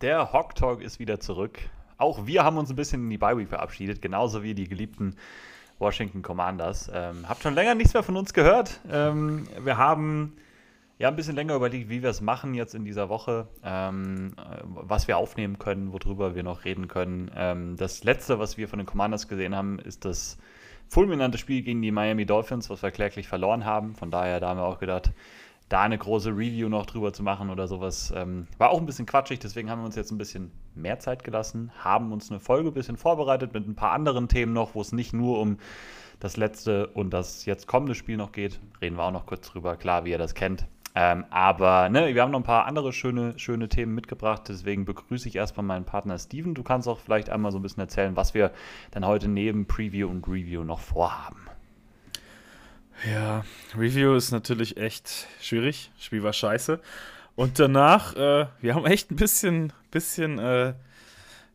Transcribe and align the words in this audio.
der 0.00 0.32
Hawk 0.32 0.54
Talk 0.54 0.82
ist 0.82 0.98
wieder 0.98 1.20
zurück. 1.20 1.58
Auch 1.96 2.26
wir 2.26 2.44
haben 2.44 2.58
uns 2.58 2.70
ein 2.70 2.76
bisschen 2.76 3.02
in 3.04 3.10
die 3.10 3.18
Bye 3.18 3.36
Week 3.38 3.48
verabschiedet, 3.48 4.02
genauso 4.02 4.42
wie 4.42 4.54
die 4.54 4.68
geliebten 4.68 5.16
Washington 5.78 6.22
Commanders. 6.22 6.90
Ähm, 6.92 7.28
habt 7.28 7.42
schon 7.42 7.54
länger 7.54 7.74
nichts 7.74 7.94
mehr 7.94 8.02
von 8.02 8.16
uns 8.16 8.32
gehört. 8.32 8.80
Ähm, 8.90 9.46
wir 9.62 9.76
haben 9.76 10.36
ja 10.98 11.08
ein 11.08 11.16
bisschen 11.16 11.34
länger 11.34 11.54
überlegt, 11.56 11.88
wie 11.88 12.02
wir 12.02 12.10
es 12.10 12.20
machen 12.20 12.54
jetzt 12.54 12.74
in 12.74 12.84
dieser 12.84 13.08
Woche, 13.08 13.48
ähm, 13.64 14.34
was 14.64 15.08
wir 15.08 15.18
aufnehmen 15.18 15.58
können, 15.58 15.92
worüber 15.92 16.34
wir 16.34 16.42
noch 16.42 16.64
reden 16.64 16.88
können. 16.88 17.30
Ähm, 17.34 17.76
das 17.76 18.04
letzte, 18.04 18.38
was 18.38 18.56
wir 18.56 18.68
von 18.68 18.78
den 18.78 18.86
Commanders 18.86 19.28
gesehen 19.28 19.54
haben, 19.54 19.78
ist 19.78 20.04
das 20.04 20.38
fulminante 20.88 21.38
Spiel 21.38 21.62
gegen 21.62 21.82
die 21.82 21.90
Miami 21.90 22.26
Dolphins, 22.26 22.70
was 22.70 22.82
wir 22.82 22.90
kläglich 22.90 23.26
verloren 23.26 23.64
haben. 23.64 23.94
Von 23.94 24.10
daher, 24.10 24.38
da 24.40 24.50
haben 24.50 24.58
wir 24.58 24.64
auch 24.64 24.78
gedacht, 24.78 25.12
da 25.68 25.82
eine 25.82 25.98
große 25.98 26.30
Review 26.30 26.68
noch 26.68 26.86
drüber 26.86 27.12
zu 27.12 27.22
machen 27.22 27.50
oder 27.50 27.66
sowas, 27.66 28.12
ähm, 28.14 28.46
war 28.58 28.70
auch 28.70 28.78
ein 28.78 28.86
bisschen 28.86 29.06
quatschig. 29.06 29.38
Deswegen 29.38 29.70
haben 29.70 29.80
wir 29.80 29.86
uns 29.86 29.96
jetzt 29.96 30.12
ein 30.12 30.18
bisschen 30.18 30.52
mehr 30.74 30.98
Zeit 30.98 31.24
gelassen, 31.24 31.72
haben 31.78 32.12
uns 32.12 32.30
eine 32.30 32.40
Folge 32.40 32.68
ein 32.68 32.74
bisschen 32.74 32.96
vorbereitet 32.96 33.54
mit 33.54 33.66
ein 33.66 33.74
paar 33.74 33.92
anderen 33.92 34.28
Themen 34.28 34.52
noch, 34.52 34.74
wo 34.74 34.80
es 34.80 34.92
nicht 34.92 35.12
nur 35.12 35.40
um 35.40 35.58
das 36.20 36.36
letzte 36.36 36.88
und 36.88 37.10
das 37.10 37.44
jetzt 37.44 37.66
kommende 37.66 37.94
Spiel 37.94 38.16
noch 38.16 38.32
geht. 38.32 38.60
Reden 38.80 38.96
wir 38.96 39.04
auch 39.04 39.12
noch 39.12 39.26
kurz 39.26 39.50
drüber. 39.50 39.76
Klar, 39.76 40.04
wie 40.04 40.10
ihr 40.10 40.18
das 40.18 40.34
kennt. 40.34 40.66
Ähm, 40.96 41.24
aber 41.30 41.88
ne, 41.88 42.14
wir 42.14 42.22
haben 42.22 42.30
noch 42.30 42.38
ein 42.38 42.44
paar 42.44 42.66
andere 42.66 42.92
schöne, 42.92 43.36
schöne 43.36 43.68
Themen 43.68 43.94
mitgebracht. 43.94 44.42
Deswegen 44.48 44.84
begrüße 44.84 45.28
ich 45.28 45.34
erstmal 45.34 45.66
meinen 45.66 45.84
Partner 45.84 46.18
Steven. 46.18 46.54
Du 46.54 46.62
kannst 46.62 46.86
auch 46.86 47.00
vielleicht 47.00 47.30
einmal 47.30 47.50
so 47.50 47.58
ein 47.58 47.62
bisschen 47.62 47.80
erzählen, 47.80 48.14
was 48.14 48.32
wir 48.32 48.52
dann 48.92 49.04
heute 49.04 49.28
neben 49.28 49.66
Preview 49.66 50.08
und 50.08 50.28
Review 50.28 50.62
noch 50.62 50.78
vorhaben. 50.78 51.40
Ja, 53.10 53.44
Review 53.76 54.14
ist 54.14 54.30
natürlich 54.30 54.76
echt 54.76 55.26
schwierig. 55.40 55.90
Spiel 55.98 56.22
war 56.22 56.32
scheiße. 56.32 56.80
Und 57.36 57.58
danach, 57.58 58.14
äh, 58.14 58.46
wir 58.60 58.74
haben 58.74 58.86
echt 58.86 59.10
ein 59.10 59.16
bisschen, 59.16 59.72
bisschen 59.90 60.38
äh, 60.38 60.74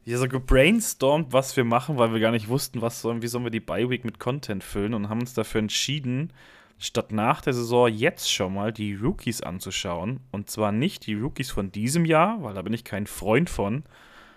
hier 0.04 0.18
so 0.18 0.28
gebrainstormt, 0.28 1.32
was 1.32 1.56
wir 1.56 1.64
machen, 1.64 1.98
weil 1.98 2.14
wir 2.14 2.20
gar 2.20 2.32
nicht 2.32 2.50
wussten, 2.50 2.82
was 2.82 3.02
sollen, 3.02 3.22
wie 3.22 3.28
sollen 3.28 3.46
wir 3.46 3.52
die 3.52 3.60
Bye-Week 3.60 4.04
mit 4.04 4.20
Content 4.20 4.64
füllen 4.64 4.94
und 4.94 5.10
haben 5.10 5.22
uns 5.22 5.34
dafür 5.34 5.60
entschieden, 5.60 6.34
statt 6.78 7.12
nach 7.12 7.42
der 7.42 7.54
Saison 7.54 7.88
jetzt 7.88 8.32
schon 8.32 8.54
mal 8.54 8.74
die 8.74 8.96
Rookies 8.96 9.42
anzuschauen. 9.42 10.20
Und 10.32 10.50
zwar 10.50 10.72
nicht 10.72 11.08
die 11.08 11.16
Rookies 11.16 11.52
von 11.52 11.72
diesem 11.72 12.06
Jahr, 12.06 12.44
weil 12.44 12.54
da 12.54 12.62
bin 12.62 12.74
ich 12.74 12.84
kein 12.84 13.08
Freund 13.08 13.50
von, 13.50 13.84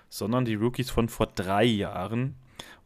sondern 0.09 0.45
die 0.45 0.55
Rookies 0.55 0.91
von 0.91 1.09
vor 1.09 1.27
drei 1.27 1.65
Jahren. 1.65 2.37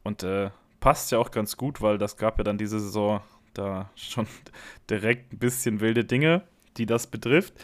Und 0.03 0.23
äh, 0.23 0.51
passt 0.81 1.11
ja 1.11 1.19
auch 1.19 1.31
ganz 1.31 1.57
gut, 1.57 1.83
weil 1.83 1.99
das 1.99 2.17
gab 2.17 2.39
ja 2.39 2.45
dann 2.45 2.59
diese 2.59 2.81
Saison 2.81 3.21
da 3.59 3.91
schon 3.97 4.27
direkt 4.91 5.33
ein 5.33 5.39
bisschen 5.39 5.81
wilde 5.81 6.05
Dinge, 6.05 6.43
die 6.77 6.87
das 6.87 7.07
betrifft. 7.07 7.55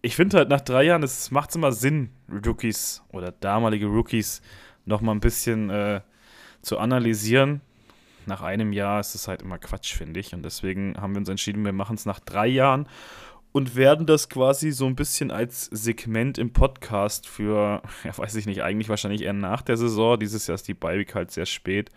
Ich 0.00 0.16
finde 0.16 0.38
halt 0.38 0.48
nach 0.48 0.60
drei 0.60 0.84
Jahren, 0.84 1.02
es 1.02 1.30
macht 1.30 1.54
immer 1.54 1.72
Sinn, 1.72 2.10
Rookies 2.30 3.02
oder 3.12 3.32
damalige 3.32 3.86
Rookies 3.86 4.42
noch 4.84 5.00
mal 5.00 5.12
ein 5.12 5.20
bisschen 5.20 5.70
äh, 5.70 6.00
zu 6.62 6.78
analysieren. 6.78 7.60
Nach 8.26 8.42
einem 8.42 8.72
Jahr 8.72 9.00
ist 9.00 9.14
es 9.14 9.26
halt 9.26 9.42
immer 9.42 9.58
Quatsch, 9.58 9.94
finde 9.94 10.20
ich. 10.20 10.34
Und 10.34 10.42
deswegen 10.44 10.96
haben 11.00 11.14
wir 11.14 11.18
uns 11.18 11.28
entschieden, 11.28 11.64
wir 11.64 11.72
machen 11.72 11.96
es 11.96 12.06
nach 12.06 12.20
drei 12.20 12.46
Jahren 12.46 12.86
und 13.52 13.76
werden 13.76 14.06
das 14.06 14.28
quasi 14.28 14.70
so 14.70 14.86
ein 14.86 14.94
bisschen 14.94 15.30
als 15.30 15.64
Segment 15.66 16.38
im 16.38 16.52
Podcast 16.52 17.26
für, 17.26 17.82
ja, 18.04 18.16
weiß 18.16 18.34
ich 18.36 18.46
nicht, 18.46 18.62
eigentlich 18.62 18.88
wahrscheinlich 18.88 19.22
eher 19.22 19.32
nach 19.32 19.62
der 19.62 19.76
Saison. 19.76 20.18
Dieses 20.18 20.46
Jahr 20.46 20.54
ist 20.54 20.68
die 20.68 20.74
Beiweg 20.74 21.14
halt 21.14 21.30
sehr 21.30 21.46
spät. 21.46 21.90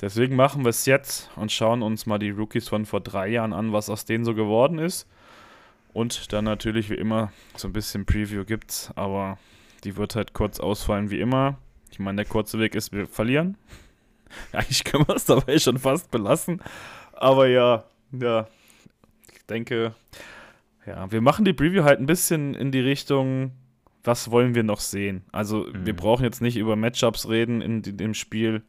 Deswegen 0.00 0.36
machen 0.36 0.64
wir 0.64 0.70
es 0.70 0.84
jetzt 0.84 1.30
und 1.36 1.50
schauen 1.50 1.82
uns 1.82 2.04
mal 2.04 2.18
die 2.18 2.30
Rookies 2.30 2.68
von 2.68 2.84
vor 2.84 3.00
drei 3.00 3.28
Jahren 3.28 3.52
an, 3.52 3.72
was 3.72 3.88
aus 3.88 4.04
denen 4.04 4.24
so 4.24 4.34
geworden 4.34 4.78
ist. 4.78 5.08
Und 5.94 6.32
dann 6.34 6.44
natürlich 6.44 6.90
wie 6.90 6.96
immer 6.96 7.32
so 7.56 7.68
ein 7.68 7.72
bisschen 7.72 8.04
Preview 8.04 8.44
gibt's, 8.44 8.92
aber 8.94 9.38
die 9.84 9.96
wird 9.96 10.14
halt 10.14 10.34
kurz 10.34 10.60
ausfallen 10.60 11.10
wie 11.10 11.20
immer. 11.20 11.56
Ich 11.90 11.98
meine, 11.98 12.16
der 12.16 12.26
kurze 12.26 12.58
Weg 12.58 12.74
ist, 12.74 12.92
wir 12.92 13.06
verlieren. 13.06 13.56
Eigentlich 14.52 14.84
können 14.84 15.08
wir 15.08 15.16
es 15.16 15.24
dabei 15.24 15.58
schon 15.58 15.78
fast 15.78 16.10
belassen. 16.10 16.60
Aber 17.14 17.46
ja, 17.46 17.84
ja, 18.12 18.46
ich 19.34 19.46
denke, 19.46 19.94
ja, 20.84 21.10
wir 21.10 21.22
machen 21.22 21.46
die 21.46 21.54
Preview 21.54 21.84
halt 21.84 22.00
ein 22.00 22.06
bisschen 22.06 22.54
in 22.54 22.70
die 22.70 22.80
Richtung, 22.80 23.52
was 24.04 24.30
wollen 24.30 24.54
wir 24.54 24.62
noch 24.62 24.80
sehen? 24.80 25.24
Also, 25.32 25.64
mhm. 25.64 25.86
wir 25.86 25.96
brauchen 25.96 26.24
jetzt 26.24 26.42
nicht 26.42 26.56
über 26.56 26.76
Matchups 26.76 27.28
reden 27.28 27.62
in, 27.62 27.82
in 27.82 27.96
dem 27.96 28.12
Spiel. 28.12 28.62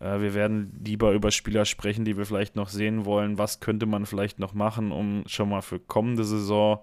Äh, 0.00 0.20
wir 0.20 0.34
werden 0.34 0.80
lieber 0.84 1.12
über 1.12 1.30
Spieler 1.30 1.64
sprechen, 1.64 2.04
die 2.04 2.16
wir 2.16 2.26
vielleicht 2.26 2.56
noch 2.56 2.68
sehen 2.68 3.04
wollen. 3.04 3.38
Was 3.38 3.60
könnte 3.60 3.86
man 3.86 4.06
vielleicht 4.06 4.38
noch 4.38 4.54
machen, 4.54 4.92
um 4.92 5.24
schon 5.26 5.48
mal 5.48 5.62
für 5.62 5.78
kommende 5.78 6.24
Saison 6.24 6.80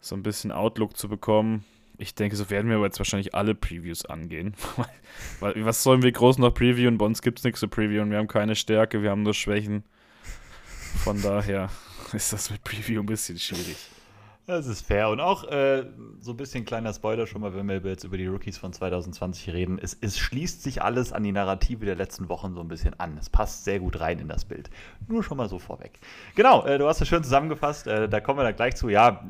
so 0.00 0.14
ein 0.14 0.22
bisschen 0.22 0.52
Outlook 0.52 0.96
zu 0.96 1.08
bekommen? 1.08 1.64
Ich 2.00 2.14
denke, 2.14 2.36
so 2.36 2.48
werden 2.48 2.68
wir 2.68 2.76
aber 2.76 2.86
jetzt 2.86 3.00
wahrscheinlich 3.00 3.34
alle 3.34 3.56
Previews 3.56 4.04
angehen. 4.04 4.54
Was 5.40 5.82
sollen 5.82 6.02
wir 6.02 6.12
groß 6.12 6.38
noch 6.38 6.54
previewen? 6.54 6.96
Bei 6.96 7.06
uns 7.06 7.22
gibt 7.22 7.38
es 7.38 7.44
nichts 7.44 7.58
zu 7.58 7.66
previewen. 7.66 8.10
Wir 8.10 8.18
haben 8.18 8.28
keine 8.28 8.54
Stärke, 8.54 9.02
wir 9.02 9.10
haben 9.10 9.24
nur 9.24 9.34
Schwächen. 9.34 9.82
Von 11.02 11.20
daher 11.20 11.70
ist 12.12 12.32
das 12.32 12.50
mit 12.50 12.62
Preview 12.62 13.00
ein 13.00 13.06
bisschen 13.06 13.38
schwierig. 13.38 13.76
Das 14.48 14.66
ist 14.66 14.80
fair. 14.80 15.10
Und 15.10 15.20
auch 15.20 15.44
äh, 15.44 15.84
so 16.20 16.30
ein 16.30 16.38
bisschen 16.38 16.64
kleiner 16.64 16.94
Spoiler 16.94 17.26
schon 17.26 17.42
mal, 17.42 17.54
wenn 17.54 17.68
wir 17.68 17.82
jetzt 17.90 18.04
über 18.04 18.16
die 18.16 18.24
Rookies 18.24 18.56
von 18.56 18.72
2020 18.72 19.52
reden. 19.52 19.78
Es, 19.78 19.94
es, 20.00 20.18
schließt 20.18 20.62
sich 20.62 20.80
alles 20.80 21.12
an 21.12 21.22
die 21.22 21.32
Narrative 21.32 21.84
der 21.84 21.96
letzten 21.96 22.30
Wochen 22.30 22.54
so 22.54 22.62
ein 22.62 22.68
bisschen 22.68 22.98
an. 22.98 23.18
Es 23.18 23.28
passt 23.28 23.64
sehr 23.64 23.78
gut 23.78 24.00
rein 24.00 24.18
in 24.18 24.26
das 24.26 24.46
Bild. 24.46 24.70
Nur 25.06 25.22
schon 25.22 25.36
mal 25.36 25.50
so 25.50 25.58
vorweg. 25.58 26.00
Genau, 26.34 26.64
äh, 26.64 26.78
du 26.78 26.88
hast 26.88 27.02
es 27.02 27.08
schön 27.08 27.22
zusammengefasst. 27.22 27.88
Äh, 27.88 28.08
da 28.08 28.20
kommen 28.20 28.38
wir 28.38 28.44
dann 28.44 28.56
gleich 28.56 28.74
zu. 28.74 28.88
Ja, 28.88 29.22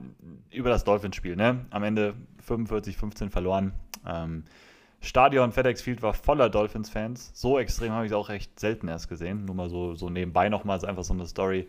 über 0.52 0.70
das 0.70 0.84
Dolphins-Spiel. 0.84 1.34
Ne? 1.34 1.66
Am 1.70 1.82
Ende 1.82 2.14
45-15 2.48 3.30
verloren. 3.30 3.72
Ähm, 4.06 4.44
Stadion 5.00 5.50
FedEx 5.50 5.82
Field 5.82 6.00
war 6.00 6.14
voller 6.14 6.48
Dolphins-Fans. 6.48 7.32
So 7.34 7.58
extrem 7.58 7.90
habe 7.90 8.06
ich 8.06 8.12
es 8.12 8.16
auch 8.16 8.30
echt 8.30 8.60
selten 8.60 8.86
erst 8.86 9.08
gesehen. 9.08 9.46
Nur 9.46 9.56
mal 9.56 9.68
so, 9.68 9.96
so 9.96 10.10
nebenbei 10.10 10.48
nochmal, 10.48 10.84
einfach 10.84 11.02
so 11.02 11.12
eine 11.12 11.26
Story. 11.26 11.66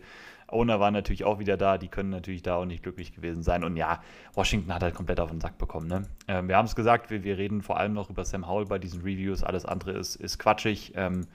Owner 0.52 0.80
war 0.80 0.90
natürlich 0.90 1.24
auch 1.24 1.38
wieder 1.38 1.56
da, 1.56 1.78
die 1.78 1.88
können 1.88 2.10
natürlich 2.10 2.42
da 2.42 2.56
auch 2.56 2.64
nicht 2.64 2.82
glücklich 2.82 3.14
gewesen 3.14 3.42
sein. 3.42 3.64
Und 3.64 3.76
ja, 3.76 4.00
Washington 4.34 4.72
hat 4.74 4.82
halt 4.82 4.94
komplett 4.94 5.20
auf 5.20 5.30
den 5.30 5.40
Sack 5.40 5.58
bekommen. 5.58 5.88
Ne? 5.88 6.02
Ähm, 6.28 6.48
wir 6.48 6.56
haben 6.56 6.66
es 6.66 6.74
gesagt, 6.74 7.10
wir, 7.10 7.24
wir, 7.24 7.38
reden 7.38 7.62
vor 7.62 7.78
allem 7.78 7.92
noch 7.92 8.10
über 8.10 8.24
Sam 8.24 8.48
Howell 8.48 8.66
bei 8.66 8.78
diesen 8.78 9.00
Reviews. 9.02 9.42
Alles 9.42 9.64
andere 9.64 9.92
ist, 9.92 10.16
ist 10.16 10.38
quatschig. 10.38 10.92
Ähm, 10.96 11.26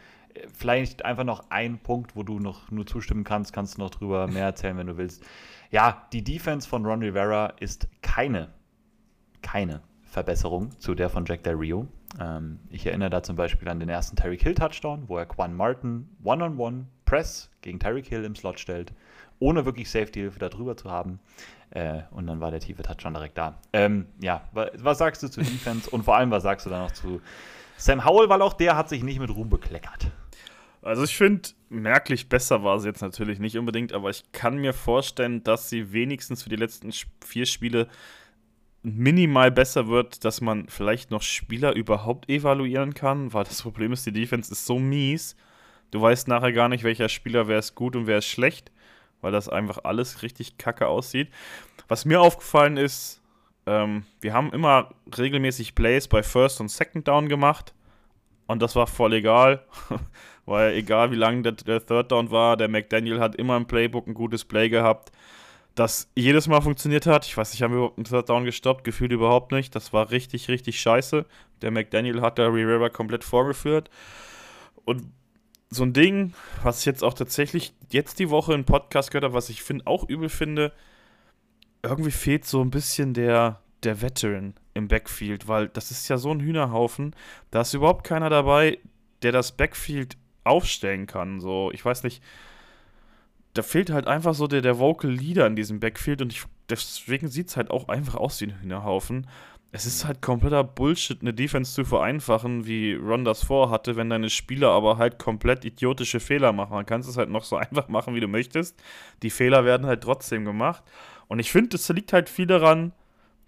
vielleicht 0.53 1.05
einfach 1.05 1.23
noch 1.23 1.49
ein 1.49 1.79
Punkt, 1.79 2.15
wo 2.15 2.23
du 2.23 2.39
noch 2.39 2.69
nur 2.71 2.85
zustimmen 2.85 3.23
kannst, 3.23 3.53
kannst 3.53 3.77
du 3.77 3.81
noch 3.81 3.89
drüber 3.89 4.27
mehr 4.31 4.45
erzählen, 4.45 4.77
wenn 4.77 4.87
du 4.87 4.97
willst. 4.97 5.23
Ja, 5.71 6.07
die 6.13 6.23
Defense 6.23 6.67
von 6.67 6.85
Ron 6.85 7.01
Rivera 7.01 7.53
ist 7.59 7.87
keine, 8.01 8.49
keine 9.41 9.81
Verbesserung 10.03 10.71
zu 10.79 10.95
der 10.95 11.09
von 11.09 11.25
Jack 11.25 11.43
Del 11.43 11.55
Rio. 11.55 11.87
Ähm, 12.19 12.59
ich 12.69 12.85
erinnere 12.85 13.09
da 13.09 13.23
zum 13.23 13.35
Beispiel 13.35 13.67
an 13.67 13.79
den 13.79 13.89
ersten 13.89 14.15
Tyreek 14.15 14.43
Hill 14.43 14.55
Touchdown, 14.55 15.03
wo 15.07 15.17
er 15.17 15.25
Quan 15.25 15.55
Martin 15.55 16.09
One-on-One 16.23 16.55
-on 16.55 16.57
-one 16.57 16.85
Press 17.05 17.49
gegen 17.61 17.79
Tyreek 17.79 18.07
Hill 18.07 18.23
im 18.23 18.35
Slot 18.35 18.59
stellt 18.59 18.93
ohne 19.40 19.66
wirklich 19.66 19.90
Safety-Hilfe 19.90 20.40
da 20.40 20.50
drüber 20.50 20.78
zu 20.78 20.90
haben. 20.90 21.19
Äh, 21.72 22.03
und 22.12 22.28
dann 22.28 22.40
war 22.40 22.51
der 22.51 22.59
tiefe 22.59 22.84
Touchdown 22.84 23.13
direkt 23.13 23.38
da. 23.38 23.59
Ähm, 23.73 24.06
ja, 24.22 24.47
was 24.53 24.97
sagst 24.97 25.23
du 25.23 25.28
zu 25.28 25.41
Defense 25.41 25.90
und 25.90 26.03
vor 26.03 26.16
allem, 26.16 26.31
was 26.31 26.44
sagst 26.44 26.66
du 26.66 26.69
dann 26.69 26.84
noch 26.84 26.91
zu 26.91 27.22
Sam 27.78 28.06
Howell, 28.06 28.29
weil 28.29 28.41
auch 28.41 28.53
der 28.53 28.78
hat 28.78 28.90
sich 28.90 29.03
nicht 29.03 29.19
mit 29.19 29.29
Ruhm 29.29 29.50
bekleckert. 29.50 30.12
Also 30.81 31.03
ich 31.03 31.18
finde, 31.18 31.50
merklich 31.69 32.29
besser 32.29 32.63
war 32.63 32.79
sie 32.79 32.88
jetzt 32.88 33.01
natürlich 33.01 33.40
nicht 33.40 33.57
unbedingt, 33.57 33.91
aber 33.91 34.09
ich 34.09 34.31
kann 34.31 34.57
mir 34.57 34.72
vorstellen, 34.72 35.44
dass 35.44 35.69
sie 35.69 35.91
wenigstens 35.91 36.44
für 36.44 36.50
die 36.50 36.56
letzten 36.56 36.91
vier 37.25 37.45
Spiele 37.45 37.88
minimal 38.84 39.50
besser 39.50 39.88
wird, 39.88 40.24
dass 40.24 40.41
man 40.41 40.69
vielleicht 40.69 41.09
noch 41.09 41.24
Spieler 41.24 41.74
überhaupt 41.74 42.29
evaluieren 42.29 42.94
kann, 42.94 43.34
weil 43.34 43.45
das 43.45 43.63
Problem 43.63 43.94
ist, 43.94 44.06
die 44.06 44.12
Defense 44.12 44.51
ist 44.51 44.68
so 44.68 44.77
mies. 44.77 45.36
Du 45.89 46.01
weißt 46.01 46.27
nachher 46.27 46.54
gar 46.54 46.69
nicht, 46.69 46.83
welcher 46.83 47.09
Spieler 47.09 47.48
wer 47.48 47.57
ist 47.57 47.74
gut 47.74 47.95
und 47.95 48.06
wer 48.06 48.19
ist 48.19 48.27
schlecht 48.27 48.71
weil 49.25 49.31
das 49.31 49.50
einfach 49.50 49.80
alles 49.86 50.22
richtig 50.22 50.60
kacke 50.60 50.88
aussieht. 50.88 51.30
Was 51.88 52.06
mir 52.06 52.22
aufgefallen 52.22 52.77
ist, 52.77 53.24
ähm, 53.66 54.06
wir 54.22 54.33
haben 54.33 54.54
immer 54.54 54.92
regelmäßig 55.18 55.74
Plays 55.74 56.07
bei 56.07 56.22
First 56.22 56.62
und 56.62 56.69
Second 56.69 57.07
Down 57.07 57.27
gemacht 57.27 57.74
und 58.45 58.62
das 58.62 58.75
war 58.75 58.86
voll 58.86 59.13
egal, 59.13 59.66
weil 60.45 60.74
egal 60.75 61.10
wie 61.10 61.16
lang 61.16 61.42
der, 61.42 61.54
der 61.54 61.83
Third 61.83 62.12
Down 62.12 62.30
war, 62.30 62.56
der 62.56 62.68
McDaniel 62.68 63.19
hat 63.19 63.36
immer 63.36 63.57
im 63.57 63.66
Playbook 63.66 64.06
ein 64.06 64.13
gutes 64.13 64.45
Play 64.45 64.69
gehabt, 64.69 65.12
das 65.74 66.07
jedes 66.16 66.48
Mal 66.48 66.62
funktioniert 66.62 67.07
hat. 67.07 67.25
Ich 67.25 67.36
weiß 67.36 67.51
nicht, 67.51 67.63
haben 67.63 67.71
wir 67.71 67.78
überhaupt 67.78 67.98
einen 67.98 68.06
Third 68.06 68.30
Down 68.30 68.45
gestoppt? 68.45 68.83
Gefühlt 68.83 69.12
überhaupt 69.12 69.51
nicht. 69.51 69.75
Das 69.75 69.92
war 69.92 70.12
richtig, 70.12 70.50
richtig 70.50 70.80
scheiße. 70.80 71.25
Der 71.63 71.71
McDaniel 71.71 72.21
hat 72.21 72.38
der 72.38 72.54
River 72.54 72.92
komplett 72.92 73.24
vorgeführt. 73.24 73.89
Und 74.86 75.12
so 75.75 75.83
ein 75.83 75.94
Ding, 75.94 76.33
was 76.63 76.80
ich 76.80 76.86
jetzt 76.86 77.04
auch 77.04 77.13
tatsächlich 77.13 77.74
jetzt 77.92 78.19
die 78.19 78.30
Woche 78.30 78.54
im 78.54 78.66
Podcast 78.66 79.12
gehört 79.12 79.25
habe, 79.25 79.33
was 79.33 79.50
ich 79.50 79.62
finde 79.62 79.88
auch 79.88 80.07
übel 80.07 80.30
finde, 80.30 80.74
irgendwie 81.83 82.12
fehlt 82.12 82.45
so 82.45 82.62
ein 82.62 82.72
bisschen 82.72 83.13
der, 83.13 83.62
der 83.83 84.01
Veteran 84.01 84.56
im 84.74 84.88
Backfield, 84.88 85.48
weil 85.48 85.68
das 85.69 85.92
ist 85.92 86.07
ja 86.07 86.18
so 86.18 86.31
ein 86.31 86.39
Hühnerhaufen, 86.39 87.16
da 87.51 87.62
ist 87.62 87.74
überhaupt 87.74 88.06
keiner 88.06 88.30
dabei, 88.30 88.80
der 89.22 89.31
das 89.31 89.51
Backfield 89.51 90.18
aufstellen 90.44 91.07
kann. 91.07 91.39
So, 91.39 91.72
ich 91.72 91.83
weiß 91.83 92.04
nicht, 92.04 92.21
da 93.54 93.62
fehlt 93.62 93.89
halt 93.89 94.07
einfach 94.07 94.33
so 94.33 94.48
der, 94.48 94.62
der 94.62 94.80
Vocal 94.80 95.12
Leader 95.12 95.48
in 95.48 95.56
diesem 95.56 95.80
Backfield 95.80 96.21
und 96.21 96.33
ich, 96.33 96.44
deswegen 96.69 97.28
sieht 97.28 97.50
es 97.50 97.57
halt 97.57 97.71
auch 97.71 97.88
einfach 97.88 98.16
aus 98.16 98.39
wie 98.42 98.45
ein 98.45 98.62
Hühnerhaufen. 98.62 99.28
Es 99.75 99.86
ist 99.86 100.06
halt 100.06 100.22
kompletter 100.22 100.63
Bullshit, 100.63 101.19
eine 101.19 101.33
Defense 101.33 101.74
zu 101.74 101.83
vereinfachen, 101.83 102.66
wie 102.66 102.94
Ron 102.94 103.25
das 103.25 103.44
vorhatte, 103.44 103.98
wenn 103.98 104.10
deine 104.10 104.30
Spieler 104.30 104.69
aber 104.69 104.98
halt 104.98 105.19
komplett 105.19 105.66
idiotische 105.66 106.22
Fehler 106.22 106.54
machen. 106.54 106.75
Man 106.75 106.86
kann 106.86 107.01
es 107.01 107.18
halt 107.18 107.30
noch 107.30 107.44
so 107.44 107.57
einfach 107.57 107.89
machen, 107.89 108.16
wie 108.16 108.22
du 108.22 108.30
möchtest. 108.30 108.81
Die 109.22 109.30
Fehler 109.30 109.66
werden 109.66 109.86
halt 109.86 110.01
trotzdem 110.01 110.45
gemacht. 110.45 110.81
Und 111.27 111.39
ich 111.39 111.51
finde, 111.51 111.75
es 111.75 111.89
liegt 111.89 112.13
halt 112.13 112.30
viel 112.30 112.48
daran, 112.48 112.94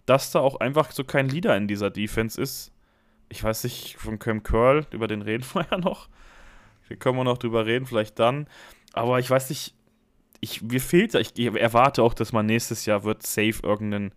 dass 0.06 0.32
da 0.32 0.42
auch 0.42 0.60
einfach 0.60 0.92
so 0.92 1.06
kein 1.06 1.30
Leader 1.30 1.56
in 1.56 1.70
dieser 1.70 1.90
Defense 1.90 2.42
ist. 2.42 2.74
Ich 3.30 3.42
weiß 3.42 3.64
nicht, 3.64 3.96
von 3.96 4.20
Cam 4.20 4.44
Curl, 4.44 4.86
über 4.92 5.08
den 5.08 5.22
reden 5.22 5.46
wir 5.54 5.66
ja 5.72 5.78
noch. 5.78 6.10
Hier 6.90 6.98
können 6.98 7.16
wir 7.16 7.24
noch 7.24 7.38
drüber 7.38 7.66
reden, 7.66 7.86
vielleicht 7.86 8.20
dann. 8.20 8.48
Aber 8.92 9.20
ich 9.20 9.30
weiß 9.30 9.50
nicht, 9.50 9.76
ich, 10.42 10.62
mir 10.62 10.82
fehlt, 10.82 11.16
ich 11.16 11.40
erwarte 11.40 12.04
auch, 12.04 12.14
dass 12.14 12.34
man 12.34 12.46
nächstes 12.48 12.86
Jahr 12.86 13.06
wird 13.06 13.26
safe 13.26 13.62
irgendeinen 13.64 14.12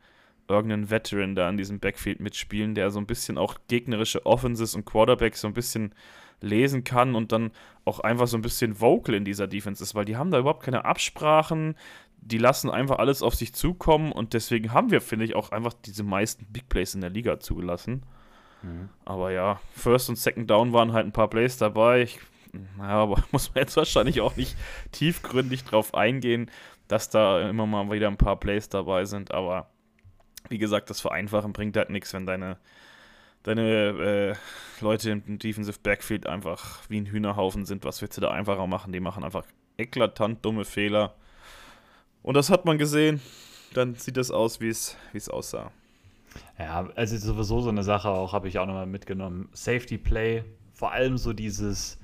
irgendeinen 0.50 0.90
Veteran 0.90 1.34
da 1.34 1.48
in 1.48 1.56
diesem 1.56 1.80
Backfield 1.80 2.20
mitspielen, 2.20 2.74
der 2.74 2.90
so 2.90 2.98
ein 2.98 3.06
bisschen 3.06 3.38
auch 3.38 3.56
gegnerische 3.68 4.26
Offenses 4.26 4.74
und 4.74 4.84
Quarterbacks 4.84 5.40
so 5.40 5.46
ein 5.46 5.54
bisschen 5.54 5.94
lesen 6.40 6.84
kann 6.84 7.14
und 7.14 7.32
dann 7.32 7.50
auch 7.84 8.00
einfach 8.00 8.26
so 8.26 8.36
ein 8.36 8.42
bisschen 8.42 8.80
vocal 8.80 9.14
in 9.14 9.24
dieser 9.24 9.46
Defense 9.46 9.82
ist, 9.82 9.94
weil 9.94 10.04
die 10.04 10.16
haben 10.16 10.30
da 10.30 10.38
überhaupt 10.38 10.62
keine 10.62 10.84
Absprachen, 10.84 11.74
die 12.22 12.38
lassen 12.38 12.70
einfach 12.70 12.98
alles 12.98 13.22
auf 13.22 13.34
sich 13.34 13.54
zukommen 13.54 14.12
und 14.12 14.34
deswegen 14.34 14.72
haben 14.72 14.90
wir, 14.90 15.00
finde 15.00 15.24
ich, 15.24 15.34
auch 15.34 15.52
einfach 15.52 15.72
diese 15.72 16.02
meisten 16.02 16.46
Big 16.46 16.68
Plays 16.68 16.94
in 16.94 17.00
der 17.00 17.10
Liga 17.10 17.40
zugelassen. 17.40 18.02
Mhm. 18.62 18.90
Aber 19.04 19.32
ja, 19.32 19.60
First 19.72 20.08
und 20.10 20.16
Second 20.16 20.50
Down 20.50 20.72
waren 20.72 20.92
halt 20.92 21.06
ein 21.06 21.12
paar 21.12 21.28
Plays 21.28 21.56
dabei. 21.56 22.02
Ich, 22.02 22.20
naja, 22.76 22.94
aber 22.94 23.22
muss 23.32 23.54
man 23.54 23.62
jetzt 23.62 23.76
wahrscheinlich 23.76 24.20
auch 24.20 24.36
nicht 24.36 24.56
tiefgründig 24.92 25.64
drauf 25.64 25.94
eingehen, 25.94 26.50
dass 26.88 27.08
da 27.08 27.48
immer 27.48 27.66
mal 27.66 27.90
wieder 27.90 28.08
ein 28.08 28.16
paar 28.16 28.38
Plays 28.38 28.68
dabei 28.68 29.04
sind, 29.04 29.32
aber 29.32 29.69
wie 30.48 30.58
gesagt, 30.58 30.90
das 30.90 31.00
Vereinfachen 31.00 31.52
bringt 31.52 31.76
halt 31.76 31.90
nichts, 31.90 32.12
wenn 32.12 32.26
deine, 32.26 32.56
deine 33.42 33.62
äh, 33.62 34.34
Leute 34.82 35.10
im 35.10 35.38
Defensive 35.38 35.78
Backfield 35.82 36.26
einfach 36.26 36.80
wie 36.88 37.00
ein 37.00 37.06
Hühnerhaufen 37.06 37.66
sind. 37.66 37.84
Was 37.84 38.02
willst 38.02 38.16
du 38.16 38.20
da 38.20 38.30
einfacher 38.30 38.66
machen? 38.66 38.92
Die 38.92 39.00
machen 39.00 39.24
einfach 39.24 39.44
eklatant 39.76 40.44
dumme 40.44 40.64
Fehler. 40.64 41.14
Und 42.22 42.34
das 42.34 42.50
hat 42.50 42.64
man 42.64 42.78
gesehen. 42.78 43.20
Dann 43.74 43.94
sieht 43.94 44.16
das 44.16 44.30
aus, 44.30 44.60
wie 44.60 44.68
es 44.68 44.96
aussah. 45.28 45.70
Ja, 46.58 46.88
also 46.94 47.16
sowieso 47.16 47.60
so 47.60 47.70
eine 47.70 47.82
Sache 47.82 48.08
auch, 48.08 48.32
habe 48.32 48.48
ich 48.48 48.58
auch 48.58 48.66
nochmal 48.66 48.86
mitgenommen. 48.86 49.48
Safety 49.52 49.98
Play, 49.98 50.44
vor 50.72 50.92
allem 50.92 51.18
so 51.18 51.32
dieses 51.32 51.98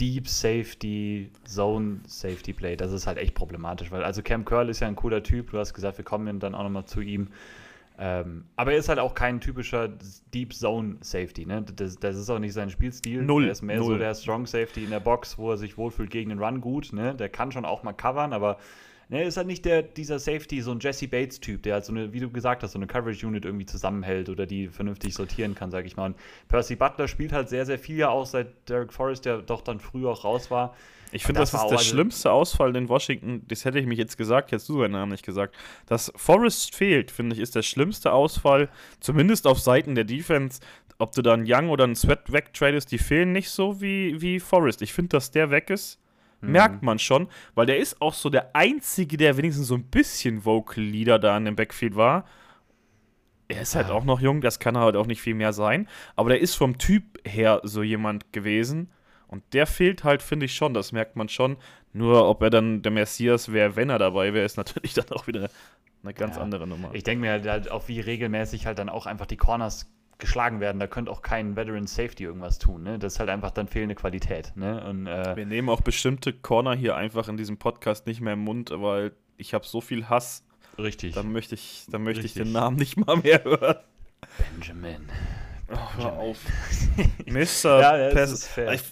Deep 0.00 0.28
Safety, 0.28 1.30
Zone 1.44 2.00
Safety 2.06 2.52
Play. 2.52 2.76
Das 2.76 2.92
ist 2.92 3.06
halt 3.06 3.18
echt 3.18 3.34
problematisch, 3.34 3.90
weil 3.90 4.02
also 4.02 4.22
Cam 4.22 4.44
Curl 4.44 4.68
ist 4.70 4.80
ja 4.80 4.88
ein 4.88 4.96
cooler 4.96 5.22
Typ. 5.22 5.50
Du 5.50 5.58
hast 5.58 5.74
gesagt, 5.74 5.98
wir 5.98 6.04
kommen 6.04 6.40
dann 6.40 6.54
auch 6.54 6.62
nochmal 6.62 6.86
zu 6.86 7.00
ihm. 7.00 7.28
Ähm, 8.02 8.44
aber 8.56 8.72
er 8.72 8.78
ist 8.78 8.88
halt 8.88 8.98
auch 8.98 9.14
kein 9.14 9.40
typischer 9.40 9.90
Deep 10.32 10.54
Zone 10.54 10.96
Safety. 11.02 11.44
Ne? 11.44 11.62
Das, 11.76 11.96
das 11.96 12.16
ist 12.16 12.30
auch 12.30 12.38
nicht 12.38 12.54
sein 12.54 12.70
Spielstil. 12.70 13.22
Null. 13.22 13.44
Er 13.44 13.50
ist 13.50 13.60
mehr 13.60 13.76
Null. 13.76 13.94
so 13.94 13.98
der 13.98 14.14
Strong 14.14 14.46
Safety 14.46 14.84
in 14.84 14.90
der 14.90 15.00
Box, 15.00 15.36
wo 15.36 15.50
er 15.50 15.58
sich 15.58 15.76
wohlfühlt 15.76 16.10
gegen 16.10 16.30
den 16.30 16.38
Run 16.38 16.62
gut. 16.62 16.94
Ne? 16.94 17.14
Der 17.14 17.28
kann 17.28 17.52
schon 17.52 17.66
auch 17.66 17.82
mal 17.82 17.92
covern, 17.92 18.32
aber 18.32 18.56
Ne, 19.10 19.24
ist 19.24 19.36
halt 19.36 19.48
nicht 19.48 19.64
der, 19.64 19.82
dieser 19.82 20.20
Safety, 20.20 20.62
so 20.62 20.70
ein 20.70 20.78
Jesse 20.78 21.08
Bates-Typ, 21.08 21.64
der 21.64 21.74
halt 21.74 21.84
so 21.84 21.92
eine, 21.92 22.12
wie 22.12 22.20
du 22.20 22.30
gesagt 22.30 22.62
hast, 22.62 22.72
so 22.72 22.78
eine 22.78 22.86
Coverage-Unit 22.86 23.44
irgendwie 23.44 23.66
zusammenhält 23.66 24.28
oder 24.28 24.46
die 24.46 24.68
vernünftig 24.68 25.14
sortieren 25.14 25.56
kann, 25.56 25.72
sag 25.72 25.84
ich 25.84 25.96
mal. 25.96 26.06
Und 26.06 26.16
Percy 26.46 26.76
Butler 26.76 27.08
spielt 27.08 27.32
halt 27.32 27.48
sehr, 27.48 27.66
sehr 27.66 27.80
viel 27.80 27.96
ja 27.96 28.08
auch 28.08 28.24
seit 28.24 28.68
Derek 28.68 28.92
Forrest, 28.92 29.24
der 29.24 29.38
doch 29.38 29.62
dann 29.62 29.80
früh 29.80 30.06
auch 30.06 30.22
raus 30.22 30.48
war. 30.52 30.76
Ich 31.10 31.24
finde, 31.24 31.40
das, 31.40 31.50
das 31.50 31.62
ist 31.62 31.70
der 31.70 31.78
also 31.78 31.90
schlimmste 31.90 32.30
Ausfall 32.30 32.76
in 32.76 32.88
Washington. 32.88 33.42
Das 33.48 33.64
hätte 33.64 33.80
ich 33.80 33.86
mich 33.86 33.98
jetzt 33.98 34.16
gesagt, 34.16 34.52
hättest 34.52 34.68
du 34.68 34.80
seinen 34.80 34.92
Namen 34.92 35.10
nicht 35.10 35.26
gesagt. 35.26 35.56
Dass 35.86 36.12
Forrest 36.14 36.72
fehlt, 36.72 37.10
finde 37.10 37.34
ich, 37.34 37.42
ist 37.42 37.56
der 37.56 37.62
schlimmste 37.62 38.12
Ausfall, 38.12 38.68
zumindest 39.00 39.48
auf 39.48 39.58
Seiten 39.58 39.96
der 39.96 40.04
Defense. 40.04 40.60
Ob 40.98 41.14
du 41.14 41.22
da 41.22 41.32
einen 41.32 41.46
Young 41.48 41.70
oder 41.70 41.82
einen 41.82 41.96
Sweat 41.96 42.32
wegtradest, 42.32 42.92
die 42.92 42.98
fehlen 42.98 43.32
nicht 43.32 43.50
so 43.50 43.80
wie, 43.80 44.20
wie 44.20 44.38
Forrest. 44.38 44.82
Ich 44.82 44.92
finde, 44.92 45.08
dass 45.08 45.32
der 45.32 45.50
weg 45.50 45.68
ist 45.68 45.98
Mhm. 46.40 46.52
Merkt 46.52 46.82
man 46.82 46.98
schon, 46.98 47.28
weil 47.54 47.66
der 47.66 47.78
ist 47.78 48.00
auch 48.00 48.14
so 48.14 48.30
der 48.30 48.54
Einzige, 48.54 49.16
der 49.16 49.36
wenigstens 49.36 49.66
so 49.66 49.74
ein 49.74 49.84
bisschen 49.84 50.44
Vocal 50.44 50.82
Leader 50.82 51.18
da 51.18 51.36
in 51.36 51.44
dem 51.44 51.56
Backfield 51.56 51.96
war. 51.96 52.24
Er 53.48 53.62
ist 53.62 53.74
halt 53.74 53.88
ja. 53.88 53.94
auch 53.94 54.04
noch 54.04 54.20
jung, 54.20 54.40
das 54.40 54.60
kann 54.60 54.78
halt 54.78 54.96
auch 54.96 55.06
nicht 55.06 55.20
viel 55.20 55.34
mehr 55.34 55.52
sein. 55.52 55.88
Aber 56.14 56.30
der 56.30 56.40
ist 56.40 56.54
vom 56.54 56.78
Typ 56.78 57.18
her 57.26 57.60
so 57.64 57.82
jemand 57.82 58.32
gewesen. 58.32 58.90
Und 59.26 59.42
der 59.52 59.66
fehlt 59.66 60.04
halt, 60.04 60.22
finde 60.22 60.46
ich 60.46 60.54
schon, 60.54 60.74
das 60.74 60.92
merkt 60.92 61.16
man 61.16 61.28
schon. 61.28 61.56
Nur 61.92 62.28
ob 62.28 62.42
er 62.42 62.50
dann 62.50 62.82
der 62.82 62.92
Messias 62.92 63.52
wäre, 63.52 63.76
wenn 63.76 63.90
er 63.90 63.98
dabei 63.98 64.32
wäre, 64.32 64.44
ist 64.44 64.56
natürlich 64.56 64.94
dann 64.94 65.08
auch 65.10 65.26
wieder 65.26 65.50
eine 66.02 66.14
ganz 66.14 66.36
ja. 66.36 66.42
andere 66.42 66.66
Nummer. 66.66 66.90
Ich 66.94 67.02
denke 67.02 67.22
mir 67.22 67.32
halt, 67.32 67.46
halt 67.46 67.70
auch, 67.70 67.88
wie 67.88 68.00
regelmäßig 68.00 68.66
halt 68.66 68.78
dann 68.78 68.88
auch 68.88 69.06
einfach 69.06 69.26
die 69.26 69.36
Corners 69.36 69.90
geschlagen 70.20 70.60
werden. 70.60 70.78
Da 70.78 70.86
könnte 70.86 71.10
auch 71.10 71.22
kein 71.22 71.56
Veteran 71.56 71.86
Safety 71.86 72.24
irgendwas 72.24 72.58
tun. 72.58 72.82
Ne? 72.82 72.98
Das 72.98 73.14
ist 73.14 73.18
halt 73.20 73.30
einfach 73.30 73.50
dann 73.50 73.68
fehlende 73.68 73.94
Qualität. 73.94 74.52
Ne? 74.54 74.84
Und, 74.84 75.06
äh, 75.06 75.36
Wir 75.36 75.46
nehmen 75.46 75.68
auch 75.68 75.80
bestimmte 75.80 76.32
Corner 76.32 76.74
hier 76.74 76.96
einfach 76.96 77.28
in 77.28 77.36
diesem 77.36 77.56
Podcast 77.56 78.06
nicht 78.06 78.20
mehr 78.20 78.34
im 78.34 78.40
Mund, 78.40 78.70
weil 78.72 79.12
ich 79.36 79.54
habe 79.54 79.66
so 79.66 79.80
viel 79.80 80.08
Hass. 80.08 80.44
Richtig. 80.78 81.14
Dann 81.14 81.32
möchte 81.32 81.54
ich, 81.54 81.86
dann 81.90 82.02
möchte 82.02 82.24
ich 82.24 82.34
den 82.34 82.52
Namen 82.52 82.76
nicht 82.76 82.96
mal 82.96 83.16
mehr 83.16 83.42
hören. 83.44 83.76
Benjamin. 84.38 85.08
Oh, 85.72 85.78
hör 85.98 86.12
auf. 86.12 86.38
Mr. 87.26 87.80
ja, 87.80 88.10
Pes 88.10 88.48
ich, 88.56 88.82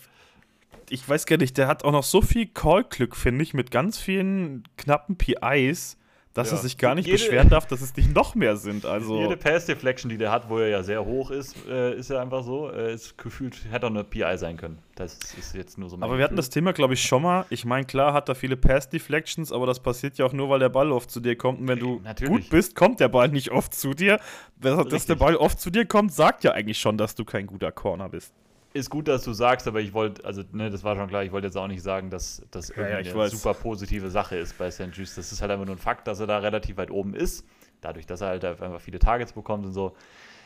ich 0.91 1.09
weiß 1.09 1.27
gar 1.27 1.37
nicht, 1.37 1.59
der 1.59 1.67
hat 1.67 1.85
auch 1.85 1.93
noch 1.93 2.05
so 2.05 2.23
viel 2.23 2.47
Call-Glück, 2.47 3.17
finde 3.17 3.43
ich, 3.43 3.55
mit 3.55 3.71
ganz 3.71 3.99
vielen 3.99 4.65
knappen 4.77 5.17
PIs 5.17 5.97
dass 6.39 6.53
ja. 6.53 6.57
er 6.57 6.63
sich 6.63 6.79
gar 6.79 6.95
nicht 6.95 7.07
jede, 7.07 7.19
beschweren 7.19 7.49
darf, 7.49 7.67
dass 7.67 7.81
es 7.81 7.97
nicht 7.97 8.15
noch 8.15 8.37
mehr 8.37 8.57
sind. 8.57 8.87
Also 8.87 9.19
jede 9.19 9.37
Pass-Deflection, 9.37 10.09
die 10.09 10.19
der 10.19 10.31
hat, 10.31 10.49
wo 10.49 10.59
er 10.59 10.69
ja 10.69 10.85
sehr 10.85 11.05
hoch 11.05 11.33
ist, 11.33 11.57
äh, 11.69 11.97
ist 11.97 12.11
ja 12.11 12.23
einfach 12.23 12.45
so. 12.45 12.71
Äh, 12.71 12.95
ist 12.95 13.19
gefühlt, 13.19 13.57
hätte 13.73 13.87
auch 13.87 13.91
eine 13.91 14.05
PI 14.05 14.39
sein 14.39 14.57
können. 14.57 14.79
Das 14.95 15.19
ist 15.37 15.57
jetzt 15.57 15.79
nur 15.79 15.91
so 15.91 15.97
Aber 15.97 16.05
wir 16.05 16.11
Gefühl. 16.11 16.25
hatten 16.25 16.37
das 16.37 16.51
Thema, 16.51 16.73
glaube 16.73 16.95
ich, 16.95 17.03
schon 17.03 17.23
mal. 17.23 17.45
Ich 17.51 17.65
meine, 17.65 17.87
klar 17.87 18.13
hat 18.13 18.29
er 18.29 18.37
viele 18.37 18.57
Pass-Deflections, 18.57 19.51
aber 19.51 19.67
das 19.67 19.81
passiert 19.81 20.17
ja 20.19 20.27
auch 20.27 20.33
nur, 20.33 20.49
weil 20.49 20.61
der 20.61 20.69
Ball 20.69 20.93
oft 20.93 21.11
zu 21.11 21.19
dir 21.19 21.35
kommt. 21.35 21.59
Und 21.59 21.67
wenn 21.67 21.81
du 21.81 22.01
Natürlich. 22.05 22.33
gut 22.33 22.51
bist, 22.51 22.77
kommt 22.77 23.01
der 23.01 23.09
Ball 23.09 23.29
nicht 23.29 23.51
oft 23.51 23.75
zu 23.75 23.95
dir. 23.95 24.21
Dass 24.61 25.07
der 25.07 25.17
Ball 25.17 25.35
oft 25.35 25.61
zu 25.61 25.71
dir 25.71 25.87
kommt, 25.87 26.13
sagt 26.13 26.45
ja 26.45 26.53
eigentlich 26.53 26.79
schon, 26.79 26.97
dass 26.99 27.17
du 27.17 27.25
kein 27.25 27.49
guter 27.49 27.73
Corner 27.73 28.09
bist 28.09 28.33
ist 28.79 28.91
gut, 28.91 29.09
dass 29.09 29.25
du 29.25 29.33
sagst, 29.33 29.67
aber 29.69 29.81
ich 29.81 29.93
wollte, 29.93 30.25
also, 30.25 30.43
ne, 30.53 30.71
das 30.71 30.85
war 30.85 30.97
schon 30.97 31.09
klar, 31.09 31.25
ich 31.25 31.33
wollte 31.33 31.47
jetzt 31.47 31.57
auch 31.57 31.67
nicht 31.67 31.83
sagen, 31.83 32.11
dass 32.11 32.43
das 32.51 32.69
ja, 32.75 32.85
eine 32.85 33.03
ja, 33.03 33.29
super 33.29 33.55
positive 33.55 34.11
Sache 34.11 34.37
ist 34.37 34.57
bei 34.57 34.71
St. 34.71 34.91
Just. 34.93 35.19
Das 35.19 35.33
ist 35.33 35.43
halt 35.43 35.51
einfach 35.51 35.67
nur 35.67 35.77
ein 35.77 35.81
Fakt, 35.81 36.07
dass 36.09 36.21
er 36.21 36.27
da 36.27 36.39
relativ 36.39 36.77
weit 36.77 36.91
oben 36.91 37.15
ist. 37.15 37.47
Dadurch, 37.81 38.07
dass 38.07 38.21
er 38.21 38.29
halt 38.29 38.45
einfach 38.45 38.81
viele 38.81 38.99
Targets 38.99 39.33
bekommt 39.33 39.67
und 39.67 39.73
so. 39.73 39.95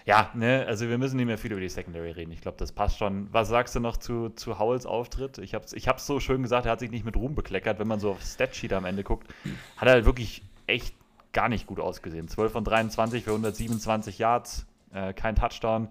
Ja, 0.04 0.30
ne, 0.34 0.64
also 0.66 0.88
wir 0.88 0.98
müssen 0.98 1.16
nicht 1.16 1.26
mehr 1.26 1.38
viel 1.38 1.52
über 1.52 1.60
die 1.60 1.68
Secondary 1.68 2.10
reden. 2.10 2.32
Ich 2.32 2.40
glaube, 2.40 2.56
das 2.58 2.72
passt 2.72 2.98
schon. 2.98 3.28
Was 3.32 3.48
sagst 3.48 3.74
du 3.76 3.80
noch 3.80 3.96
zu, 3.96 4.30
zu 4.30 4.58
Howells 4.58 4.84
Auftritt? 4.84 5.38
Ich 5.38 5.54
habe 5.54 5.64
es 5.64 5.72
ich 5.72 5.88
so 5.98 6.18
schön 6.18 6.42
gesagt, 6.42 6.66
er 6.66 6.72
hat 6.72 6.80
sich 6.80 6.90
nicht 6.90 7.04
mit 7.04 7.16
Ruhm 7.16 7.34
bekleckert. 7.34 7.78
Wenn 7.78 7.86
man 7.86 8.00
so 8.00 8.10
auf 8.10 8.22
Statsheet 8.22 8.72
am 8.72 8.84
Ende 8.84 9.04
guckt, 9.04 9.28
hat 9.76 9.88
er 9.88 9.94
halt 9.94 10.04
wirklich 10.04 10.42
echt 10.66 10.94
gar 11.32 11.48
nicht 11.48 11.66
gut 11.66 11.78
ausgesehen. 11.78 12.28
12 12.28 12.52
von 12.52 12.64
23 12.64 13.24
für 13.24 13.30
127 13.30 14.18
Yards, 14.18 14.66
äh, 14.92 15.12
kein 15.12 15.36
Touchdown 15.36 15.88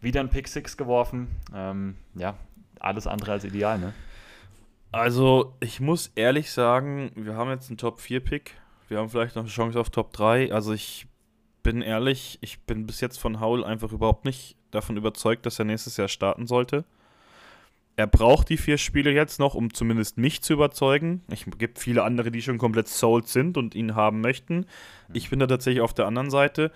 wieder 0.00 0.20
ein 0.20 0.30
Pick 0.30 0.48
6 0.48 0.76
geworfen. 0.76 1.28
Ähm, 1.54 1.96
ja, 2.14 2.36
alles 2.80 3.06
andere 3.06 3.32
als 3.32 3.44
ideal, 3.44 3.78
ne? 3.78 3.92
Also, 4.90 5.54
ich 5.60 5.80
muss 5.80 6.12
ehrlich 6.14 6.50
sagen, 6.50 7.10
wir 7.14 7.34
haben 7.34 7.50
jetzt 7.50 7.68
einen 7.68 7.76
Top 7.78 8.00
4 8.00 8.20
Pick. 8.20 8.54
Wir 8.88 8.98
haben 8.98 9.10
vielleicht 9.10 9.36
noch 9.36 9.42
eine 9.42 9.50
Chance 9.50 9.78
auf 9.78 9.90
Top 9.90 10.12
3. 10.12 10.52
Also, 10.52 10.72
ich 10.72 11.06
bin 11.62 11.82
ehrlich, 11.82 12.38
ich 12.40 12.60
bin 12.60 12.86
bis 12.86 13.00
jetzt 13.00 13.18
von 13.18 13.40
Howell 13.40 13.64
einfach 13.64 13.92
überhaupt 13.92 14.24
nicht 14.24 14.56
davon 14.70 14.96
überzeugt, 14.96 15.44
dass 15.44 15.58
er 15.58 15.64
nächstes 15.64 15.96
Jahr 15.96 16.08
starten 16.08 16.46
sollte. 16.46 16.84
Er 17.96 18.06
braucht 18.06 18.48
die 18.48 18.56
vier 18.56 18.78
Spiele 18.78 19.10
jetzt 19.10 19.40
noch, 19.40 19.54
um 19.54 19.74
zumindest 19.74 20.18
mich 20.18 20.40
zu 20.40 20.52
überzeugen. 20.52 21.22
Es 21.28 21.44
gibt 21.58 21.80
viele 21.80 22.04
andere, 22.04 22.30
die 22.30 22.42
schon 22.42 22.56
komplett 22.56 22.86
sold 22.86 23.26
sind 23.26 23.56
und 23.56 23.74
ihn 23.74 23.96
haben 23.96 24.20
möchten. 24.20 24.66
Ich 25.12 25.30
bin 25.30 25.40
da 25.40 25.48
tatsächlich 25.48 25.80
auf 25.80 25.94
der 25.94 26.06
anderen 26.06 26.30
Seite. 26.30 26.70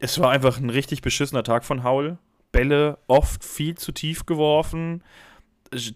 Es 0.00 0.18
war 0.18 0.30
einfach 0.30 0.58
ein 0.58 0.70
richtig 0.70 1.00
beschissener 1.00 1.44
Tag 1.44 1.64
von 1.64 1.84
Howell. 1.84 2.18
Bälle 2.52 2.98
oft 3.06 3.44
viel 3.44 3.76
zu 3.76 3.92
tief 3.92 4.26
geworfen, 4.26 5.02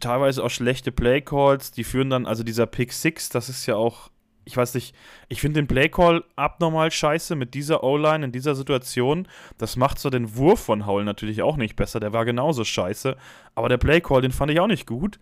teilweise 0.00 0.44
auch 0.44 0.50
schlechte 0.50 0.92
Playcalls, 0.92 1.70
die 1.70 1.84
führen 1.84 2.10
dann, 2.10 2.26
also 2.26 2.42
dieser 2.42 2.66
Pick 2.66 2.92
6, 2.92 3.30
das 3.30 3.48
ist 3.48 3.66
ja 3.66 3.76
auch, 3.76 4.10
ich 4.44 4.56
weiß 4.56 4.74
nicht, 4.74 4.94
ich 5.28 5.40
finde 5.40 5.60
den 5.60 5.68
Playcall 5.68 6.24
abnormal 6.36 6.90
scheiße 6.90 7.36
mit 7.36 7.54
dieser 7.54 7.82
O-Line 7.84 8.24
in 8.24 8.32
dieser 8.32 8.54
Situation. 8.54 9.28
Das 9.56 9.76
macht 9.76 9.98
so 9.98 10.10
den 10.10 10.36
Wurf 10.36 10.60
von 10.60 10.84
Howell 10.84 11.04
natürlich 11.04 11.42
auch 11.42 11.56
nicht 11.56 11.76
besser, 11.76 12.00
der 12.00 12.12
war 12.12 12.24
genauso 12.24 12.64
scheiße, 12.64 13.16
aber 13.54 13.68
der 13.68 13.78
Playcall, 13.78 14.20
den 14.20 14.32
fand 14.32 14.50
ich 14.50 14.60
auch 14.60 14.66
nicht 14.66 14.86
gut. 14.86 15.18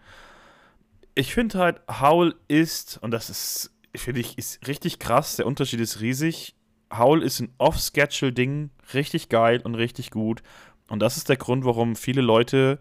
Ich 1.14 1.34
finde 1.34 1.58
halt, 1.58 1.80
Howell 2.00 2.34
ist, 2.48 2.98
und 3.02 3.10
das 3.10 3.30
ist, 3.30 3.72
finde 3.94 4.20
ich, 4.20 4.38
ist 4.38 4.66
richtig 4.66 4.98
krass, 4.98 5.36
der 5.36 5.46
Unterschied 5.46 5.80
ist 5.80 6.00
riesig. 6.00 6.54
Howell 6.92 7.22
ist 7.22 7.40
ein 7.40 7.54
Off-Schedule-Ding, 7.58 8.70
richtig 8.94 9.28
geil 9.28 9.60
und 9.62 9.76
richtig 9.76 10.10
gut. 10.10 10.42
Und 10.90 11.00
das 11.00 11.16
ist 11.16 11.30
der 11.30 11.36
Grund, 11.36 11.64
warum 11.64 11.96
viele 11.96 12.20
Leute 12.20 12.78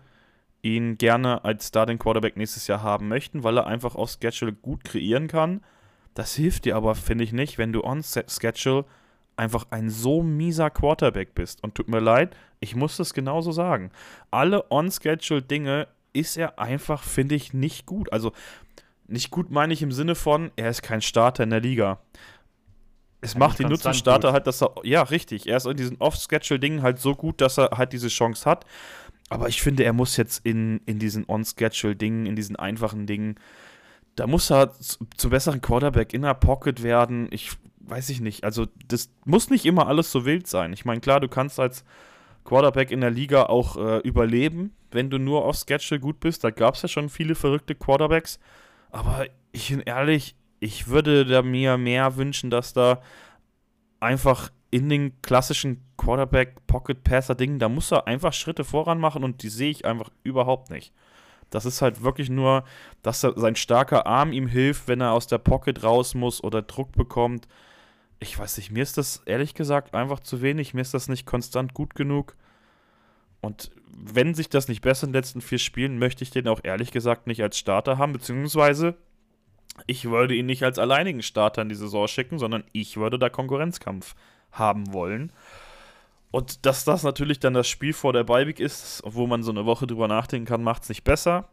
ihn 0.61 0.97
gerne 0.97 1.45
als 1.45 1.69
Starting 1.69 1.99
Quarterback 1.99 2.35
nächstes 2.35 2.67
Jahr 2.67 2.83
haben 2.83 3.07
möchten, 3.07 3.43
weil 3.43 3.57
er 3.57 3.67
einfach 3.67 3.95
auf 3.95 4.11
Schedule 4.11 4.51
gut 4.51 4.83
kreieren 4.83 5.27
kann. 5.27 5.61
Das 6.15 6.35
hilft 6.35 6.65
dir 6.65 6.75
aber, 6.75 6.95
finde 6.95 7.23
ich 7.23 7.31
nicht, 7.31 7.57
wenn 7.57 7.71
du 7.71 7.83
on 7.83 8.03
Schedule 8.03 8.83
einfach 9.37 9.67
ein 9.69 9.89
so 9.89 10.21
mieser 10.21 10.69
Quarterback 10.69 11.33
bist. 11.33 11.63
Und 11.63 11.75
tut 11.75 11.87
mir 11.87 12.01
leid, 12.01 12.35
ich 12.59 12.75
muss 12.75 12.97
das 12.97 13.13
genauso 13.13 13.51
sagen. 13.51 13.91
Alle 14.31 14.69
On-Schedule-Dinge 14.69 15.87
ist 16.11 16.35
er 16.35 16.59
einfach, 16.59 17.03
finde 17.03 17.35
ich, 17.35 17.53
nicht 17.53 17.85
gut. 17.85 18.11
Also 18.11 18.33
nicht 19.07 19.31
gut 19.31 19.49
meine 19.49 19.73
ich 19.73 19.81
im 19.81 19.93
Sinne 19.93 20.15
von, 20.15 20.51
er 20.57 20.69
ist 20.69 20.81
kein 20.83 21.01
Starter 21.01 21.43
in 21.43 21.51
der 21.51 21.61
Liga. 21.61 22.01
Es 23.21 23.33
ja, 23.33 23.39
macht 23.39 23.59
ihn 23.59 23.67
nur 23.67 23.79
zum 23.79 23.93
Starter 23.93 24.29
gut. 24.29 24.33
halt, 24.33 24.47
dass 24.47 24.61
er, 24.61 24.73
ja, 24.83 25.01
richtig, 25.01 25.47
er 25.47 25.57
ist 25.57 25.65
in 25.65 25.77
diesen 25.77 25.97
Off-Schedule-Dingen 25.97 26.81
halt 26.81 26.99
so 26.99 27.15
gut, 27.15 27.41
dass 27.41 27.57
er 27.57 27.71
halt 27.77 27.93
diese 27.93 28.07
Chance 28.07 28.49
hat. 28.49 28.65
Aber 29.29 29.47
ich 29.47 29.61
finde, 29.61 29.83
er 29.83 29.93
muss 29.93 30.17
jetzt 30.17 30.45
in, 30.45 30.81
in 30.85 30.99
diesen 30.99 31.25
On-Schedule-Dingen, 31.27 32.25
in 32.25 32.35
diesen 32.35 32.55
einfachen 32.55 33.05
Dingen, 33.05 33.35
da 34.15 34.27
muss 34.27 34.51
er 34.51 34.73
zum 35.17 35.29
besseren 35.29 35.61
Quarterback 35.61 36.13
in 36.13 36.23
der 36.23 36.33
Pocket 36.33 36.81
werden. 36.83 37.27
Ich 37.31 37.51
weiß 37.79 38.09
ich 38.09 38.21
nicht. 38.21 38.43
Also, 38.43 38.67
das 38.87 39.09
muss 39.25 39.49
nicht 39.49 39.65
immer 39.65 39.87
alles 39.87 40.11
so 40.11 40.25
wild 40.25 40.47
sein. 40.47 40.73
Ich 40.73 40.85
meine, 40.85 40.99
klar, 41.01 41.19
du 41.19 41.27
kannst 41.27 41.59
als 41.59 41.83
Quarterback 42.43 42.91
in 42.91 43.01
der 43.01 43.11
Liga 43.11 43.43
auch 43.43 43.77
äh, 43.77 43.97
überleben, 43.99 44.73
wenn 44.91 45.09
du 45.09 45.19
nur 45.19 45.45
auf 45.45 45.55
Schedule 45.55 45.99
gut 45.99 46.19
bist. 46.19 46.43
Da 46.43 46.51
gab 46.51 46.75
es 46.75 46.81
ja 46.81 46.87
schon 46.87 47.09
viele 47.09 47.35
verrückte 47.35 47.75
Quarterbacks. 47.75 48.39
Aber 48.91 49.25
ich 49.51 49.69
bin 49.69 49.81
ehrlich, 49.81 50.35
ich 50.59 50.87
würde 50.87 51.41
mir 51.43 51.77
mehr 51.77 52.17
wünschen, 52.17 52.49
dass 52.49 52.73
da 52.73 53.01
einfach 53.99 54.51
in 54.71 54.89
den 54.89 55.21
klassischen 55.21 55.83
Quarterback-Pocket-Passer-Dingen, 55.97 57.59
da 57.59 57.69
muss 57.69 57.91
er 57.91 58.07
einfach 58.07 58.33
Schritte 58.33 58.63
voran 58.63 58.99
machen 58.99 59.23
und 59.23 59.41
die 59.43 59.49
sehe 59.49 59.71
ich 59.71 59.85
einfach 59.85 60.09
überhaupt 60.23 60.69
nicht. 60.69 60.93
Das 61.49 61.65
ist 61.65 61.81
halt 61.81 62.03
wirklich 62.03 62.29
nur, 62.29 62.63
dass 63.01 63.23
er, 63.23 63.33
sein 63.35 63.55
starker 63.55 64.05
Arm 64.05 64.31
ihm 64.31 64.47
hilft, 64.47 64.87
wenn 64.87 65.01
er 65.01 65.13
aus 65.13 65.27
der 65.27 65.39
Pocket 65.39 65.83
raus 65.83 66.13
muss 66.13 66.43
oder 66.43 66.61
Druck 66.61 66.91
bekommt. 66.91 67.47
Ich 68.19 68.37
weiß 68.37 68.57
nicht, 68.57 68.71
mir 68.71 68.83
ist 68.83 68.97
das 68.97 69.23
ehrlich 69.25 69.55
gesagt 69.55 69.95
einfach 69.95 70.19
zu 70.19 70.41
wenig. 70.41 70.75
Mir 70.75 70.81
ist 70.81 70.93
das 70.93 71.07
nicht 71.07 71.25
konstant 71.25 71.73
gut 71.73 71.95
genug. 71.95 72.35
Und 73.41 73.71
wenn 73.87 74.35
sich 74.35 74.49
das 74.49 74.67
nicht 74.67 74.81
besser 74.81 75.07
in 75.07 75.13
den 75.13 75.19
letzten 75.19 75.41
vier 75.41 75.57
Spielen, 75.57 75.97
möchte 75.97 76.23
ich 76.23 76.29
den 76.29 76.47
auch 76.47 76.59
ehrlich 76.63 76.91
gesagt 76.91 77.25
nicht 77.25 77.41
als 77.41 77.57
Starter 77.57 77.97
haben, 77.97 78.13
beziehungsweise 78.13 78.95
ich 79.87 80.09
würde 80.09 80.35
ihn 80.35 80.45
nicht 80.45 80.63
als 80.63 80.79
alleinigen 80.79 81.21
Starter 81.21 81.61
in 81.61 81.69
die 81.69 81.75
Saison 81.75 82.07
schicken, 82.07 82.39
sondern 82.39 82.63
ich 82.73 82.97
würde 82.97 83.19
da 83.19 83.29
Konkurrenzkampf 83.29 84.15
haben 84.51 84.93
wollen. 84.93 85.31
Und 86.31 86.65
dass 86.65 86.83
das 86.83 87.03
natürlich 87.03 87.39
dann 87.39 87.53
das 87.53 87.67
Spiel 87.67 87.93
vor 87.93 88.13
der 88.13 88.23
Beiweg 88.23 88.59
ist, 88.59 89.01
wo 89.05 89.25
man 89.25 89.41
so 89.41 89.51
eine 89.51 89.65
Woche 89.65 89.87
drüber 89.87 90.07
nachdenken 90.07 90.47
kann, 90.47 90.63
macht 90.63 90.83
es 90.83 90.89
nicht 90.89 91.03
besser. 91.03 91.49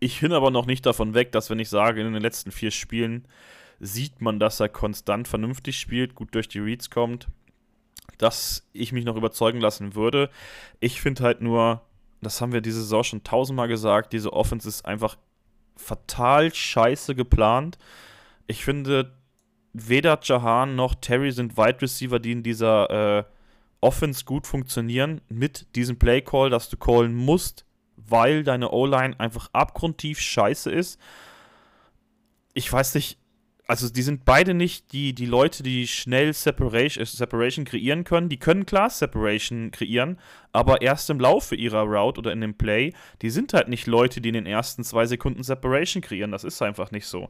Ich 0.00 0.20
bin 0.20 0.32
aber 0.32 0.50
noch 0.50 0.66
nicht 0.66 0.86
davon 0.86 1.14
weg, 1.14 1.32
dass 1.32 1.50
wenn 1.50 1.58
ich 1.58 1.68
sage, 1.68 2.00
in 2.00 2.12
den 2.12 2.22
letzten 2.22 2.52
vier 2.52 2.70
Spielen 2.70 3.26
sieht 3.80 4.20
man, 4.20 4.38
dass 4.38 4.60
er 4.60 4.68
konstant 4.68 5.26
vernünftig 5.26 5.78
spielt, 5.78 6.14
gut 6.14 6.34
durch 6.34 6.48
die 6.48 6.60
Reads 6.60 6.90
kommt, 6.90 7.28
dass 8.16 8.68
ich 8.72 8.92
mich 8.92 9.04
noch 9.04 9.16
überzeugen 9.16 9.60
lassen 9.60 9.94
würde. 9.94 10.30
Ich 10.78 11.00
finde 11.00 11.24
halt 11.24 11.40
nur, 11.40 11.82
das 12.20 12.40
haben 12.40 12.52
wir 12.52 12.60
diese 12.60 12.80
Saison 12.80 13.04
schon 13.04 13.24
tausendmal 13.24 13.68
gesagt, 13.68 14.12
diese 14.12 14.32
Offense 14.32 14.68
ist 14.68 14.84
einfach 14.84 15.16
fatal 15.78 16.54
scheiße 16.54 17.14
geplant. 17.14 17.78
Ich 18.46 18.64
finde, 18.64 19.16
weder 19.72 20.18
Jahan 20.22 20.76
noch 20.76 20.94
Terry 20.94 21.32
sind 21.32 21.56
Wide 21.56 21.82
Receiver, 21.82 22.18
die 22.18 22.32
in 22.32 22.42
dieser 22.42 23.18
äh, 23.18 23.24
Offense 23.80 24.24
gut 24.24 24.46
funktionieren 24.46 25.20
mit 25.28 25.74
diesem 25.76 25.98
Play 25.98 26.20
Call, 26.20 26.50
dass 26.50 26.68
du 26.68 26.76
callen 26.76 27.14
musst, 27.14 27.64
weil 27.96 28.42
deine 28.42 28.70
O-Line 28.70 29.18
einfach 29.18 29.50
abgrundtief 29.52 30.20
scheiße 30.20 30.70
ist. 30.70 31.00
Ich 32.54 32.72
weiß 32.72 32.94
nicht, 32.94 33.18
also 33.68 33.90
die 33.90 34.02
sind 34.02 34.24
beide 34.24 34.54
nicht 34.54 34.92
die, 34.92 35.12
die 35.12 35.26
Leute, 35.26 35.62
die 35.62 35.86
schnell 35.86 36.32
Separation, 36.32 37.04
Separation 37.04 37.66
kreieren 37.66 38.02
können. 38.02 38.30
Die 38.30 38.38
können 38.38 38.64
klar 38.64 38.88
Separation 38.88 39.70
kreieren, 39.70 40.18
aber 40.52 40.80
erst 40.80 41.10
im 41.10 41.20
Laufe 41.20 41.54
ihrer 41.54 41.82
Route 41.82 42.18
oder 42.18 42.32
in 42.32 42.40
dem 42.40 42.54
Play, 42.54 42.94
die 43.20 43.28
sind 43.28 43.52
halt 43.52 43.68
nicht 43.68 43.86
Leute, 43.86 44.22
die 44.22 44.30
in 44.30 44.34
den 44.34 44.46
ersten 44.46 44.84
zwei 44.84 45.04
Sekunden 45.04 45.42
Separation 45.42 46.02
kreieren. 46.02 46.32
Das 46.32 46.44
ist 46.44 46.62
einfach 46.62 46.90
nicht 46.92 47.06
so. 47.06 47.28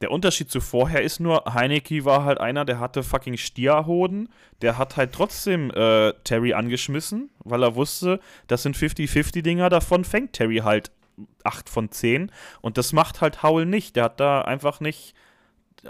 Der 0.00 0.10
Unterschied 0.10 0.50
zu 0.50 0.60
vorher 0.60 1.02
ist 1.02 1.20
nur, 1.20 1.44
Heineke 1.54 2.04
war 2.04 2.24
halt 2.24 2.40
einer, 2.40 2.64
der 2.64 2.80
hatte 2.80 3.04
fucking 3.04 3.36
Stierhoden. 3.36 4.28
Der 4.62 4.78
hat 4.78 4.96
halt 4.96 5.12
trotzdem 5.12 5.70
äh, 5.70 6.12
Terry 6.24 6.52
angeschmissen, 6.52 7.30
weil 7.44 7.62
er 7.62 7.76
wusste, 7.76 8.18
das 8.48 8.64
sind 8.64 8.76
50-50-Dinger, 8.76 9.70
davon 9.70 10.04
fängt 10.04 10.32
Terry 10.32 10.58
halt 10.58 10.90
8 11.44 11.70
von 11.70 11.92
10. 11.92 12.32
Und 12.60 12.76
das 12.76 12.92
macht 12.92 13.20
halt 13.20 13.44
Howell 13.44 13.66
nicht. 13.66 13.94
Der 13.94 14.04
hat 14.04 14.18
da 14.18 14.42
einfach 14.42 14.80
nicht, 14.80 15.14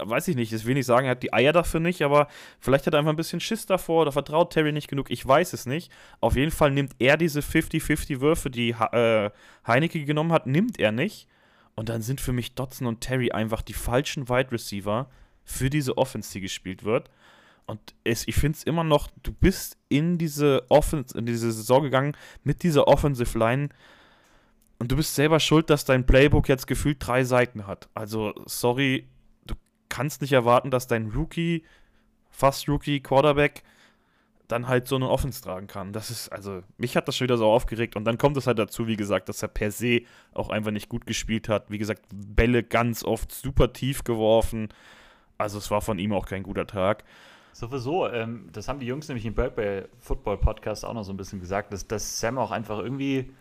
weiß 0.01 0.27
ich 0.29 0.35
nicht, 0.35 0.53
das 0.53 0.65
will 0.65 0.77
ich 0.77 0.85
sagen, 0.85 1.05
er 1.05 1.11
hat 1.11 1.23
die 1.23 1.33
Eier 1.33 1.53
dafür 1.53 1.79
nicht, 1.79 2.01
aber 2.01 2.27
vielleicht 2.59 2.87
hat 2.87 2.93
er 2.93 2.99
einfach 2.99 3.11
ein 3.11 3.17
bisschen 3.17 3.39
Schiss 3.39 3.65
davor 3.65 4.03
oder 4.03 4.11
vertraut 4.11 4.53
Terry 4.53 4.71
nicht 4.71 4.87
genug. 4.87 5.09
Ich 5.09 5.25
weiß 5.25 5.53
es 5.53 5.65
nicht. 5.65 5.91
Auf 6.19 6.35
jeden 6.35 6.51
Fall 6.51 6.71
nimmt 6.71 6.93
er 6.99 7.17
diese 7.17 7.41
50-50-Würfe, 7.41 8.49
die 8.49 8.71
äh, 8.71 9.29
Heineke 9.65 10.03
genommen 10.05 10.31
hat, 10.31 10.47
nimmt 10.47 10.79
er 10.79 10.91
nicht. 10.91 11.27
Und 11.75 11.89
dann 11.89 12.01
sind 12.01 12.21
für 12.21 12.33
mich 12.33 12.55
Dotson 12.55 12.87
und 12.87 13.01
Terry 13.01 13.31
einfach 13.31 13.61
die 13.61 13.73
falschen 13.73 14.29
Wide 14.29 14.51
Receiver 14.51 15.09
für 15.43 15.69
diese 15.69 15.97
Offense, 15.97 16.31
die 16.33 16.41
gespielt 16.41 16.83
wird. 16.83 17.09
Und 17.67 17.79
es, 18.03 18.27
ich 18.27 18.35
finde 18.35 18.57
es 18.57 18.63
immer 18.63 18.83
noch, 18.83 19.09
du 19.23 19.31
bist 19.31 19.77
in 19.89 20.17
diese 20.17 20.65
Offense, 20.69 21.17
in 21.17 21.25
diese 21.25 21.51
Saison 21.51 21.83
gegangen 21.83 22.15
mit 22.43 22.63
dieser 22.63 22.87
Offensive 22.87 23.37
Line 23.37 23.69
und 24.79 24.91
du 24.91 24.95
bist 24.95 25.15
selber 25.15 25.39
schuld, 25.39 25.69
dass 25.69 25.85
dein 25.85 26.05
Playbook 26.05 26.47
jetzt 26.49 26.67
gefühlt 26.67 26.97
drei 26.99 27.23
Seiten 27.23 27.67
hat. 27.67 27.89
Also, 27.93 28.33
sorry, 28.45 29.07
kannst 29.97 30.21
nicht 30.21 30.33
erwarten, 30.33 30.69
dass 30.69 30.85
dein 30.85 31.09
Rookie, 31.09 31.63
fast 32.29 32.69
Rookie 32.69 32.99
Quarterback 32.99 33.63
dann 34.47 34.67
halt 34.67 34.87
so 34.87 34.95
eine 34.95 35.09
Offense 35.09 35.41
tragen 35.41 35.65
kann. 35.65 35.91
Das 35.91 36.11
ist, 36.11 36.29
also, 36.29 36.61
mich 36.77 36.95
hat 36.95 37.07
das 37.07 37.17
schon 37.17 37.25
wieder 37.25 37.37
so 37.37 37.47
aufgeregt. 37.47 37.95
Und 37.95 38.05
dann 38.05 38.19
kommt 38.19 38.37
es 38.37 38.45
halt 38.45 38.59
dazu, 38.59 38.85
wie 38.85 38.95
gesagt, 38.95 39.27
dass 39.27 39.41
er 39.41 39.47
per 39.47 39.71
se 39.71 40.01
auch 40.35 40.51
einfach 40.51 40.69
nicht 40.69 40.87
gut 40.87 41.07
gespielt 41.07 41.49
hat. 41.49 41.71
Wie 41.71 41.79
gesagt, 41.79 42.03
Bälle 42.13 42.61
ganz 42.61 43.03
oft 43.03 43.31
super 43.31 43.73
tief 43.73 44.03
geworfen. 44.03 44.69
Also, 45.39 45.57
es 45.57 45.71
war 45.71 45.81
von 45.81 45.97
ihm 45.97 46.13
auch 46.13 46.27
kein 46.27 46.43
guter 46.43 46.67
Tag. 46.67 47.03
Sowieso, 47.51 48.07
ähm, 48.07 48.49
das 48.53 48.67
haben 48.67 48.79
die 48.79 48.85
Jungs 48.85 49.07
nämlich 49.07 49.25
im 49.25 49.33
Birthday 49.33 49.85
Football 49.99 50.37
Podcast 50.37 50.85
auch 50.85 50.93
noch 50.93 51.03
so 51.05 51.11
ein 51.11 51.17
bisschen 51.17 51.39
gesagt, 51.39 51.73
dass, 51.73 51.87
dass 51.87 52.19
Sam 52.19 52.37
auch 52.37 52.51
einfach 52.51 52.77
irgendwie 52.77 53.31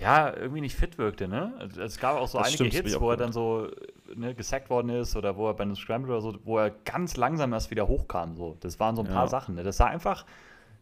ja, 0.00 0.32
irgendwie 0.34 0.60
nicht 0.60 0.76
fit 0.76 0.96
wirkte, 0.96 1.26
ne? 1.26 1.52
Also, 1.58 1.82
es 1.82 1.98
gab 1.98 2.16
auch 2.16 2.28
so 2.28 2.38
das 2.38 2.48
einige 2.48 2.76
Hits, 2.76 3.00
wo 3.00 3.10
er 3.10 3.16
dann 3.16 3.32
so 3.32 3.68
ne, 4.14 4.34
gesackt 4.34 4.70
worden 4.70 4.90
ist 4.90 5.16
oder 5.16 5.36
wo 5.36 5.48
er 5.48 5.54
bei 5.54 5.64
einem 5.64 5.74
Scramble 5.74 6.12
oder 6.12 6.20
so, 6.20 6.38
wo 6.44 6.58
er 6.58 6.70
ganz 6.70 7.16
langsam 7.16 7.52
erst 7.52 7.70
wieder 7.70 7.88
hochkam. 7.88 8.36
So. 8.36 8.56
Das 8.60 8.78
waren 8.78 8.94
so 8.94 9.02
ein 9.02 9.08
ja. 9.08 9.12
paar 9.12 9.28
Sachen. 9.28 9.56
Ne? 9.56 9.64
Das 9.64 9.76
sah 9.76 9.86
einfach, 9.86 10.24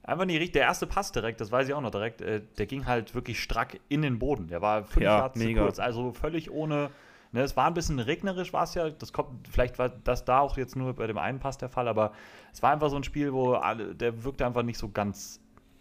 einfach 0.03 0.27
nicht 0.27 0.37
richtig. 0.37 0.53
Der 0.53 0.63
erste 0.63 0.87
Pass 0.87 1.13
direkt, 1.13 1.41
das 1.41 1.51
weiß 1.51 1.67
ich 1.67 1.75
auch 1.75 1.81
noch 1.81 1.91
direkt, 1.91 2.21
äh, 2.21 2.43
der 2.59 2.67
ging 2.67 2.85
halt 2.85 3.15
wirklich 3.15 3.43
strack 3.43 3.81
in 3.89 4.03
den 4.03 4.19
Boden. 4.19 4.49
Der 4.49 4.61
war 4.61 4.85
fünf 4.85 5.05
ja, 5.05 5.19
Yards 5.19 5.41
zu 5.41 5.55
kurz, 5.55 5.79
also 5.79 6.13
völlig 6.13 6.51
ohne. 6.51 6.91
Ne, 7.33 7.41
es 7.41 7.57
war 7.57 7.67
ein 7.67 7.75
bisschen 7.75 7.99
regnerisch, 7.99 8.53
war 8.53 8.65
es 8.65 8.75
ja. 8.75 8.91
Das 8.91 9.15
kommt, 9.15 9.49
vielleicht 9.49 9.79
war 9.79 9.89
das 9.89 10.27
da 10.27 10.41
auch 10.41 10.59
jetzt 10.59 10.77
nur 10.77 10.93
bei 10.93 11.07
dem 11.07 11.19
einen 11.19 11.39
Pass 11.39 11.57
der 11.57 11.71
Fall, 11.71 11.89
aber 11.89 12.13
es 12.53 12.63
war 12.63 12.71
einfach 12.71 12.91
so 12.91 12.97
ein 12.97 13.05
Spiel, 13.05 13.33
wo 13.33 13.55
alle, 13.55 13.95
der 13.95 14.25
wirkte 14.25 14.45
einfach 14.45 14.63
nicht 14.63 14.79
so 14.79 14.91
ganz 14.91 15.41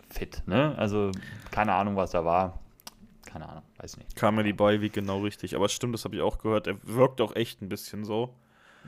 fit. 0.10 0.42
Ne? 0.46 0.74
Also 0.78 1.12
keine 1.52 1.74
Ahnung, 1.74 1.98
was 1.98 2.12
da 2.12 2.24
war 2.24 2.60
keine 3.36 3.50
Ahnung, 3.50 3.64
weiß 3.80 3.98
nicht. 3.98 4.22
Mir 4.32 4.44
die 4.44 4.54
Beiweek 4.54 4.94
genau 4.94 5.20
richtig. 5.20 5.58
Aber 5.58 5.68
stimmt, 5.68 5.94
das 5.94 6.06
habe 6.06 6.16
ich 6.16 6.22
auch 6.22 6.38
gehört. 6.38 6.68
Er 6.68 6.78
wirkt 6.84 7.20
auch 7.20 7.36
echt 7.36 7.62
ein 7.62 7.68
bisschen 7.68 8.06
so. 8.06 8.34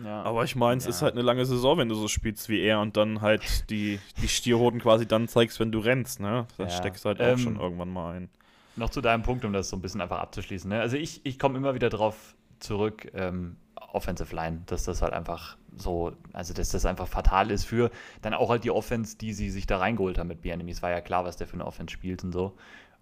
Ja. 0.02 0.22
Aber 0.22 0.46
ich 0.46 0.56
meine, 0.56 0.78
es 0.78 0.86
ja. 0.86 0.92
ist 0.92 1.02
halt 1.02 1.16
eine 1.16 1.22
lange 1.22 1.46
Saison, 1.46 1.78
wenn 1.78 1.90
du 1.90 1.96
so 1.96 2.08
spielst 2.08 2.48
wie 2.48 2.62
er 2.62 2.80
und 2.80 2.96
dann 2.96 3.20
halt 3.20 3.70
die, 3.70 4.00
die 4.22 4.30
Stierhoden 4.30 4.80
quasi 4.80 5.06
dann 5.06 5.28
zeigst, 5.28 5.60
wenn 5.60 5.74
du 5.74 5.80
rennst, 5.80 6.22
ne? 6.22 6.48
Dann 6.58 6.70
ja. 6.70 6.74
steckst 6.74 7.04
du 7.04 7.10
halt 7.10 7.20
auch 7.20 7.26
ähm, 7.26 7.40
schon 7.40 7.60
irgendwann 7.60 7.90
mal 7.90 8.16
ein. 8.16 8.30
Noch 8.78 8.90
zu 8.90 9.02
deinem 9.02 9.24
Punkt, 9.24 9.44
um 9.44 9.52
das 9.52 9.68
so 9.68 9.76
ein 9.76 9.82
bisschen 9.82 10.00
einfach 10.00 10.20
abzuschließen. 10.20 10.70
Ne? 10.70 10.80
Also 10.80 10.96
ich, 10.96 11.26
ich 11.26 11.38
komme 11.38 11.58
immer 11.58 11.76
wieder 11.76 11.90
drauf 11.90 12.36
zurück, 12.60 13.12
ähm, 13.16 13.58
Offensive 13.92 14.34
Line, 14.34 14.62
dass 14.68 14.86
das 14.86 15.02
halt 15.02 15.12
einfach 15.12 15.58
so, 15.76 16.14
also 16.32 16.54
dass 16.54 16.70
das 16.70 16.86
einfach 16.86 17.08
fatal 17.08 17.52
ist 17.52 17.66
für 17.66 17.92
dann 18.22 18.34
auch 18.34 18.50
halt 18.50 18.64
die 18.64 18.72
Offense, 18.72 19.18
die 19.18 19.34
sie 19.34 19.50
sich 19.50 19.68
da 19.68 19.78
reingeholt 19.78 20.18
haben 20.18 20.28
mit 20.28 20.42
Bienemy. 20.42 20.72
Es 20.72 20.82
war 20.82 20.92
ja 20.92 21.02
klar, 21.02 21.26
was 21.26 21.36
der 21.36 21.48
für 21.48 21.56
eine 21.56 21.66
Offense 21.66 21.92
spielt 21.92 22.24
und 22.24 22.32
so. 22.32 22.56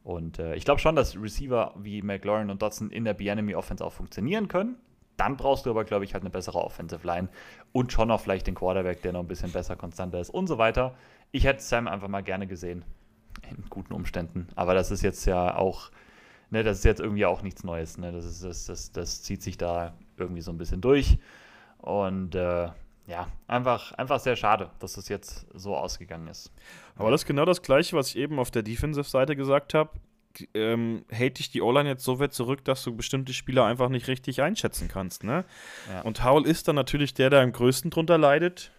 Und 0.05 0.37
äh, 0.37 0.53
ich 0.53 0.65
glaube 0.65 0.79
schon, 0.79 0.95
dass 0.95 1.19
Receiver 1.19 1.73
wie 1.79 2.03
McLaurin 2.03 2.51
und 2.51 2.61
Dotson 2.61 2.91
in 2.91 3.05
der 3.05 3.15
Bienemy 3.15 3.55
Offense 3.55 3.83
auch 3.83 3.91
funktionieren 3.91 4.47
können. 4.47 4.75
Dann 5.17 5.35
brauchst 5.35 5.65
du 5.65 5.71
aber, 5.71 5.83
glaube 5.83 6.05
ich, 6.05 6.13
halt 6.13 6.21
eine 6.21 6.29
bessere 6.29 6.59
Offensive 6.59 7.05
Line 7.07 7.27
und 7.71 7.91
schon 7.91 8.09
noch 8.09 8.21
vielleicht 8.21 8.45
den 8.45 8.53
Quarterback, 8.53 9.01
der 9.01 9.13
noch 9.13 9.21
ein 9.21 9.27
bisschen 9.27 9.51
besser, 9.51 9.75
konstanter 9.75 10.19
ist 10.19 10.29
und 10.29 10.45
so 10.45 10.59
weiter. 10.59 10.93
Ich 11.31 11.45
hätte 11.45 11.63
Sam 11.63 11.87
einfach 11.87 12.07
mal 12.07 12.21
gerne 12.21 12.45
gesehen. 12.45 12.85
In 13.49 13.65
guten 13.67 13.93
Umständen. 13.93 14.47
Aber 14.55 14.75
das 14.75 14.91
ist 14.91 15.01
jetzt 15.01 15.25
ja 15.25 15.57
auch, 15.57 15.89
ne, 16.51 16.61
das 16.61 16.77
ist 16.77 16.85
jetzt 16.85 17.01
irgendwie 17.01 17.25
auch 17.25 17.41
nichts 17.41 17.63
Neues. 17.63 17.97
Ne? 17.97 18.11
Das, 18.11 18.25
ist, 18.25 18.43
das, 18.43 18.65
das, 18.67 18.91
das 18.91 19.23
zieht 19.23 19.41
sich 19.41 19.57
da 19.57 19.95
irgendwie 20.17 20.41
so 20.41 20.51
ein 20.51 20.59
bisschen 20.59 20.81
durch. 20.81 21.17
Und 21.79 22.35
äh, 22.35 22.69
ja, 23.07 23.27
einfach, 23.47 23.91
einfach 23.93 24.19
sehr 24.19 24.35
schade, 24.35 24.69
dass 24.79 24.93
das 24.93 25.09
jetzt 25.09 25.45
so 25.53 25.75
ausgegangen 25.75 26.27
ist. 26.27 26.51
Aber 26.95 27.11
das 27.11 27.21
ist 27.21 27.27
genau 27.27 27.45
das 27.45 27.61
Gleiche, 27.61 27.95
was 27.95 28.09
ich 28.09 28.17
eben 28.17 28.39
auf 28.39 28.51
der 28.51 28.63
Defensive-Seite 28.63 29.35
gesagt 29.35 29.73
habe. 29.73 29.91
Ähm, 30.53 31.05
hält 31.09 31.39
dich 31.39 31.49
die 31.49 31.61
O-Line 31.61 31.87
jetzt 31.87 32.03
so 32.03 32.19
weit 32.19 32.33
zurück, 32.33 32.65
dass 32.65 32.83
du 32.83 32.95
bestimmte 32.95 33.33
Spieler 33.33 33.65
einfach 33.65 33.87
nicht 33.89 34.07
richtig 34.07 34.41
einschätzen 34.41 34.89
kannst. 34.89 35.23
Ne? 35.23 35.45
Ja. 35.89 36.01
Und 36.01 36.25
Howell 36.25 36.45
ist 36.45 36.67
dann 36.67 36.75
natürlich 36.75 37.13
der, 37.13 37.29
der 37.29 37.41
am 37.41 37.53
größten 37.53 37.89
drunter 37.89 38.17
leidet. 38.17 38.71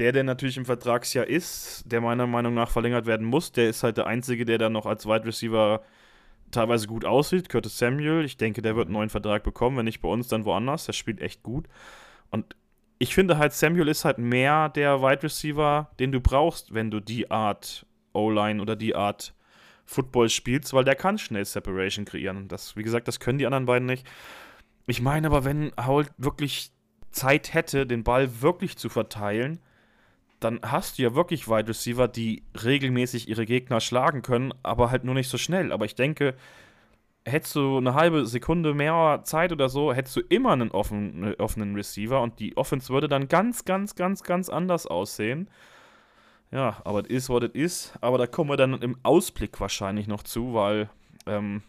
der, 0.00 0.12
der 0.12 0.24
natürlich 0.24 0.56
im 0.56 0.64
Vertragsjahr 0.64 1.26
ist, 1.26 1.82
der 1.84 2.00
meiner 2.00 2.26
Meinung 2.26 2.54
nach 2.54 2.70
verlängert 2.70 3.04
werden 3.04 3.26
muss, 3.26 3.52
der 3.52 3.68
ist 3.68 3.82
halt 3.82 3.98
der 3.98 4.06
Einzige, 4.06 4.46
der 4.46 4.56
dann 4.56 4.72
noch 4.72 4.86
als 4.86 5.06
Wide 5.06 5.26
Receiver 5.26 5.82
teilweise 6.50 6.86
gut 6.86 7.04
aussieht. 7.04 7.50
Curtis 7.50 7.78
Samuel, 7.78 8.24
ich 8.24 8.38
denke, 8.38 8.62
der 8.62 8.76
wird 8.76 8.86
einen 8.86 8.94
neuen 8.94 9.10
Vertrag 9.10 9.42
bekommen, 9.42 9.76
wenn 9.76 9.84
nicht 9.84 10.00
bei 10.00 10.08
uns, 10.08 10.28
dann 10.28 10.46
woanders. 10.46 10.86
Der 10.86 10.94
spielt 10.94 11.20
echt 11.20 11.42
gut. 11.42 11.66
Und 12.30 12.56
ich 13.02 13.14
finde 13.14 13.38
halt, 13.38 13.54
Samuel 13.54 13.88
ist 13.88 14.04
halt 14.04 14.18
mehr 14.18 14.68
der 14.68 15.00
Wide 15.00 15.22
Receiver, 15.22 15.90
den 15.98 16.12
du 16.12 16.20
brauchst, 16.20 16.74
wenn 16.74 16.90
du 16.90 17.00
die 17.00 17.30
Art 17.30 17.86
O-Line 18.12 18.60
oder 18.60 18.76
die 18.76 18.94
Art 18.94 19.34
Football 19.86 20.28
spielst, 20.28 20.74
weil 20.74 20.84
der 20.84 20.94
kann 20.94 21.16
schnell 21.16 21.46
Separation 21.46 22.04
kreieren. 22.04 22.46
Das, 22.46 22.76
wie 22.76 22.82
gesagt, 22.82 23.08
das 23.08 23.18
können 23.18 23.38
die 23.38 23.46
anderen 23.46 23.64
beiden 23.64 23.86
nicht. 23.86 24.06
Ich 24.86 25.00
meine 25.00 25.28
aber, 25.28 25.46
wenn 25.46 25.72
Howell 25.82 26.08
wirklich 26.18 26.72
Zeit 27.10 27.54
hätte, 27.54 27.86
den 27.86 28.04
Ball 28.04 28.42
wirklich 28.42 28.76
zu 28.76 28.90
verteilen, 28.90 29.60
dann 30.38 30.60
hast 30.62 30.98
du 30.98 31.02
ja 31.02 31.14
wirklich 31.14 31.48
Wide 31.48 31.68
Receiver, 31.68 32.06
die 32.06 32.42
regelmäßig 32.62 33.28
ihre 33.28 33.46
Gegner 33.46 33.80
schlagen 33.80 34.20
können, 34.20 34.52
aber 34.62 34.90
halt 34.90 35.04
nur 35.04 35.14
nicht 35.14 35.30
so 35.30 35.38
schnell. 35.38 35.72
Aber 35.72 35.86
ich 35.86 35.94
denke, 35.94 36.34
hättest 37.24 37.54
du 37.54 37.78
eine 37.78 37.94
halbe 37.94 38.26
Sekunde 38.26 38.74
mehr 38.74 39.20
Zeit 39.24 39.52
oder 39.52 39.68
so, 39.68 39.92
hättest 39.92 40.16
du 40.16 40.20
immer 40.20 40.52
einen 40.52 40.70
offenen, 40.70 41.34
offenen 41.34 41.74
Receiver 41.74 42.20
und 42.20 42.38
die 42.40 42.56
Offense 42.56 42.92
würde 42.92 43.08
dann 43.08 43.28
ganz, 43.28 43.64
ganz, 43.64 43.94
ganz, 43.94 44.22
ganz 44.22 44.48
anders 44.48 44.86
aussehen. 44.86 45.48
Ja, 46.50 46.80
aber 46.84 47.00
es 47.00 47.08
ist, 47.08 47.28
was 47.28 47.44
es 47.44 47.54
ist. 47.54 47.92
Aber 48.00 48.18
da 48.18 48.26
kommen 48.26 48.50
wir 48.50 48.56
dann 48.56 48.74
im 48.82 48.96
Ausblick 49.02 49.60
wahrscheinlich 49.60 50.08
noch 50.08 50.22
zu, 50.22 50.54
weil 50.54 50.88
ähm, 51.26 51.62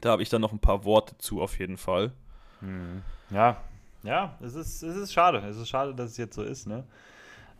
da 0.00 0.10
habe 0.10 0.22
ich 0.22 0.28
dann 0.28 0.42
noch 0.42 0.52
ein 0.52 0.60
paar 0.60 0.84
Worte 0.84 1.18
zu 1.18 1.40
auf 1.40 1.58
jeden 1.58 1.76
Fall. 1.76 2.12
Hm. 2.60 3.02
Ja, 3.30 3.56
ja, 4.02 4.36
es 4.40 4.54
ist, 4.54 4.82
es 4.82 4.96
ist 4.96 5.12
schade. 5.12 5.38
Es 5.38 5.56
ist 5.56 5.68
schade, 5.68 5.94
dass 5.94 6.12
es 6.12 6.16
jetzt 6.16 6.36
so 6.36 6.42
ist, 6.42 6.66
ne? 6.66 6.84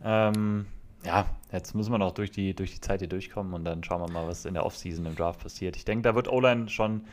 Ähm, 0.03 0.67
ja, 1.05 1.25
jetzt 1.51 1.75
müssen 1.75 1.91
wir 1.91 1.97
noch 1.97 2.13
durch 2.13 2.31
die, 2.31 2.53
durch 2.53 2.73
die 2.73 2.81
Zeit 2.81 2.99
hier 2.99 3.09
durchkommen 3.09 3.53
und 3.53 3.63
dann 3.65 3.83
schauen 3.83 4.01
wir 4.01 4.11
mal, 4.11 4.27
was 4.27 4.45
in 4.45 4.53
der 4.53 4.65
Offseason 4.65 5.05
im 5.05 5.15
Draft 5.15 5.41
passiert. 5.41 5.75
Ich 5.75 5.85
denke, 5.85 6.03
da 6.03 6.15
wird 6.15 6.27
O-Line 6.27 6.69
schon 6.69 7.05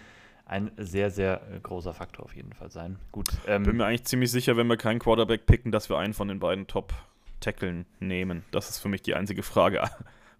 ein 0.47 0.71
sehr, 0.77 1.11
sehr 1.11 1.41
großer 1.63 1.95
Faktor 1.95 2.25
auf 2.25 2.37
jeden 2.37 2.53
Fall 2.53 2.71
sein. 2.71 2.99
Gut. 3.13 3.29
Ähm, 3.47 3.63
Bin 3.63 3.77
mir 3.77 3.87
eigentlich 3.87 4.05
ziemlich 4.05 4.31
sicher, 4.31 4.57
wenn 4.57 4.67
wir 4.67 4.77
keinen 4.77 4.99
Quarterback 4.99 5.47
picken, 5.47 5.73
dass 5.73 5.89
wir 5.89 5.99
einen 5.99 6.13
von 6.13 6.29
den 6.29 6.39
beiden 6.39 6.67
Top-Tackeln 6.67 7.87
nehmen. 8.01 8.45
Das 8.51 8.69
ist 8.69 8.79
für 8.79 8.89
mich 8.89 9.03
die 9.03 9.15
einzige 9.15 9.43
Frage. 9.43 9.83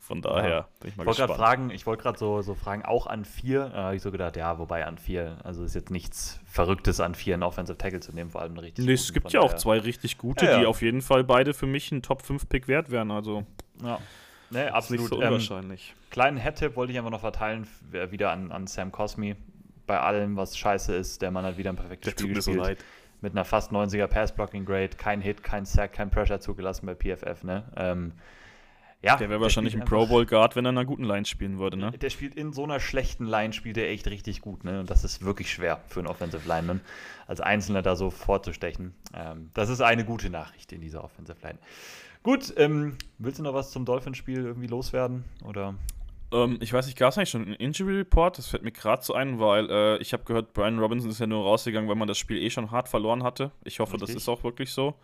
Von 0.05 0.21
daher 0.21 0.51
ja. 0.51 0.69
bin 0.81 0.91
ich 0.91 0.97
mal 0.97 1.05
ich 1.05 1.07
wollte 1.07 1.23
gespannt. 1.23 1.41
Fragen, 1.41 1.71
ich 1.71 1.87
wollte 1.87 2.03
gerade 2.03 2.19
so, 2.19 2.43
so 2.43 2.55
fragen, 2.55 2.85
auch 2.85 3.07
an 3.07 3.25
vier. 3.25 3.71
Da 3.71 3.85
habe 3.85 3.97
ich 3.97 4.03
so 4.03 4.11
gedacht, 4.11 4.37
ja, 4.37 4.59
wobei 4.59 4.85
an 4.85 4.99
vier. 4.99 5.39
Also 5.45 5.65
ist 5.65 5.75
jetzt 5.75 5.91
nichts 5.91 6.41
Verrücktes 6.45 7.01
an 7.01 7.15
vier, 7.15 7.35
einen 7.35 7.43
Offensive 7.43 7.79
Tackle 7.79 8.01
zu 8.01 8.13
nehmen, 8.13 8.31
vor 8.31 8.43
allem 8.43 8.59
richtig. 8.59 8.85
Nee, 8.85 8.93
es 8.93 9.15
gibt 9.15 9.33
ja 9.33 9.41
auch 9.41 9.55
zwei 9.55 9.79
richtig 9.79 10.19
gute, 10.19 10.45
ja, 10.45 10.59
die 10.59 10.67
auf 10.67 10.83
jeden 10.83 11.01
Fall 11.01 11.25
beide 11.25 11.55
für 11.55 11.67
mich 11.67 11.91
ein 11.91 12.03
Top-5-Pick 12.03 12.69
wert 12.69 12.91
wären. 12.91 13.11
Also, 13.11 13.47
ja. 13.83 13.99
Nee, 14.51 14.67
absolut. 14.67 15.09
So 15.09 15.23
ähm, 15.23 15.29
unwahrscheinlich. 15.29 15.95
Ähm, 15.97 16.11
kleinen 16.11 16.37
Head-Tipp 16.37 16.77
wollte 16.77 16.93
ich 16.93 16.99
einfach 16.99 17.11
noch 17.11 17.21
verteilen, 17.21 17.67
wieder 18.11 18.31
an, 18.31 18.53
an 18.53 18.67
Sam 18.67 18.93
Cosmi. 18.93 19.37
Bei 19.87 20.01
allem, 20.01 20.37
was 20.37 20.59
scheiße 20.59 20.95
ist, 20.95 21.23
der 21.23 21.31
Mann 21.31 21.47
hat 21.47 21.57
wieder 21.57 21.71
ein 21.71 21.77
perfektes 21.77 22.15
Der 22.15 22.21
Spiel 22.21 22.35
gespielt. 22.35 22.57
So 22.57 22.63
leid. 22.63 22.85
Mit 23.23 23.33
einer 23.33 23.47
fast 23.47 23.73
90er 23.73 24.07
Pass-Blocking-Grade, 24.07 24.97
kein 24.99 25.23
Hit, 25.23 25.43
kein 25.43 25.65
Sack, 25.65 25.95
kein 25.95 26.11
Pressure 26.11 26.41
zugelassen 26.41 26.85
bei 26.85 26.95
PFF. 26.95 27.43
Ne? 27.43 27.65
Ähm, 27.75 28.13
ja, 29.05 29.17
der 29.17 29.31
wäre 29.31 29.41
wahrscheinlich 29.41 29.75
ein 29.75 29.85
Pro 29.85 30.07
Bowl 30.07 30.27
Guard, 30.27 30.57
wenn 30.57 30.65
er 30.65 30.71
in 30.71 30.79
einer 30.79 30.87
guten 30.87 31.05
Line 31.05 31.25
spielen 31.25 31.59
würde, 31.59 31.77
ne? 31.77 31.93
Der 31.93 32.11
spielt 32.11 32.35
in 32.35 32.53
so 32.53 32.65
einer 32.65 32.81
schlechten 32.81 33.27
Line, 33.27 33.53
spielt 33.53 33.77
er 33.77 33.89
echt 33.89 34.07
richtig 34.09 34.41
gut, 34.41 34.65
ne? 34.65 34.81
Und 34.81 34.91
das 34.91 35.05
ist 35.05 35.25
wirklich 35.25 35.53
schwer 35.53 35.81
für 35.87 36.01
einen 36.01 36.09
Offensive 36.09 36.49
Lineman, 36.49 36.81
als 37.27 37.41
Einzelner 37.41 37.83
da 37.83 37.97
so 37.97 38.11
vorzustechen. 38.11 38.95
Ähm, 39.15 39.51
das 39.55 39.69
ist 39.69 39.81
eine 39.81 40.05
gute 40.05 40.31
Nachricht 40.31 40.73
in 40.73 40.81
dieser 40.81 41.05
Offensive 41.05 41.39
Line. 41.43 41.59
Gut, 42.23 42.55
ähm, 42.57 42.97
willst 43.19 43.39
du 43.39 43.43
noch 43.43 43.55
was 43.55 43.71
zum 43.71 43.85
Dolphins-Spiel 43.85 44.39
irgendwie 44.39 44.67
loswerden? 44.69 45.25
Oder? 45.45 45.75
Ähm, 46.33 46.59
ich 46.61 46.73
weiß 46.73 46.87
nicht, 46.87 46.99
gab 46.99 47.11
es 47.11 47.19
eigentlich 47.19 47.31
schon 47.31 47.43
einen 47.43 47.55
Injury 47.55 47.99
Report? 47.99 48.39
Das 48.39 48.49
fällt 48.49 48.65
mir 48.65 48.73
gerade 48.73 49.03
so 49.03 49.15
ein, 49.15 49.39
weil 49.39 49.71
äh, 49.71 49.99
ich 49.99 50.13
habe 50.13 50.25
gehört, 50.25 50.53
Brian 50.53 50.79
Robinson 50.79 51.11
ist 51.11 51.21
ja 51.21 51.27
nur 51.27 51.45
rausgegangen, 51.45 51.89
weil 51.89 51.97
man 51.97 52.09
das 52.09 52.19
Spiel 52.19 52.43
eh 52.43 52.51
schon 52.51 52.71
hart 52.71 52.89
verloren 52.89 53.23
hatte. 53.23 53.53
Ich 53.63 53.79
hoffe, 53.79 53.95
Richtig. 53.95 54.15
das 54.15 54.23
ist 54.23 54.29
auch 54.29 54.43
wirklich 54.43 54.71
so. 54.71 54.95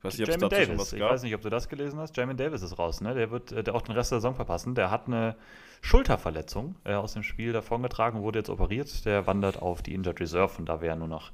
Ich 0.00 0.04
weiß 0.04 0.18
nicht, 0.18 0.28
dazu 0.30 0.48
Davis. 0.48 0.66
schon 0.66 0.78
was 0.78 0.90
gab. 0.92 0.98
Ich 0.98 1.04
weiß 1.04 1.22
nicht, 1.24 1.34
ob 1.34 1.42
du 1.42 1.50
das 1.50 1.68
gelesen 1.68 1.98
hast. 1.98 2.16
Jamin 2.16 2.38
Davis 2.38 2.62
ist 2.62 2.78
raus, 2.78 3.02
ne? 3.02 3.14
Der 3.14 3.30
wird 3.30 3.52
äh, 3.52 3.62
der 3.62 3.74
auch 3.74 3.82
den 3.82 3.94
Rest 3.94 4.10
der 4.10 4.18
Saison 4.18 4.34
verpassen. 4.34 4.74
Der 4.74 4.90
hat 4.90 5.06
eine 5.06 5.36
Schulterverletzung 5.82 6.74
äh, 6.84 6.94
aus 6.94 7.12
dem 7.12 7.22
Spiel 7.22 7.52
davongetragen, 7.52 8.22
wurde 8.22 8.38
jetzt 8.38 8.48
operiert. 8.48 9.04
Der 9.04 9.26
wandert 9.26 9.60
auf 9.60 9.82
die 9.82 9.92
Injured 9.92 10.18
Reserve 10.20 10.54
und 10.58 10.66
da 10.70 10.80
wir 10.80 10.88
ja 10.88 10.96
nur 10.96 11.08
noch 11.08 11.32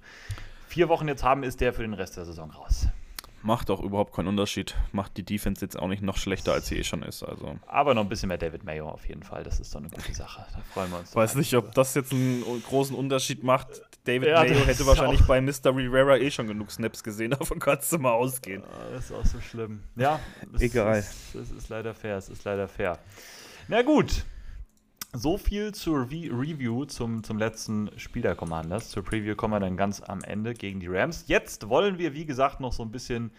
vier 0.67 0.89
Wochen 0.89 1.07
jetzt 1.07 1.23
haben, 1.23 1.45
ist 1.45 1.61
der 1.61 1.73
für 1.73 1.83
den 1.83 1.95
Rest 1.95 2.17
der 2.17 2.25
Saison 2.25 2.51
raus. 2.51 2.89
Macht 3.43 3.71
auch 3.71 3.81
überhaupt 3.81 4.13
keinen 4.13 4.27
Unterschied. 4.27 4.75
Macht 4.91 5.17
die 5.17 5.23
Defense 5.23 5.65
jetzt 5.65 5.79
auch 5.79 5.87
nicht 5.87 6.03
noch 6.03 6.17
schlechter, 6.17 6.53
als 6.53 6.67
sie 6.67 6.79
eh 6.79 6.83
schon 6.83 7.05
ist. 7.05 7.23
Also. 7.23 7.57
Aber 7.69 7.95
noch 7.95 8.03
ein 8.03 8.09
bisschen 8.09 8.29
mehr 8.29 8.39
David 8.39 8.65
Mayo 8.65 8.89
auf 8.89 9.07
jeden 9.07 9.23
Fall. 9.23 9.45
Das 9.45 9.61
ist 9.61 9.73
doch 9.73 9.79
eine 9.79 9.89
gute 9.89 10.13
Sache. 10.13 10.45
Da 10.53 10.61
freuen 10.73 10.91
wir 10.91 10.99
uns. 10.99 11.15
Weiß 11.15 11.37
nicht, 11.37 11.55
ob 11.55 11.73
das 11.73 11.95
jetzt 11.95 12.13
einen 12.13 12.43
großen 12.67 12.97
Unterschied 12.97 13.45
macht. 13.45 13.69
David 14.07 14.29
ja, 14.29 14.41
Mayo 14.41 14.67
hätte 14.67 14.87
wahrscheinlich 14.87 15.27
bei 15.27 15.41
Mr. 15.41 15.75
Rivera 15.75 16.17
eh 16.17 16.31
schon 16.31 16.47
genug 16.47 16.71
Snaps 16.71 17.03
gesehen. 17.03 17.31
Davon 17.39 17.59
kannst 17.59 17.93
du 17.93 17.99
mal 17.99 18.13
ausgehen. 18.13 18.63
Das 18.93 19.07
ist 19.07 19.13
auch 19.13 19.27
so 19.27 19.41
schlimm. 19.41 19.81
Ja, 19.97 20.21
egal. 20.61 20.99
Es 20.99 21.35
ist, 21.35 21.53
ist 21.53 21.69
leider 21.69 21.95
fair. 21.95 22.17
Es 22.17 22.29
ist 22.29 22.45
leider 22.45 22.69
fair. 22.69 22.99
Na 23.69 23.83
gut, 23.83 24.25
so 25.13 25.39
viel 25.39 25.73
zur 25.73 26.11
Re 26.11 26.31
Review 26.31 26.85
zum, 26.85 27.25
zum 27.25 27.39
letzten 27.39 27.91
Spiel 27.99 28.23
der 28.23 28.35
Commanders. 28.35 28.91
Zur 28.91 29.03
Preview 29.03 29.35
kommen 29.35 29.55
wir 29.55 29.61
dann 29.61 29.77
ganz 29.77 30.01
am 30.01 30.23
Ende 30.23 30.55
gegen 30.55 30.81
die 30.81 30.89
Rams. 30.89 31.25
Jetzt 31.27 31.69
wollen 31.69 31.99
wir, 31.99 32.15
wie 32.15 32.27
gesagt, 32.27 32.61
noch 32.61 32.73
so 32.73 32.83
ein 32.83 32.93
bisschen 32.93 33.33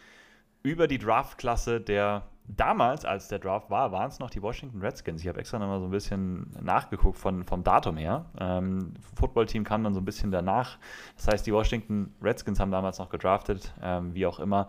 über 0.64 0.88
die 0.88 0.98
Draftklasse 0.98 1.80
der 1.80 2.28
damals, 2.48 3.06
als 3.06 3.28
der 3.28 3.40
Draft 3.40 3.70
war, 3.70 3.92
waren 3.92 4.10
es 4.10 4.20
noch 4.20 4.30
die 4.30 4.42
Washington 4.42 4.82
Redskins. 4.82 5.22
Ich 5.22 5.28
habe 5.28 5.40
extra 5.40 5.60
noch 5.60 5.68
mal 5.68 5.80
so 5.80 5.86
ein 5.86 5.92
bisschen 5.92 6.52
nachgeguckt 6.62 7.18
von, 7.18 7.44
vom 7.44 7.64
Datum 7.64 7.98
her. 7.98 8.26
Ähm, 8.40 8.94
Footballteam 9.16 9.64
kam 9.64 9.84
dann 9.84 9.94
so 9.94 10.00
ein 10.00 10.06
bisschen 10.06 10.32
danach. 10.32 10.78
Das 11.16 11.28
heißt, 11.28 11.48
die 11.48 11.54
Washington 11.54 12.14
Redskins 12.22 12.60
haben 12.60 12.72
damals 12.72 13.00
noch 13.00 13.10
gedraftet, 13.10 13.74
ähm, 13.82 14.14
wie 14.14 14.26
auch 14.26 14.40
immer. 14.40 14.68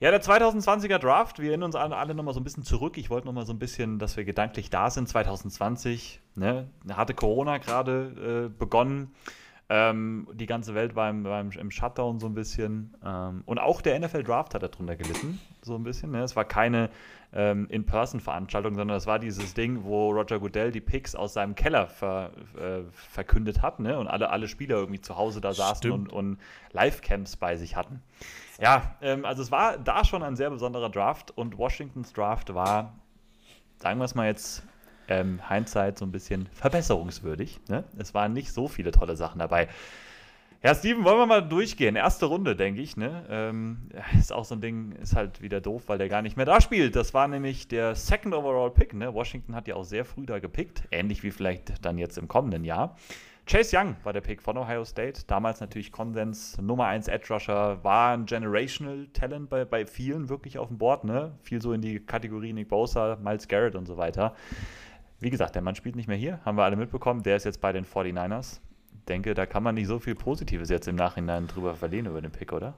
Ja, 0.00 0.10
der 0.10 0.22
2020er 0.22 0.98
Draft, 0.98 1.38
wir 1.38 1.50
erinnern 1.50 1.66
uns 1.66 1.76
alle, 1.76 1.96
alle 1.96 2.14
nochmal 2.14 2.34
so 2.34 2.40
ein 2.40 2.44
bisschen 2.44 2.64
zurück. 2.64 2.98
Ich 2.98 3.10
wollte 3.10 3.26
nochmal 3.26 3.46
so 3.46 3.52
ein 3.52 3.58
bisschen, 3.58 3.98
dass 3.98 4.16
wir 4.16 4.24
gedanklich 4.24 4.68
da 4.68 4.90
sind. 4.90 5.08
2020, 5.08 6.20
ne, 6.34 6.68
hatte 6.92 7.14
Corona 7.14 7.58
gerade 7.58 8.50
äh, 8.52 8.58
begonnen. 8.58 9.14
Ähm, 9.70 10.28
die 10.34 10.44
ganze 10.44 10.74
Welt 10.74 10.94
war 10.94 11.08
im, 11.08 11.24
war 11.24 11.40
im, 11.40 11.70
Shutdown 11.70 12.20
so 12.20 12.26
ein 12.26 12.34
bisschen. 12.34 12.94
Ähm, 13.02 13.42
und 13.46 13.58
auch 13.58 13.80
der 13.80 13.98
NFL 13.98 14.22
Draft 14.22 14.54
hat 14.54 14.62
darunter 14.62 14.94
gelitten, 14.94 15.40
so 15.62 15.74
ein 15.74 15.82
bisschen. 15.82 16.10
Ne? 16.10 16.22
Es 16.22 16.36
war 16.36 16.44
keine 16.44 16.90
ähm, 17.32 17.66
In-Person-Veranstaltung, 17.70 18.74
sondern 18.74 18.96
es 18.96 19.06
war 19.06 19.18
dieses 19.18 19.54
Ding, 19.54 19.84
wo 19.84 20.10
Roger 20.10 20.38
Goodell 20.38 20.70
die 20.70 20.82
Picks 20.82 21.14
aus 21.14 21.32
seinem 21.32 21.54
Keller 21.54 21.86
ver, 21.86 22.32
äh, 22.58 22.82
verkündet 22.92 23.62
hat 23.62 23.80
ne? 23.80 23.98
und 23.98 24.06
alle, 24.06 24.28
alle 24.28 24.48
Spieler 24.48 24.76
irgendwie 24.76 25.00
zu 25.00 25.16
Hause 25.16 25.40
da 25.40 25.54
saßen 25.54 25.90
und, 25.90 26.12
und 26.12 26.38
Live-Camps 26.72 27.36
bei 27.36 27.56
sich 27.56 27.74
hatten. 27.74 28.02
Ja, 28.60 28.96
ähm, 29.00 29.24
also 29.24 29.42
es 29.42 29.50
war 29.50 29.78
da 29.78 30.04
schon 30.04 30.22
ein 30.22 30.36
sehr 30.36 30.50
besonderer 30.50 30.90
Draft 30.90 31.30
und 31.36 31.56
Washingtons 31.56 32.12
Draft 32.12 32.54
war, 32.54 32.92
sagen 33.78 33.98
wir 33.98 34.04
es 34.04 34.14
mal 34.14 34.26
jetzt, 34.26 34.62
ähm, 35.08 35.40
Hindsight 35.48 35.98
so 35.98 36.04
ein 36.04 36.12
bisschen 36.12 36.46
verbesserungswürdig. 36.52 37.60
Ne? 37.68 37.84
Es 37.98 38.14
waren 38.14 38.32
nicht 38.32 38.52
so 38.52 38.68
viele 38.68 38.90
tolle 38.90 39.16
Sachen 39.16 39.38
dabei. 39.38 39.68
Ja, 40.64 40.74
Steven, 40.74 41.04
wollen 41.04 41.18
wir 41.18 41.26
mal 41.26 41.46
durchgehen. 41.46 41.94
Erste 41.94 42.24
Runde, 42.24 42.56
denke 42.56 42.80
ich. 42.80 42.96
Ne? 42.96 43.26
Ähm, 43.28 43.90
ist 44.18 44.32
auch 44.32 44.46
so 44.46 44.54
ein 44.54 44.62
Ding, 44.62 44.92
ist 44.92 45.14
halt 45.14 45.42
wieder 45.42 45.60
doof, 45.60 45.82
weil 45.88 45.98
der 45.98 46.08
gar 46.08 46.22
nicht 46.22 46.38
mehr 46.38 46.46
da 46.46 46.62
spielt. 46.62 46.96
Das 46.96 47.12
war 47.12 47.28
nämlich 47.28 47.68
der 47.68 47.94
Second 47.94 48.34
Overall 48.34 48.70
Pick. 48.70 48.94
Ne? 48.94 49.12
Washington 49.12 49.54
hat 49.54 49.68
ja 49.68 49.74
auch 49.74 49.84
sehr 49.84 50.06
früh 50.06 50.24
da 50.24 50.38
gepickt. 50.38 50.84
Ähnlich 50.90 51.22
wie 51.22 51.32
vielleicht 51.32 51.84
dann 51.84 51.98
jetzt 51.98 52.16
im 52.16 52.28
kommenden 52.28 52.64
Jahr. 52.64 52.96
Chase 53.46 53.76
Young 53.76 53.96
war 54.04 54.14
der 54.14 54.22
Pick 54.22 54.40
von 54.40 54.56
Ohio 54.56 54.86
State. 54.86 55.24
Damals 55.26 55.60
natürlich 55.60 55.92
Konsens, 55.92 56.56
Nummer 56.56 56.86
1 56.86 57.08
Edge 57.08 57.26
Rusher, 57.28 57.84
war 57.84 58.14
ein 58.14 58.24
Generational 58.24 59.06
Talent 59.12 59.50
bei, 59.50 59.66
bei 59.66 59.84
vielen 59.84 60.30
wirklich 60.30 60.56
auf 60.56 60.68
dem 60.68 60.78
Board. 60.78 61.04
Ne? 61.04 61.32
Viel 61.42 61.60
so 61.60 61.74
in 61.74 61.82
die 61.82 62.00
Kategorie 62.00 62.54
Nick 62.54 62.68
Bosa, 62.68 63.18
Miles 63.22 63.46
Garrett 63.46 63.74
und 63.74 63.84
so 63.84 63.98
weiter. 63.98 64.34
Wie 65.24 65.30
gesagt, 65.30 65.54
der 65.54 65.62
Mann 65.62 65.74
spielt 65.74 65.96
nicht 65.96 66.06
mehr 66.06 66.18
hier, 66.18 66.38
haben 66.44 66.58
wir 66.58 66.64
alle 66.64 66.76
mitbekommen. 66.76 67.22
Der 67.22 67.36
ist 67.36 67.44
jetzt 67.44 67.62
bei 67.62 67.72
den 67.72 67.86
49ers. 67.86 68.60
Ich 68.92 69.04
denke, 69.06 69.32
da 69.32 69.46
kann 69.46 69.62
man 69.62 69.74
nicht 69.74 69.86
so 69.86 69.98
viel 69.98 70.14
Positives 70.14 70.68
jetzt 70.68 70.86
im 70.86 70.96
Nachhinein 70.96 71.46
drüber 71.46 71.74
verlieren 71.74 72.04
über 72.04 72.20
den 72.20 72.30
Pick, 72.30 72.52
oder? 72.52 72.74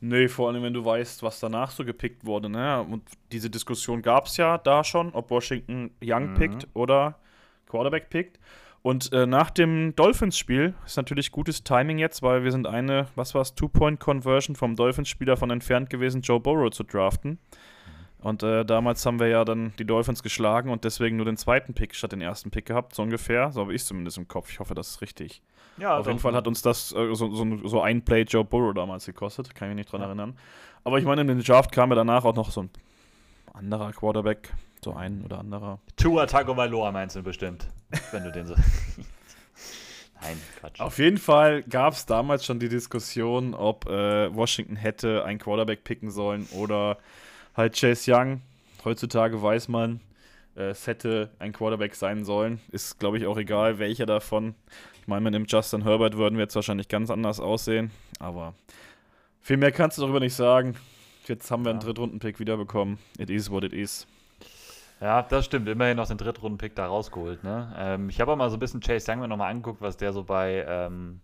Nee, 0.00 0.28
vor 0.28 0.48
allem, 0.48 0.62
wenn 0.62 0.72
du 0.72 0.82
weißt, 0.82 1.22
was 1.22 1.38
danach 1.38 1.70
so 1.70 1.84
gepickt 1.84 2.24
wurde. 2.24 2.48
Ne? 2.48 2.80
Und 2.80 3.02
diese 3.30 3.50
Diskussion 3.50 4.00
gab 4.00 4.24
es 4.24 4.38
ja 4.38 4.56
da 4.56 4.84
schon, 4.84 5.12
ob 5.12 5.28
Washington 5.28 5.90
Young 6.02 6.30
mhm. 6.30 6.34
pickt 6.36 6.68
oder 6.72 7.18
Quarterback 7.66 8.08
pickt. 8.08 8.40
Und 8.80 9.12
äh, 9.12 9.26
nach 9.26 9.50
dem 9.50 9.94
Dolphins-Spiel 9.96 10.72
ist 10.86 10.96
natürlich 10.96 11.30
gutes 11.30 11.62
Timing 11.62 11.98
jetzt, 11.98 12.22
weil 12.22 12.42
wir 12.42 12.52
sind 12.52 12.66
eine, 12.66 13.08
was 13.16 13.34
war 13.34 13.42
es, 13.42 13.54
Two-Point-Conversion 13.54 14.56
vom 14.56 14.76
Dolphins-Spieler 14.76 15.34
davon 15.34 15.50
entfernt 15.50 15.90
gewesen, 15.90 16.22
Joe 16.22 16.40
Burrow 16.40 16.70
zu 16.70 16.84
draften. 16.84 17.38
Und 18.26 18.42
äh, 18.42 18.64
damals 18.64 19.06
haben 19.06 19.20
wir 19.20 19.28
ja 19.28 19.44
dann 19.44 19.72
die 19.78 19.84
Dolphins 19.84 20.20
geschlagen 20.20 20.70
und 20.70 20.82
deswegen 20.82 21.16
nur 21.16 21.26
den 21.26 21.36
zweiten 21.36 21.74
Pick 21.74 21.94
statt 21.94 22.10
den 22.10 22.20
ersten 22.20 22.50
Pick 22.50 22.66
gehabt, 22.66 22.92
so 22.92 23.04
ungefähr. 23.04 23.52
So 23.52 23.60
habe 23.60 23.72
ich 23.72 23.82
es 23.82 23.86
zumindest 23.86 24.18
im 24.18 24.26
Kopf. 24.26 24.50
Ich 24.50 24.58
hoffe, 24.58 24.74
das 24.74 24.88
ist 24.88 25.00
richtig. 25.00 25.42
Ja, 25.76 25.96
Auf 25.96 26.08
jeden 26.08 26.18
Fall 26.18 26.34
hat 26.34 26.48
uns 26.48 26.60
das 26.60 26.90
äh, 26.90 27.14
so, 27.14 27.32
so, 27.32 27.68
so, 27.68 27.80
ein 27.82 28.04
Play 28.04 28.22
Joe 28.22 28.42
Burrow 28.42 28.74
damals 28.74 29.06
gekostet. 29.06 29.54
Kann 29.54 29.68
ich 29.68 29.76
mich 29.76 29.84
nicht 29.84 29.92
dran 29.92 30.00
ja. 30.00 30.08
erinnern. 30.08 30.36
Aber 30.82 30.98
ich 30.98 31.04
meine, 31.04 31.20
in 31.20 31.28
den 31.28 31.40
Draft 31.40 31.70
kam 31.70 31.90
ja 31.90 31.94
danach 31.94 32.24
auch 32.24 32.34
noch 32.34 32.50
so 32.50 32.64
ein 32.64 32.70
anderer 33.54 33.92
Quarterback, 33.92 34.52
so 34.82 34.92
ein 34.92 35.24
oder 35.24 35.38
anderer. 35.38 35.78
Tua 35.96 36.26
Tagovailoa 36.26 36.90
meinst 36.90 37.14
du 37.14 37.22
bestimmt, 37.22 37.68
wenn 38.10 38.24
du 38.24 38.32
den 38.32 38.46
so. 38.48 38.54
Nein, 40.20 40.40
Quatsch. 40.58 40.80
Auf 40.80 40.98
jeden 40.98 41.18
Fall 41.18 41.62
gab 41.62 41.92
es 41.92 42.06
damals 42.06 42.44
schon 42.44 42.58
die 42.58 42.68
Diskussion, 42.68 43.54
ob 43.54 43.86
äh, 43.88 44.34
Washington 44.34 44.74
hätte 44.74 45.24
einen 45.24 45.38
Quarterback 45.38 45.84
picken 45.84 46.10
sollen 46.10 46.48
oder 46.50 46.98
halt 47.56 47.78
Chase 47.78 48.12
Young. 48.12 48.42
Heutzutage 48.84 49.40
weiß 49.40 49.68
man, 49.68 50.00
äh, 50.56 50.70
es 50.70 50.86
hätte 50.86 51.30
ein 51.38 51.52
Quarterback 51.52 51.94
sein 51.94 52.24
sollen. 52.24 52.60
Ist, 52.70 52.98
glaube 52.98 53.18
ich, 53.18 53.26
auch 53.26 53.38
egal, 53.38 53.78
welcher 53.78 54.06
davon. 54.06 54.54
Ich 55.00 55.06
meine, 55.06 55.22
mit 55.22 55.34
dem 55.34 55.46
Justin 55.46 55.82
Herbert 55.82 56.16
würden 56.16 56.36
wir 56.36 56.42
jetzt 56.42 56.56
wahrscheinlich 56.56 56.88
ganz 56.88 57.10
anders 57.10 57.40
aussehen, 57.40 57.90
aber 58.18 58.54
viel 59.40 59.56
mehr 59.56 59.72
kannst 59.72 59.98
du 59.98 60.02
darüber 60.02 60.20
nicht 60.20 60.34
sagen. 60.34 60.76
Jetzt 61.26 61.50
haben 61.50 61.64
wir 61.64 61.70
einen 61.70 61.80
Drittrunden-Pick 61.80 62.38
wiederbekommen. 62.38 62.98
It 63.18 63.30
is 63.30 63.50
what 63.50 63.64
it 63.64 63.72
is. 63.72 64.06
Ja, 65.00 65.22
das 65.22 65.44
stimmt. 65.44 65.68
Immerhin 65.68 65.96
noch 65.96 66.08
den 66.08 66.18
Drittrunden-Pick 66.18 66.74
da 66.74 66.86
rausgeholt. 66.86 67.44
Ne? 67.44 67.72
Ähm, 67.76 68.08
ich 68.08 68.20
habe 68.20 68.32
auch 68.32 68.36
mal 68.36 68.48
so 68.48 68.56
ein 68.56 68.60
bisschen 68.60 68.80
Chase 68.80 69.10
Young 69.10 69.20
mir 69.20 69.28
nochmal 69.28 69.50
angeguckt, 69.50 69.80
was 69.80 69.96
der 69.96 70.12
so 70.12 70.24
bei, 70.24 70.64
ähm, 70.66 71.20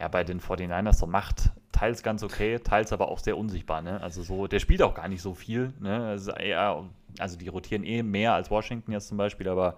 ja, 0.00 0.08
bei 0.08 0.24
den 0.24 0.40
49ers 0.40 0.94
so 0.94 1.06
macht. 1.06 1.50
Teils 1.72 2.02
ganz 2.02 2.22
okay, 2.22 2.58
teils 2.58 2.92
aber 2.92 3.08
auch 3.08 3.18
sehr 3.18 3.36
unsichtbar. 3.36 3.82
Ne? 3.82 4.02
Also 4.02 4.22
so, 4.22 4.46
der 4.46 4.58
spielt 4.58 4.82
auch 4.82 4.94
gar 4.94 5.08
nicht 5.08 5.22
so 5.22 5.34
viel. 5.34 5.72
Ne? 5.78 6.04
Also, 6.06 6.32
eher, 6.32 6.84
also 7.18 7.36
die 7.36 7.48
rotieren 7.48 7.84
eh 7.84 8.02
mehr 8.02 8.32
als 8.32 8.50
Washington 8.50 8.92
jetzt 8.92 9.08
zum 9.08 9.18
Beispiel, 9.18 9.48
aber 9.48 9.76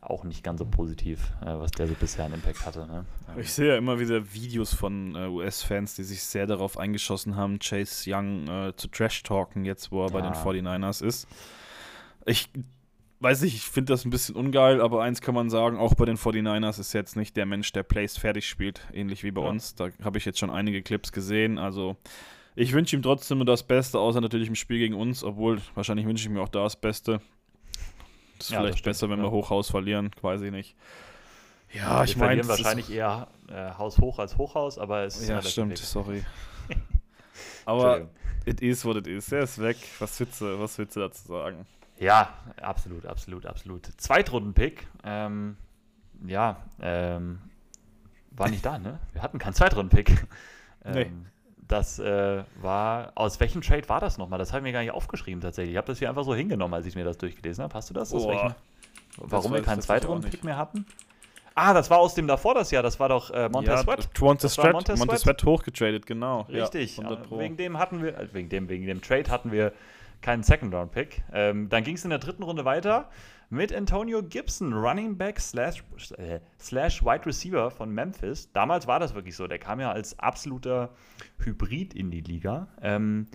auch 0.00 0.24
nicht 0.24 0.42
ganz 0.42 0.58
so 0.58 0.64
positiv, 0.64 1.30
äh, 1.42 1.58
was 1.58 1.70
der 1.72 1.86
so 1.86 1.94
bisher 1.94 2.24
an 2.24 2.32
Impact 2.32 2.64
hatte. 2.66 2.86
Ne? 2.86 3.04
Ich 3.36 3.52
sehe 3.52 3.68
ja 3.68 3.76
immer 3.76 4.00
wieder 4.00 4.32
Videos 4.32 4.74
von 4.74 5.14
äh, 5.14 5.26
US-Fans, 5.26 5.94
die 5.94 6.04
sich 6.04 6.22
sehr 6.22 6.46
darauf 6.46 6.78
eingeschossen 6.78 7.36
haben, 7.36 7.58
Chase 7.58 8.10
Young 8.10 8.48
äh, 8.48 8.74
zu 8.76 8.88
trash-talken, 8.88 9.64
jetzt 9.64 9.92
wo 9.92 10.04
er 10.04 10.08
ja. 10.08 10.12
bei 10.12 10.22
den 10.22 10.32
49ers 10.32 11.04
ist. 11.04 11.28
Ich 12.24 12.48
weiß 13.20 13.42
nicht, 13.42 13.54
ich 13.54 13.64
finde 13.64 13.92
das 13.92 14.04
ein 14.04 14.10
bisschen 14.10 14.34
ungeil, 14.34 14.80
aber 14.80 15.02
eins 15.02 15.20
kann 15.20 15.34
man 15.34 15.50
sagen, 15.50 15.78
auch 15.78 15.94
bei 15.94 16.06
den 16.06 16.16
49ers 16.16 16.80
ist 16.80 16.92
jetzt 16.92 17.16
nicht 17.16 17.36
der 17.36 17.46
Mensch, 17.46 17.72
der 17.72 17.82
Plays 17.82 18.16
fertig 18.16 18.48
spielt, 18.48 18.80
ähnlich 18.92 19.22
wie 19.22 19.30
bei 19.30 19.42
ja. 19.42 19.48
uns. 19.48 19.74
Da 19.74 19.90
habe 20.02 20.18
ich 20.18 20.24
jetzt 20.24 20.38
schon 20.38 20.50
einige 20.50 20.82
Clips 20.82 21.12
gesehen. 21.12 21.58
Also 21.58 21.96
ich 22.56 22.72
wünsche 22.72 22.96
ihm 22.96 23.02
trotzdem 23.02 23.38
nur 23.38 23.44
das 23.44 23.62
Beste, 23.62 23.98
außer 23.98 24.20
natürlich 24.20 24.48
im 24.48 24.54
Spiel 24.54 24.78
gegen 24.78 24.94
uns, 24.94 25.22
obwohl 25.22 25.60
wahrscheinlich 25.74 26.06
wünsche 26.06 26.26
ich 26.26 26.30
mir 26.30 26.40
auch 26.40 26.48
da 26.48 26.64
das 26.64 26.76
Beste. 26.76 27.20
Das 28.38 28.48
ist 28.48 28.52
ja, 28.52 28.60
vielleicht 28.60 28.84
besser, 28.84 29.10
wenn 29.10 29.18
ja. 29.18 29.24
wir 29.24 29.30
Hochhaus 29.30 29.70
verlieren, 29.70 30.10
weiß 30.22 30.40
ich 30.42 30.50
nicht. 30.50 30.74
Ja, 31.72 31.98
wir 31.98 32.04
ich 32.04 32.16
meine. 32.16 32.48
wahrscheinlich 32.48 32.90
eher 32.90 33.28
äh, 33.48 33.70
Haus 33.78 33.98
hoch 33.98 34.18
als 34.18 34.38
Hochhaus, 34.38 34.78
aber 34.78 35.04
es 35.04 35.20
ist. 35.20 35.28
Ja, 35.28 35.42
stimmt, 35.42 35.78
sorry. 35.78 36.24
aber 37.66 38.08
it 38.46 38.60
is 38.60 38.84
what 38.84 38.96
it 38.96 39.06
is. 39.06 39.30
Er 39.30 39.42
ist 39.42 39.60
weg. 39.60 39.76
Was 39.98 40.18
willst 40.18 40.40
du, 40.40 40.58
was 40.58 40.78
willst 40.78 40.96
du 40.96 41.00
dazu 41.00 41.28
sagen? 41.28 41.66
Ja, 42.00 42.30
absolut, 42.60 43.06
absolut, 43.06 43.46
absolut. 43.46 43.88
Zweitrunden-Pick. 43.98 44.88
Ähm, 45.04 45.56
ja, 46.26 46.56
ähm, 46.80 47.38
war 48.30 48.48
nicht 48.48 48.64
da, 48.64 48.78
ne? 48.78 48.98
Wir 49.12 49.22
hatten 49.22 49.38
keinen 49.38 49.54
Zweitrunden-Pick. 49.54 50.26
Ähm, 50.82 50.94
nee. 50.94 51.10
Das 51.68 51.98
äh, 51.98 52.42
war, 52.62 53.12
aus 53.14 53.38
welchem 53.38 53.60
Trade 53.60 53.86
war 53.90 54.00
das 54.00 54.16
nochmal? 54.16 54.38
Das 54.38 54.50
habe 54.50 54.60
ich 54.60 54.62
mir 54.62 54.72
gar 54.72 54.80
nicht 54.80 54.92
aufgeschrieben 54.92 55.42
tatsächlich. 55.42 55.72
Ich 55.72 55.76
habe 55.76 55.88
das 55.88 55.98
hier 55.98 56.08
einfach 56.08 56.24
so 56.24 56.34
hingenommen, 56.34 56.72
als 56.72 56.86
ich 56.86 56.94
mir 56.94 57.04
das 57.04 57.18
durchgelesen 57.18 57.62
habe. 57.62 57.74
Hast 57.74 57.90
du 57.90 57.92
das? 57.92 58.14
Welchen, 58.14 58.54
warum 59.18 59.52
wir 59.52 59.60
keinen 59.60 59.82
Zweitrunden-Pick 59.82 60.42
mehr 60.42 60.56
hatten? 60.56 60.86
Ah, 61.54 61.74
das 61.74 61.90
war 61.90 61.98
aus 61.98 62.14
dem 62.14 62.26
davor 62.26 62.54
das 62.54 62.70
Jahr. 62.70 62.82
Das 62.82 62.98
war 62.98 63.10
doch 63.10 63.30
äh, 63.30 63.50
Montez 63.50 63.74
ja, 63.74 63.82
Sweat. 63.82 64.08
Montez 64.20 64.54
Sweat, 64.54 64.72
Montez 64.72 65.20
Sweat 65.20 65.44
hochgetradet, 65.44 66.06
genau. 66.06 66.46
Richtig. 66.48 66.96
Ja, 66.96 67.18
wegen 67.30 67.58
dem 67.58 67.78
hatten 67.78 68.02
wir, 68.02 68.18
äh, 68.18 68.32
wegen 68.32 68.48
dem, 68.48 68.70
wegen 68.70 68.86
dem 68.86 69.02
Trade 69.02 69.30
hatten 69.30 69.52
wir 69.52 69.74
keinen 70.22 70.42
Second-Round-Pick. 70.42 71.22
Ähm, 71.32 71.68
dann 71.68 71.84
ging 71.84 71.96
es 71.96 72.04
in 72.04 72.10
der 72.10 72.18
dritten 72.18 72.42
Runde 72.42 72.64
weiter 72.64 73.10
mit 73.50 73.74
Antonio 73.74 74.22
Gibson, 74.22 74.72
Running 74.72 75.16
Back 75.16 75.40
slash, 75.40 75.82
äh, 76.16 76.40
slash 76.60 77.02
Wide 77.02 77.26
Receiver 77.26 77.70
von 77.70 77.90
Memphis. 77.90 78.52
Damals 78.52 78.86
war 78.86 79.00
das 79.00 79.14
wirklich 79.14 79.34
so. 79.34 79.48
Der 79.48 79.58
kam 79.58 79.80
ja 79.80 79.90
als 79.90 80.18
absoluter 80.18 80.90
Hybrid 81.38 81.94
in 81.94 82.10
die 82.10 82.20
Liga. 82.20 82.68
Ähm, 82.80 83.26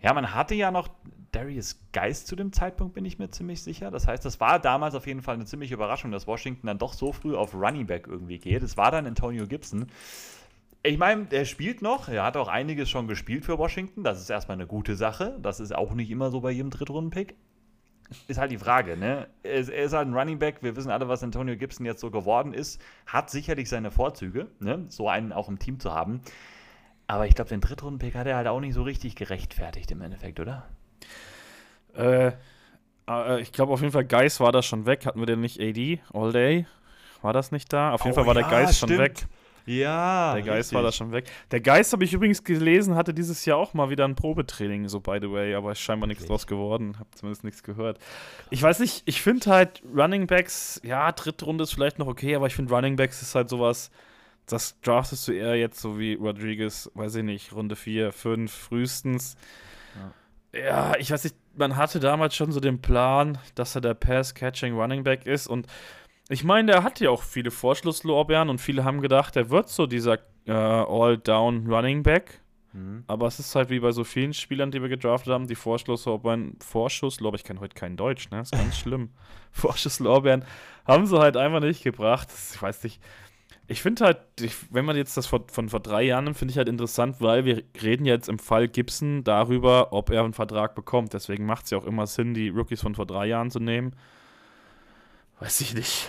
ja, 0.00 0.12
man 0.12 0.34
hatte 0.34 0.54
ja 0.54 0.70
noch 0.70 0.88
Darius 1.30 1.80
Geist 1.92 2.26
zu 2.26 2.36
dem 2.36 2.52
Zeitpunkt, 2.52 2.94
bin 2.94 3.04
ich 3.04 3.18
mir 3.18 3.30
ziemlich 3.30 3.62
sicher. 3.62 3.90
Das 3.90 4.06
heißt, 4.06 4.24
das 4.24 4.40
war 4.40 4.58
damals 4.58 4.94
auf 4.94 5.06
jeden 5.06 5.22
Fall 5.22 5.34
eine 5.34 5.46
ziemliche 5.46 5.74
Überraschung, 5.74 6.10
dass 6.10 6.26
Washington 6.26 6.66
dann 6.66 6.78
doch 6.78 6.92
so 6.92 7.12
früh 7.12 7.34
auf 7.34 7.54
Running 7.54 7.86
Back 7.86 8.06
irgendwie 8.06 8.38
geht. 8.38 8.62
Es 8.62 8.76
war 8.76 8.90
dann 8.90 9.06
Antonio 9.06 9.46
Gibson. 9.46 9.86
Ich 10.86 10.98
meine, 10.98 11.26
er 11.30 11.46
spielt 11.46 11.80
noch, 11.80 12.10
er 12.10 12.24
hat 12.24 12.36
auch 12.36 12.48
einiges 12.48 12.90
schon 12.90 13.08
gespielt 13.08 13.46
für 13.46 13.56
Washington. 13.56 14.04
Das 14.04 14.20
ist 14.20 14.28
erstmal 14.28 14.58
eine 14.58 14.66
gute 14.66 14.96
Sache. 14.96 15.38
Das 15.40 15.58
ist 15.58 15.74
auch 15.74 15.94
nicht 15.94 16.10
immer 16.10 16.30
so 16.30 16.42
bei 16.42 16.50
jedem 16.50 16.68
Drittrunden-Pick. 16.68 17.34
Ist 18.28 18.38
halt 18.38 18.52
die 18.52 18.58
Frage, 18.58 18.98
ne? 18.98 19.28
Er 19.42 19.54
ist, 19.54 19.70
er 19.70 19.84
ist, 19.84 19.94
halt 19.94 20.08
ein 20.08 20.14
Running 20.14 20.38
Back. 20.38 20.62
Wir 20.62 20.76
wissen 20.76 20.90
alle, 20.90 21.08
was 21.08 21.22
Antonio 21.22 21.56
Gibson 21.56 21.86
jetzt 21.86 22.02
so 22.02 22.10
geworden 22.10 22.52
ist. 22.52 22.82
Hat 23.06 23.30
sicherlich 23.30 23.70
seine 23.70 23.90
Vorzüge, 23.90 24.48
ne? 24.60 24.84
So 24.90 25.08
einen 25.08 25.32
auch 25.32 25.48
im 25.48 25.58
Team 25.58 25.80
zu 25.80 25.94
haben. 25.94 26.20
Aber 27.06 27.26
ich 27.26 27.34
glaube, 27.34 27.48
den 27.48 27.62
Drittrunden-Pick 27.62 28.14
hat 28.14 28.26
er 28.26 28.36
halt 28.36 28.46
auch 28.46 28.60
nicht 28.60 28.74
so 28.74 28.82
richtig 28.82 29.16
gerechtfertigt 29.16 29.90
im 29.90 30.02
Endeffekt, 30.02 30.38
oder? 30.38 30.68
Äh, 31.96 32.32
äh 33.08 33.40
ich 33.40 33.52
glaube 33.52 33.72
auf 33.72 33.80
jeden 33.80 33.92
Fall, 33.92 34.04
Geist 34.04 34.38
war 34.40 34.52
da 34.52 34.62
schon 34.62 34.84
weg. 34.84 35.06
Hatten 35.06 35.18
wir 35.18 35.26
denn 35.26 35.40
nicht 35.40 35.58
AD 35.58 36.00
all 36.12 36.30
day? 36.30 36.66
War 37.22 37.32
das 37.32 37.52
nicht 37.52 37.72
da? 37.72 37.92
Auf 37.92 38.04
jeden 38.04 38.12
oh, 38.12 38.16
Fall 38.16 38.26
war 38.26 38.34
ja, 38.34 38.42
der 38.42 38.50
Geist 38.50 38.78
schon 38.78 38.90
weg. 38.98 39.26
Ja. 39.66 40.34
Der 40.34 40.42
Geist 40.42 40.58
richtig. 40.58 40.76
war 40.76 40.82
da 40.82 40.92
schon 40.92 41.12
weg. 41.12 41.26
Der 41.50 41.60
Geist, 41.60 41.92
habe 41.92 42.04
ich 42.04 42.12
übrigens 42.12 42.44
gelesen, 42.44 42.94
hatte 42.94 43.14
dieses 43.14 43.44
Jahr 43.44 43.58
auch 43.58 43.74
mal 43.74 43.90
wieder 43.90 44.04
ein 44.04 44.14
Probetraining, 44.14 44.88
so 44.88 45.00
by 45.00 45.18
the 45.20 45.30
way, 45.30 45.54
aber 45.54 45.72
ist 45.72 45.80
scheinbar 45.80 46.06
nichts 46.06 46.26
draus 46.26 46.46
geworden. 46.46 46.98
Habe 46.98 47.08
zumindest 47.14 47.44
nichts 47.44 47.62
gehört. 47.62 47.98
Ich 48.50 48.62
weiß 48.62 48.80
nicht, 48.80 49.02
ich 49.06 49.22
finde 49.22 49.46
halt 49.50 49.82
Running 49.94 50.26
Backs, 50.26 50.80
ja, 50.84 51.10
dritte 51.12 51.44
Runde 51.46 51.64
ist 51.64 51.72
vielleicht 51.72 51.98
noch 51.98 52.06
okay, 52.06 52.34
aber 52.36 52.46
ich 52.46 52.54
finde 52.54 52.74
Running 52.74 52.96
Backs 52.96 53.22
ist 53.22 53.34
halt 53.34 53.48
sowas, 53.48 53.90
das 54.46 54.78
draftest 54.80 55.26
du 55.28 55.32
eher 55.32 55.56
jetzt 55.56 55.80
so 55.80 55.98
wie 55.98 56.14
Rodriguez, 56.14 56.90
weiß 56.94 57.16
ich 57.16 57.24
nicht, 57.24 57.52
Runde 57.52 57.76
4, 57.76 58.12
5 58.12 58.52
frühestens. 58.52 59.36
Ja. 60.52 60.60
ja, 60.60 60.92
ich 60.98 61.10
weiß 61.10 61.24
nicht, 61.24 61.36
man 61.56 61.76
hatte 61.76 62.00
damals 62.00 62.34
schon 62.34 62.52
so 62.52 62.60
den 62.60 62.82
Plan, 62.82 63.38
dass 63.54 63.74
er 63.74 63.80
der 63.80 63.94
Pass-Catching 63.94 64.74
Running 64.78 65.04
Back 65.04 65.26
ist 65.26 65.46
und 65.46 65.66
ich 66.28 66.44
meine, 66.44 66.72
der 66.72 66.82
hatte 66.82 67.04
ja 67.04 67.10
auch 67.10 67.22
viele 67.22 67.50
Vorschlusslorbeeren 67.50 68.48
und 68.48 68.60
viele 68.60 68.84
haben 68.84 69.00
gedacht, 69.00 69.36
er 69.36 69.50
wird 69.50 69.68
so 69.68 69.86
dieser 69.86 70.18
äh, 70.46 70.52
All-Down 70.52 71.70
Running 71.70 72.02
Back. 72.02 72.40
Mhm. 72.72 73.04
Aber 73.06 73.26
es 73.26 73.38
ist 73.38 73.54
halt 73.54 73.70
wie 73.70 73.78
bei 73.78 73.92
so 73.92 74.04
vielen 74.04 74.34
Spielern, 74.34 74.70
die 74.70 74.82
wir 74.82 74.88
gedraftet 74.88 75.32
haben, 75.32 75.46
die 75.46 75.54
Vorschlusslorbeeren, 75.54 76.56
Vorschusslorbeeren, 76.60 77.40
ich 77.40 77.44
kann 77.44 77.60
heute 77.60 77.74
kein 77.74 77.96
Deutsch, 77.96 78.30
ne? 78.30 78.38
Das 78.38 78.52
ist 78.52 78.58
ganz 78.58 78.76
schlimm. 78.78 79.10
Vorschusslorbeeren 79.52 80.44
haben 80.84 81.06
sie 81.06 81.18
halt 81.18 81.36
einfach 81.36 81.60
nicht 81.60 81.84
gebracht. 81.84 82.28
Ich 82.52 82.60
weiß 82.60 82.82
nicht. 82.84 83.00
Ich 83.66 83.80
finde 83.80 84.04
halt, 84.04 84.18
ich, 84.40 84.54
wenn 84.70 84.84
man 84.84 84.96
jetzt 84.96 85.16
das 85.16 85.26
von, 85.26 85.48
von 85.48 85.68
vor 85.70 85.80
drei 85.80 86.02
Jahren 86.02 86.24
nimmt, 86.24 86.36
finde 86.36 86.52
ich 86.52 86.58
halt 86.58 86.68
interessant, 86.68 87.20
weil 87.20 87.46
wir 87.46 87.62
reden 87.82 88.04
jetzt 88.04 88.28
im 88.28 88.38
Fall 88.38 88.68
Gibson 88.68 89.24
darüber, 89.24 89.92
ob 89.92 90.10
er 90.10 90.22
einen 90.22 90.34
Vertrag 90.34 90.74
bekommt. 90.74 91.14
Deswegen 91.14 91.46
macht 91.46 91.64
es 91.64 91.70
ja 91.70 91.78
auch 91.78 91.86
immer 91.86 92.06
Sinn, 92.06 92.34
die 92.34 92.48
Rookies 92.48 92.82
von 92.82 92.94
vor 92.94 93.06
drei 93.06 93.26
Jahren 93.26 93.50
zu 93.50 93.60
nehmen. 93.60 93.94
Weiß 95.40 95.60
ich 95.60 95.74
nicht. 95.74 96.08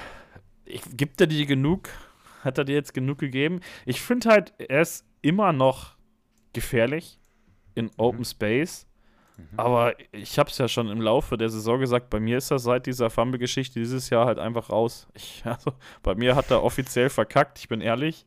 Ich, 0.66 0.82
gibt 0.96 1.22
er 1.22 1.28
dir 1.28 1.46
genug? 1.46 1.90
Hat 2.42 2.58
er 2.58 2.66
dir 2.66 2.76
jetzt 2.76 2.94
genug 2.94 3.18
gegeben? 3.18 3.62
Ich 3.86 4.02
finde 4.02 4.30
halt, 4.30 4.54
er 4.60 4.82
ist 4.82 5.06
immer 5.22 5.52
noch 5.52 5.96
gefährlich 6.54 7.20
in 7.74 7.92
Open 7.98 8.20
mhm. 8.20 8.26
Space. 8.26 8.88
Mhm. 9.38 9.60
Aber 9.60 9.94
ich 10.12 10.40
habe 10.40 10.50
es 10.50 10.58
ja 10.58 10.68
schon 10.68 10.90
im 10.90 11.02
Laufe 11.02 11.38
der 11.38 11.50
Saison 11.50 11.80
gesagt, 11.80 12.10
bei 12.10 12.20
mir 12.20 12.38
ist 12.38 12.52
er 12.52 12.60
seit 12.60 12.86
dieser 12.86 13.10
Fumble-Geschichte 13.10 13.80
dieses 13.80 14.10
Jahr 14.10 14.26
halt 14.26 14.40
einfach 14.40 14.70
raus. 14.70 15.08
Ich, 15.14 15.42
also, 15.46 15.74
bei 16.04 16.16
mir 16.16 16.36
hat 16.36 16.52
er 16.52 16.64
offiziell 16.64 17.10
verkackt, 17.10 17.60
ich 17.60 17.68
bin 17.68 17.82
ehrlich. 17.82 18.26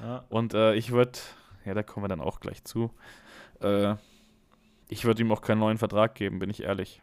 Ja. 0.00 0.24
Und 0.28 0.54
äh, 0.54 0.74
ich 0.74 0.90
würde, 0.90 1.18
ja, 1.64 1.74
da 1.74 1.82
kommen 1.82 2.04
wir 2.04 2.08
dann 2.08 2.20
auch 2.20 2.40
gleich 2.40 2.64
zu. 2.64 2.90
Äh, 3.60 3.96
ich 4.88 5.04
würde 5.04 5.22
ihm 5.22 5.32
auch 5.32 5.42
keinen 5.42 5.58
neuen 5.58 5.78
Vertrag 5.78 6.14
geben, 6.14 6.38
bin 6.38 6.50
ich 6.50 6.62
ehrlich. 6.62 7.02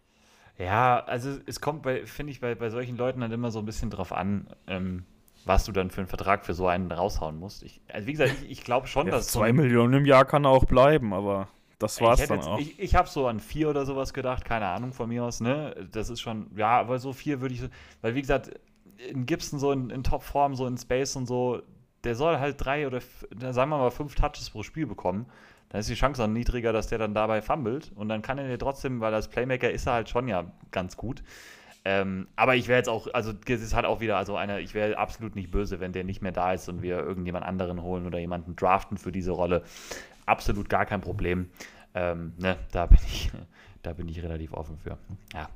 Ja, 0.58 1.04
also 1.06 1.38
es 1.46 1.60
kommt, 1.60 1.86
finde 1.86 2.32
ich, 2.32 2.40
bei, 2.40 2.56
bei 2.56 2.70
solchen 2.70 2.98
Leuten 2.98 3.20
dann 3.20 3.32
immer 3.32 3.52
so 3.52 3.60
ein 3.60 3.66
bisschen 3.66 3.90
drauf 3.90 4.14
an, 4.14 4.48
ähm, 4.68 5.04
was 5.44 5.66
du 5.66 5.72
dann 5.72 5.92
für 5.92 6.02
einen 6.02 6.08
Vertrag 6.08 6.46
für 6.46 6.54
so 6.54 6.68
einen 6.68 6.92
raushauen 6.92 7.38
musst. 7.38 7.64
Ich, 7.64 7.82
also 7.92 8.08
wie 8.08 8.14
gesagt, 8.14 8.34
ich, 8.42 8.52
ich 8.52 8.64
glaube 8.64 8.88
schon, 8.88 9.08
ja, 9.08 9.14
dass. 9.14 9.28
Zwei 9.28 9.52
Millionen 9.54 9.94
im 9.94 10.06
Jahr 10.06 10.26
kann 10.26 10.46
er 10.46 10.52
auch 10.52 10.66
bleiben, 10.66 11.14
aber 11.14 11.50
das 11.78 12.00
war's 12.00 12.26
dann 12.26 12.38
jetzt, 12.38 12.48
auch. 12.48 12.60
Ich, 12.60 12.80
ich 12.80 12.96
habe 12.96 13.10
so 13.10 13.28
an 13.28 13.40
vier 13.40 13.70
oder 13.70 13.86
sowas 13.86 14.14
gedacht, 14.14 14.46
keine 14.46 14.68
Ahnung 14.68 14.94
von 14.94 15.10
mir 15.10 15.26
aus, 15.26 15.42
ne? 15.42 15.76
Das 15.92 16.10
ist 16.10 16.22
schon, 16.22 16.48
ja, 16.56 16.80
aber 16.80 17.00
so 17.00 17.12
vier 17.12 17.42
würde 17.42 17.54
ich 17.54 17.62
so, 17.62 17.68
weil 18.02 18.16
wie 18.16 18.22
gesagt, 18.22 18.52
in 19.10 19.26
Gibson 19.26 19.60
so 19.60 19.74
in, 19.74 19.90
in 19.90 20.04
Topform, 20.04 20.56
so 20.56 20.66
in 20.68 20.78
Space 20.78 21.18
und 21.18 21.26
so, 21.26 21.62
der 22.06 22.16
soll 22.16 22.40
halt 22.40 22.64
drei 22.64 22.88
oder, 22.88 23.02
sagen 23.52 23.70
wir 23.70 23.78
mal, 23.78 23.92
fünf 23.92 24.16
Touches 24.16 24.50
pro 24.50 24.64
Spiel 24.64 24.86
bekommen 24.88 25.26
dann 25.70 25.82
ist 25.82 25.90
die 25.90 25.96
Chance 25.96 26.24
auch 26.24 26.28
niedriger, 26.28 26.74
dass 26.74 26.88
der 26.88 26.98
dann 26.98 27.14
dabei 27.14 27.42
fummelt. 27.42 27.92
Und 27.96 28.10
dann 28.10 28.22
kann 28.22 28.38
er 28.38 28.48
dir 28.48 28.58
trotzdem, 28.58 29.02
weil 29.02 29.14
als 29.14 29.28
Playmaker 29.28 29.70
ist 29.70 29.88
er 29.88 29.94
halt 29.94 30.10
schon 30.10 30.28
ja 30.28 30.52
ganz 30.72 30.96
gut. 30.98 31.24
Ähm, 31.88 32.28
aber 32.36 32.56
ich 32.56 32.68
wäre 32.68 32.80
jetzt 32.80 32.90
auch, 32.90 33.08
also 33.14 33.32
es 33.46 33.62
ist 33.62 33.76
halt 33.76 33.86
auch 33.86 34.00
wieder, 34.00 34.18
also 34.18 34.36
eine, 34.36 34.60
ich 34.60 34.74
wäre 34.74 34.98
absolut 34.98 35.36
nicht 35.36 35.52
böse, 35.52 35.80
wenn 35.80 35.92
der 35.92 36.04
nicht 36.04 36.22
mehr 36.22 36.32
da 36.32 36.54
ist 36.54 36.68
und 36.68 36.82
wir 36.82 36.98
irgendjemand 36.98 37.46
anderen 37.46 37.84
holen 37.84 38.08
oder 38.08 38.18
jemanden 38.18 38.56
draften 38.56 38.98
für 38.98 39.12
diese 39.12 39.32
Rolle. 39.32 39.64
Absolut 40.26 40.68
gar 40.68 40.88
kein 40.88 41.02
Problem. 41.02 41.52
Ähm, 41.94 42.34
ne, 42.38 42.58
da 42.72 42.88
bin 42.88 42.98
ich, 43.06 43.32
da 43.84 43.94
bin 43.94 44.08
ich 44.08 44.22
relativ 44.24 44.54
offen 44.54 44.78
für. 44.78 44.98
Ja. 45.34 45.50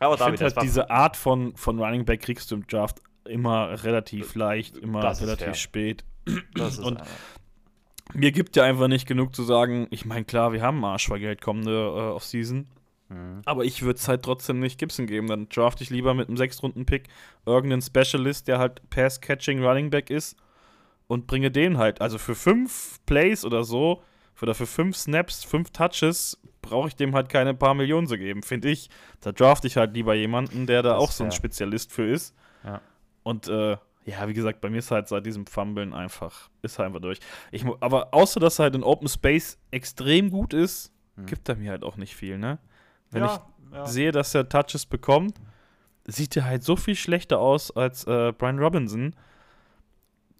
Aber 0.00 0.14
ich 0.14 0.22
finde 0.22 0.44
halt 0.44 0.62
diese 0.62 0.90
Art 0.90 1.16
von, 1.16 1.54
von 1.56 1.78
Running 1.78 2.04
Back 2.04 2.22
kriegst 2.22 2.50
du 2.50 2.56
im 2.56 2.66
Draft 2.66 3.00
immer 3.24 3.84
relativ 3.84 4.34
leicht, 4.34 4.76
immer 4.78 5.04
relativ 5.04 5.44
fair. 5.44 5.54
spät. 5.54 6.04
und 6.58 7.00
mir 8.14 8.32
gibt 8.32 8.56
ja 8.56 8.64
einfach 8.64 8.88
nicht 8.88 9.06
genug 9.06 9.34
zu 9.34 9.42
sagen, 9.42 9.86
ich 9.90 10.04
meine, 10.04 10.24
klar, 10.24 10.52
wir 10.52 10.62
haben 10.62 10.84
Arschvergeld 10.84 11.40
kommende 11.40 11.72
äh, 11.72 12.12
Offseason. 12.12 12.66
Mhm. 13.08 13.42
Aber 13.44 13.64
ich 13.64 13.82
würde 13.82 13.98
es 13.98 14.08
halt 14.08 14.22
trotzdem 14.22 14.60
nicht 14.60 14.78
Gibson 14.78 15.06
geben. 15.06 15.26
Dann 15.26 15.48
draft 15.48 15.80
ich 15.80 15.90
lieber 15.90 16.14
mit 16.14 16.28
einem 16.28 16.36
Sechs-Runden-Pick 16.36 17.08
irgendeinen 17.46 17.82
Specialist, 17.82 18.48
der 18.48 18.58
halt 18.58 18.88
Pass-Catching 18.90 19.64
Running 19.64 19.90
Back 19.90 20.10
ist 20.10 20.36
und 21.06 21.26
bringe 21.26 21.50
den 21.50 21.78
halt. 21.78 22.00
Also 22.00 22.18
für 22.18 22.34
fünf 22.34 23.00
Plays 23.06 23.44
oder 23.44 23.64
so, 23.64 24.02
oder 24.42 24.54
für 24.54 24.66
fünf 24.66 24.96
Snaps, 24.96 25.44
fünf 25.44 25.70
Touches, 25.70 26.40
brauche 26.62 26.88
ich 26.88 26.96
dem 26.96 27.14
halt 27.14 27.28
keine 27.28 27.54
paar 27.54 27.74
Millionen 27.74 28.06
zu 28.06 28.16
geben, 28.16 28.42
finde 28.42 28.70
ich. 28.70 28.88
Da 29.20 29.32
draft 29.32 29.64
ich 29.64 29.76
halt 29.76 29.94
lieber 29.94 30.14
jemanden, 30.14 30.66
der 30.66 30.82
da 30.82 30.94
das 30.94 31.02
auch 31.02 31.10
so 31.10 31.24
ein 31.24 31.32
Spezialist 31.32 31.92
für 31.92 32.06
ist. 32.06 32.34
Ja. 32.64 32.80
Und 33.22 33.48
äh, 33.48 33.76
ja, 34.10 34.28
wie 34.28 34.34
gesagt, 34.34 34.60
bei 34.60 34.70
mir 34.70 34.78
ist 34.78 34.90
halt 34.90 35.08
seit 35.08 35.24
diesem 35.24 35.46
Fummeln 35.46 35.94
einfach, 35.94 36.50
ist 36.62 36.78
halt 36.78 36.88
einfach 36.88 37.00
durch. 37.00 37.20
Ich, 37.52 37.64
aber 37.80 38.12
außer, 38.12 38.40
dass 38.40 38.58
er 38.58 38.64
halt 38.64 38.74
in 38.74 38.82
Open 38.82 39.08
Space 39.08 39.58
extrem 39.70 40.30
gut 40.30 40.52
ist, 40.52 40.92
hm. 41.16 41.26
gibt 41.26 41.48
er 41.48 41.56
mir 41.56 41.70
halt 41.70 41.84
auch 41.84 41.96
nicht 41.96 42.16
viel, 42.16 42.38
ne? 42.38 42.58
Wenn 43.10 43.22
ja, 43.22 43.46
ich 43.70 43.74
ja. 43.74 43.86
sehe, 43.86 44.12
dass 44.12 44.34
er 44.34 44.48
Touches 44.48 44.86
bekommt, 44.86 45.40
sieht 46.06 46.36
er 46.36 46.44
halt 46.44 46.62
so 46.64 46.76
viel 46.76 46.96
schlechter 46.96 47.38
aus 47.38 47.70
als 47.76 48.04
äh, 48.04 48.32
Brian 48.36 48.58
Robinson. 48.58 49.14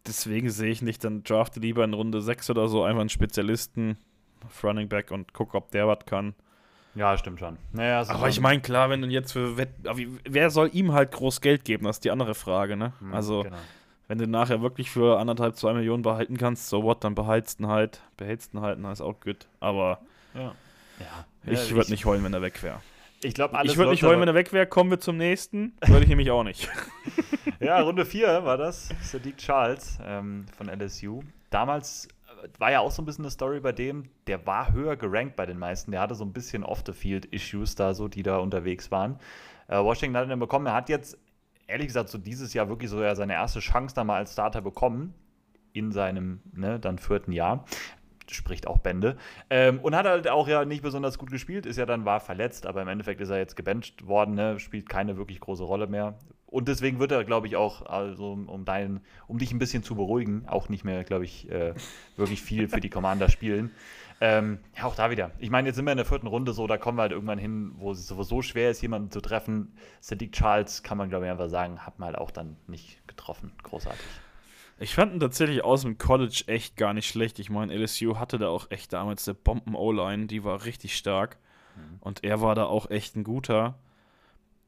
Deswegen 0.07 0.51
sehe 0.51 0.71
ich 0.71 0.83
nicht, 0.83 1.05
dann 1.05 1.23
drafte 1.23 1.61
lieber 1.61 1.85
in 1.85 1.95
Runde 1.95 2.21
6 2.21 2.51
oder 2.51 2.69
so 2.69 2.83
einfach 2.83 3.01
einen 3.01 3.09
Spezialisten 3.09 3.99
auf 4.45 4.65
Running 4.65 4.89
Back 4.89 5.11
und 5.11 5.33
gucke, 5.33 5.57
ob 5.57 5.71
der 5.71 5.87
was 5.87 6.07
kann. 6.07 6.35
Ja, 6.95 7.17
stimmt 7.17 7.39
schon. 7.39 7.57
Naja, 7.73 8.05
aber 8.09 8.29
ich 8.29 8.41
meine, 8.41 8.61
klar, 8.61 8.91
wenn 8.91 9.03
du 9.03 9.09
jetzt 9.09 9.33
für 9.33 9.57
Wett 9.57 9.71
wer 10.25 10.51
soll 10.51 10.71
ihm 10.73 10.93
halt 10.93 11.13
groß 11.13 11.41
Geld 11.41 11.65
geben? 11.65 11.85
Das 11.85 11.97
ist 11.97 12.05
die 12.05 12.11
andere 12.11 12.35
Frage, 12.35 12.77
ne? 12.77 12.93
Mhm, 13.01 13.15
also, 13.15 13.45
genau. 13.45 13.57
wenn 14.09 14.19
du 14.19 14.27
nachher 14.27 14.61
wirklich 14.61 14.91
für 14.91 15.19
anderthalb, 15.19 15.57
zwei 15.57 15.73
Millionen 15.73 16.03
behalten 16.03 16.37
kannst, 16.37 16.69
so 16.69 16.83
what, 16.83 17.05
dann 17.05 17.15
behältst 17.15 17.61
du 17.61 17.69
halt, 17.69 18.01
behältst 18.17 18.55
du 18.55 18.61
halt, 18.61 18.83
dann 18.83 18.91
ist 18.91 19.01
auch 19.01 19.21
gut. 19.21 19.47
Aber 19.61 20.01
ja. 20.35 20.55
Ja, 21.01 21.53
ich 21.53 21.75
würde 21.75 21.91
nicht 21.91 22.05
heulen, 22.05 22.25
wenn 22.25 22.35
er 22.35 22.43
weg 22.43 22.63
wäre. 22.63 22.81
Ich 23.23 23.35
glaube, 23.35 23.57
alles 23.57 23.73
Ich 23.73 23.79
würde 23.79 23.91
nicht 23.91 24.03
heulen, 24.03 24.21
wenn 24.21 24.29
er 24.29 24.35
weg 24.35 24.53
wäre. 24.53 24.67
Kommen 24.67 24.91
wir 24.91 25.01
zum 25.01 25.17
nächsten. 25.17 25.75
Würde 25.87 26.03
ich 26.03 26.09
nämlich 26.09 26.31
auch 26.31 26.43
nicht. 26.43 26.69
ja, 27.61 27.81
Runde 27.81 28.07
4 28.07 28.45
war 28.45 28.57
das. 28.57 28.89
Sadiq 29.03 29.37
Charles 29.37 29.99
ähm, 30.05 30.47
von 30.57 30.69
LSU. 30.69 31.23
Damals 31.51 32.09
war 32.59 32.71
ja 32.71 32.81
auch 32.81 32.91
so 32.91 33.03
ein 33.03 33.05
bisschen 33.05 33.25
eine 33.25 33.31
Story 33.31 33.61
bei 33.61 33.73
dem, 33.73 34.05
der 34.27 34.47
war 34.47 34.73
höher 34.73 34.97
gerankt 34.97 35.37
bei 35.37 35.47
den 35.47 35.59
meisten. 35.59 35.91
Der 35.91 36.01
hatte 36.01 36.15
so 36.15 36.25
ein 36.25 36.33
bisschen 36.33 36.65
Off-the-Field-Issues 36.65 37.75
da 37.75 37.95
so, 37.95 38.09
die 38.09 38.23
da 38.23 38.39
unterwegs 38.39 38.91
waren. 38.91 39.19
Äh, 39.69 39.79
Washington 39.79 40.17
hat 40.17 40.27
ihn 40.27 40.31
dann 40.31 40.41
bekommen. 40.41 40.67
Er 40.67 40.75
hat 40.75 40.89
jetzt, 40.89 41.19
ehrlich 41.67 41.87
gesagt, 41.87 42.09
so 42.09 42.19
dieses 42.19 42.55
Jahr 42.55 42.69
wirklich 42.69 42.91
so 42.91 43.03
ja 43.03 43.15
seine 43.15 43.35
erste 43.35 43.61
Chance 43.61 43.95
da 43.95 44.05
mal 44.05 44.17
als 44.17 44.33
Starter 44.33 44.61
bekommen 44.61 45.15
in 45.73 45.93
seinem 45.93 46.41
ne, 46.53 46.81
dann 46.81 46.99
vierten 46.99 47.33
Jahr 47.33 47.65
spricht 48.35 48.67
auch 48.67 48.79
Bände. 48.79 49.17
Ähm, 49.49 49.81
und 49.81 49.95
hat 49.95 50.07
halt 50.07 50.29
auch 50.29 50.49
ja 50.49 50.65
nicht 50.65 50.83
besonders 50.83 51.19
gut 51.19 51.31
gespielt, 51.31 51.67
ist 51.67 51.77
ja 51.77 51.87
dann 51.87 52.05
war 52.05 52.21
verletzt, 52.21 52.67
aber 52.67 52.83
im 52.83 52.89
Endeffekt 52.89 53.21
ist 53.21 53.31
er 53.31 53.39
jetzt 53.39 53.57
gebencht 53.57 54.07
worden, 54.07 54.35
ne? 54.35 54.59
spielt 54.59 54.89
keine 54.89 55.17
wirklich 55.17 55.41
große 55.41 55.65
Rolle 55.65 55.87
mehr. 55.87 56.19
Und 56.51 56.67
deswegen 56.67 56.99
wird 56.99 57.13
er, 57.13 57.25
glaube 57.25 57.47
ich, 57.47 57.57
auch, 57.57 57.87
also 57.87 58.33
um, 58.33 58.65
dein, 58.65 59.01
um 59.29 59.39
dich 59.39 59.53
ein 59.53 59.59
bisschen 59.59 59.83
zu 59.85 59.95
beruhigen, 59.95 60.49
auch 60.49 60.69
nicht 60.69 60.85
mehr, 60.85 61.05
glaube 61.05 61.25
ich, 61.25 61.49
äh, 61.49 61.75
wirklich 62.17 62.43
viel 62.43 62.69
für 62.69 62.81
die 62.81 62.91
Commander 62.91 63.29
spielen. 63.29 63.71
Ähm, 64.21 64.59
ja, 64.77 64.85
auch 64.85 64.97
da 64.97 65.11
wieder. 65.11 65.31
Ich 65.39 65.49
meine, 65.49 65.69
jetzt 65.69 65.77
sind 65.77 65.87
wir 65.87 65.93
in 65.93 65.97
der 65.97 66.05
vierten 66.05 66.27
Runde 66.27 66.53
so, 66.53 66.67
da 66.67 66.77
kommen 66.77 66.99
wir 66.99 67.03
halt 67.03 67.13
irgendwann 67.13 67.39
hin, 67.39 67.73
wo 67.77 67.93
es 67.93 68.07
sowieso 68.07 68.43
schwer 68.43 68.71
ist, 68.71 68.83
jemanden 68.83 69.11
zu 69.11 69.21
treffen. 69.21 69.73
Sadiq 70.01 70.33
Charles 70.33 70.83
kann 70.83 70.99
man, 70.99 71.09
glaube 71.09 71.25
ich, 71.25 71.31
einfach 71.31 71.49
sagen, 71.49 71.87
hat 71.87 71.99
man 71.99 72.09
halt 72.09 72.19
auch 72.19 72.31
dann 72.31 72.57
nicht 72.67 73.07
getroffen. 73.07 73.53
Großartig. 73.63 74.05
Ich 74.79 74.95
fand 74.95 75.15
ihn 75.15 75.21
tatsächlich 75.21 75.63
aus 75.63 75.83
dem 75.83 75.99
College 75.99 76.45
echt 76.49 76.77
gar 76.77 76.95
nicht 76.95 77.07
schlecht. 77.07 77.39
Ich 77.39 77.49
meine, 77.49 77.75
LSU 77.75 78.19
hatte 78.19 78.39
da 78.39 78.49
auch 78.49 78.71
echt 78.71 78.93
damals 78.93 79.27
eine 79.29 79.35
Bomben-O-Line, 79.35 80.27
die 80.27 80.43
war 80.43 80.65
richtig 80.65 80.97
stark. 80.97 81.39
Mhm. 81.77 81.99
Und 82.01 82.25
er 82.25 82.41
war 82.41 82.55
da 82.55 82.65
auch 82.65 82.91
echt 82.91 83.17
ein 83.17 83.25
guter. 83.25 83.79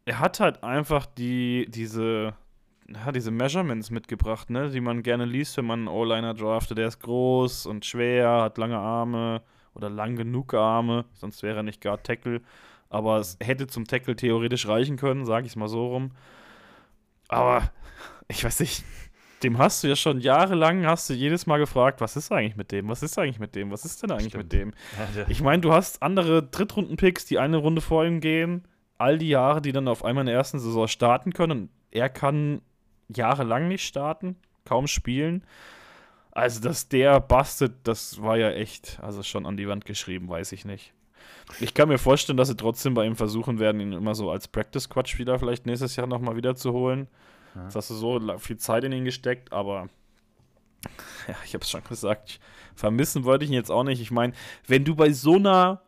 Er 0.05 0.19
hat 0.19 0.41
halt 0.41 0.65
einfach 0.65 1.07
die, 1.07 1.67
diese, 1.69 2.35
ja, 2.88 3.12
diese 3.12 3.31
Measurements 3.31 3.91
mitgebracht, 3.91 4.51
ne, 4.51 4.71
die 4.71 4.81
man 4.81 5.03
gerne 5.03 5.25
liest, 5.25 5.57
wenn 5.57 5.67
man 5.67 5.81
einen 5.81 5.88
O-Liner 5.88 6.35
draftet. 6.35 6.79
Der 6.79 6.88
ist 6.88 7.01
groß 7.01 7.67
und 7.67 7.85
schwer, 7.85 8.43
hat 8.43 8.59
lange 8.59 8.79
Arme 8.79 9.43
oder 9.75 9.88
lang 9.88 10.17
genug 10.17 10.55
Arme, 10.55 11.05
sonst 11.15 11.43
wäre 11.43 11.59
er 11.59 11.62
nicht 11.62 11.81
gar 11.81 12.03
Tackle. 12.03 12.43
Aber 12.91 13.19
es 13.19 13.38
hätte 13.41 13.67
zum 13.67 13.87
Tackle 13.87 14.17
theoretisch 14.17 14.67
reichen 14.67 14.97
können, 14.97 15.25
sage 15.25 15.47
ich 15.47 15.53
es 15.53 15.57
mal 15.57 15.69
so 15.69 15.87
rum. 15.87 16.11
Aber 17.29 17.71
ich 18.29 18.45
weiß 18.45 18.61
nicht, 18.61 18.85
dem 19.43 19.59
hast 19.59 19.83
du 19.83 19.88
ja 19.88 19.97
schon 19.97 20.21
jahrelang, 20.21 20.87
hast 20.87 21.09
du 21.09 21.15
jedes 21.15 21.47
Mal 21.47 21.59
gefragt, 21.59 22.01
was 22.01 22.17
ist 22.17 22.31
eigentlich 22.31 22.57
mit 22.57 22.71
dem? 22.71 22.88
Was 22.88 23.03
ist 23.03 23.19
eigentlich 23.19 23.38
mit 23.38 23.55
dem? 23.55 23.71
Was 23.71 23.85
ist 23.85 24.03
denn 24.03 24.11
eigentlich 24.11 24.29
Stimmt. 24.29 24.45
mit 24.45 24.53
dem? 24.53 24.73
Ich 25.29 25.43
meine, 25.43 25.62
du 25.62 25.73
hast 25.73 26.03
andere 26.03 26.43
Drittrunden-Picks, 26.43 27.25
die 27.25 27.38
eine 27.38 27.57
Runde 27.57 27.81
vor 27.81 28.05
ihm 28.05 28.21
gehen, 28.21 28.65
all 29.03 29.19
die 29.19 29.29
Jahre, 29.29 29.61
die 29.61 29.73
dann 29.73 29.88
auf 29.88 30.05
einmal 30.05 30.23
in 30.23 30.27
der 30.27 30.37
ersten 30.37 30.61
Saison 30.61 30.87
starten 30.87 31.33
können. 31.33 31.71
Er 31.91 32.09
kann 32.09 32.62
jahrelang 33.09 33.69
nicht 33.69 33.85
starten, 33.85 34.37
kaum 34.65 34.87
spielen. 34.87 35.45
Also, 36.31 36.61
dass 36.61 36.88
der 36.88 37.21
bastet, 37.21 37.75
das 37.83 38.23
war 38.23 38.38
ja 38.38 38.51
echt, 38.51 39.01
also 39.03 39.23
schon 39.23 39.45
an 39.45 39.57
die 39.57 39.69
Wand 39.69 39.85
geschrieben, 39.85 40.29
weiß 40.29 40.53
ich 40.53 40.65
nicht. 40.65 40.95
Ich 41.61 41.75
kann 41.75 41.88
mir 41.88 41.99
vorstellen, 41.99 42.37
dass 42.37 42.49
sie 42.49 42.57
trotzdem 42.57 42.95
bei 42.95 43.05
ihm 43.05 43.17
versuchen 43.17 43.59
werden, 43.59 43.81
ihn 43.81 43.93
immer 43.93 44.15
so 44.15 44.31
als 44.31 44.49
Practice-Quatsch-Spieler 44.49 45.38
vielleicht 45.38 45.67
nächstes 45.67 45.97
Jahr 45.97 46.07
nochmal 46.07 46.37
wiederzuholen. 46.37 47.09
Ja. 47.55 47.65
Jetzt 47.65 47.77
hast 47.77 47.91
du 47.91 47.95
so 47.95 48.38
viel 48.38 48.57
Zeit 48.57 48.85
in 48.85 48.93
ihn 48.93 49.05
gesteckt, 49.05 49.53
aber 49.53 49.88
ja, 51.29 51.35
ich 51.45 51.55
habe 51.55 51.65
es 51.65 51.71
schon 51.71 51.85
gesagt, 51.85 52.41
vermissen 52.75 53.25
wollte 53.25 53.45
ich 53.45 53.51
ihn 53.51 53.55
jetzt 53.55 53.71
auch 53.71 53.85
nicht. 53.85 54.01
Ich 54.01 54.12
meine, 54.12 54.33
wenn 54.67 54.85
du 54.85 54.95
bei 54.95 55.12
so 55.12 55.35
einer 55.35 55.83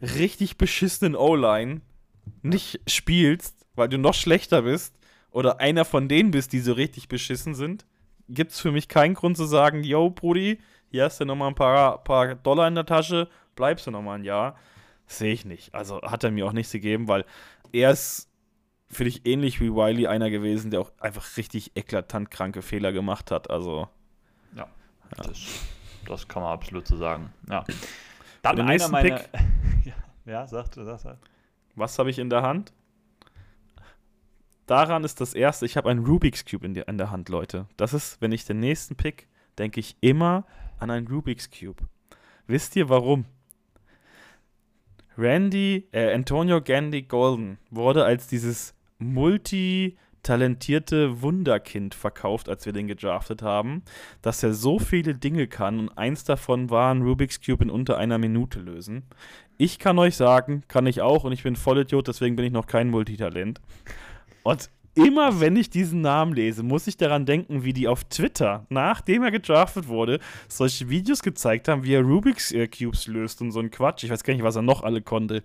richtig 0.00 0.58
beschissenen 0.58 1.16
O-Line 1.16 1.80
nicht 2.42 2.80
spielst, 2.86 3.66
weil 3.74 3.88
du 3.88 3.98
noch 3.98 4.14
schlechter 4.14 4.62
bist 4.62 4.94
oder 5.30 5.60
einer 5.60 5.84
von 5.84 6.08
denen 6.08 6.30
bist, 6.30 6.52
die 6.52 6.60
so 6.60 6.72
richtig 6.72 7.08
beschissen 7.08 7.54
sind, 7.54 7.86
gibt 8.28 8.52
es 8.52 8.60
für 8.60 8.72
mich 8.72 8.88
keinen 8.88 9.14
Grund 9.14 9.36
zu 9.36 9.44
sagen, 9.44 9.84
yo, 9.84 10.10
Brudi, 10.10 10.58
hier 10.90 11.04
hast 11.04 11.20
du 11.20 11.24
nochmal 11.24 11.48
ein 11.48 11.54
paar, 11.54 12.02
paar 12.04 12.34
Dollar 12.34 12.68
in 12.68 12.74
der 12.74 12.86
Tasche, 12.86 13.28
bleibst 13.54 13.86
du 13.86 13.90
nochmal 13.90 14.18
ein 14.18 14.24
Jahr. 14.24 14.56
Sehe 15.06 15.32
ich 15.32 15.44
nicht. 15.44 15.74
Also 15.74 16.02
hat 16.02 16.24
er 16.24 16.30
mir 16.30 16.46
auch 16.46 16.52
nichts 16.52 16.72
gegeben, 16.72 17.08
weil 17.08 17.24
er 17.72 17.92
ist 17.92 18.28
finde 18.90 19.08
ich 19.10 19.26
ähnlich 19.26 19.60
wie 19.60 19.72
Wiley 19.72 20.06
einer 20.06 20.30
gewesen, 20.30 20.70
der 20.70 20.80
auch 20.80 20.92
einfach 20.98 21.36
richtig 21.36 21.76
eklatant 21.76 22.30
kranke 22.30 22.62
Fehler 22.62 22.92
gemacht 22.92 23.30
hat. 23.30 23.50
Also. 23.50 23.88
Ja, 24.56 24.66
ja. 25.16 25.24
Das, 25.24 25.38
das, 26.06 26.28
kann 26.28 26.42
man 26.42 26.52
absolut 26.52 26.86
so 26.86 26.96
sagen. 26.96 27.32
Ja. 27.48 27.64
Dann 28.42 28.60
einer 28.60 28.88
meiner. 28.88 29.20
ja, 29.84 29.94
ja, 30.24 30.46
sagt, 30.46 30.74
sagt 30.74 31.04
halt. 31.04 31.18
Was 31.78 31.98
habe 31.98 32.10
ich 32.10 32.18
in 32.18 32.28
der 32.28 32.42
Hand? 32.42 32.72
Daran 34.66 35.04
ist 35.04 35.20
das 35.20 35.32
erste, 35.32 35.64
ich 35.64 35.76
habe 35.76 35.88
einen 35.88 36.04
Rubik's 36.04 36.44
Cube 36.44 36.66
in, 36.66 36.74
der, 36.74 36.88
in 36.88 36.98
der 36.98 37.10
Hand, 37.10 37.30
Leute. 37.30 37.66
Das 37.76 37.94
ist, 37.94 38.20
wenn 38.20 38.32
ich 38.32 38.44
den 38.44 38.60
nächsten 38.60 38.96
pick, 38.96 39.28
denke 39.58 39.80
ich 39.80 39.96
immer 40.00 40.44
an 40.78 40.90
einen 40.90 41.06
Rubik's 41.06 41.50
Cube. 41.50 41.84
Wisst 42.46 42.76
ihr 42.76 42.88
warum? 42.88 43.24
Randy, 45.16 45.88
äh, 45.92 46.12
Antonio 46.12 46.60
Gandy 46.60 47.02
Golden 47.02 47.58
wurde 47.70 48.04
als 48.04 48.28
dieses 48.28 48.74
multitalentierte 48.98 51.22
Wunderkind 51.22 51.94
verkauft, 51.94 52.48
als 52.48 52.66
wir 52.66 52.72
den 52.72 52.88
gedraftet 52.88 53.42
haben, 53.42 53.82
dass 54.22 54.42
er 54.42 54.52
so 54.52 54.78
viele 54.78 55.14
Dinge 55.14 55.46
kann 55.46 55.78
und 55.78 55.96
eins 55.96 56.24
davon 56.24 56.70
war 56.70 56.94
ein 56.94 57.02
Rubik's 57.02 57.40
Cube 57.40 57.64
in 57.64 57.70
unter 57.70 57.98
einer 57.98 58.18
Minute 58.18 58.60
lösen. 58.60 59.04
Ich 59.60 59.80
kann 59.80 59.98
euch 59.98 60.14
sagen, 60.14 60.62
kann 60.68 60.86
ich 60.86 61.00
auch 61.00 61.24
und 61.24 61.32
ich 61.32 61.42
bin 61.42 61.56
Vollidiot, 61.56 62.06
deswegen 62.06 62.36
bin 62.36 62.44
ich 62.44 62.52
noch 62.52 62.68
kein 62.68 62.90
Multitalent. 62.90 63.60
Und 64.44 64.70
immer 64.94 65.40
wenn 65.40 65.56
ich 65.56 65.68
diesen 65.68 66.00
Namen 66.00 66.32
lese, 66.32 66.62
muss 66.62 66.86
ich 66.86 66.96
daran 66.96 67.26
denken, 67.26 67.64
wie 67.64 67.72
die 67.72 67.88
auf 67.88 68.04
Twitter, 68.04 68.66
nachdem 68.68 69.24
er 69.24 69.32
gedraftet 69.32 69.88
wurde, 69.88 70.20
solche 70.46 70.88
Videos 70.90 71.24
gezeigt 71.24 71.66
haben, 71.66 71.82
wie 71.82 71.94
er 71.94 72.02
Rubik's 72.02 72.52
äh, 72.52 72.68
Cubes 72.68 73.08
löst 73.08 73.40
und 73.40 73.50
so 73.50 73.58
ein 73.58 73.72
Quatsch. 73.72 74.04
Ich 74.04 74.10
weiß 74.10 74.22
gar 74.22 74.32
nicht, 74.32 74.44
was 74.44 74.54
er 74.54 74.62
noch 74.62 74.84
alle 74.84 75.02
konnte 75.02 75.42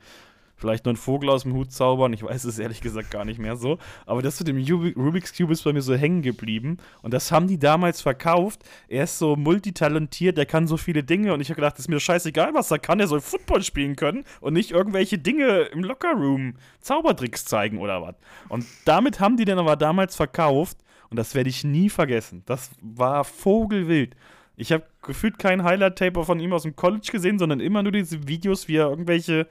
vielleicht 0.64 0.86
nur 0.86 0.92
einen 0.92 0.98
Vogel 0.98 1.30
aus 1.30 1.44
dem 1.44 1.54
Hut 1.54 1.74
zaubern. 1.74 2.14
Ich 2.14 2.24
weiß 2.24 2.46
es 2.46 2.58
ehrlich 2.58 2.80
gesagt 2.80 3.12
gar 3.12 3.26
nicht 3.26 3.38
mehr 3.38 3.58
so. 3.58 3.80
Aber 4.06 4.22
das 4.22 4.40
mit 4.40 4.48
dem 4.48 4.58
Rubik's 4.96 5.36
Cube 5.36 5.52
ist 5.52 5.66
bei 5.66 5.74
mir 5.74 5.82
so 5.82 5.94
hängen 5.94 6.22
geblieben. 6.22 6.78
Und 7.02 7.14
das 7.14 7.34
haben 7.34 7.48
die 7.48 7.60
damals 7.60 8.02
verkauft. 8.02 8.64
Er 8.88 9.04
ist 9.04 9.20
so 9.20 9.36
multitalentiert, 9.36 10.38
er 10.38 10.46
kann 10.46 10.66
so 10.66 10.78
viele 10.78 11.04
Dinge. 11.04 11.34
Und 11.34 11.42
ich 11.42 11.50
habe 11.50 11.58
gedacht, 11.58 11.78
ist 11.78 11.90
mir 11.90 12.00
scheißegal, 12.00 12.54
was 12.54 12.72
er 12.72 12.80
kann. 12.80 13.02
Er 13.02 13.08
soll 13.08 13.20
Football 13.20 13.62
spielen 13.62 13.98
können 13.98 14.24
und 14.40 14.54
nicht 14.54 14.72
irgendwelche 14.72 15.18
Dinge 15.18 15.64
im 15.74 15.84
Lockerroom, 15.84 16.54
Zaubertricks 16.80 17.44
zeigen 17.44 17.80
oder 17.80 18.02
was. 18.02 18.16
Und 18.48 18.66
damit 18.86 19.20
haben 19.20 19.36
die 19.36 19.44
den 19.44 19.60
aber 19.60 19.76
damals 19.76 20.16
verkauft. 20.16 20.78
Und 21.10 21.18
das 21.18 21.36
werde 21.36 21.50
ich 21.50 21.66
nie 21.66 21.90
vergessen. 21.90 22.44
Das 22.46 22.72
war 22.82 23.26
vogelwild. 23.26 24.16
Ich 24.56 24.72
habe 24.72 24.84
gefühlt 25.02 25.40
keinen 25.40 25.64
Highlight-Taper 25.64 26.24
von 26.24 26.40
ihm 26.40 26.54
aus 26.54 26.64
dem 26.64 26.76
College 26.76 27.10
gesehen, 27.12 27.40
sondern 27.40 27.60
immer 27.60 27.82
nur 27.82 27.92
diese 27.92 28.28
Videos, 28.28 28.68
wie 28.68 28.78
er 28.78 28.90
irgendwelche 28.90 29.48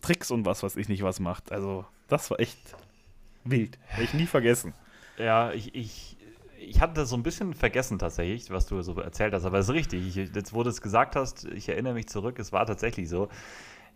Tricks 0.00 0.30
und 0.30 0.46
was 0.46 0.62
weiß 0.62 0.76
ich 0.76 0.88
nicht 0.88 1.02
was 1.02 1.20
macht. 1.20 1.52
Also, 1.52 1.84
das 2.08 2.30
war 2.30 2.40
echt 2.40 2.58
wild. 3.44 3.78
Werde 3.90 4.04
ich 4.04 4.14
nie 4.14 4.26
vergessen. 4.26 4.74
Ja, 5.18 5.52
ich, 5.52 5.74
ich, 5.74 6.16
ich 6.58 6.80
hatte 6.80 6.94
das 6.94 7.08
so 7.08 7.16
ein 7.16 7.22
bisschen 7.22 7.54
vergessen 7.54 7.98
tatsächlich, 7.98 8.50
was 8.50 8.66
du 8.66 8.82
so 8.82 8.98
erzählt 9.00 9.32
hast, 9.34 9.44
aber 9.44 9.58
es 9.58 9.68
ist 9.68 9.74
richtig. 9.74 10.06
Ich, 10.06 10.34
jetzt, 10.34 10.54
wo 10.54 10.62
du 10.62 10.70
es 10.70 10.80
gesagt 10.80 11.16
hast, 11.16 11.44
ich 11.44 11.68
erinnere 11.68 11.94
mich 11.94 12.08
zurück, 12.08 12.38
es 12.38 12.52
war 12.52 12.66
tatsächlich 12.66 13.08
so. 13.08 13.28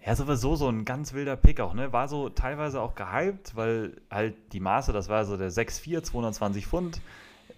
Ja, 0.04 0.16
sowieso 0.16 0.56
so 0.56 0.66
ein 0.66 0.86
ganz 0.86 1.12
wilder 1.12 1.36
Pick 1.36 1.60
auch, 1.60 1.74
ne? 1.74 1.92
War 1.92 2.08
so 2.08 2.30
teilweise 2.30 2.80
auch 2.80 2.94
gehypt, 2.94 3.54
weil 3.54 4.00
halt 4.10 4.34
die 4.52 4.60
Maße, 4.60 4.94
das 4.94 5.10
war 5.10 5.26
so 5.26 5.36
der 5.36 5.50
6'4, 5.50 6.02
220 6.02 6.66
Pfund, 6.66 7.02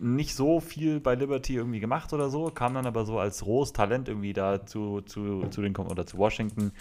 nicht 0.01 0.35
so 0.35 0.59
viel 0.59 0.99
bei 0.99 1.15
Liberty 1.15 1.55
irgendwie 1.55 1.79
gemacht 1.79 2.13
oder 2.13 2.31
so, 2.31 2.51
kam 2.51 2.75
dann 2.75 2.87
aber 2.87 3.05
so 3.05 3.21
als 3.21 3.47
rohes 3.47 3.73
Talent 3.73 4.09
irgendwie 4.09 4.33
da 4.33 4.67
zu, 4.67 5.03
zu, 5.03 5.47
zu 5.51 5.63
den 5.63 5.77
oder 5.77 6.05
zu 6.05 6.19
Washington. 6.19 6.73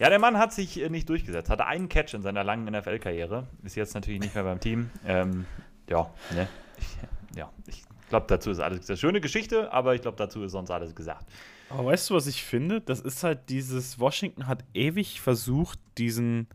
Ja, 0.00 0.08
der 0.08 0.18
Mann 0.18 0.38
hat 0.38 0.54
sich 0.54 0.80
äh, 0.80 0.88
nicht 0.88 1.10
durchgesetzt, 1.10 1.50
hatte 1.50 1.66
einen 1.66 1.90
Catch 1.90 2.14
in 2.14 2.22
seiner 2.22 2.42
langen 2.42 2.64
NFL-Karriere, 2.64 3.46
ist 3.62 3.76
jetzt 3.76 3.94
natürlich 3.94 4.18
nicht 4.18 4.34
mehr 4.34 4.44
beim 4.44 4.58
Team. 4.58 4.88
Ähm, 5.06 5.44
ja, 5.90 6.10
ne? 6.34 6.48
Ich, 6.78 7.36
ja, 7.36 7.50
ich 7.66 7.82
glaube, 8.08 8.24
dazu 8.26 8.50
ist 8.50 8.60
alles 8.60 8.80
gesagt. 8.80 8.98
Schöne 8.98 9.20
Geschichte, 9.20 9.70
aber 9.70 9.94
ich 9.94 10.00
glaube, 10.00 10.16
dazu 10.16 10.42
ist 10.42 10.52
sonst 10.52 10.70
alles 10.70 10.94
gesagt. 10.94 11.26
Aber 11.68 11.84
weißt 11.84 12.08
du, 12.08 12.14
was 12.14 12.26
ich 12.26 12.42
finde? 12.42 12.80
Das 12.80 13.00
ist 13.00 13.22
halt 13.22 13.50
dieses, 13.50 14.00
Washington 14.00 14.46
hat 14.46 14.64
ewig 14.72 15.20
versucht, 15.20 15.78
diesen 15.98 16.48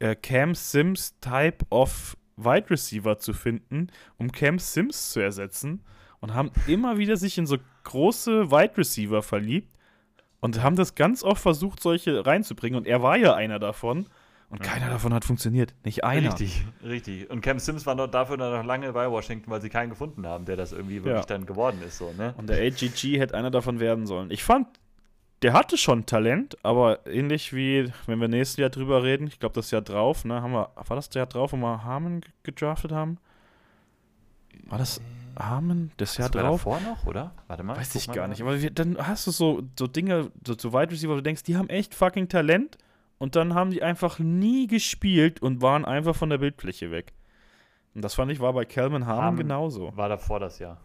äh, 0.00 0.16
Cam 0.16 0.56
Sims 0.56 1.16
Type 1.20 1.64
of 1.70 2.16
Wide 2.36 2.70
Receiver 2.70 3.18
zu 3.18 3.34
finden, 3.34 3.86
um 4.18 4.32
Cam 4.32 4.58
Sims 4.58 5.12
zu 5.12 5.20
ersetzen 5.20 5.84
und 6.18 6.34
haben 6.34 6.50
immer 6.66 6.98
wieder 6.98 7.16
sich 7.16 7.38
in 7.38 7.46
so 7.46 7.58
große 7.84 8.50
Wide 8.50 8.76
Receiver 8.76 9.22
verliebt 9.22 9.72
und 10.42 10.60
haben 10.60 10.74
das 10.74 10.96
ganz 10.96 11.22
oft 11.22 11.40
versucht, 11.40 11.80
solche 11.80 12.26
reinzubringen 12.26 12.76
und 12.76 12.86
er 12.86 13.00
war 13.00 13.16
ja 13.16 13.34
einer 13.34 13.60
davon. 13.60 14.06
Und 14.50 14.60
keiner 14.60 14.90
davon 14.90 15.14
hat 15.14 15.24
funktioniert. 15.24 15.74
Nicht 15.82 16.04
einer. 16.04 16.28
Richtig, 16.28 16.66
richtig. 16.84 17.30
Und 17.30 17.40
Cam 17.40 17.58
Sims 17.58 17.86
war 17.86 17.94
noch 17.94 18.08
dafür 18.08 18.36
noch 18.36 18.62
lange 18.64 18.92
bei 18.92 19.10
Washington, 19.10 19.50
weil 19.50 19.62
sie 19.62 19.70
keinen 19.70 19.88
gefunden 19.88 20.26
haben, 20.26 20.44
der 20.44 20.56
das 20.56 20.72
irgendwie 20.72 20.96
wirklich 20.96 21.22
ja. 21.22 21.26
dann 21.26 21.46
geworden 21.46 21.80
ist. 21.86 21.96
So, 21.96 22.12
ne? 22.18 22.34
Und 22.36 22.50
der 22.50 22.58
AGG 22.58 23.18
hätte 23.18 23.34
einer 23.34 23.50
davon 23.50 23.80
werden 23.80 24.04
sollen. 24.06 24.30
Ich 24.30 24.44
fand, 24.44 24.66
der 25.40 25.54
hatte 25.54 25.78
schon 25.78 26.04
Talent, 26.04 26.58
aber 26.64 27.06
ähnlich 27.06 27.54
wie, 27.54 27.90
wenn 28.06 28.20
wir 28.20 28.28
nächstes 28.28 28.58
Jahr 28.58 28.68
drüber 28.68 29.04
reden, 29.04 29.28
ich 29.28 29.38
glaube, 29.38 29.54
das 29.54 29.70
Jahr 29.70 29.80
drauf, 29.80 30.26
ne, 30.26 30.42
haben 30.42 30.52
wir, 30.52 30.70
war 30.74 30.96
das 30.96 31.08
der 31.08 31.20
Jahr 31.20 31.28
drauf, 31.28 31.52
wo 31.52 31.56
wir 31.56 31.84
Harmon 31.84 32.20
gedraftet 32.42 32.92
haben? 32.92 33.16
War 34.66 34.78
das 34.78 35.00
Harmon 35.38 35.90
das 35.96 36.16
Jahr 36.16 36.30
drauf? 36.30 36.64
davor 36.64 36.80
noch, 36.80 37.06
oder? 37.06 37.32
Warte 37.46 37.62
mal. 37.62 37.76
Weiß 37.76 37.94
ich 37.94 38.10
gar 38.10 38.28
nicht. 38.28 38.42
Aber 38.42 38.60
wir, 38.60 38.70
dann 38.70 38.96
hast 38.98 39.26
du 39.26 39.30
so, 39.30 39.62
so 39.78 39.86
Dinge, 39.86 40.30
so, 40.46 40.54
so 40.56 40.72
Wide 40.72 40.90
Receiver, 40.90 41.12
wo 41.12 41.16
du 41.16 41.22
denkst, 41.22 41.42
die 41.42 41.56
haben 41.56 41.68
echt 41.68 41.94
fucking 41.94 42.28
Talent 42.28 42.78
und 43.18 43.36
dann 43.36 43.54
haben 43.54 43.70
die 43.70 43.82
einfach 43.82 44.18
nie 44.18 44.66
gespielt 44.66 45.40
und 45.42 45.62
waren 45.62 45.84
einfach 45.84 46.14
von 46.14 46.30
der 46.30 46.38
Bildfläche 46.38 46.90
weg. 46.90 47.12
Und 47.94 48.02
das 48.02 48.14
fand 48.14 48.32
ich 48.32 48.40
war 48.40 48.52
bei 48.52 48.64
Calvin 48.64 49.06
Harmon 49.06 49.36
genauso. 49.36 49.96
War 49.96 50.08
davor 50.08 50.40
das 50.40 50.58
Jahr. 50.58 50.78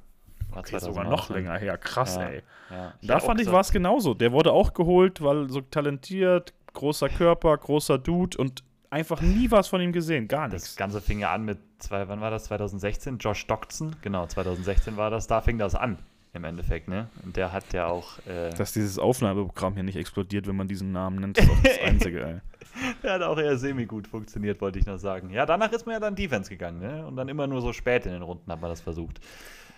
War 0.49 0.60
okay, 0.60 0.79
sogar 0.79 1.05
noch 1.05 1.29
länger 1.29 1.57
her. 1.57 1.77
Krass, 1.77 2.15
ja, 2.15 2.23
ey. 2.23 2.43
Ja. 2.69 2.93
Da 3.01 3.19
fand 3.19 3.41
ich 3.41 3.51
war 3.51 3.62
es 3.62 3.71
genauso. 3.71 4.13
Der 4.13 4.31
wurde 4.31 4.51
auch 4.51 4.73
geholt, 4.73 5.21
weil 5.21 5.49
so 5.49 5.62
talentiert, 5.62 6.53
großer 6.73 7.10
Körper, 7.10 7.57
großer 7.57 7.97
Dude 7.97 8.38
und 8.38 8.63
einfach 8.89 9.21
nie 9.21 9.50
was 9.52 9.67
von 9.67 9.82
ihm 9.82 9.91
gesehen, 9.91 10.28
gar 10.28 10.47
nichts. 10.47 10.63
Das 10.63 10.76
Ganze 10.76 11.02
fing 11.02 11.19
ja 11.19 11.34
an 11.34 11.45
mit, 11.45 11.60
zwei, 11.80 12.08
wann 12.08 12.21
war 12.21 12.32
das, 12.32 12.45
2016? 12.45 13.17
Josh 13.17 13.47
Dockson, 13.47 13.95
genau, 14.02 14.26
2016 14.26 14.97
war 14.97 15.10
das, 15.10 15.28
da 15.28 15.41
fing 15.41 15.58
das 15.58 15.76
an 15.76 15.97
im 16.34 16.43
Endeffekt, 16.43 16.88
ne? 16.88 17.10
Und 17.23 17.36
der 17.36 17.52
hat 17.52 17.73
ja 17.73 17.88
auch. 17.88 18.19
Äh 18.28 18.52
Dass 18.52 18.71
dieses 18.71 18.97
Aufnahmeprogramm 18.97 19.73
hier 19.73 19.84
nicht 19.84 19.97
explodiert, 19.97 20.47
wenn 20.47 20.56
man 20.56 20.67
diesen 20.67 20.91
Namen 20.91 21.19
nennt, 21.19 21.38
ist 21.38 21.50
auch 21.50 21.63
das 21.63 21.80
Einzige, 21.80 22.23
ey. 22.23 22.39
Der 23.02 23.13
hat 23.13 23.21
auch 23.23 23.39
eher 23.39 23.58
semi-gut 23.58 24.08
funktioniert, 24.08 24.62
wollte 24.62 24.78
ich 24.78 24.86
noch 24.86 25.00
sagen. 25.00 25.32
Ja, 25.32 25.47
danach 25.47 25.71
ist 25.71 25.88
man 25.88 25.93
ja 25.93 26.00
dann 26.00 26.15
Defense 26.15 26.50
gegangen, 26.50 26.80
ne? 26.80 27.08
Und 27.08 27.15
dann 27.15 27.28
immer 27.28 27.47
nur 27.47 27.62
so 27.62 27.73
spät 27.73 28.06
in 28.06 28.12
den 28.12 28.21
Runden 28.21 28.52
hat 28.52 28.62
man 28.62 28.69
das 28.69 28.82
versucht. 28.82 29.19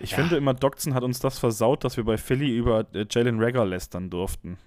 Ich 0.00 0.10
ja. 0.12 0.18
finde 0.18 0.36
immer, 0.36 0.54
Doxon 0.54 0.94
hat 0.94 1.02
uns 1.02 1.18
das 1.18 1.38
versaut, 1.38 1.84
dass 1.84 1.96
wir 1.96 2.04
bei 2.04 2.18
Philly 2.18 2.56
über 2.56 2.86
äh, 2.92 3.06
Jalen 3.10 3.42
Rager 3.42 3.64
lästern 3.64 4.10
durften. 4.10 4.58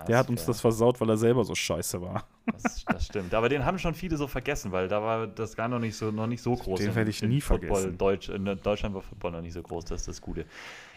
Ja, 0.00 0.04
der 0.04 0.18
hat 0.18 0.28
uns 0.28 0.42
fair. 0.42 0.48
das 0.48 0.60
versaut, 0.60 1.00
weil 1.00 1.10
er 1.10 1.16
selber 1.16 1.44
so 1.44 1.54
scheiße 1.54 2.00
war. 2.00 2.24
Das, 2.52 2.84
das, 2.84 3.06
stimmt. 3.06 3.34
Aber 3.34 3.48
den 3.48 3.64
haben 3.64 3.78
schon 3.78 3.94
viele 3.94 4.16
so 4.16 4.26
vergessen, 4.26 4.72
weil 4.72 4.88
da 4.88 5.02
war 5.02 5.26
das 5.26 5.56
gar 5.56 5.68
noch 5.68 5.78
nicht 5.78 5.96
so, 5.96 6.10
noch 6.10 6.26
nicht 6.26 6.42
so 6.42 6.54
groß. 6.54 6.80
Den 6.80 6.94
werde 6.94 7.10
ich 7.10 7.22
nie 7.22 7.40
Football, 7.40 7.68
vergessen. 7.68 7.98
Deutsch, 7.98 8.28
in 8.28 8.44
Deutschland 8.62 8.94
war 8.94 9.02
Football 9.02 9.32
noch 9.32 9.40
nicht 9.40 9.54
so 9.54 9.62
groß, 9.62 9.84
das 9.86 10.02
ist 10.02 10.08
das 10.08 10.20
Gute. 10.20 10.44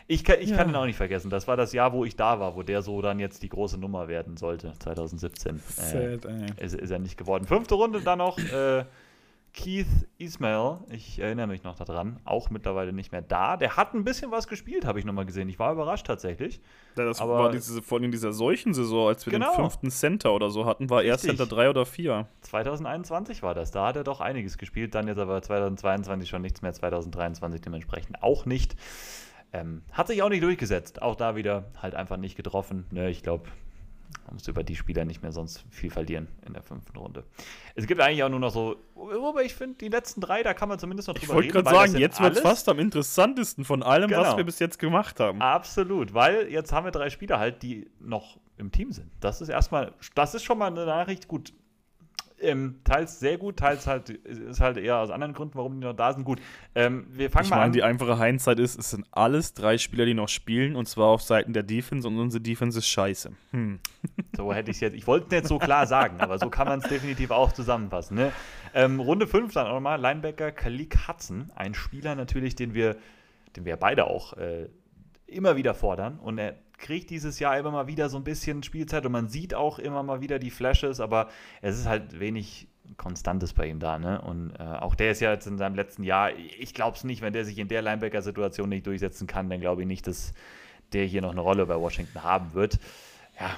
Ich, 0.08 0.24
kann, 0.24 0.38
ich 0.40 0.50
ja. 0.50 0.58
kann 0.58 0.70
ihn 0.70 0.76
auch 0.76 0.86
nicht 0.86 0.98
vergessen. 0.98 1.30
Das 1.30 1.48
war 1.48 1.56
das 1.56 1.72
Jahr, 1.72 1.94
wo 1.94 2.04
ich 2.04 2.16
da 2.16 2.40
war, 2.40 2.56
wo 2.56 2.64
der 2.64 2.82
so 2.82 3.02
dann 3.02 3.20
jetzt 3.20 3.44
die 3.44 3.50
große 3.50 3.78
Nummer 3.78 4.08
werden 4.08 4.38
sollte, 4.38 4.74
2017. 4.80 5.60
Sad, 5.60 6.26
äh, 6.26 6.66
ist, 6.66 6.74
ist, 6.74 6.90
er 6.90 6.98
nicht 6.98 7.16
geworden. 7.16 7.46
Fünfte 7.46 7.76
Runde 7.76 8.02
dann 8.02 8.18
noch 8.18 8.40
äh, 8.40 8.86
Keith 9.54 10.08
Ismail. 10.18 10.80
Ich 10.90 11.20
erinnere 11.20 11.48
mich 11.48 11.64
noch 11.64 11.76
daran. 11.76 12.20
Auch 12.24 12.50
mittlerweile 12.50 12.94
nicht 12.94 13.12
mehr 13.12 13.22
da. 13.22 13.58
Der 13.58 13.78
hat 13.78 13.94
ein 13.94 14.04
bisschen 14.04 14.32
was 14.32 14.48
gespielt, 14.48 14.86
habe 14.86 15.00
ich 15.00 15.06
nochmal 15.06 15.26
gesehen. 15.26 15.50
Ich 15.50 15.60
war 15.60 15.74
überrascht 15.74 16.06
tatsächlich. 16.08 16.62
Ja, 16.98 17.06
das 17.06 17.20
Aber 17.20 17.40
war 17.40 17.52
diese, 17.52 17.82
vor 17.82 18.00
allem 18.00 18.12
dieser 18.12 18.34
solchen 18.34 18.74
Saison, 18.74 19.08
als 19.08 19.26
wir 19.26 19.34
genau. 19.34 19.52
den 19.52 19.56
fünften 19.56 19.92
Center 19.92 20.34
oder 20.34 20.50
so 20.50 20.66
hatten, 20.66 20.90
war 20.90 21.04
er 21.04 21.18
Center 21.18 21.46
3 21.46 21.70
oder 21.70 21.86
4. 21.86 22.28
2021 22.42 23.44
war 23.44 23.54
das. 23.54 23.72
Da 23.72 23.88
hat 23.88 23.96
er 23.96 24.04
doch 24.04 24.22
einiges 24.22 24.58
gespielt. 24.58 24.96
Dann 24.96 25.08
jetzt 25.08 25.20
aber 25.20 25.42
2022 25.42 26.30
schon 26.30 26.42
nichts 26.42 26.62
mehr. 26.62 26.74
2023 26.74 27.62
dementsprechend 27.62 28.24
auch 28.24 28.46
nicht. 28.46 28.76
Ähm, 29.52 29.82
hat 29.92 30.08
sich 30.08 30.22
auch 30.22 30.30
nicht 30.30 30.44
durchgesetzt. 30.44 31.02
Auch 31.02 31.16
da 31.16 31.36
wieder 31.36 31.66
halt 31.82 31.96
einfach 31.96 32.18
nicht 32.18 32.36
getroffen. 32.36 32.86
Ne, 32.92 33.10
ich 33.10 33.24
glaube, 33.24 33.50
man 34.26 34.36
muss 34.36 34.48
über 34.48 34.64
die 34.64 34.76
Spieler 34.76 35.06
nicht 35.06 35.22
mehr 35.22 35.32
sonst 35.32 35.66
viel 35.70 35.90
verlieren 35.90 36.28
in 36.46 36.54
der 36.54 36.62
fünften 36.62 36.98
Runde. 36.98 37.24
Es 37.76 37.88
gibt 37.88 38.02
eigentlich 38.02 38.24
auch 38.24 38.30
nur 38.30 38.40
noch 38.40 38.52
so, 38.52 38.76
wobei 38.96 39.44
ich 39.44 39.56
finde, 39.56 39.78
die 39.78 39.88
letzten 39.88 40.22
drei, 40.22 40.44
da 40.44 40.54
kann 40.54 40.70
man 40.70 40.80
zumindest 40.80 41.08
noch 41.08 41.16
drüber 41.16 41.36
reden. 41.36 41.48
Ich 41.48 41.54
wollte 41.56 41.70
gerade 41.70 41.92
sagen, 41.92 42.00
jetzt 42.00 42.22
wird 42.22 42.36
es 42.36 42.42
fast 42.42 42.70
am 42.70 42.80
interessantesten 42.80 43.66
von 43.66 43.84
allem, 43.84 44.10
genau. 44.10 44.22
was 44.22 44.38
wir 44.38 44.44
bis 44.44 44.60
jetzt 44.60 44.80
gemacht 44.80 45.20
haben. 45.20 45.42
Absolut, 45.42 46.14
weil 46.14 46.48
jetzt 46.50 46.72
haben 46.72 46.86
wir 46.86 46.92
drei 46.92 47.10
Spieler 47.10 47.40
halt, 47.40 47.64
die 47.64 47.90
noch 48.00 48.38
im 48.58 48.72
Team 48.72 48.92
sind. 48.92 49.10
Das 49.20 49.42
ist 49.42 49.50
erstmal, 49.50 49.94
das 50.16 50.36
ist 50.36 50.44
schon 50.44 50.58
mal 50.58 50.68
eine 50.68 50.86
Nachricht. 50.86 51.28
Gut, 51.28 51.54
ähm, 52.42 52.80
teils 52.84 53.20
sehr 53.20 53.38
gut, 53.38 53.58
teils 53.58 53.88
halt 53.88 54.10
ist 54.10 54.60
halt 54.60 54.78
eher 54.78 54.98
aus 54.98 55.10
anderen 55.10 55.34
Gründen, 55.34 55.56
warum 55.56 55.80
die 55.80 55.86
noch 55.86 55.96
da 55.96 56.14
sind. 56.14 56.24
Gut, 56.24 56.42
ähm, 56.76 57.08
wir 57.10 57.30
fangen 57.30 57.46
ich 57.46 57.50
mal 57.52 57.58
mein, 57.58 57.66
an. 57.68 57.72
Die 57.74 57.84
einfache 57.84 58.22
Hindsight 58.22 58.60
ist, 58.60 58.80
es 58.80 58.92
sind 58.92 59.06
alles 59.12 59.54
drei 59.54 59.78
Spieler, 59.78 60.06
die 60.06 60.14
noch 60.14 60.30
spielen 60.30 60.76
und 60.76 60.88
zwar 60.88 61.08
auf 61.08 61.22
Seiten 61.22 61.54
der 61.54 61.64
Defense 61.64 62.08
und 62.08 62.18
unsere 62.18 62.42
Defense 62.42 62.80
ist 62.80 62.88
scheiße. 62.88 63.32
Hm. 63.52 63.80
So 64.36 64.54
hätte 64.54 64.72
ich 64.72 64.78
es 64.78 64.82
jetzt, 64.82 64.94
ich 64.96 65.06
wollte 65.06 65.26
es 65.26 65.32
nicht 65.32 65.48
so 65.48 65.58
klar 65.58 65.86
sagen, 65.86 66.22
aber 66.22 66.40
so 66.40 66.50
kann 66.50 66.66
man 66.66 66.80
es 66.80 66.88
definitiv 66.88 67.32
auch 67.32 67.52
zusammenfassen. 67.52 68.16
Ne? 68.16 68.32
Ähm, 68.74 69.02
Runde 69.02 69.28
5 69.28 69.54
dann 69.54 69.68
auch 69.68 69.74
nochmal, 69.74 70.00
Linebacker 70.00 70.54
Kalik 70.54 71.08
Hudson, 71.08 71.52
ein 71.56 71.74
Spieler 71.74 72.16
natürlich, 72.16 72.56
den 72.56 72.74
wir, 72.74 72.96
den 73.58 73.66
wir 73.66 73.76
beide 73.76 74.08
auch 74.08 74.38
äh, 74.38 74.70
immer 75.28 75.58
wieder 75.58 75.74
fordern 75.74 76.20
und 76.20 76.38
er 76.38 76.56
kriegt 76.80 77.10
dieses 77.10 77.40
Jahr 77.40 77.58
immer 77.58 77.72
mal 77.72 77.88
wieder 77.88 78.10
so 78.10 78.18
ein 78.18 78.24
bisschen 78.24 78.64
Spielzeit 78.64 79.06
und 79.06 79.12
man 79.12 79.28
sieht 79.28 79.54
auch 79.54 79.80
immer 79.80 80.02
mal 80.02 80.22
wieder 80.22 80.40
die 80.40 80.50
Flashes, 80.50 81.00
aber 81.00 81.30
es 81.62 81.78
ist 81.78 81.88
halt 81.88 82.20
wenig 82.20 82.68
Konstantes 82.98 83.54
bei 83.54 83.68
ihm 83.68 83.80
da, 83.80 84.00
ne? 84.00 84.22
Und 84.22 84.54
äh, 84.58 84.64
auch 84.64 84.96
der 84.96 85.12
ist 85.12 85.20
ja 85.20 85.32
jetzt 85.32 85.46
in 85.46 85.58
seinem 85.58 85.76
letzten 85.76 86.04
Jahr, 86.04 86.32
ich 86.36 86.74
glaube 86.74 86.98
es 86.98 87.04
nicht, 87.04 87.22
wenn 87.22 87.34
der 87.34 87.46
sich 87.46 87.58
in 87.60 87.68
der 87.68 87.82
Linebacker-Situation 87.82 88.70
nicht 88.70 88.88
durchsetzen 88.88 89.28
kann, 89.28 89.50
dann 89.50 89.60
glaube 89.60 89.82
ich 89.82 89.88
nicht, 89.88 90.08
dass 90.08 90.34
der 90.94 91.06
hier 91.06 91.22
noch 91.22 91.32
eine 91.32 91.42
Rolle 91.42 91.66
bei 91.66 91.76
Washington 91.76 92.24
haben 92.24 92.54
wird. 92.54 92.80
Ja. 93.40 93.52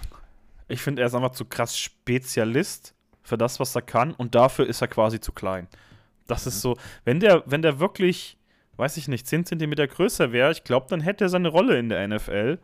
Ich 0.67 0.81
finde, 0.81 1.01
er 1.01 1.07
ist 1.07 1.15
einfach 1.15 1.31
zu 1.31 1.45
krass 1.45 1.77
Spezialist 1.77 2.93
für 3.21 3.37
das, 3.37 3.59
was 3.59 3.75
er 3.75 3.81
kann 3.81 4.13
und 4.13 4.35
dafür 4.35 4.67
ist 4.67 4.81
er 4.81 4.87
quasi 4.87 5.19
zu 5.19 5.31
klein. 5.31 5.67
Das 6.27 6.45
mhm. 6.45 6.49
ist 6.49 6.61
so, 6.61 6.77
wenn 7.05 7.19
der, 7.19 7.43
wenn 7.45 7.61
der 7.61 7.79
wirklich, 7.79 8.37
weiß 8.77 8.97
ich 8.97 9.07
nicht, 9.07 9.27
10 9.27 9.45
cm 9.45 9.71
größer 9.75 10.31
wäre, 10.31 10.51
ich 10.51 10.63
glaube, 10.63 10.87
dann 10.89 11.01
hätte 11.01 11.25
er 11.25 11.29
seine 11.29 11.49
Rolle 11.49 11.77
in 11.77 11.89
der 11.89 12.07
NFL. 12.07 12.59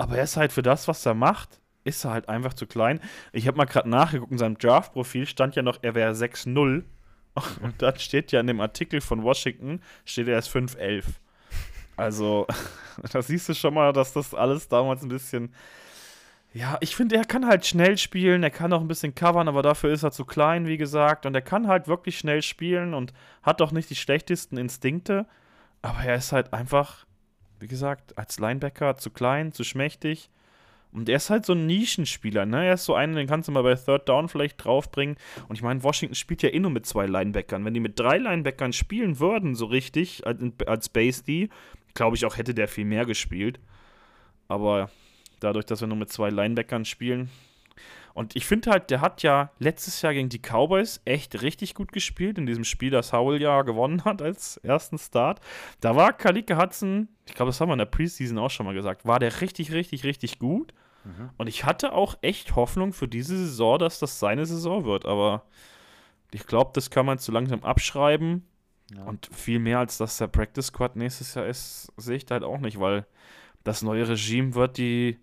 Aber 0.00 0.16
er 0.16 0.24
ist 0.24 0.38
halt 0.38 0.50
für 0.50 0.62
das, 0.62 0.88
was 0.88 1.04
er 1.04 1.12
macht, 1.12 1.60
ist 1.84 2.04
er 2.04 2.12
halt 2.12 2.28
einfach 2.30 2.54
zu 2.54 2.66
klein. 2.66 3.00
Ich 3.32 3.46
habe 3.46 3.58
mal 3.58 3.66
gerade 3.66 3.88
nachgeguckt, 3.88 4.32
in 4.32 4.38
seinem 4.38 4.56
Draft-Profil 4.56 5.26
stand 5.26 5.56
ja 5.56 5.62
noch, 5.62 5.78
er 5.82 5.94
wäre 5.94 6.12
6-0. 6.12 6.84
Und 7.60 7.82
dann 7.82 7.98
steht 7.98 8.32
ja 8.32 8.40
in 8.40 8.46
dem 8.46 8.62
Artikel 8.62 9.02
von 9.02 9.22
Washington, 9.22 9.82
steht 10.06 10.28
er 10.28 10.38
ist 10.38 10.48
5-11. 10.48 11.04
Also, 11.98 12.46
da 13.12 13.20
siehst 13.20 13.50
du 13.50 13.54
schon 13.54 13.74
mal, 13.74 13.92
dass 13.92 14.14
das 14.14 14.32
alles 14.32 14.68
damals 14.68 15.02
ein 15.02 15.10
bisschen. 15.10 15.54
Ja, 16.54 16.78
ich 16.80 16.96
finde, 16.96 17.16
er 17.16 17.26
kann 17.26 17.46
halt 17.46 17.66
schnell 17.66 17.98
spielen, 17.98 18.42
er 18.42 18.50
kann 18.50 18.72
auch 18.72 18.80
ein 18.80 18.88
bisschen 18.88 19.14
covern, 19.14 19.48
aber 19.48 19.60
dafür 19.60 19.92
ist 19.92 20.02
er 20.02 20.12
zu 20.12 20.24
klein, 20.24 20.66
wie 20.66 20.78
gesagt. 20.78 21.26
Und 21.26 21.34
er 21.34 21.42
kann 21.42 21.68
halt 21.68 21.88
wirklich 21.88 22.18
schnell 22.18 22.40
spielen 22.40 22.94
und 22.94 23.12
hat 23.42 23.60
doch 23.60 23.70
nicht 23.70 23.90
die 23.90 23.96
schlechtesten 23.96 24.56
Instinkte. 24.56 25.26
Aber 25.82 26.00
er 26.02 26.14
ist 26.14 26.32
halt 26.32 26.54
einfach 26.54 27.04
wie 27.60 27.68
gesagt, 27.68 28.18
als 28.18 28.38
Linebacker 28.38 28.96
zu 28.96 29.10
klein, 29.10 29.52
zu 29.52 29.64
schmächtig. 29.64 30.30
Und 30.92 31.08
er 31.08 31.16
ist 31.16 31.30
halt 31.30 31.46
so 31.46 31.52
ein 31.52 31.66
Nischenspieler, 31.66 32.46
ne? 32.46 32.66
Er 32.66 32.74
ist 32.74 32.84
so 32.84 32.94
einer, 32.94 33.14
den 33.14 33.28
kannst 33.28 33.46
du 33.46 33.52
mal 33.52 33.62
bei 33.62 33.76
Third 33.76 34.08
Down 34.08 34.28
vielleicht 34.28 34.64
draufbringen. 34.64 35.16
Und 35.48 35.54
ich 35.54 35.62
meine, 35.62 35.84
Washington 35.84 36.16
spielt 36.16 36.42
ja 36.42 36.48
eh 36.48 36.58
nur 36.58 36.72
mit 36.72 36.84
zwei 36.84 37.06
Linebackern. 37.06 37.64
Wenn 37.64 37.74
die 37.74 37.80
mit 37.80 37.98
drei 37.98 38.18
Linebackern 38.18 38.72
spielen 38.72 39.20
würden, 39.20 39.54
so 39.54 39.66
richtig, 39.66 40.26
als, 40.26 40.88
Base 40.88 41.22
D, 41.22 41.48
glaube 41.94 42.16
ich 42.16 42.24
auch, 42.26 42.36
hätte 42.36 42.54
der 42.54 42.66
viel 42.66 42.86
mehr 42.86 43.06
gespielt. 43.06 43.60
aber 44.48 44.90
dadurch, 45.40 45.64
dass 45.64 45.80
wir 45.80 45.88
nur 45.88 45.96
mit 45.96 46.10
zwei 46.10 46.30
Linebackern 46.30 46.84
spielen. 46.84 47.30
Und 48.14 48.36
ich 48.36 48.46
finde 48.46 48.70
halt, 48.70 48.90
der 48.90 49.00
hat 49.00 49.22
ja 49.22 49.50
letztes 49.58 50.02
Jahr 50.02 50.12
gegen 50.12 50.28
die 50.28 50.40
Cowboys 50.40 51.00
echt 51.04 51.42
richtig 51.42 51.74
gut 51.74 51.92
gespielt, 51.92 52.38
in 52.38 52.46
diesem 52.46 52.64
Spiel, 52.64 52.90
das 52.90 53.12
Howell 53.12 53.40
ja 53.40 53.62
gewonnen 53.62 54.04
hat 54.04 54.22
als 54.22 54.56
ersten 54.58 54.98
Start. 54.98 55.40
Da 55.80 55.96
war 55.96 56.12
Kalike 56.12 56.56
Hudson, 56.56 57.08
ich 57.26 57.34
glaube, 57.34 57.50
das 57.50 57.60
haben 57.60 57.68
wir 57.68 57.74
in 57.74 57.78
der 57.78 57.86
Preseason 57.86 58.38
auch 58.38 58.50
schon 58.50 58.66
mal 58.66 58.74
gesagt, 58.74 59.06
war 59.06 59.18
der 59.18 59.40
richtig, 59.40 59.72
richtig, 59.72 60.04
richtig 60.04 60.38
gut. 60.38 60.74
Mhm. 61.04 61.30
Und 61.36 61.46
ich 61.46 61.64
hatte 61.64 61.92
auch 61.92 62.16
echt 62.22 62.56
Hoffnung 62.56 62.92
für 62.92 63.08
diese 63.08 63.36
Saison, 63.36 63.78
dass 63.78 63.98
das 63.98 64.18
seine 64.18 64.46
Saison 64.46 64.84
wird. 64.84 65.06
Aber 65.06 65.44
ich 66.32 66.46
glaube, 66.46 66.70
das 66.74 66.90
kann 66.90 67.06
man 67.06 67.18
zu 67.18 67.32
langsam 67.32 67.62
abschreiben. 67.62 68.46
Ja. 68.94 69.04
Und 69.04 69.28
viel 69.32 69.60
mehr 69.60 69.78
als 69.78 69.98
dass 69.98 70.16
der 70.16 70.26
Practice 70.26 70.66
Squad 70.66 70.96
nächstes 70.96 71.34
Jahr 71.34 71.46
ist, 71.46 71.92
sehe 71.96 72.16
ich 72.16 72.26
da 72.26 72.34
halt 72.34 72.44
auch 72.44 72.58
nicht, 72.58 72.80
weil 72.80 73.06
das 73.62 73.82
neue 73.82 74.08
Regime 74.08 74.54
wird 74.54 74.78
die, 74.78 75.18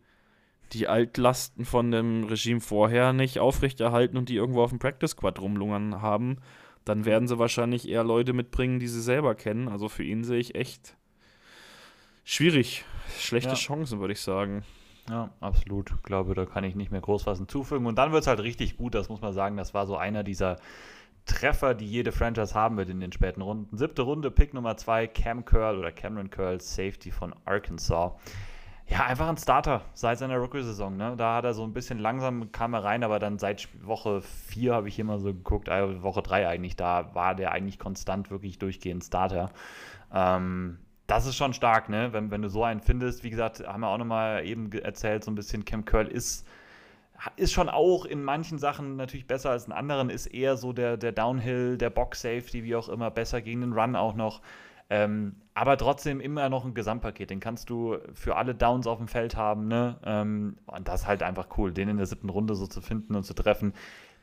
die 0.73 0.87
Altlasten 0.87 1.65
von 1.65 1.91
dem 1.91 2.23
Regime 2.25 2.61
vorher 2.61 3.13
nicht 3.13 3.39
aufrechterhalten 3.39 4.17
und 4.17 4.29
die 4.29 4.35
irgendwo 4.35 4.63
auf 4.63 4.69
dem 4.69 4.79
Practice 4.79 5.11
Squad 5.11 5.39
rumlungern 5.39 6.01
haben. 6.01 6.37
Dann 6.85 7.05
werden 7.05 7.27
sie 7.27 7.39
wahrscheinlich 7.39 7.87
eher 7.89 8.03
Leute 8.03 8.33
mitbringen, 8.33 8.79
die 8.79 8.87
sie 8.87 9.01
selber 9.01 9.35
kennen. 9.35 9.67
Also 9.67 9.89
für 9.89 10.03
ihn 10.03 10.23
sehe 10.23 10.39
ich 10.39 10.55
echt 10.55 10.95
schwierig. 12.23 12.85
Schlechte 13.19 13.49
ja. 13.49 13.55
Chancen, 13.55 13.99
würde 13.99 14.13
ich 14.13 14.21
sagen. 14.21 14.63
Ja, 15.09 15.31
absolut. 15.39 15.91
Ich 15.91 16.03
glaube, 16.03 16.33
da 16.33 16.45
kann 16.45 16.63
ich 16.63 16.75
nicht 16.75 16.91
mehr 16.91 17.01
groß 17.01 17.25
was 17.25 17.37
hinzufügen. 17.37 17.85
Und 17.85 17.97
dann 17.97 18.11
wird 18.11 18.21
es 18.21 18.27
halt 18.27 18.41
richtig 18.41 18.77
gut, 18.77 18.95
das 18.95 19.09
muss 19.09 19.21
man 19.21 19.33
sagen. 19.33 19.57
Das 19.57 19.73
war 19.73 19.85
so 19.85 19.97
einer 19.97 20.23
dieser 20.23 20.57
Treffer, 21.25 21.73
die 21.73 21.85
jede 21.85 22.11
Franchise 22.11 22.53
haben 22.53 22.77
wird 22.77 22.89
in 22.89 22.99
den 22.99 23.11
späten 23.11 23.41
Runden. 23.41 23.77
Siebte 23.77 24.01
Runde, 24.01 24.31
Pick 24.31 24.53
Nummer 24.53 24.77
zwei, 24.77 25.07
Cam 25.07 25.45
Curl 25.45 25.77
oder 25.77 25.91
Cameron 25.91 26.29
Curl, 26.29 26.59
Safety 26.61 27.11
von 27.11 27.33
Arkansas. 27.45 28.13
Ja, 28.89 29.05
einfach 29.05 29.27
ein 29.27 29.37
Starter 29.37 29.81
seit 29.93 30.17
seiner 30.17 30.37
Rookie-Saison. 30.37 30.95
Ne? 30.95 31.15
Da 31.17 31.35
hat 31.35 31.43
er 31.43 31.53
so 31.53 31.63
ein 31.63 31.73
bisschen 31.73 31.99
langsam 31.99 32.51
kam 32.53 32.73
er 32.73 32.85
rein, 32.85 33.03
aber 33.03 33.19
dann 33.19 33.37
seit 33.37 33.67
Woche 33.85 34.21
4 34.21 34.73
habe 34.73 34.87
ich 34.87 35.03
mal 35.03 35.19
so 35.19 35.33
geguckt, 35.33 35.67
äh, 35.67 36.01
Woche 36.01 36.21
3 36.21 36.47
eigentlich, 36.47 36.77
da 36.77 37.13
war 37.13 37.35
der 37.35 37.51
eigentlich 37.51 37.79
konstant 37.79 38.31
wirklich 38.31 38.59
durchgehend 38.59 39.03
Starter. 39.03 39.51
Ähm, 40.13 40.79
das 41.05 41.25
ist 41.25 41.35
schon 41.35 41.53
stark, 41.53 41.89
ne? 41.89 42.13
Wenn, 42.13 42.31
wenn 42.31 42.41
du 42.41 42.49
so 42.49 42.63
einen 42.63 42.81
findest, 42.81 43.23
wie 43.23 43.29
gesagt, 43.29 43.65
haben 43.67 43.81
wir 43.81 43.87
auch 43.89 43.97
nochmal 43.97 44.45
eben 44.45 44.71
erzählt, 44.71 45.23
so 45.23 45.31
ein 45.31 45.35
bisschen 45.35 45.65
Cam 45.65 45.83
Curl 45.85 46.07
ist 46.07 46.45
ist 47.35 47.51
schon 47.51 47.69
auch 47.69 48.05
in 48.05 48.23
manchen 48.23 48.59
Sachen 48.59 48.95
natürlich 48.95 49.27
besser 49.27 49.49
als 49.49 49.65
in 49.65 49.71
anderen, 49.71 50.09
ist 50.09 50.27
eher 50.27 50.55
so 50.55 50.71
der, 50.73 50.97
der 50.97 51.11
Downhill, 51.11 51.77
der 51.77 51.89
Box 51.89 52.21
Safety, 52.21 52.63
wie 52.63 52.75
auch 52.75 52.89
immer, 52.89 53.09
besser 53.09 53.41
gegen 53.41 53.61
den 53.61 53.73
Run 53.73 53.95
auch 53.95 54.13
noch. 54.13 54.41
Ähm, 54.89 55.35
aber 55.53 55.77
trotzdem 55.77 56.21
immer 56.21 56.49
noch 56.49 56.65
ein 56.65 56.73
Gesamtpaket. 56.73 57.29
Den 57.29 57.39
kannst 57.39 57.69
du 57.69 57.97
für 58.13 58.35
alle 58.35 58.55
Downs 58.55 58.87
auf 58.87 58.99
dem 58.99 59.07
Feld 59.07 59.35
haben. 59.35 59.67
Ne? 59.67 59.97
Ähm, 60.05 60.57
und 60.65 60.87
das 60.87 61.01
ist 61.01 61.07
halt 61.07 61.23
einfach 61.23 61.47
cool, 61.57 61.73
den 61.73 61.89
in 61.89 61.97
der 61.97 62.05
siebten 62.05 62.29
Runde 62.29 62.55
so 62.55 62.67
zu 62.67 62.81
finden 62.81 63.15
und 63.15 63.23
zu 63.23 63.33
treffen. 63.33 63.73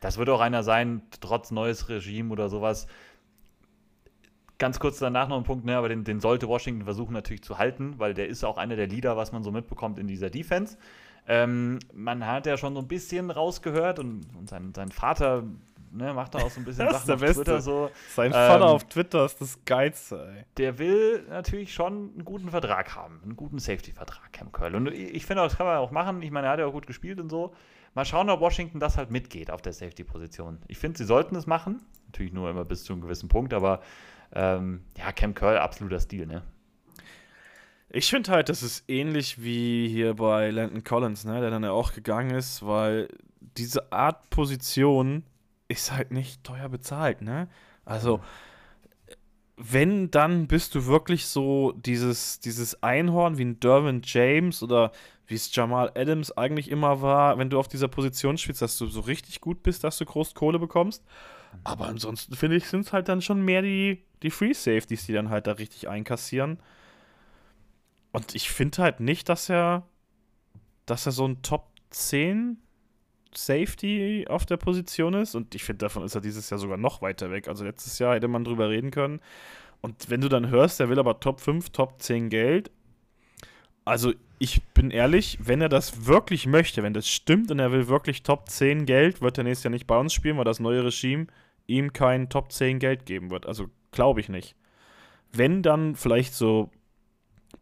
Das 0.00 0.16
wird 0.16 0.28
auch 0.28 0.40
einer 0.40 0.62
sein, 0.62 1.02
trotz 1.20 1.50
neues 1.50 1.88
Regime 1.88 2.30
oder 2.30 2.48
sowas. 2.48 2.86
Ganz 4.58 4.78
kurz 4.78 4.98
danach 4.98 5.28
noch 5.28 5.36
ein 5.36 5.44
Punkt, 5.44 5.64
ne, 5.64 5.76
aber 5.76 5.88
den, 5.88 6.04
den 6.04 6.20
sollte 6.20 6.46
Washington 6.46 6.84
versuchen 6.84 7.12
natürlich 7.12 7.42
zu 7.42 7.58
halten, 7.58 7.94
weil 7.98 8.14
der 8.14 8.28
ist 8.28 8.44
auch 8.44 8.56
einer 8.56 8.76
der 8.76 8.86
Leader, 8.86 9.16
was 9.16 9.32
man 9.32 9.42
so 9.42 9.50
mitbekommt 9.50 9.98
in 9.98 10.06
dieser 10.06 10.30
Defense. 10.30 10.78
Ähm, 11.26 11.80
man 11.92 12.26
hat 12.26 12.46
ja 12.46 12.56
schon 12.56 12.74
so 12.74 12.80
ein 12.80 12.88
bisschen 12.88 13.30
rausgehört 13.30 13.98
und, 13.98 14.26
und 14.38 14.48
sein, 14.48 14.72
sein 14.74 14.90
Vater 14.90 15.42
ne, 15.94 16.12
macht 16.12 16.34
da 16.34 16.40
auch 16.40 16.50
so 16.50 16.60
ein 16.60 16.64
bisschen 16.64 16.86
das 16.86 16.94
Sachen 16.94 17.02
ist 17.02 17.08
der 17.08 17.14
auf 17.14 17.20
Beste. 17.20 17.44
Twitter 17.44 17.60
so. 17.60 17.90
Sein 18.14 18.32
Vater 18.32 18.64
ähm, 18.64 18.70
auf 18.70 18.84
Twitter 18.84 19.24
ist 19.24 19.40
das 19.40 19.58
Geilste, 19.64 20.34
ey. 20.36 20.44
Der 20.56 20.78
will 20.78 21.24
natürlich 21.28 21.72
schon 21.72 22.12
einen 22.12 22.24
guten 22.24 22.50
Vertrag 22.50 22.94
haben, 22.94 23.20
einen 23.22 23.36
guten 23.36 23.58
Safety-Vertrag, 23.58 24.32
Cam 24.32 24.52
Curl. 24.52 24.74
Und 24.74 24.88
ich 24.88 25.26
finde, 25.26 25.42
das 25.42 25.56
kann 25.56 25.66
man 25.66 25.78
auch 25.78 25.90
machen. 25.90 26.22
Ich 26.22 26.30
meine, 26.30 26.48
er 26.48 26.52
hat 26.52 26.58
ja 26.58 26.66
auch 26.66 26.72
gut 26.72 26.86
gespielt 26.86 27.20
und 27.20 27.30
so. 27.30 27.54
Mal 27.94 28.04
schauen, 28.04 28.28
ob 28.28 28.40
Washington 28.40 28.80
das 28.80 28.96
halt 28.96 29.10
mitgeht 29.10 29.50
auf 29.50 29.62
der 29.62 29.72
Safety-Position. 29.72 30.58
Ich 30.66 30.78
finde, 30.78 30.98
sie 30.98 31.04
sollten 31.04 31.36
es 31.36 31.46
machen. 31.46 31.80
Natürlich 32.06 32.32
nur 32.32 32.50
immer 32.50 32.64
bis 32.64 32.84
zu 32.84 32.92
einem 32.92 33.02
gewissen 33.02 33.28
Punkt, 33.28 33.54
aber 33.54 33.80
ähm, 34.32 34.84
ja, 34.98 35.12
Cam 35.12 35.34
Curl, 35.34 35.58
absoluter 35.58 36.00
Stil, 36.00 36.26
ne? 36.26 36.42
Ich 37.90 38.10
finde 38.10 38.32
halt, 38.32 38.48
das 38.48 38.64
ist 38.64 38.82
ähnlich 38.88 39.40
wie 39.40 39.88
hier 39.88 40.14
bei 40.14 40.50
Landon 40.50 40.82
Collins, 40.82 41.24
ne, 41.24 41.40
der 41.40 41.50
dann 41.50 41.62
ja 41.62 41.70
auch 41.70 41.92
gegangen 41.92 42.34
ist, 42.34 42.66
weil 42.66 43.08
diese 43.56 43.92
Art 43.92 44.28
Position 44.30 45.22
ist 45.68 45.92
halt 45.92 46.10
nicht 46.10 46.44
teuer 46.44 46.68
bezahlt, 46.68 47.22
ne? 47.22 47.48
Also, 47.84 48.20
wenn, 49.56 50.10
dann 50.10 50.46
bist 50.46 50.74
du 50.74 50.86
wirklich 50.86 51.26
so 51.26 51.72
dieses, 51.72 52.40
dieses 52.40 52.82
Einhorn 52.82 53.38
wie 53.38 53.44
ein 53.44 53.60
Derwin 53.60 54.02
James 54.04 54.62
oder 54.62 54.90
wie 55.26 55.34
es 55.34 55.54
Jamal 55.54 55.92
Adams 55.94 56.32
eigentlich 56.32 56.70
immer 56.70 57.02
war, 57.02 57.38
wenn 57.38 57.50
du 57.50 57.58
auf 57.58 57.68
dieser 57.68 57.88
Position 57.88 58.36
spielst, 58.36 58.62
dass 58.62 58.76
du 58.78 58.86
so 58.88 59.00
richtig 59.00 59.40
gut 59.40 59.62
bist, 59.62 59.84
dass 59.84 59.98
du 59.98 60.04
groß 60.04 60.34
Kohle 60.34 60.58
bekommst. 60.58 61.04
Aber 61.62 61.86
ansonsten 61.86 62.34
finde 62.34 62.56
ich, 62.56 62.66
sind 62.66 62.80
es 62.80 62.92
halt 62.92 63.08
dann 63.08 63.22
schon 63.22 63.44
mehr 63.44 63.62
die, 63.62 64.04
die 64.22 64.30
Free 64.30 64.52
Safeties, 64.52 65.06
die 65.06 65.12
dann 65.12 65.30
halt 65.30 65.46
da 65.46 65.52
richtig 65.52 65.88
einkassieren. 65.88 66.58
Und 68.10 68.34
ich 68.34 68.50
finde 68.50 68.82
halt 68.82 69.00
nicht, 69.00 69.28
dass 69.28 69.48
er, 69.48 69.86
dass 70.84 71.06
er 71.06 71.12
so 71.12 71.26
ein 71.26 71.42
Top 71.42 71.68
10 71.90 72.58
Safety 73.36 74.26
auf 74.28 74.46
der 74.46 74.56
Position 74.56 75.14
ist. 75.14 75.34
Und 75.34 75.54
ich 75.54 75.64
finde, 75.64 75.78
davon 75.78 76.04
ist 76.04 76.14
er 76.14 76.20
dieses 76.20 76.50
Jahr 76.50 76.58
sogar 76.58 76.76
noch 76.76 77.02
weiter 77.02 77.30
weg. 77.30 77.48
Also 77.48 77.64
letztes 77.64 77.98
Jahr 77.98 78.14
hätte 78.14 78.28
man 78.28 78.44
drüber 78.44 78.68
reden 78.68 78.90
können. 78.90 79.20
Und 79.80 80.08
wenn 80.08 80.20
du 80.20 80.28
dann 80.28 80.48
hörst, 80.48 80.80
er 80.80 80.88
will 80.88 80.98
aber 80.98 81.20
Top 81.20 81.40
5, 81.40 81.70
Top 81.70 82.00
10 82.00 82.30
Geld. 82.30 82.70
Also 83.84 84.14
ich 84.38 84.62
bin 84.74 84.90
ehrlich, 84.90 85.38
wenn 85.42 85.60
er 85.60 85.68
das 85.68 86.06
wirklich 86.06 86.46
möchte, 86.46 86.82
wenn 86.82 86.94
das 86.94 87.08
stimmt 87.08 87.50
und 87.50 87.58
er 87.58 87.70
will 87.70 87.88
wirklich 87.88 88.22
Top 88.22 88.48
10 88.48 88.86
Geld, 88.86 89.20
wird 89.20 89.38
er 89.38 89.44
nächstes 89.44 89.64
Jahr 89.64 89.70
nicht 89.70 89.86
bei 89.86 89.98
uns 89.98 90.14
spielen, 90.14 90.38
weil 90.38 90.44
das 90.44 90.60
neue 90.60 90.84
Regime 90.84 91.26
ihm 91.66 91.92
kein 91.92 92.28
Top 92.28 92.50
10 92.52 92.78
Geld 92.78 93.06
geben 93.06 93.30
wird. 93.30 93.46
Also 93.46 93.68
glaube 93.90 94.20
ich 94.20 94.28
nicht. 94.28 94.56
Wenn 95.32 95.62
dann 95.62 95.96
vielleicht 95.96 96.34
so 96.34 96.70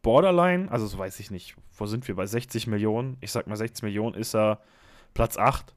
Borderline, 0.03 0.71
also 0.71 0.87
so 0.87 0.99
weiß 0.99 1.21
ich 1.21 1.31
nicht, 1.31 1.57
wo 1.77 1.87
sind 1.87 2.07
wir 2.09 2.17
bei 2.17 2.27
60 2.27 2.67
Millionen? 2.67 3.17
Ich 3.21 3.31
sag 3.33 3.47
mal 3.47 3.57
60 3.57 3.83
Millionen 3.83 4.15
ist 4.15 4.35
er 4.35 4.61
Platz 5.15 5.37
8. 5.37 5.75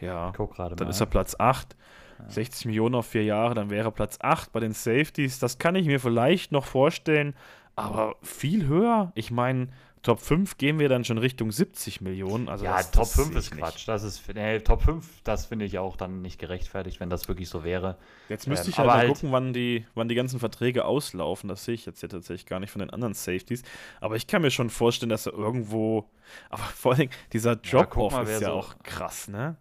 Ja, 0.00 0.32
dann 0.76 0.86
mal. 0.86 0.90
ist 0.90 1.00
er 1.00 1.06
Platz 1.06 1.36
8. 1.38 1.76
Ja. 2.18 2.30
60 2.30 2.66
Millionen 2.66 2.94
auf 2.94 3.06
vier 3.06 3.24
Jahre, 3.24 3.54
dann 3.54 3.70
wäre 3.70 3.92
Platz 3.92 4.18
8 4.20 4.52
bei 4.52 4.60
den 4.60 4.72
Safeties. 4.72 5.38
Das 5.38 5.58
kann 5.58 5.74
ich 5.74 5.86
mir 5.86 6.00
vielleicht 6.00 6.52
noch 6.52 6.64
vorstellen, 6.64 7.34
aber 7.74 8.16
viel 8.22 8.66
höher. 8.66 9.12
Ich 9.14 9.30
meine, 9.30 9.68
Top 10.06 10.20
5 10.20 10.56
gehen 10.56 10.78
wir 10.78 10.88
dann 10.88 11.04
schon 11.04 11.18
Richtung 11.18 11.50
70 11.50 12.00
Millionen. 12.00 12.48
Also 12.48 12.64
ja, 12.64 12.76
das, 12.76 12.92
Top 12.92 13.02
das 13.02 13.14
5 13.14 13.34
ist 13.34 13.50
Quatsch. 13.50 13.88
Das 13.88 14.04
ist, 14.04 14.22
nee, 14.32 14.60
Top 14.60 14.82
5, 14.82 15.04
das 15.24 15.46
finde 15.46 15.64
ich 15.64 15.80
auch 15.80 15.96
dann 15.96 16.22
nicht 16.22 16.38
gerechtfertigt, 16.38 17.00
wenn 17.00 17.10
das 17.10 17.26
wirklich 17.26 17.48
so 17.48 17.64
wäre. 17.64 17.96
Jetzt 18.28 18.46
müsste 18.46 18.66
ähm, 18.66 18.70
ich 18.70 18.78
halt 18.78 18.86
mal 18.86 18.98
halt 18.98 19.08
gucken, 19.08 19.32
wann 19.32 19.52
die, 19.52 19.84
wann 19.96 20.08
die 20.08 20.14
ganzen 20.14 20.38
Verträge 20.38 20.84
auslaufen. 20.84 21.48
Das 21.48 21.64
sehe 21.64 21.74
ich 21.74 21.86
jetzt 21.86 21.98
hier 21.98 22.08
tatsächlich 22.08 22.46
gar 22.46 22.60
nicht 22.60 22.70
von 22.70 22.78
den 22.78 22.90
anderen 22.90 23.14
Safeties. 23.14 23.64
Aber 24.00 24.14
ich 24.14 24.28
kann 24.28 24.42
mir 24.42 24.52
schon 24.52 24.70
vorstellen, 24.70 25.10
dass 25.10 25.26
er 25.26 25.32
irgendwo. 25.32 26.08
Aber 26.50 26.62
vor 26.62 26.94
allem, 26.94 27.08
dieser 27.32 27.56
Drop-Off 27.56 28.12
ja, 28.12 28.22
ist 28.22 28.42
ja 28.42 28.46
so 28.46 28.52
auch 28.52 28.78
krass, 28.84 29.26
ne? 29.26 29.56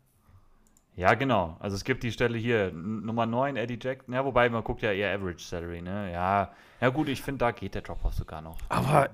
Ja, 0.95 1.15
genau. 1.15 1.57
Also 1.59 1.75
es 1.75 1.83
gibt 1.83 2.03
die 2.03 2.11
Stelle 2.11 2.37
hier, 2.37 2.71
Nummer 2.71 3.25
9, 3.25 3.55
Eddie 3.55 3.79
Jack. 3.81 4.03
Ja, 4.09 4.23
wobei 4.23 4.47
man 4.51 4.63
guckt 4.63 4.83
ja 4.83 4.91
eher 4.91 5.11
Average 5.11 5.43
Salary, 5.43 5.81
ne? 5.81 6.13
Ja, 6.13 6.51
ja 6.79 6.89
gut, 6.89 7.09
ich 7.09 7.23
finde, 7.23 7.39
da 7.39 7.49
geht 7.51 7.73
der 7.73 7.81
Drop-Off 7.81 8.13
sogar 8.13 8.43
noch. 8.43 8.59
Aber 8.69 9.09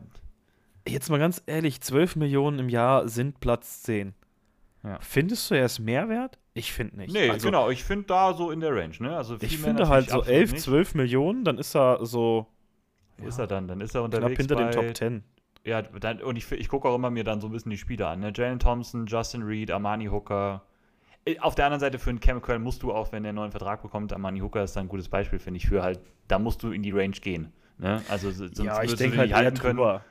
jetzt 0.88 1.09
mal 1.09 1.19
ganz 1.19 1.41
ehrlich, 1.45 1.82
12 1.82 2.15
Millionen 2.15 2.59
im 2.59 2.69
Jahr 2.69 3.07
sind 3.07 3.39
Platz 3.39 3.84
10. 3.84 4.13
Ja. 4.84 4.97
Findest 5.01 5.49
du, 5.49 5.55
er 5.55 5.65
ist 5.65 5.79
Mehrwert? 5.79 6.39
Ich 6.53 6.73
finde 6.73 6.97
nicht. 6.97 7.13
Nee, 7.13 7.29
also, 7.29 7.47
genau, 7.47 7.69
ich 7.69 7.84
finde 7.84 8.05
da 8.07 8.34
so 8.34 8.51
in 8.51 8.59
der 8.59 8.75
Range. 8.75 8.95
Ne? 8.99 9.15
Also 9.15 9.38
ich 9.39 9.57
finde 9.57 9.88
halt 9.88 10.09
so 10.09 10.23
11, 10.23 10.51
nicht. 10.53 10.63
12 10.63 10.95
Millionen, 10.95 11.45
dann 11.45 11.57
ist 11.57 11.75
er 11.75 12.05
so. 12.05 12.47
Wo 13.17 13.23
ja, 13.23 13.29
ist 13.29 13.39
er 13.39 13.47
dann? 13.47 13.67
Dann 13.67 13.79
ist 13.79 13.95
er 13.95 14.03
unterwegs. 14.03 14.36
Knapp 14.36 14.38
hinter 14.38 14.55
bei, 14.55 14.63
den 14.63 14.71
Top 14.71 14.97
10. 14.97 15.23
Ja, 15.63 15.82
dann, 15.84 16.21
und 16.21 16.38
ich, 16.38 16.51
ich 16.51 16.67
gucke 16.67 16.89
auch 16.89 16.95
immer 16.95 17.11
mir 17.11 17.23
dann 17.23 17.39
so 17.39 17.47
ein 17.47 17.53
bisschen 17.53 17.69
die 17.69 17.77
Spieler 17.77 18.09
an. 18.09 18.19
Ne? 18.19 18.34
Jalen 18.36 18.59
Thompson, 18.59 19.05
Justin 19.05 19.43
Reed, 19.43 19.71
Armani 19.71 20.07
Hooker. 20.07 20.63
Äh, 21.25 21.39
auf 21.39 21.55
der 21.55 21.65
anderen 21.65 21.79
Seite 21.79 21.99
für 21.99 22.09
einen 22.09 22.19
Chemical 22.19 22.57
musst 22.59 22.82
du 22.84 22.91
auch, 22.91 23.11
wenn 23.11 23.23
er 23.23 23.29
einen 23.29 23.36
neuen 23.36 23.51
Vertrag 23.51 23.82
bekommt, 23.84 24.11
Armani 24.11 24.39
Hooker 24.39 24.63
ist 24.63 24.75
da 24.75 24.82
ein 24.82 24.88
gutes 24.88 25.07
Beispiel, 25.07 25.39
finde 25.39 25.59
ich, 25.59 25.67
für 25.67 25.84
halt, 25.84 25.99
da 26.27 26.39
musst 26.39 26.63
du 26.63 26.71
in 26.71 26.82
die 26.82 26.91
Range 26.91 27.11
gehen. 27.11 27.53
Ne? 27.77 28.01
Also 28.09 28.32
sonst 28.32 28.57
ja, 28.57 28.82
ich 28.82 28.95
denke 28.95 29.17
halt 29.17 29.34
halten 29.34 29.57
können. 29.57 29.77
Drüber. 29.77 30.03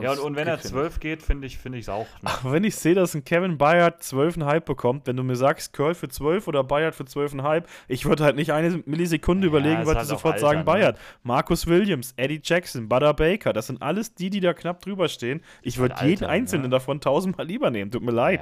Ja, 0.00 0.12
und, 0.12 0.18
und 0.18 0.36
wenn 0.36 0.48
er 0.48 0.58
12 0.58 0.98
geht, 0.98 1.22
finde 1.22 1.46
ich 1.46 1.54
es 1.54 1.60
find 1.60 1.88
auch. 1.88 2.06
Ne? 2.06 2.06
Ach, 2.24 2.44
wenn 2.44 2.64
ich 2.64 2.74
sehe, 2.76 2.94
dass 2.94 3.14
ein 3.14 3.24
Kevin 3.24 3.58
Bayard 3.58 4.02
12,5 4.02 4.60
bekommt, 4.60 5.06
wenn 5.06 5.16
du 5.16 5.22
mir 5.22 5.36
sagst, 5.36 5.72
Curl 5.72 5.94
für 5.94 6.08
12 6.08 6.48
oder 6.48 6.64
Bayard 6.64 6.94
für 6.94 7.04
12,5, 7.04 7.64
ich 7.86 8.04
würde 8.04 8.24
halt 8.24 8.36
nicht 8.36 8.52
eine 8.52 8.82
Millisekunde 8.86 9.46
ja, 9.46 9.50
überlegen, 9.50 9.86
würde 9.86 10.00
halt 10.00 10.08
sofort 10.08 10.34
Alter, 10.34 10.46
sagen 10.46 10.58
ne? 10.60 10.64
Bayard. 10.64 10.98
Marcus 11.22 11.66
Williams, 11.66 12.12
Eddie 12.16 12.40
Jackson, 12.42 12.88
Butter 12.88 13.14
Baker, 13.14 13.52
das 13.52 13.68
sind 13.68 13.82
alles 13.82 14.14
die, 14.14 14.30
die 14.30 14.40
da 14.40 14.52
knapp 14.52 14.80
drüber 14.80 15.08
stehen. 15.08 15.42
Ich 15.62 15.78
würde 15.78 15.96
halt 15.96 16.10
jeden 16.10 16.24
einzelnen 16.24 16.64
ja. 16.64 16.78
davon 16.78 17.00
tausendmal 17.00 17.46
lieber 17.46 17.70
nehmen, 17.70 17.90
tut 17.90 18.02
mir 18.02 18.12
leid. 18.12 18.40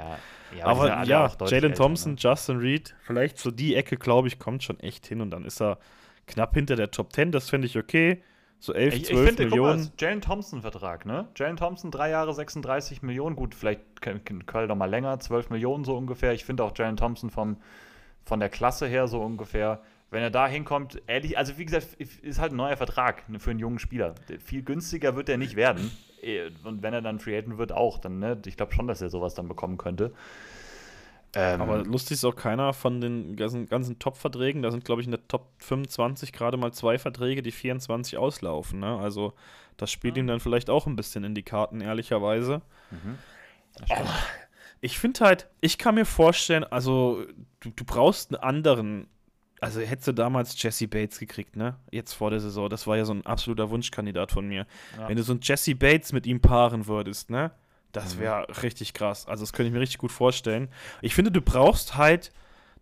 Ja, 0.57 0.65
aber, 0.65 0.93
aber 0.93 1.03
ja, 1.05 1.31
Jalen 1.45 1.73
Thompson, 1.73 2.13
ne? 2.13 2.17
Justin 2.19 2.57
Reed, 2.57 2.95
vielleicht 3.01 3.37
so 3.37 3.51
die 3.51 3.75
Ecke, 3.75 3.97
glaube 3.97 4.27
ich, 4.27 4.39
kommt 4.39 4.63
schon 4.63 4.79
echt 4.79 5.05
hin 5.05 5.21
und 5.21 5.31
dann 5.31 5.45
ist 5.45 5.61
er 5.61 5.77
knapp 6.27 6.53
hinter 6.53 6.75
der 6.75 6.91
Top 6.91 7.13
10, 7.13 7.31
das 7.31 7.49
finde 7.49 7.67
ich 7.67 7.77
okay. 7.77 8.23
So 8.63 8.73
11, 8.73 8.95
ich, 8.95 9.05
12 9.07 9.19
ich 9.19 9.27
finde, 9.27 9.43
Millionen. 9.49 9.91
Jalen 9.99 10.21
Thompson-Vertrag, 10.21 11.05
ne? 11.05 11.27
Jalen 11.35 11.57
Thompson, 11.57 11.91
drei 11.91 12.11
Jahre, 12.11 12.33
36 12.33 13.01
Millionen. 13.01 13.35
Gut, 13.35 13.55
vielleicht 13.55 13.81
Köln 13.99 14.69
noch 14.69 14.77
mal 14.77 14.89
länger, 14.89 15.19
12 15.19 15.49
Millionen 15.49 15.83
so 15.83 15.97
ungefähr. 15.97 16.31
Ich 16.31 16.45
finde 16.45 16.63
auch 16.63 16.71
Jalen 16.73 16.95
Thompson 16.95 17.29
vom, 17.29 17.57
von 18.23 18.39
der 18.39 18.47
Klasse 18.47 18.87
her 18.87 19.09
so 19.09 19.19
ungefähr. 19.21 19.81
Wenn 20.11 20.23
er 20.23 20.29
da 20.31 20.47
hinkommt, 20.47 21.01
ehrlich, 21.07 21.37
also 21.37 21.57
wie 21.57 21.65
gesagt, 21.65 21.95
ist 21.95 22.39
halt 22.39 22.53
ein 22.53 22.55
neuer 22.55 22.77
Vertrag 22.77 23.23
für 23.37 23.49
einen 23.49 23.59
jungen 23.59 23.79
Spieler. 23.79 24.15
Viel 24.41 24.63
günstiger 24.63 25.17
wird 25.17 25.27
er 25.27 25.37
nicht 25.37 25.57
werden. 25.57 25.91
Eh, 26.21 26.49
und 26.63 26.83
wenn 26.83 26.93
er 26.93 27.01
dann 27.01 27.19
Free 27.19 27.37
Agent 27.37 27.57
wird, 27.57 27.73
auch. 27.73 27.97
Dann, 27.97 28.19
ne? 28.19 28.41
Ich 28.45 28.55
glaube 28.55 28.73
schon, 28.73 28.87
dass 28.87 29.01
er 29.01 29.09
sowas 29.09 29.33
dann 29.33 29.49
bekommen 29.49 29.77
könnte. 29.77 30.13
Ähm, 31.35 31.61
aber 31.61 31.83
lustig 31.83 32.15
ist 32.15 32.25
auch 32.25 32.35
keiner 32.35 32.73
von 32.73 33.01
den 33.01 33.35
ganzen, 33.35 33.65
ganzen 33.67 33.97
Top-Verträgen. 33.97 34.61
Da 34.61 34.69
sind, 34.69 34.85
glaube 34.85 35.01
ich, 35.01 35.07
in 35.07 35.11
der 35.11 35.27
Top 35.27 35.49
25 35.57 36.31
gerade 36.31 36.57
mal 36.57 36.71
zwei 36.71 36.99
Verträge, 36.99 37.41
die 37.41 37.51
24 37.51 38.17
auslaufen. 38.17 38.79
Ne? 38.79 38.97
Also 38.99 39.33
das 39.77 39.91
spielt 39.91 40.15
ja. 40.15 40.23
ihm 40.23 40.27
dann 40.27 40.39
vielleicht 40.39 40.69
auch 40.69 40.85
ein 40.85 40.95
bisschen 40.95 41.23
in 41.23 41.33
die 41.33 41.43
Karten, 41.43 41.81
ehrlicherweise. 41.81 42.61
Mhm. 42.91 43.17
Oh, 43.89 44.05
ich 44.81 44.99
finde 44.99 45.21
halt, 45.21 45.49
ich 45.59 45.79
kann 45.79 45.95
mir 45.95 46.05
vorstellen, 46.05 46.63
also 46.65 47.25
du, 47.61 47.71
du 47.71 47.83
brauchst 47.83 48.33
einen 48.33 48.43
anderen 48.43 49.07
also 49.63 49.79
hättest 49.79 50.09
du 50.09 50.11
damals 50.11 50.61
Jesse 50.61 50.89
Bates 50.89 51.19
gekriegt, 51.19 51.55
ne? 51.55 51.77
Jetzt 51.89 52.11
vor 52.11 52.29
der 52.31 52.41
Saison, 52.41 52.69
das 52.69 52.85
war 52.85 52.97
ja 52.97 53.05
so 53.05 53.13
ein 53.13 53.25
absoluter 53.25 53.69
Wunschkandidat 53.69 54.33
von 54.33 54.45
mir. 54.45 54.67
Ja. 54.97 55.07
Wenn 55.07 55.15
du 55.15 55.23
so 55.23 55.31
einen 55.31 55.39
Jesse 55.41 55.73
Bates 55.73 56.11
mit 56.11 56.27
ihm 56.27 56.41
paaren 56.41 56.85
würdest, 56.85 57.29
ne? 57.29 57.51
Das 57.93 58.19
wäre 58.19 58.45
mhm. 58.47 58.53
richtig 58.55 58.93
krass. 58.93 59.27
Also, 59.27 59.43
das 59.43 59.53
könnte 59.53 59.67
ich 59.67 59.73
mir 59.73 59.79
richtig 59.79 59.99
gut 59.99 60.11
vorstellen. 60.11 60.67
Ich 61.01 61.15
finde, 61.15 61.31
du 61.31 61.41
brauchst 61.41 61.95
halt, 61.95 62.33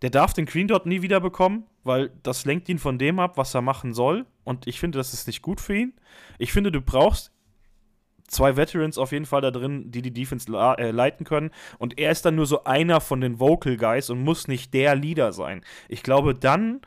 der 0.02 0.10
darf 0.10 0.32
den 0.32 0.46
Green 0.46 0.66
Dot 0.66 0.84
nie 0.84 1.02
wieder 1.02 1.20
bekommen, 1.20 1.64
weil 1.84 2.10
das 2.24 2.44
lenkt 2.44 2.68
ihn 2.68 2.80
von 2.80 2.98
dem 2.98 3.20
ab, 3.20 3.36
was 3.36 3.54
er 3.54 3.62
machen 3.62 3.94
soll. 3.94 4.26
Und 4.42 4.66
ich 4.66 4.80
finde, 4.80 4.98
das 4.98 5.14
ist 5.14 5.28
nicht 5.28 5.42
gut 5.42 5.60
für 5.60 5.76
ihn. 5.76 5.92
Ich 6.38 6.52
finde, 6.52 6.72
du 6.72 6.80
brauchst 6.80 7.30
zwei 8.26 8.56
Veterans 8.56 8.98
auf 8.98 9.12
jeden 9.12 9.26
Fall 9.26 9.42
da 9.42 9.50
drin, 9.50 9.90
die 9.90 10.02
die 10.02 10.12
Defense 10.12 10.50
äh, 10.50 10.90
leiten 10.90 11.24
können. 11.24 11.50
Und 11.78 11.98
er 11.98 12.10
ist 12.10 12.24
dann 12.24 12.34
nur 12.34 12.46
so 12.46 12.64
einer 12.64 13.00
von 13.00 13.20
den 13.20 13.38
Vocal 13.38 13.76
Guys 13.76 14.10
und 14.10 14.24
muss 14.24 14.48
nicht 14.48 14.74
der 14.74 14.96
Leader 14.96 15.32
sein. 15.32 15.62
Ich 15.88 16.02
glaube, 16.02 16.34
dann 16.34 16.80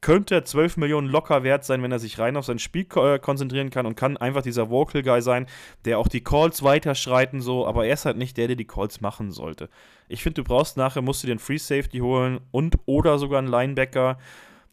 könnte 0.00 0.34
er 0.34 0.44
12 0.44 0.78
Millionen 0.78 1.08
locker 1.08 1.42
wert 1.42 1.64
sein, 1.64 1.82
wenn 1.82 1.92
er 1.92 1.98
sich 1.98 2.18
rein 2.18 2.36
auf 2.36 2.46
sein 2.46 2.58
Spiel 2.58 2.86
äh, 2.96 3.18
konzentrieren 3.18 3.70
kann 3.70 3.86
und 3.86 3.96
kann 3.96 4.16
einfach 4.16 4.42
dieser 4.42 4.70
Vocal 4.70 5.02
Guy 5.02 5.20
sein, 5.20 5.46
der 5.84 5.98
auch 5.98 6.08
die 6.08 6.22
Calls 6.22 6.62
weiterschreiten 6.62 7.40
so, 7.40 7.66
aber 7.66 7.86
er 7.86 7.94
ist 7.94 8.06
halt 8.06 8.16
nicht 8.16 8.36
der, 8.36 8.46
der 8.46 8.56
die 8.56 8.66
Calls 8.66 9.00
machen 9.00 9.30
sollte. 9.30 9.68
Ich 10.08 10.22
finde, 10.22 10.42
du 10.42 10.48
brauchst 10.48 10.76
nachher, 10.76 11.02
musst 11.02 11.22
du 11.22 11.26
den 11.26 11.38
Free 11.38 11.58
Safety 11.58 11.98
holen 11.98 12.40
und 12.50 12.78
oder 12.86 13.18
sogar 13.18 13.38
einen 13.38 13.48
Linebacker, 13.48 14.18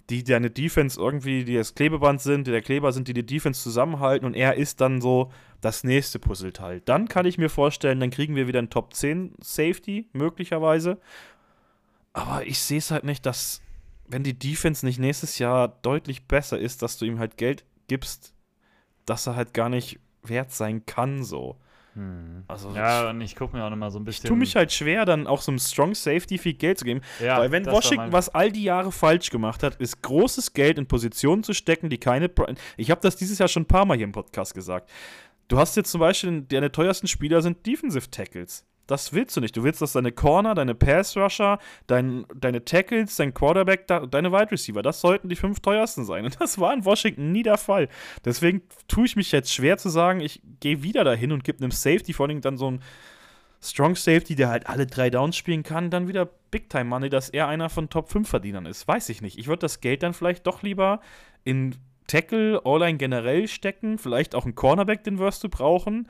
die 0.09 0.23
deine 0.23 0.49
Defense 0.49 0.99
irgendwie, 0.99 1.43
die 1.43 1.55
das 1.55 1.75
Klebeband 1.75 2.21
sind, 2.21 2.47
die 2.47 2.51
der 2.51 2.61
Kleber 2.61 2.93
sind, 2.93 3.09
die 3.09 3.13
die 3.13 3.25
Defense 3.25 3.61
zusammenhalten 3.61 4.25
und 4.25 4.34
er 4.34 4.55
ist 4.55 4.80
dann 4.80 5.01
so 5.01 5.32
das 5.59 5.84
nächste 5.84 6.19
Puzzleteil. 6.19 6.82
Dann 6.82 7.09
kann 7.09 7.25
ich 7.25 7.38
mir 7.38 7.49
vorstellen, 7.49 7.99
dann 7.99 8.11
kriegen 8.11 8.36
wir 8.36 8.47
wieder 8.47 8.59
einen 8.59 8.69
Top 8.69 8.93
10 8.93 9.34
Safety, 9.41 10.07
möglicherweise. 10.13 10.99
Aber 12.13 12.45
ich 12.45 12.59
sehe 12.59 12.78
es 12.78 12.91
halt 12.91 13.03
nicht, 13.03 13.25
dass 13.25 13.61
wenn 14.07 14.23
die 14.23 14.37
Defense 14.37 14.85
nicht 14.85 14.99
nächstes 14.99 15.39
Jahr 15.39 15.67
deutlich 15.81 16.27
besser 16.27 16.57
ist, 16.57 16.81
dass 16.81 16.97
du 16.97 17.05
ihm 17.05 17.19
halt 17.19 17.37
Geld 17.37 17.65
gibst, 17.87 18.33
dass 19.05 19.27
er 19.27 19.35
halt 19.35 19.53
gar 19.53 19.69
nicht 19.69 19.99
wert 20.23 20.51
sein 20.51 20.85
kann, 20.85 21.23
so. 21.23 21.57
Hm. 21.93 22.43
Also 22.47 22.71
ja, 22.75 23.09
und 23.09 23.21
ich 23.21 23.35
gucke 23.35 23.57
mir 23.57 23.63
auch 23.63 23.69
nochmal 23.71 23.89
so 23.89 23.97
ein 23.97 24.05
bisschen. 24.05 24.25
Ich 24.25 24.27
tue 24.27 24.37
mich 24.37 24.55
halt 24.55 24.71
schwer, 24.71 25.03
dann 25.05 25.25
auch 25.25 25.41
so 25.41 25.51
einem 25.51 25.57
Strong 25.57 25.95
Safety 25.95 26.37
viel 26.37 26.53
Geld 26.53 26.77
zu 26.77 26.85
geben. 26.85 27.01
Ja, 27.19 27.39
weil 27.39 27.51
wenn 27.51 27.65
Washington 27.65 28.11
was 28.11 28.29
all 28.29 28.51
die 28.51 28.63
Jahre 28.63 28.91
falsch 28.91 29.31
gemacht 29.31 29.63
hat, 29.63 29.75
ist 29.77 30.03
großes 30.03 30.53
Geld 30.53 30.77
in 30.77 30.85
Positionen 30.85 31.43
zu 31.43 31.53
stecken, 31.53 31.89
die 31.89 31.97
keine. 31.97 32.29
Ich 32.77 32.91
habe 32.91 33.01
das 33.01 33.15
dieses 33.15 33.39
Jahr 33.39 33.47
schon 33.47 33.63
ein 33.63 33.67
paar 33.67 33.85
Mal 33.85 33.97
hier 33.97 34.03
im 34.03 34.11
Podcast 34.11 34.53
gesagt. 34.53 34.91
Du 35.47 35.57
hast 35.57 35.75
jetzt 35.75 35.89
zum 35.89 35.99
Beispiel, 35.99 36.41
deine 36.41 36.71
teuersten 36.71 37.07
Spieler 37.07 37.41
sind 37.41 37.65
Defensive 37.65 38.11
Tackles. 38.11 38.65
Das 38.88 39.11
willst 39.13 39.35
du 39.35 39.41
nicht. 39.41 39.55
Du 39.55 39.63
willst, 39.63 39.81
dass 39.81 39.91
deine 39.91 40.13
Corner, 40.13 40.55
deine 40.55 40.73
Pass-Rusher, 40.73 41.59
dein, 41.88 42.25
deine 42.33 42.63
Tackles, 42.63 43.17
dein 43.17 43.33
Quarterback, 43.33 43.85
deine 43.85 44.31
Wide 44.31 44.51
Receiver, 44.51 44.81
das 44.81 45.01
sollten 45.01 45.29
die 45.29 45.35
fünf 45.35 45.59
teuersten 45.59 46.05
sein. 46.05 46.25
Und 46.25 46.39
das 46.39 46.57
war 46.57 46.73
in 46.73 46.85
Washington 46.85 47.31
nie 47.31 47.43
der 47.43 47.57
Fall. 47.57 47.89
Deswegen 48.25 48.61
tue 48.88 49.05
ich 49.05 49.15
mich 49.15 49.31
jetzt 49.31 49.53
schwer 49.53 49.77
zu 49.77 49.89
sagen, 49.89 50.21
ich 50.21 50.41
gehe 50.61 50.83
wieder 50.83 51.03
dahin 51.03 51.33
und 51.33 51.43
gebe 51.43 51.59
einem 51.59 51.71
Safety, 51.71 52.13
vor 52.13 52.27
allem 52.27 52.41
dann 52.41 52.57
so 52.57 52.71
ein 52.71 52.81
Strong 53.61 53.95
Safety, 53.95 54.35
der 54.35 54.49
halt 54.49 54.67
alle 54.67 54.85
drei 54.85 55.09
Downs 55.09 55.35
spielen 55.35 55.63
kann, 55.63 55.89
dann 55.89 56.07
wieder 56.07 56.29
Big 56.51 56.69
Time 56.69 56.85
Money, 56.85 57.09
dass 57.09 57.29
er 57.29 57.47
einer 57.47 57.69
von 57.69 57.89
Top 57.89 58.09
5 58.09 58.27
Verdienern 58.29 58.65
ist. 58.65 58.88
Weiß 58.88 59.09
ich 59.09 59.21
nicht. 59.21 59.38
Ich 59.38 59.47
würde 59.47 59.59
das 59.59 59.81
Geld 59.81 60.03
dann 60.03 60.13
vielleicht 60.13 60.47
doch 60.47 60.61
lieber 60.61 61.01
in 61.43 61.75
Tackle, 62.05 62.61
All-Line 62.63 62.97
generell 62.97 63.47
stecken, 63.47 63.97
vielleicht 63.97 64.35
auch 64.35 64.45
einen 64.45 64.55
Cornerback, 64.55 65.03
den 65.03 65.17
wirst 65.17 65.43
du 65.43 65.49
brauchen 65.49 66.07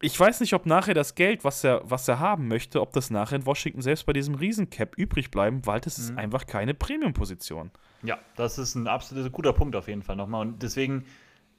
ich 0.00 0.18
weiß 0.18 0.40
nicht, 0.40 0.52
ob 0.52 0.66
nachher 0.66 0.94
das 0.94 1.14
Geld, 1.14 1.42
was 1.42 1.64
er, 1.64 1.80
was 1.84 2.06
er 2.06 2.18
haben 2.18 2.48
möchte, 2.48 2.80
ob 2.80 2.92
das 2.92 3.10
nachher 3.10 3.36
in 3.36 3.46
Washington 3.46 3.80
selbst 3.80 4.04
bei 4.04 4.12
diesem 4.12 4.34
Riesencap 4.34 4.96
übrig 4.96 5.30
bleiben, 5.30 5.64
weil 5.64 5.80
das 5.80 5.96
mhm. 5.96 6.04
ist 6.04 6.18
einfach 6.18 6.46
keine 6.46 6.74
Premium-Position. 6.74 7.70
Ja, 8.02 8.18
das 8.36 8.58
ist 8.58 8.74
ein 8.74 8.88
absolut 8.88 9.30
guter 9.32 9.54
Punkt 9.54 9.74
auf 9.74 9.88
jeden 9.88 10.02
Fall 10.02 10.16
nochmal. 10.16 10.42
Und 10.42 10.62
deswegen, 10.62 11.06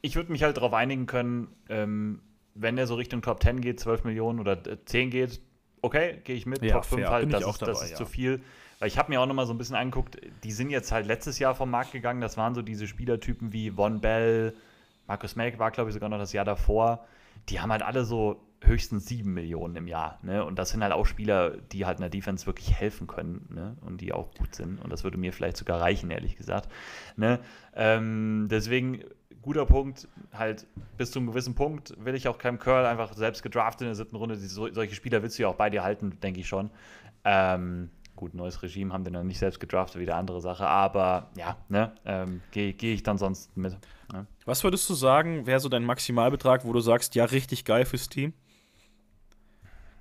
ich 0.01 0.15
würde 0.15 0.31
mich 0.31 0.43
halt 0.43 0.57
darauf 0.57 0.73
einigen 0.73 1.07
können, 1.07 1.47
ähm, 1.69 2.21
wenn 2.53 2.77
er 2.77 2.85
so 2.85 2.95
Richtung 2.95 3.21
Top 3.21 3.41
10 3.41 3.61
geht, 3.61 3.79
12 3.79 4.03
Millionen 4.03 4.39
oder 4.39 4.61
10 4.85 5.09
geht, 5.09 5.41
okay, 5.81 6.21
gehe 6.23 6.35
ich 6.35 6.45
mit. 6.45 6.61
Ja, 6.61 6.73
Top 6.73 6.85
5 6.85 7.01
fair. 7.01 7.11
halt, 7.11 7.33
das, 7.33 7.45
ist, 7.45 7.61
dabei, 7.61 7.71
das 7.71 7.83
ist 7.83 7.91
ja. 7.91 7.97
zu 7.97 8.05
viel. 8.05 8.41
Weil 8.79 8.87
ich 8.87 8.99
habe 8.99 9.11
mir 9.11 9.19
auch 9.19 9.25
nochmal 9.25 9.47
so 9.47 9.53
ein 9.53 9.57
bisschen 9.57 9.75
angeguckt, 9.75 10.19
die 10.43 10.51
sind 10.51 10.69
jetzt 10.69 10.91
halt 10.91 11.07
letztes 11.07 11.39
Jahr 11.39 11.55
vom 11.55 11.71
Markt 11.71 11.91
gegangen. 11.91 12.21
Das 12.21 12.37
waren 12.37 12.53
so 12.53 12.61
diese 12.61 12.87
Spielertypen 12.87 13.51
wie 13.51 13.71
Von 13.71 13.99
Bell, 13.99 14.53
Markus 15.07 15.35
Melk 15.35 15.57
war, 15.57 15.71
glaube 15.71 15.89
ich, 15.89 15.95
sogar 15.95 16.09
noch 16.09 16.19
das 16.19 16.33
Jahr 16.33 16.45
davor 16.45 17.07
die 17.49 17.59
haben 17.59 17.71
halt 17.71 17.83
alle 17.83 18.05
so 18.05 18.47
höchstens 18.63 19.05
7 19.05 19.33
Millionen 19.33 19.75
im 19.75 19.87
Jahr. 19.87 20.19
Ne? 20.23 20.43
Und 20.43 20.57
das 20.57 20.69
sind 20.71 20.81
halt 20.83 20.93
auch 20.93 21.05
Spieler, 21.05 21.51
die 21.57 21.85
halt 21.85 21.99
in 21.99 22.01
der 22.01 22.09
Defense 22.09 22.45
wirklich 22.45 22.73
helfen 22.73 23.07
können 23.07 23.47
ne? 23.53 23.77
und 23.81 24.01
die 24.01 24.13
auch 24.13 24.31
gut 24.33 24.55
sind. 24.55 24.81
Und 24.81 24.89
das 24.91 25.03
würde 25.03 25.17
mir 25.17 25.31
vielleicht 25.31 25.57
sogar 25.57 25.79
reichen, 25.79 26.09
ehrlich 26.09 26.35
gesagt. 26.35 26.69
Ne? 27.15 27.39
Ähm, 27.75 28.47
deswegen, 28.49 29.03
guter 29.41 29.65
Punkt, 29.65 30.07
halt 30.33 30.65
bis 30.97 31.11
zu 31.11 31.19
einem 31.19 31.27
gewissen 31.27 31.55
Punkt 31.55 31.93
will 32.03 32.15
ich 32.15 32.27
auch 32.27 32.39
Cam 32.39 32.57
Curl 32.59 32.85
einfach 32.85 33.13
selbst 33.13 33.43
gedraftet 33.43 33.81
in 33.81 33.87
der 33.87 33.95
siebten 33.95 34.15
Runde. 34.15 34.37
Die, 34.37 34.47
solche 34.47 34.95
Spieler 34.95 35.21
willst 35.21 35.37
du 35.37 35.43
ja 35.43 35.49
auch 35.49 35.55
bei 35.55 35.69
dir 35.69 35.83
halten, 35.83 36.19
denke 36.21 36.39
ich 36.39 36.47
schon. 36.47 36.71
Ähm, 37.23 37.91
gut, 38.15 38.33
neues 38.33 38.63
Regime 38.63 38.91
haben 38.91 39.05
wir 39.05 39.11
noch 39.11 39.23
nicht 39.23 39.39
selbst 39.39 39.59
gedraftet, 39.59 40.01
wieder 40.01 40.15
andere 40.15 40.41
Sache. 40.41 40.65
Aber 40.67 41.29
ja, 41.37 41.57
ne, 41.69 41.93
ähm, 42.05 42.41
gehe 42.51 42.73
geh 42.73 42.93
ich 42.93 43.03
dann 43.03 43.19
sonst 43.19 43.55
mit. 43.55 43.77
Ne? 44.11 44.25
Was 44.47 44.63
würdest 44.63 44.89
du 44.89 44.93
sagen, 44.93 45.45
wäre 45.45 45.59
so 45.59 45.67
dein 45.67 45.83
Maximalbetrag, 45.83 46.63
wo 46.63 46.71
du 46.71 46.79
sagst, 46.79 47.15
ja, 47.15 47.25
richtig 47.25 47.65
geil 47.65 47.83
fürs 47.83 48.07
Team? 48.07 48.31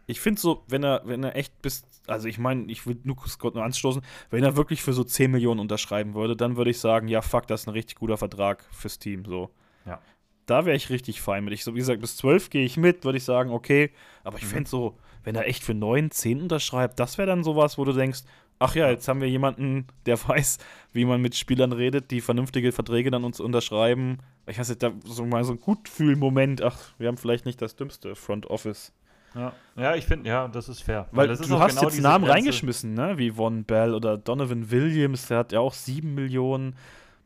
Ich 0.06 0.20
finde 0.20 0.40
so, 0.40 0.62
wenn 0.68 0.84
er, 0.84 1.02
wenn 1.04 1.24
er 1.24 1.34
echt 1.34 1.60
bis, 1.62 1.84
also 2.06 2.28
ich 2.28 2.38
meine, 2.38 2.70
ich 2.70 2.86
würde 2.86 3.00
nur 3.02 3.16
Scott 3.26 3.56
nur 3.56 3.64
anstoßen, 3.64 4.02
wenn 4.30 4.44
er 4.44 4.56
wirklich 4.56 4.82
für 4.82 4.92
so 4.92 5.02
10 5.02 5.32
Millionen 5.32 5.58
unterschreiben 5.58 6.14
würde, 6.14 6.36
dann 6.36 6.56
würde 6.56 6.70
ich 6.70 6.78
sagen, 6.78 7.08
ja, 7.08 7.22
fuck, 7.22 7.48
das 7.48 7.62
ist 7.62 7.66
ein 7.66 7.72
richtig 7.72 7.96
guter 7.96 8.16
Vertrag 8.16 8.64
fürs 8.70 9.00
Team, 9.00 9.24
so. 9.24 9.50
Ja. 9.84 10.00
Da 10.46 10.64
wäre 10.64 10.76
ich 10.76 10.90
richtig 10.90 11.20
fein 11.20 11.42
mit. 11.42 11.52
Ich, 11.52 11.64
so, 11.64 11.74
wie 11.74 11.78
gesagt, 11.78 12.00
bis 12.00 12.16
12 12.16 12.50
gehe 12.50 12.64
ich 12.64 12.76
mit, 12.76 13.04
würde 13.04 13.18
ich 13.18 13.24
sagen, 13.24 13.50
okay, 13.50 13.90
aber 14.22 14.38
ich 14.38 14.44
mhm. 14.44 14.48
fände 14.48 14.70
so, 14.70 14.96
wenn 15.24 15.34
er 15.34 15.48
echt 15.48 15.64
für 15.64 15.74
9, 15.74 16.12
10 16.12 16.42
unterschreibt, 16.42 17.00
das 17.00 17.18
wäre 17.18 17.26
dann 17.26 17.42
sowas, 17.42 17.78
wo 17.78 17.84
du 17.84 17.92
denkst, 17.92 18.20
ach 18.58 18.74
ja, 18.74 18.90
jetzt 18.90 19.08
haben 19.08 19.20
wir 19.20 19.28
jemanden, 19.28 19.86
der 20.06 20.16
weiß, 20.28 20.58
wie 20.92 21.04
man 21.04 21.20
mit 21.20 21.34
Spielern 21.34 21.72
redet, 21.72 22.10
die 22.10 22.20
vernünftige 22.20 22.72
Verträge 22.72 23.10
dann 23.10 23.24
uns 23.24 23.40
unterschreiben. 23.40 24.18
Ich 24.46 24.58
weiß 24.58 24.68
nicht, 24.68 24.82
da 24.82 24.92
so 25.04 25.24
mal 25.24 25.44
so 25.44 25.52
ein 25.52 25.60
Gutfühl-Moment, 25.60 26.62
ach, 26.62 26.78
wir 26.98 27.08
haben 27.08 27.16
vielleicht 27.16 27.46
nicht 27.46 27.60
das 27.60 27.76
dümmste 27.76 28.14
Front 28.14 28.46
Office. 28.46 28.92
Ja, 29.34 29.52
ja 29.76 29.94
ich 29.94 30.06
finde, 30.06 30.28
ja, 30.28 30.48
das 30.48 30.68
ist 30.68 30.82
fair. 30.82 31.08
Weil, 31.12 31.28
Weil 31.28 31.36
du 31.36 31.58
hast 31.58 31.76
genau 31.76 31.88
jetzt 31.88 32.00
Namen 32.00 32.24
reingeschmissen, 32.24 32.94
ne? 32.94 33.18
Wie 33.18 33.32
Von 33.32 33.64
Bell 33.64 33.94
oder 33.94 34.16
Donovan 34.16 34.70
Williams, 34.70 35.28
der 35.28 35.38
hat 35.38 35.52
ja 35.52 35.60
auch 35.60 35.74
7 35.74 36.14
Millionen. 36.14 36.76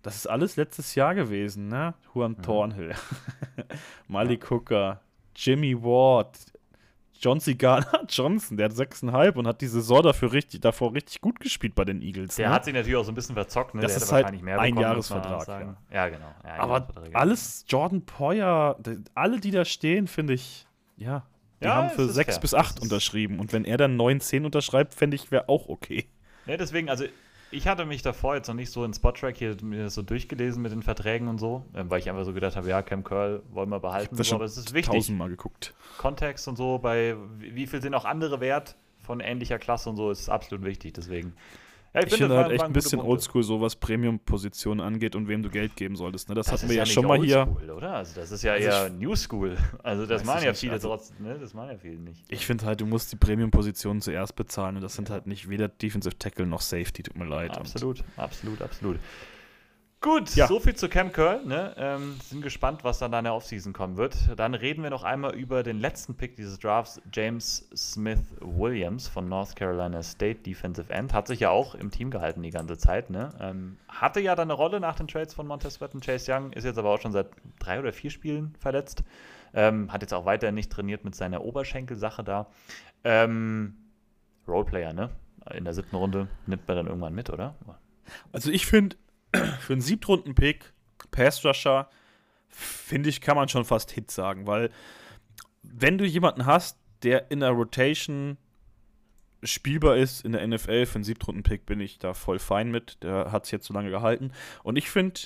Das 0.02 0.16
ist 0.16 0.26
alles 0.26 0.56
letztes 0.56 0.94
Jahr 0.94 1.14
gewesen, 1.14 1.68
ne? 1.68 1.94
Juan 2.14 2.32
mhm. 2.32 2.42
Thornhill, 2.42 2.94
Malik 4.08 4.44
ja. 4.44 4.50
Hooker, 4.50 5.00
Jimmy 5.36 5.80
Ward, 5.80 6.36
John 7.20 7.38
C. 7.38 7.54
Garner 7.54 8.04
Johnson, 8.08 8.56
der 8.56 8.70
hat 8.70 8.72
6,5 8.72 9.34
und 9.34 9.46
hat 9.46 9.60
die 9.60 9.66
Saison 9.66 10.02
dafür 10.02 10.32
richtig, 10.32 10.60
davor 10.60 10.94
richtig 10.94 11.20
gut 11.20 11.38
gespielt 11.38 11.74
bei 11.74 11.84
den 11.84 12.00
Eagles. 12.00 12.36
Der 12.36 12.48
ne? 12.48 12.54
hat 12.54 12.64
sich 12.64 12.72
natürlich 12.72 12.96
auch 12.96 13.04
so 13.04 13.12
ein 13.12 13.14
bisschen 13.14 13.34
verzockt, 13.34 13.74
ne? 13.74 13.82
Das 13.82 13.92
der 13.92 14.02
ist 14.02 14.12
halt 14.12 14.26
ein 14.26 14.40
bekommen, 14.40 14.78
Jahresvertrag. 14.78 15.48
Ja. 15.48 15.76
ja. 15.92 16.08
genau. 16.08 16.34
Ja, 16.44 16.58
Aber 16.58 16.88
alles 17.12 17.64
Jordan 17.68 18.06
Poyer, 18.06 18.78
alle, 19.14 19.38
die 19.38 19.50
da 19.50 19.64
stehen, 19.64 20.06
finde 20.06 20.32
ich, 20.32 20.66
ja, 20.96 21.26
die 21.60 21.66
ja, 21.66 21.74
haben 21.74 21.90
für 21.90 22.08
6 22.08 22.40
bis 22.40 22.54
8 22.54 22.80
unterschrieben. 22.80 23.38
Und 23.38 23.52
wenn 23.52 23.66
er 23.66 23.76
dann 23.76 23.96
9, 23.96 24.20
10 24.20 24.46
unterschreibt, 24.46 24.94
fände 24.94 25.14
ich, 25.14 25.30
wäre 25.30 25.48
auch 25.48 25.68
okay. 25.68 26.06
Ja, 26.46 26.56
deswegen, 26.56 26.88
also 26.88 27.04
ich 27.50 27.66
hatte 27.66 27.84
mich 27.84 28.02
davor 28.02 28.36
jetzt 28.36 28.48
noch 28.48 28.54
nicht 28.54 28.70
so 28.70 28.84
in 28.84 28.94
Spottrack 28.94 29.36
hier 29.36 29.56
so 29.88 30.02
durchgelesen 30.02 30.62
mit 30.62 30.72
den 30.72 30.82
Verträgen 30.82 31.28
und 31.28 31.38
so, 31.38 31.64
ähm, 31.74 31.90
weil 31.90 32.00
ich 32.00 32.08
einfach 32.08 32.24
so 32.24 32.32
gedacht 32.32 32.56
habe, 32.56 32.68
ja, 32.68 32.82
Cam 32.82 33.04
Curl 33.04 33.42
wollen 33.50 33.68
wir 33.68 33.80
behalten. 33.80 34.16
So, 34.22 34.34
aber 34.34 34.44
es 34.44 34.56
ist 34.56 34.72
wichtig. 34.72 34.94
Tausendmal 34.94 35.28
geguckt. 35.28 35.74
Kontext 35.98 36.46
und 36.48 36.56
so, 36.56 36.78
bei 36.78 37.16
wie 37.38 37.66
viel 37.66 37.82
sind 37.82 37.94
auch 37.94 38.04
andere 38.04 38.40
wert 38.40 38.76
von 39.00 39.20
ähnlicher 39.20 39.58
Klasse 39.58 39.90
und 39.90 39.96
so, 39.96 40.10
ist 40.10 40.28
absolut 40.28 40.64
wichtig. 40.64 40.94
Deswegen 40.94 41.34
Ja, 41.92 42.00
ich, 42.02 42.06
ich 42.06 42.18
finde 42.18 42.36
halt 42.36 42.52
echt 42.52 42.62
ein 42.62 42.72
bisschen 42.72 43.00
oldschool, 43.00 43.42
so 43.42 43.60
was 43.60 43.74
Premium-Positionen 43.74 44.80
angeht 44.80 45.16
und 45.16 45.26
wem 45.26 45.42
du 45.42 45.50
Geld 45.50 45.74
geben 45.74 45.96
solltest. 45.96 46.28
Ne? 46.28 46.36
Das, 46.36 46.46
das 46.46 46.60
hatten 46.60 46.70
wir 46.70 46.76
ja, 46.76 46.86
schon 46.86 47.04
mal 47.04 47.18
hier. 47.20 47.48
Oder? 47.76 47.94
Also 47.94 48.20
das 48.20 48.30
ist 48.30 48.44
ja 48.44 48.52
also 48.52 48.68
eher 48.68 48.90
New 48.90 49.16
School. 49.16 49.56
Also 49.82 50.06
das 50.06 50.24
machen 50.24 50.44
ja 50.44 50.54
viele 50.54 50.72
also, 50.72 50.88
trotzdem, 50.88 51.26
ne? 51.26 51.38
Das 51.38 51.52
machen 51.52 51.70
ja 51.70 51.78
viele 51.78 51.98
nicht. 51.98 52.22
Ich 52.28 52.46
finde 52.46 52.64
halt, 52.64 52.80
du 52.80 52.86
musst 52.86 53.10
die 53.10 53.16
Premium-Positionen 53.16 54.00
zuerst 54.00 54.36
bezahlen 54.36 54.76
und 54.76 54.82
das 54.82 54.94
sind 54.94 55.10
halt 55.10 55.26
nicht 55.26 55.48
weder 55.48 55.66
Defensive 55.66 56.16
Tackle 56.16 56.46
noch 56.46 56.60
Safety, 56.60 57.02
tut 57.02 57.16
mir 57.16 57.24
leid. 57.24 57.56
Absolut, 57.58 58.00
und 58.00 58.06
absolut, 58.18 58.62
absolut. 58.62 58.98
Gut, 60.02 60.34
ja. 60.34 60.46
so 60.46 60.58
viel 60.60 60.74
zu 60.74 60.88
Cam 60.88 61.12
Curl. 61.12 61.44
Ne? 61.44 61.74
Ähm, 61.76 62.16
sind 62.24 62.40
gespannt, 62.40 62.84
was 62.84 63.00
dann 63.00 63.12
in 63.12 63.24
der 63.24 63.34
Offseason 63.34 63.74
kommen 63.74 63.98
wird. 63.98 64.16
Dann 64.34 64.54
reden 64.54 64.82
wir 64.82 64.88
noch 64.88 65.04
einmal 65.04 65.34
über 65.34 65.62
den 65.62 65.78
letzten 65.78 66.14
Pick 66.14 66.36
dieses 66.36 66.58
Drafts, 66.58 67.02
James 67.12 67.68
Smith 67.76 68.22
Williams 68.40 69.08
von 69.08 69.28
North 69.28 69.54
Carolina 69.56 70.02
State 70.02 70.40
Defensive 70.40 70.90
End. 70.90 71.12
Hat 71.12 71.26
sich 71.26 71.40
ja 71.40 71.50
auch 71.50 71.74
im 71.74 71.90
Team 71.90 72.10
gehalten 72.10 72.42
die 72.42 72.50
ganze 72.50 72.78
Zeit. 72.78 73.10
Ne? 73.10 73.28
Ähm, 73.40 73.76
hatte 73.88 74.20
ja 74.20 74.34
dann 74.34 74.50
eine 74.50 74.54
Rolle 74.54 74.80
nach 74.80 74.96
den 74.96 75.06
Trades 75.06 75.34
von 75.34 75.46
Montez 75.46 75.74
Sweat 75.74 75.92
und 75.92 76.02
Chase 76.02 76.32
Young, 76.32 76.54
ist 76.54 76.64
jetzt 76.64 76.78
aber 76.78 76.88
auch 76.88 77.00
schon 77.00 77.12
seit 77.12 77.28
drei 77.58 77.78
oder 77.78 77.92
vier 77.92 78.10
Spielen 78.10 78.54
verletzt. 78.58 79.04
Ähm, 79.52 79.92
hat 79.92 80.00
jetzt 80.00 80.14
auch 80.14 80.24
weiter 80.24 80.50
nicht 80.50 80.72
trainiert 80.72 81.04
mit 81.04 81.14
seiner 81.14 81.44
Oberschenkelsache 81.44 82.24
da. 82.24 82.46
Ähm, 83.04 83.76
Roleplayer, 84.48 84.94
ne? 84.94 85.10
In 85.52 85.64
der 85.64 85.74
siebten 85.74 85.96
Runde 85.96 86.28
nimmt 86.46 86.66
man 86.66 86.76
dann 86.78 86.86
irgendwann 86.86 87.14
mit, 87.14 87.28
oder? 87.28 87.54
Also 88.32 88.50
ich 88.50 88.66
finde, 88.66 88.96
für 89.60 89.72
einen 89.72 89.82
Siebtrunden-Pick, 89.82 90.72
Pass 91.10 91.44
Rusher, 91.44 91.88
finde 92.48 93.08
ich, 93.08 93.20
kann 93.20 93.36
man 93.36 93.48
schon 93.48 93.64
fast 93.64 93.90
Hit 93.92 94.10
sagen, 94.10 94.46
weil 94.46 94.70
wenn 95.62 95.98
du 95.98 96.04
jemanden 96.04 96.46
hast, 96.46 96.78
der 97.02 97.30
in 97.30 97.40
der 97.40 97.50
Rotation 97.50 98.36
spielbar 99.42 99.96
ist 99.96 100.24
in 100.24 100.32
der 100.32 100.46
NFL 100.46 100.86
für 100.86 100.96
einen 100.96 101.04
Siebtrunden-Pick, 101.04 101.66
bin 101.66 101.80
ich 101.80 101.98
da 101.98 102.14
voll 102.14 102.38
fein 102.38 102.70
mit. 102.70 103.02
Der 103.02 103.32
hat 103.32 103.44
es 103.44 103.50
jetzt 103.50 103.66
so 103.66 103.74
lange 103.74 103.90
gehalten. 103.90 104.32
Und 104.62 104.76
ich 104.76 104.90
finde, 104.90 105.20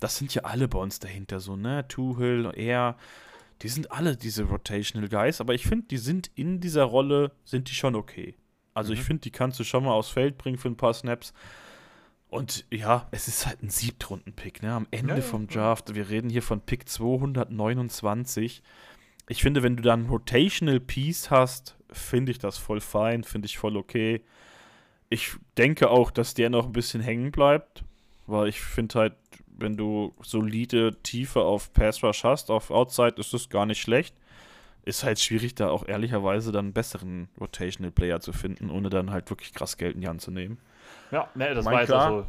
das 0.00 0.16
sind 0.16 0.34
ja 0.34 0.42
alle 0.42 0.68
bei 0.68 0.78
uns 0.78 0.98
dahinter 0.98 1.40
so, 1.40 1.56
ne? 1.56 1.86
Tuchel, 1.88 2.50
er, 2.56 2.96
die 3.62 3.68
sind 3.68 3.92
alle 3.92 4.16
diese 4.16 4.44
Rotational 4.44 5.08
Guys, 5.08 5.40
aber 5.40 5.54
ich 5.54 5.66
finde, 5.66 5.86
die 5.88 5.98
sind 5.98 6.30
in 6.34 6.60
dieser 6.60 6.84
Rolle, 6.84 7.32
sind 7.44 7.70
die 7.70 7.74
schon 7.74 7.94
okay. 7.94 8.36
Also 8.74 8.92
mhm. 8.92 8.98
ich 8.98 9.04
finde, 9.04 9.20
die 9.20 9.30
kannst 9.30 9.60
du 9.60 9.64
schon 9.64 9.84
mal 9.84 9.92
aufs 9.92 10.08
Feld 10.08 10.38
bringen 10.38 10.58
für 10.58 10.68
ein 10.68 10.76
paar 10.76 10.94
Snaps. 10.94 11.32
Und 12.32 12.64
ja, 12.72 13.08
es 13.10 13.28
ist 13.28 13.46
halt 13.46 13.62
ein 13.62 13.68
Siebtrunden-Pick, 13.68 14.62
ne? 14.62 14.72
Am 14.72 14.86
Ende 14.90 15.16
ja, 15.16 15.20
vom 15.20 15.48
Draft. 15.48 15.94
Wir 15.94 16.08
reden 16.08 16.30
hier 16.30 16.40
von 16.40 16.62
Pick 16.62 16.88
229. 16.88 18.62
Ich 19.28 19.42
finde, 19.42 19.62
wenn 19.62 19.76
du 19.76 19.82
dann 19.82 20.06
Rotational 20.06 20.80
Piece 20.80 21.30
hast, 21.30 21.76
finde 21.90 22.32
ich 22.32 22.38
das 22.38 22.56
voll 22.56 22.80
fein, 22.80 23.22
finde 23.22 23.44
ich 23.44 23.58
voll 23.58 23.76
okay. 23.76 24.22
Ich 25.10 25.32
denke 25.58 25.90
auch, 25.90 26.10
dass 26.10 26.32
der 26.32 26.48
noch 26.48 26.64
ein 26.64 26.72
bisschen 26.72 27.02
hängen 27.02 27.32
bleibt, 27.32 27.84
weil 28.26 28.48
ich 28.48 28.62
finde 28.62 28.98
halt, 28.98 29.16
wenn 29.48 29.76
du 29.76 30.14
solide 30.22 31.02
Tiefe 31.02 31.42
auf 31.42 31.74
Pass 31.74 32.02
Rush 32.02 32.24
hast, 32.24 32.50
auf 32.50 32.70
Outside, 32.70 33.16
ist 33.18 33.34
das 33.34 33.50
gar 33.50 33.66
nicht 33.66 33.82
schlecht. 33.82 34.14
Ist 34.84 35.04
halt 35.04 35.20
schwierig, 35.20 35.54
da 35.54 35.70
auch 35.70 35.86
ehrlicherweise 35.86 36.50
dann 36.50 36.66
einen 36.66 36.72
besseren 36.72 37.28
Rotational 37.40 37.92
Player 37.92 38.20
zu 38.20 38.32
finden, 38.32 38.70
ohne 38.70 38.90
dann 38.90 39.10
halt 39.10 39.30
wirklich 39.30 39.54
krass 39.54 39.76
Geld 39.76 39.94
in 39.94 40.00
die 40.00 40.08
Hand 40.08 40.20
zu 40.20 40.30
nehmen. 40.30 40.58
Ja, 41.12 41.28
ne, 41.34 41.54
das 41.54 41.64
mein 41.64 41.74
war 41.74 41.80
jetzt 41.82 41.88
klar, 41.90 42.10
so. 42.10 42.26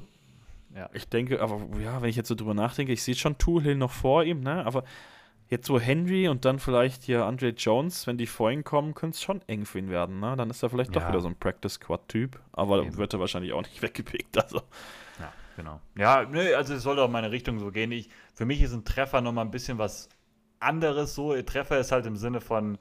Ja. 0.75 0.89
Ich 0.93 1.07
denke, 1.07 1.41
aber 1.41 1.61
ja, 1.79 2.01
wenn 2.01 2.09
ich 2.09 2.15
jetzt 2.15 2.27
so 2.27 2.35
drüber 2.35 2.53
nachdenke, 2.53 2.93
ich 2.93 3.03
sehe 3.03 3.15
schon 3.15 3.37
Toolhill 3.37 3.75
noch 3.75 3.91
vor 3.91 4.23
ihm, 4.23 4.41
ne? 4.41 4.65
Aber 4.65 4.83
jetzt 5.49 5.67
so 5.67 5.79
Henry 5.79 6.27
und 6.27 6.45
dann 6.45 6.59
vielleicht 6.59 7.03
hier 7.03 7.25
Andre 7.25 7.49
Jones, 7.49 8.07
wenn 8.07 8.17
die 8.17 8.25
vor 8.25 8.51
ihm 8.51 8.63
kommen, 8.63 8.93
könnte 8.93 9.15
es 9.15 9.21
schon 9.21 9.41
eng 9.47 9.65
für 9.65 9.79
ihn 9.79 9.89
werden, 9.89 10.19
ne? 10.19 10.35
Dann 10.35 10.49
ist 10.49 10.63
er 10.63 10.69
vielleicht 10.69 10.93
ja. 10.95 11.01
doch 11.01 11.07
wieder 11.09 11.21
so 11.21 11.27
ein 11.27 11.35
Practice-Squad-Typ. 11.35 12.39
Aber 12.51 12.83
Eben. 12.83 12.97
wird 12.97 13.13
er 13.13 13.19
wahrscheinlich 13.19 13.53
auch 13.53 13.61
nicht 13.61 13.81
weggepickt, 13.81 14.37
also. 14.37 14.61
Ja, 15.19 15.31
genau. 15.55 15.79
Ja, 15.95 16.23
ne, 16.23 16.55
also 16.55 16.73
es 16.73 16.83
soll 16.83 16.95
doch 16.95 17.09
meine 17.09 17.31
Richtung 17.31 17.59
so 17.59 17.71
gehen. 17.71 17.91
Ich, 17.91 18.09
für 18.33 18.45
mich 18.45 18.61
ist 18.61 18.73
ein 18.73 18.83
Treffer 18.83 19.21
nochmal 19.21 19.45
ein 19.45 19.51
bisschen 19.51 19.77
was 19.77 20.09
anderes 20.63 21.15
so. 21.15 21.39
Treffer 21.41 21.79
ist 21.79 21.91
halt 21.91 22.05
im 22.05 22.15
Sinne 22.15 22.41
von 22.41 22.77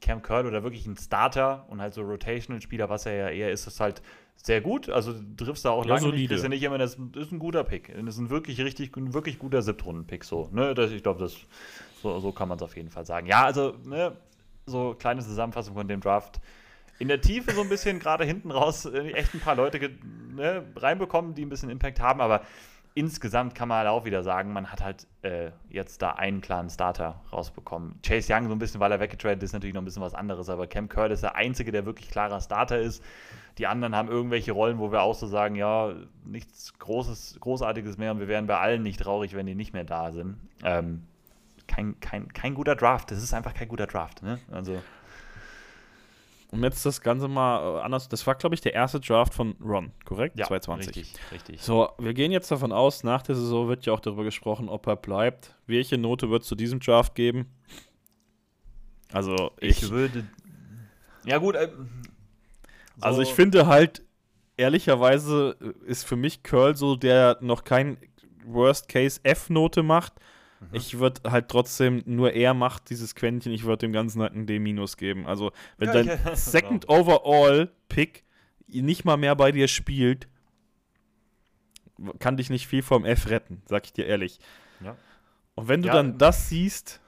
Cam 0.00 0.20
Curl 0.20 0.46
oder 0.46 0.62
wirklich 0.62 0.86
ein 0.86 0.96
Starter 0.96 1.66
und 1.68 1.80
halt 1.80 1.94
so 1.94 2.02
Rotational-Spieler, 2.02 2.88
was 2.88 3.06
er 3.06 3.14
ja 3.14 3.28
eher 3.28 3.50
ist, 3.52 3.66
ist 3.66 3.80
halt 3.80 4.02
sehr 4.36 4.60
gut. 4.60 4.88
Also 4.88 5.12
du 5.12 5.44
triffst 5.44 5.64
da 5.64 5.70
auch 5.70 5.84
ja, 5.84 5.90
lange 5.90 6.02
solide. 6.02 6.22
nicht, 6.22 6.30
ist 6.32 6.42
ja 6.42 6.48
nicht 6.48 6.62
immer, 6.62 6.78
das 6.78 6.96
ist 7.14 7.32
ein 7.32 7.38
guter 7.38 7.64
Pick. 7.64 7.94
Das 7.94 8.14
ist 8.14 8.18
ein 8.18 8.30
wirklich 8.30 8.60
richtig, 8.60 8.96
ein 8.96 9.14
wirklich 9.14 9.38
guter 9.38 9.62
Siebtrunden-Pick 9.62 10.24
so. 10.24 10.48
Ne? 10.52 10.74
Das, 10.74 10.90
ich 10.90 11.02
glaube, 11.02 11.20
das 11.20 11.36
so, 12.02 12.18
so 12.18 12.32
kann 12.32 12.48
man 12.48 12.56
es 12.56 12.62
auf 12.62 12.76
jeden 12.76 12.90
Fall 12.90 13.06
sagen. 13.06 13.26
Ja, 13.26 13.44
also 13.44 13.74
ne, 13.84 14.16
so 14.66 14.94
kleine 14.98 15.22
Zusammenfassung 15.22 15.74
von 15.74 15.86
dem 15.86 16.00
Draft. 16.00 16.40
In 16.98 17.08
der 17.08 17.20
Tiefe 17.20 17.52
so 17.52 17.62
ein 17.62 17.68
bisschen 17.68 17.98
gerade 18.00 18.24
hinten 18.24 18.50
raus 18.50 18.84
äh, 18.84 19.12
echt 19.12 19.34
ein 19.34 19.40
paar 19.40 19.54
Leute 19.54 19.90
ne, 20.34 20.64
reinbekommen, 20.76 21.34
die 21.34 21.44
ein 21.44 21.48
bisschen 21.48 21.70
Impact 21.70 22.00
haben, 22.00 22.20
aber 22.20 22.42
insgesamt 22.94 23.54
kann 23.54 23.68
man 23.68 23.78
halt 23.78 23.88
auch 23.88 24.04
wieder 24.04 24.22
sagen, 24.22 24.52
man 24.52 24.70
hat 24.70 24.82
halt 24.82 25.06
äh, 25.22 25.50
jetzt 25.70 26.02
da 26.02 26.10
einen 26.10 26.40
klaren 26.40 26.68
Starter 26.68 27.20
rausbekommen. 27.32 27.98
Chase 28.02 28.32
Young 28.32 28.48
so 28.48 28.52
ein 28.52 28.58
bisschen, 28.58 28.80
weil 28.80 28.92
er 28.92 29.00
weggetradet 29.00 29.42
ist, 29.42 29.52
natürlich 29.52 29.74
noch 29.74 29.82
ein 29.82 29.84
bisschen 29.84 30.02
was 30.02 30.14
anderes, 30.14 30.48
aber 30.48 30.66
Cam 30.66 30.88
Curtis 30.88 31.18
ist 31.18 31.22
der 31.22 31.36
Einzige, 31.36 31.72
der 31.72 31.86
wirklich 31.86 32.10
klarer 32.10 32.40
Starter 32.40 32.78
ist. 32.78 33.02
Die 33.58 33.66
anderen 33.66 33.94
haben 33.94 34.08
irgendwelche 34.08 34.52
Rollen, 34.52 34.78
wo 34.78 34.92
wir 34.92 35.02
auch 35.02 35.14
so 35.14 35.26
sagen, 35.26 35.56
ja, 35.56 35.92
nichts 36.24 36.78
Großes, 36.78 37.38
Großartiges 37.40 37.98
mehr 37.98 38.12
und 38.12 38.20
wir 38.20 38.28
wären 38.28 38.46
bei 38.46 38.58
allen 38.58 38.82
nicht 38.82 39.00
traurig, 39.00 39.34
wenn 39.34 39.46
die 39.46 39.54
nicht 39.54 39.72
mehr 39.72 39.84
da 39.84 40.10
sind. 40.12 40.36
Ähm, 40.64 41.02
kein, 41.66 41.98
kein, 42.00 42.32
kein 42.32 42.54
guter 42.54 42.76
Draft. 42.76 43.10
Das 43.10 43.22
ist 43.22 43.34
einfach 43.34 43.54
kein 43.54 43.68
guter 43.68 43.86
Draft. 43.86 44.22
Ne? 44.22 44.38
Also 44.50 44.82
um 46.52 46.62
jetzt 46.62 46.84
das 46.84 47.00
Ganze 47.00 47.28
mal 47.28 47.78
äh, 47.78 47.80
anders, 47.80 48.08
das 48.10 48.26
war, 48.26 48.34
glaube 48.34 48.54
ich, 48.54 48.60
der 48.60 48.74
erste 48.74 49.00
Draft 49.00 49.32
von 49.32 49.56
Ron, 49.64 49.90
korrekt? 50.04 50.38
Ja, 50.38 50.46
2020. 50.46 50.96
Richtig, 50.96 51.32
richtig. 51.32 51.62
So, 51.62 51.88
wir 51.98 52.12
gehen 52.12 52.30
jetzt 52.30 52.50
davon 52.50 52.72
aus, 52.72 53.04
nach 53.04 53.22
der 53.22 53.34
Saison 53.34 53.68
wird 53.68 53.86
ja 53.86 53.94
auch 53.94 54.00
darüber 54.00 54.22
gesprochen, 54.22 54.68
ob 54.68 54.86
er 54.86 54.96
bleibt. 54.96 55.56
Welche 55.66 55.96
Note 55.96 56.28
wird 56.28 56.42
es 56.42 56.48
zu 56.48 56.54
diesem 56.54 56.78
Draft 56.78 57.14
geben? 57.14 57.46
Also, 59.12 59.50
ich, 59.60 59.82
ich 59.82 59.90
würde. 59.90 60.28
Ja, 61.24 61.38
gut. 61.38 61.54
Äh, 61.54 61.70
so 61.74 61.84
also, 63.00 63.22
ich 63.22 63.32
finde 63.32 63.66
halt, 63.66 64.02
ehrlicherweise 64.58 65.56
ist 65.86 66.04
für 66.04 66.16
mich 66.16 66.42
Curl 66.42 66.76
so, 66.76 66.96
der 66.96 67.38
noch 67.40 67.64
kein 67.64 67.96
Worst-Case-F-Note 68.44 69.82
macht 69.82 70.12
Mhm. 70.70 70.76
Ich 70.76 70.98
würde 70.98 71.30
halt 71.30 71.48
trotzdem, 71.48 72.02
nur 72.06 72.32
er 72.32 72.54
macht 72.54 72.90
dieses 72.90 73.14
Quäntchen, 73.14 73.52
ich 73.52 73.64
würde 73.64 73.86
dem 73.86 73.92
Ganzen 73.92 74.22
halt 74.22 74.34
ein 74.34 74.46
D- 74.46 74.58
geben. 74.96 75.26
Also, 75.26 75.52
wenn 75.78 75.88
ja, 75.88 75.92
dein 75.94 76.06
ja, 76.06 76.18
Second. 76.36 76.88
Overall 76.88 77.70
Pick 77.88 78.24
nicht 78.68 79.04
mal 79.04 79.16
mehr 79.16 79.34
bei 79.36 79.52
dir 79.52 79.68
spielt, 79.68 80.28
kann 82.18 82.36
dich 82.36 82.50
nicht 82.50 82.66
viel 82.66 82.82
vom 82.82 83.04
F 83.04 83.28
retten, 83.28 83.62
sag 83.66 83.84
ich 83.84 83.92
dir 83.92 84.06
ehrlich. 84.06 84.38
Ja. 84.80 84.96
Und 85.54 85.68
wenn 85.68 85.82
du 85.82 85.90
dann 85.90 86.16
das 86.18 86.48
siehst, 86.48 87.00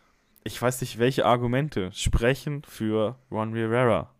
ich 0.45 0.61
weiß 0.61 0.81
nicht, 0.83 0.99
welche 0.99 1.25
Argumente 1.25 1.91
sprechen 1.93 2.63
für 2.69 3.19
Ron 3.31 3.55
Rivera. 3.55 4.15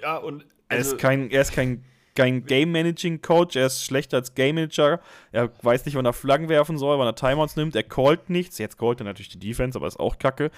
Ja, 0.00 0.16
und 0.18 0.42
also, 0.42 0.54
er 0.68 0.78
ist 0.78 0.86
also 0.86 0.96
kein, 0.98 1.30
er 1.30 1.42
ist 1.42 1.52
kein 1.52 1.84
kein 2.14 2.44
Game 2.44 2.72
Managing 2.72 3.22
Coach, 3.22 3.56
er 3.56 3.66
ist 3.66 3.84
schlechter 3.84 4.18
als 4.18 4.34
Game 4.34 4.56
Manager. 4.56 5.00
Er 5.32 5.50
weiß 5.62 5.84
nicht, 5.86 5.94
wann 5.94 6.06
er 6.06 6.12
Flaggen 6.12 6.48
werfen 6.48 6.78
soll, 6.78 6.98
wann 6.98 7.06
er 7.06 7.14
Timeouts 7.14 7.56
nimmt. 7.56 7.76
Er 7.76 7.82
callt 7.82 8.30
nichts. 8.30 8.58
Jetzt 8.58 8.78
callt 8.78 9.00
er 9.00 9.04
natürlich 9.04 9.28
die 9.28 9.38
Defense, 9.38 9.78
aber 9.78 9.86
ist 9.86 10.00
auch 10.00 10.18
kacke. 10.18 10.50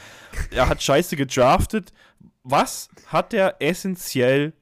Er 0.50 0.68
hat 0.68 0.82
scheiße 0.82 1.16
gedraftet. 1.16 1.92
Was 2.42 2.88
hat 3.06 3.34
er 3.34 3.56
essentiell 3.60 4.52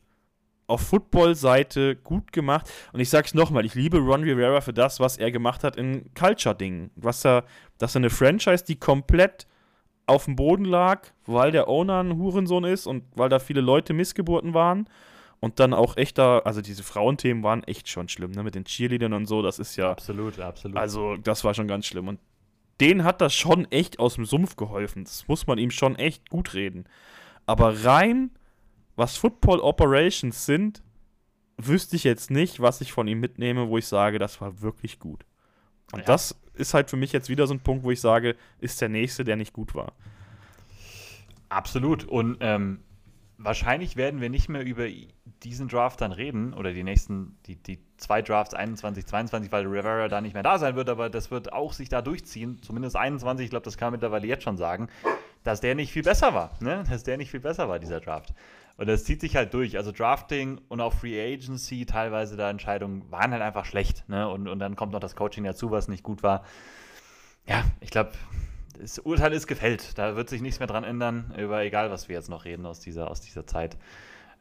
auf 0.66 0.82
Football-Seite 0.82 1.96
gut 1.96 2.32
gemacht? 2.32 2.70
Und 2.92 3.00
ich 3.00 3.10
sag's 3.10 3.34
nochmal, 3.34 3.64
ich 3.64 3.74
liebe 3.74 3.98
Ron 3.98 4.22
Rivera 4.22 4.60
für 4.60 4.72
das, 4.72 5.00
was 5.00 5.16
er 5.16 5.30
gemacht 5.30 5.64
hat 5.64 5.76
in 5.76 6.12
Culture-Dingen. 6.14 6.90
Was 6.96 7.24
er, 7.24 7.44
dass 7.78 7.94
er 7.94 8.00
eine 8.00 8.10
Franchise, 8.10 8.64
die 8.64 8.76
komplett 8.76 9.46
auf 10.06 10.24
dem 10.24 10.34
Boden 10.34 10.64
lag, 10.64 11.06
weil 11.24 11.52
der 11.52 11.68
Owner 11.68 12.02
ein 12.02 12.16
Hurensohn 12.16 12.64
ist 12.64 12.86
und 12.86 13.04
weil 13.14 13.28
da 13.28 13.38
viele 13.38 13.60
Leute 13.60 13.92
Missgeburten 13.92 14.54
waren 14.54 14.88
und 15.40 15.58
dann 15.58 15.72
auch 15.72 15.96
echter, 15.96 16.46
also 16.46 16.60
diese 16.60 16.82
Frauenthemen 16.82 17.42
waren 17.42 17.64
echt 17.64 17.88
schon 17.88 18.08
schlimm, 18.08 18.32
ne? 18.32 18.42
Mit 18.42 18.54
den 18.54 18.64
Cheerleadern 18.64 19.14
und 19.14 19.26
so, 19.26 19.40
das 19.40 19.58
ist 19.58 19.76
ja. 19.76 19.90
Absolut, 19.90 20.38
absolut. 20.38 20.76
Also, 20.76 21.16
das 21.16 21.44
war 21.44 21.54
schon 21.54 21.66
ganz 21.66 21.86
schlimm. 21.86 22.08
Und 22.08 22.20
denen 22.80 23.04
hat 23.04 23.20
das 23.20 23.34
schon 23.34 23.70
echt 23.70 23.98
aus 23.98 24.14
dem 24.14 24.26
Sumpf 24.26 24.56
geholfen. 24.56 25.04
Das 25.04 25.26
muss 25.28 25.46
man 25.46 25.58
ihm 25.58 25.70
schon 25.70 25.96
echt 25.96 26.28
gut 26.28 26.54
reden. 26.54 26.84
Aber 27.46 27.84
rein, 27.84 28.30
was 28.96 29.16
Football 29.16 29.60
Operations 29.60 30.44
sind, 30.44 30.82
wüsste 31.56 31.96
ich 31.96 32.04
jetzt 32.04 32.30
nicht, 32.30 32.60
was 32.60 32.80
ich 32.80 32.92
von 32.92 33.08
ihm 33.08 33.20
mitnehme, 33.20 33.68
wo 33.68 33.78
ich 33.78 33.86
sage, 33.86 34.18
das 34.18 34.40
war 34.40 34.60
wirklich 34.60 34.98
gut. 34.98 35.24
Und 35.92 36.00
ja. 36.00 36.04
das 36.04 36.38
ist 36.54 36.74
halt 36.74 36.90
für 36.90 36.96
mich 36.96 37.12
jetzt 37.12 37.28
wieder 37.28 37.46
so 37.46 37.54
ein 37.54 37.60
Punkt, 37.60 37.84
wo 37.84 37.90
ich 37.90 38.00
sage, 38.00 38.36
ist 38.60 38.80
der 38.80 38.88
nächste, 38.88 39.24
der 39.24 39.36
nicht 39.36 39.52
gut 39.52 39.74
war. 39.74 39.92
Absolut. 41.48 42.04
Und 42.04 42.38
ähm, 42.40 42.80
wahrscheinlich 43.38 43.96
werden 43.96 44.20
wir 44.20 44.30
nicht 44.30 44.48
mehr 44.48 44.64
über 44.64 44.86
diesen 45.42 45.68
Draft 45.68 46.00
dann 46.00 46.12
reden 46.12 46.52
oder 46.52 46.72
die 46.72 46.84
nächsten, 46.84 47.36
die, 47.46 47.56
die 47.56 47.78
zwei 47.96 48.22
Drafts 48.22 48.54
21, 48.54 49.06
22, 49.06 49.52
weil 49.52 49.66
Rivera 49.66 50.08
da 50.08 50.20
nicht 50.20 50.34
mehr 50.34 50.42
da 50.42 50.58
sein 50.58 50.76
wird, 50.76 50.88
aber 50.88 51.08
das 51.08 51.30
wird 51.30 51.52
auch 51.52 51.72
sich 51.72 51.88
da 51.88 52.02
durchziehen, 52.02 52.60
zumindest 52.62 52.96
21, 52.96 53.44
ich 53.44 53.50
glaube, 53.50 53.64
das 53.64 53.76
kann 53.76 53.86
man 53.86 53.92
mittlerweile 53.92 54.26
jetzt 54.26 54.44
schon 54.44 54.56
sagen. 54.56 54.88
dass 55.42 55.60
der 55.60 55.74
nicht 55.74 55.92
viel 55.92 56.02
besser 56.02 56.34
war, 56.34 56.50
ne? 56.60 56.84
Dass 56.88 57.02
der 57.02 57.16
nicht 57.16 57.30
viel 57.30 57.40
besser 57.40 57.68
war, 57.68 57.78
dieser 57.78 58.00
Draft. 58.00 58.34
Und 58.76 58.88
das 58.88 59.04
zieht 59.04 59.20
sich 59.20 59.36
halt 59.36 59.52
durch. 59.52 59.76
Also 59.76 59.92
Drafting 59.92 60.60
und 60.68 60.80
auch 60.80 60.94
Free 60.94 61.20
Agency, 61.34 61.84
teilweise 61.86 62.36
da 62.36 62.48
Entscheidungen 62.48 63.10
waren 63.10 63.32
halt 63.32 63.42
einfach 63.42 63.64
schlecht. 63.66 64.08
Ne? 64.08 64.26
Und, 64.28 64.48
und 64.48 64.58
dann 64.58 64.74
kommt 64.74 64.92
noch 64.92 65.00
das 65.00 65.16
Coaching 65.16 65.44
dazu, 65.44 65.70
was 65.70 65.88
nicht 65.88 66.02
gut 66.02 66.22
war. 66.22 66.44
Ja, 67.46 67.64
ich 67.80 67.90
glaube, 67.90 68.12
das 68.78 68.98
Urteil 68.98 69.34
ist 69.34 69.46
gefällt. 69.46 69.98
Da 69.98 70.16
wird 70.16 70.30
sich 70.30 70.40
nichts 70.40 70.60
mehr 70.60 70.66
dran 70.66 70.84
ändern, 70.84 71.34
über 71.36 71.62
egal, 71.62 71.90
was 71.90 72.08
wir 72.08 72.16
jetzt 72.16 72.30
noch 72.30 72.46
reden 72.46 72.64
aus 72.64 72.80
dieser, 72.80 73.10
aus 73.10 73.20
dieser 73.20 73.46
Zeit. 73.46 73.76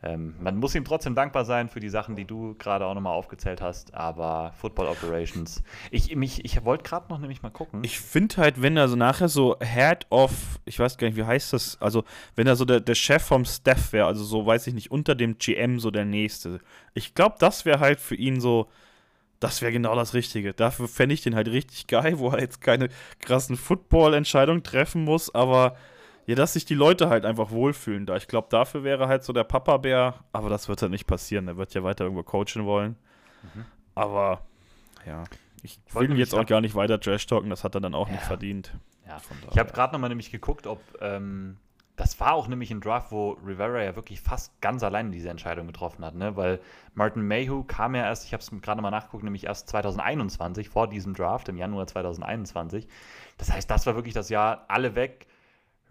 Ähm, 0.01 0.35
man 0.39 0.57
muss 0.57 0.75
ihm 0.75 0.85
trotzdem 0.85 1.13
dankbar 1.13 1.43
sein 1.43 1.67
für 1.67 1.81
die 1.81 1.89
Sachen, 1.89 2.15
die 2.15 2.23
du 2.23 2.55
gerade 2.57 2.85
auch 2.85 2.93
nochmal 2.93 3.13
aufgezählt 3.13 3.61
hast, 3.61 3.93
aber 3.93 4.53
Football 4.57 4.87
Operations. 4.87 5.61
Ich, 5.91 6.11
ich 6.11 6.63
wollte 6.63 6.83
gerade 6.83 7.09
noch 7.09 7.19
nämlich 7.19 7.41
mal 7.41 7.49
gucken. 7.49 7.83
Ich 7.83 7.99
finde 7.99 8.37
halt, 8.37 8.61
wenn 8.61 8.77
er 8.77 8.87
so 8.87 8.95
nachher 8.95 9.27
so 9.27 9.57
Head 9.59 10.07
of, 10.09 10.59
ich 10.63 10.79
weiß 10.79 10.97
gar 10.97 11.07
nicht, 11.07 11.17
wie 11.17 11.25
heißt 11.25 11.51
das, 11.51 11.81
also 11.81 12.05
wenn 12.35 12.47
er 12.47 12.55
so 12.55 12.63
der, 12.63 12.79
der 12.79 12.95
Chef 12.95 13.23
vom 13.23 13.43
Staff 13.43 13.91
wäre, 13.91 14.07
also 14.07 14.23
so, 14.23 14.45
weiß 14.45 14.67
ich 14.67 14.73
nicht, 14.73 14.89
unter 14.89 15.15
dem 15.15 15.37
GM 15.37 15.81
so 15.81 15.91
der 15.91 16.05
Nächste. 16.05 16.59
Ich 16.93 17.13
glaube, 17.13 17.35
das 17.39 17.65
wäre 17.65 17.81
halt 17.81 17.99
für 17.99 18.15
ihn 18.15 18.39
so, 18.39 18.69
das 19.41 19.61
wäre 19.61 19.73
genau 19.73 19.95
das 19.95 20.13
Richtige. 20.13 20.53
Dafür 20.53 20.87
fände 20.87 21.13
ich 21.13 21.23
den 21.23 21.35
halt 21.35 21.49
richtig 21.49 21.87
geil, 21.87 22.19
wo 22.19 22.29
er 22.29 22.39
jetzt 22.39 22.61
keine 22.61 22.87
krassen 23.19 23.57
Football-Entscheidungen 23.57 24.63
treffen 24.63 25.03
muss, 25.03 25.33
aber 25.35 25.75
ja, 26.29 26.35
dass 26.35 26.53
sich 26.53 26.63
die 26.63 26.75
Leute 26.75 27.09
halt 27.09 27.25
einfach 27.25 27.49
wohlfühlen 27.49 28.05
da. 28.05 28.15
Ich 28.15 28.27
glaube, 28.27 28.49
dafür 28.51 28.83
wäre 28.83 29.07
halt 29.07 29.23
so 29.23 29.33
der 29.33 29.45
Papa-Bär, 29.45 30.13
aber 30.31 30.47
das 30.47 30.69
wird 30.69 30.79
halt 30.79 30.91
nicht 30.91 31.07
passieren. 31.07 31.47
Er 31.47 31.57
wird 31.57 31.73
ja 31.73 31.83
weiter 31.83 32.03
irgendwo 32.03 32.21
coachen 32.21 32.65
wollen. 32.65 32.97
Mhm. 33.41 33.65
Aber 33.95 34.41
ja, 35.07 35.23
ich 35.63 35.79
will 35.91 36.11
ihn 36.11 36.17
jetzt 36.17 36.35
auch 36.35 36.45
gar 36.45 36.61
nicht 36.61 36.75
weiter 36.75 36.99
trash-talken, 36.99 37.49
das 37.49 37.63
hat 37.63 37.73
er 37.73 37.81
dann 37.81 37.95
auch 37.95 38.09
ja. 38.09 38.13
nicht 38.13 38.23
verdient. 38.23 38.75
Ja. 39.07 39.19
Ich 39.49 39.57
habe 39.57 39.71
gerade 39.71 39.91
nochmal 39.91 40.09
nämlich 40.09 40.29
geguckt, 40.29 40.67
ob 40.67 40.79
ähm, 41.01 41.57
das 41.95 42.19
war 42.19 42.33
auch 42.33 42.47
nämlich 42.47 42.69
ein 42.69 42.79
Draft, 42.79 43.11
wo 43.11 43.31
Rivera 43.43 43.81
ja 43.81 43.95
wirklich 43.95 44.21
fast 44.21 44.61
ganz 44.61 44.83
alleine 44.83 45.09
diese 45.09 45.31
Entscheidung 45.31 45.65
getroffen 45.65 46.05
hat, 46.05 46.13
ne? 46.13 46.37
weil 46.37 46.59
Martin 46.93 47.23
Mayhew 47.23 47.63
kam 47.63 47.95
ja 47.95 48.03
erst, 48.03 48.25
ich 48.25 48.33
habe 48.33 48.43
es 48.43 48.51
gerade 48.61 48.83
mal 48.83 48.91
nachgeguckt, 48.91 49.23
nämlich 49.23 49.45
erst 49.47 49.67
2021, 49.69 50.69
vor 50.69 50.87
diesem 50.87 51.15
Draft, 51.15 51.49
im 51.49 51.57
Januar 51.57 51.87
2021. 51.87 52.87
Das 53.39 53.51
heißt, 53.51 53.71
das 53.71 53.87
war 53.87 53.95
wirklich 53.95 54.13
das 54.13 54.29
Jahr, 54.29 54.65
alle 54.67 54.93
weg, 54.93 55.25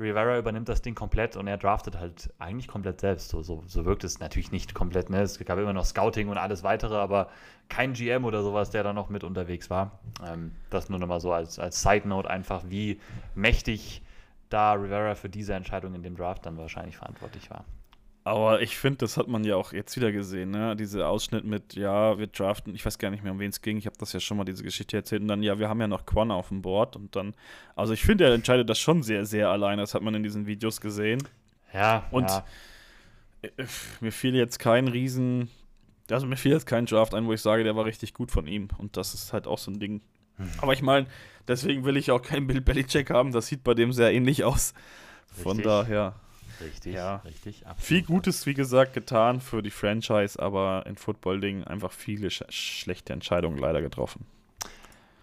Rivera 0.00 0.38
übernimmt 0.38 0.68
das 0.68 0.80
Ding 0.80 0.94
komplett 0.94 1.36
und 1.36 1.48
er 1.48 1.56
draftet 1.56 1.98
halt 1.98 2.32
eigentlich 2.38 2.68
komplett 2.68 3.00
selbst. 3.00 3.30
So, 3.30 3.42
so, 3.42 3.64
so 3.66 3.84
wirkt 3.84 4.04
es 4.04 4.20
natürlich 4.20 4.52
nicht 4.52 4.74
komplett. 4.74 5.10
Ne? 5.10 5.22
Es 5.22 5.38
gab 5.40 5.58
immer 5.58 5.72
noch 5.72 5.84
Scouting 5.84 6.28
und 6.28 6.38
alles 6.38 6.62
weitere, 6.62 6.94
aber 6.94 7.28
kein 7.68 7.94
GM 7.94 8.24
oder 8.24 8.42
sowas, 8.42 8.70
der 8.70 8.84
da 8.84 8.92
noch 8.92 9.08
mit 9.08 9.24
unterwegs 9.24 9.70
war. 9.70 9.98
Ähm, 10.24 10.52
das 10.70 10.88
nur 10.88 11.00
nochmal 11.00 11.20
so 11.20 11.32
als, 11.32 11.58
als 11.58 11.82
Side 11.82 12.06
Note 12.06 12.30
einfach, 12.30 12.62
wie 12.68 13.00
mächtig 13.34 14.02
da 14.50 14.74
Rivera 14.74 15.14
für 15.14 15.28
diese 15.28 15.54
Entscheidung 15.54 15.94
in 15.94 16.02
dem 16.02 16.16
Draft 16.16 16.46
dann 16.46 16.56
wahrscheinlich 16.56 16.96
verantwortlich 16.96 17.50
war. 17.50 17.64
Aber 18.28 18.60
ich 18.60 18.76
finde, 18.76 18.98
das 18.98 19.16
hat 19.16 19.26
man 19.26 19.42
ja 19.42 19.56
auch 19.56 19.72
jetzt 19.72 19.96
wieder 19.96 20.12
gesehen, 20.12 20.50
ne? 20.50 20.76
Dieser 20.76 21.08
Ausschnitt 21.08 21.44
mit, 21.44 21.74
ja, 21.76 22.18
wir 22.18 22.26
draften, 22.26 22.74
ich 22.74 22.84
weiß 22.84 22.98
gar 22.98 23.08
nicht 23.08 23.24
mehr, 23.24 23.32
um 23.32 23.38
wen 23.38 23.48
es 23.48 23.62
ging, 23.62 23.78
ich 23.78 23.86
habe 23.86 23.96
das 23.98 24.12
ja 24.12 24.20
schon 24.20 24.36
mal 24.36 24.44
diese 24.44 24.62
Geschichte 24.62 24.98
erzählt 24.98 25.22
und 25.22 25.28
dann, 25.28 25.42
ja, 25.42 25.58
wir 25.58 25.70
haben 25.70 25.80
ja 25.80 25.88
noch 25.88 26.04
Quan 26.04 26.30
auf 26.30 26.48
dem 26.48 26.60
Board 26.60 26.94
und 26.94 27.16
dann, 27.16 27.32
also 27.74 27.94
ich 27.94 28.02
finde, 28.02 28.24
er 28.24 28.34
entscheidet 28.34 28.68
das 28.68 28.78
schon 28.78 29.02
sehr, 29.02 29.24
sehr 29.24 29.48
alleine, 29.48 29.80
das 29.80 29.94
hat 29.94 30.02
man 30.02 30.14
in 30.14 30.22
diesen 30.22 30.46
Videos 30.46 30.82
gesehen. 30.82 31.26
Ja. 31.72 32.06
Und 32.10 32.28
ja. 32.28 32.44
Äh, 33.40 33.64
mir 34.00 34.12
fiel 34.12 34.34
jetzt 34.34 34.58
kein 34.58 34.88
Riesen, 34.88 35.48
also 36.10 36.26
mir 36.26 36.36
fiel 36.36 36.52
jetzt 36.52 36.66
kein 36.66 36.84
Draft 36.84 37.14
ein, 37.14 37.24
wo 37.24 37.32
ich 37.32 37.40
sage, 37.40 37.64
der 37.64 37.76
war 37.76 37.86
richtig 37.86 38.12
gut 38.12 38.30
von 38.30 38.46
ihm 38.46 38.68
und 38.76 38.98
das 38.98 39.14
ist 39.14 39.32
halt 39.32 39.46
auch 39.46 39.58
so 39.58 39.70
ein 39.70 39.80
Ding. 39.80 40.02
Hm. 40.36 40.50
Aber 40.60 40.74
ich 40.74 40.82
meine, 40.82 41.06
deswegen 41.46 41.86
will 41.86 41.96
ich 41.96 42.10
auch 42.10 42.20
keinen 42.20 42.46
Bill 42.46 42.60
Belichick 42.60 43.08
haben, 43.08 43.32
das 43.32 43.46
sieht 43.46 43.64
bei 43.64 43.72
dem 43.72 43.90
sehr 43.90 44.12
ähnlich 44.12 44.44
aus. 44.44 44.74
Von 45.28 45.56
richtig. 45.56 45.64
daher. 45.64 46.14
Richtig, 46.60 46.94
ja. 46.94 47.16
richtig. 47.16 47.64
Viel 47.76 48.02
Gutes, 48.02 48.46
wie 48.46 48.54
gesagt, 48.54 48.94
getan 48.94 49.40
für 49.40 49.62
die 49.62 49.70
Franchise, 49.70 50.40
aber 50.40 50.84
in 50.86 50.96
Football-Dingen 50.96 51.64
einfach 51.64 51.92
viele 51.92 52.30
sch 52.30 52.44
schlechte 52.50 53.12
Entscheidungen 53.12 53.58
leider 53.58 53.80
getroffen. 53.80 54.26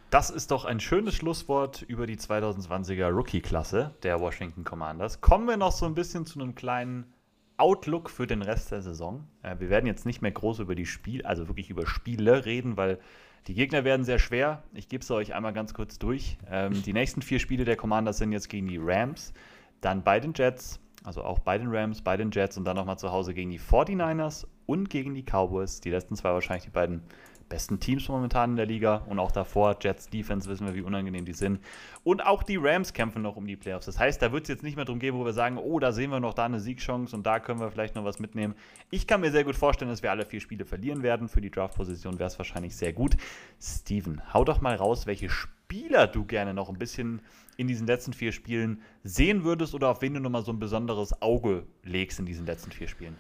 Das 0.10 0.30
ist 0.30 0.52
doch 0.52 0.66
ein 0.66 0.80
schönes 0.80 1.16
Schlusswort 1.16 1.82
über 1.82 2.08
die 2.08 2.18
2020er 2.18 3.10
Rookie-Klasse 3.10 3.94
der 4.04 4.20
Washington 4.20 4.64
Commanders. 4.64 5.20
Kommen 5.20 5.48
wir 5.48 5.58
noch 5.58 5.72
so 5.72 5.86
ein 5.86 5.96
bisschen 5.96 6.26
zu 6.26 6.40
einem 6.40 6.56
kleinen 6.56 7.14
Outlook 7.58 8.10
für 8.10 8.28
den 8.28 8.42
Rest 8.42 8.72
der 8.72 8.82
Saison. 8.82 9.28
Äh, 9.42 9.56
wir 9.60 9.70
werden 9.70 9.88
jetzt 9.88 10.06
nicht 10.06 10.22
mehr 10.22 10.32
groß 10.32 10.60
über 10.60 10.76
die 10.76 10.86
Spiele, 10.86 11.26
also 11.26 11.48
wirklich 11.48 11.70
über 11.70 11.88
Spiele 11.88 12.46
reden, 12.46 12.78
weil 12.78 13.00
die 13.48 13.54
Gegner 13.54 13.84
werden 13.84 14.04
sehr 14.06 14.20
schwer. 14.20 14.64
Ich 14.74 14.90
gebe 14.90 15.04
es 15.04 15.12
euch 15.12 15.34
einmal 15.34 15.54
ganz 15.54 15.74
kurz 15.74 16.00
durch. 16.00 16.38
Ähm, 16.50 16.82
die 16.84 16.94
nächsten 16.94 17.22
vier 17.22 17.40
Spiele 17.40 17.66
der 17.66 17.76
Commanders 17.76 18.18
sind 18.18 18.32
jetzt 18.32 18.50
gegen 18.50 18.68
die 18.68 18.80
Rams, 18.82 19.34
dann 19.82 20.04
bei 20.04 20.20
den 20.20 20.34
Jets, 20.34 20.80
also 21.06 21.24
auch 21.24 21.40
bei 21.40 21.58
den 21.58 21.68
Rams, 21.70 22.02
bei 22.02 22.18
den 22.18 22.32
Jets 22.32 22.58
und 22.58 22.66
dann 22.66 22.76
nochmal 22.76 22.98
zu 22.98 23.12
Hause 23.12 23.34
gegen 23.34 23.52
die 23.52 23.60
49ers 23.60 24.46
und 24.66 24.90
gegen 24.90 25.14
die 25.14 25.24
Cowboys. 25.24 25.82
Die 25.82 25.92
letzten 25.92 26.16
zwei 26.16 26.34
wahrscheinlich 26.34 26.66
die 26.66 26.72
beiden 26.72 27.02
besten 27.50 27.80
Teams 27.80 28.08
momentan 28.10 28.52
in 28.52 28.56
der 28.56 28.66
Liga 28.66 29.04
und 29.08 29.20
auch 29.20 29.32
davor 29.32 29.78
Jets 29.80 30.10
Defense 30.10 30.50
wissen 30.50 30.66
wir, 30.66 30.76
wie 30.76 30.82
unangenehm 30.82 31.26
die 31.26 31.34
sind. 31.34 31.60
Und 32.04 32.26
auch 32.26 32.44
die 32.44 32.58
Rams 32.58 32.94
kämpfen 32.94 33.22
noch 33.22 33.36
um 33.36 33.46
die 33.46 33.56
Playoffs. 33.56 33.86
Das 33.86 34.00
heißt, 34.00 34.22
da 34.22 34.32
wird 34.32 34.44
es 34.44 34.50
jetzt 34.50 34.64
nicht 34.64 34.76
mehr 34.76 34.86
darum 34.86 35.00
gehen, 35.00 35.16
wo 35.16 35.26
wir 35.26 35.34
sagen, 35.34 35.58
oh, 35.58 35.80
da 35.80 35.92
sehen 35.92 36.12
wir 36.12 36.20
noch 36.20 36.34
da 36.34 36.46
eine 36.46 36.60
Siegchance 36.60 37.16
und 37.16 37.26
da 37.26 37.40
können 37.40 37.60
wir 37.60 37.70
vielleicht 37.72 37.96
noch 37.96 38.04
was 38.04 38.20
mitnehmen. 38.20 38.56
Ich 38.90 39.08
kann 39.08 39.22
mir 39.22 39.32
sehr 39.32 39.44
gut 39.44 39.56
vorstellen, 39.56 39.92
dass 39.92 40.04
wir 40.04 40.12
alle 40.12 40.26
vier 40.26 40.40
Spiele 40.40 40.66
verlieren 40.66 41.04
werden. 41.04 41.28
Für 41.28 41.42
die 41.42 41.52
Draft-Position 41.52 42.20
wäre 42.20 42.28
es 42.28 42.38
wahrscheinlich 42.38 42.76
sehr 42.76 42.94
gut. 42.94 43.16
Steven, 43.62 44.22
hau 44.34 44.44
doch 44.44 44.62
mal 44.62 44.76
raus, 44.76 45.06
welche 45.06 45.30
Spieler 45.30 46.08
du 46.08 46.26
gerne 46.26 46.54
noch 46.54 46.70
ein 46.70 46.78
bisschen 46.78 47.22
in 47.58 47.68
diesen 47.68 47.88
letzten 47.88 48.14
vier 48.14 48.32
Spielen 48.32 48.82
sehen 49.04 49.44
würdest 49.44 49.74
oder 49.74 49.90
auf 49.90 50.02
wen 50.02 50.14
du 50.14 50.20
nochmal 50.20 50.44
so 50.44 50.52
ein 50.52 50.60
besonderes 50.60 51.22
Auge 51.22 51.66
legst 51.84 52.20
in 52.20 52.26
diesen 52.26 52.46
letzten 52.46 52.72
vier 52.72 52.88
Spielen? 52.88 53.16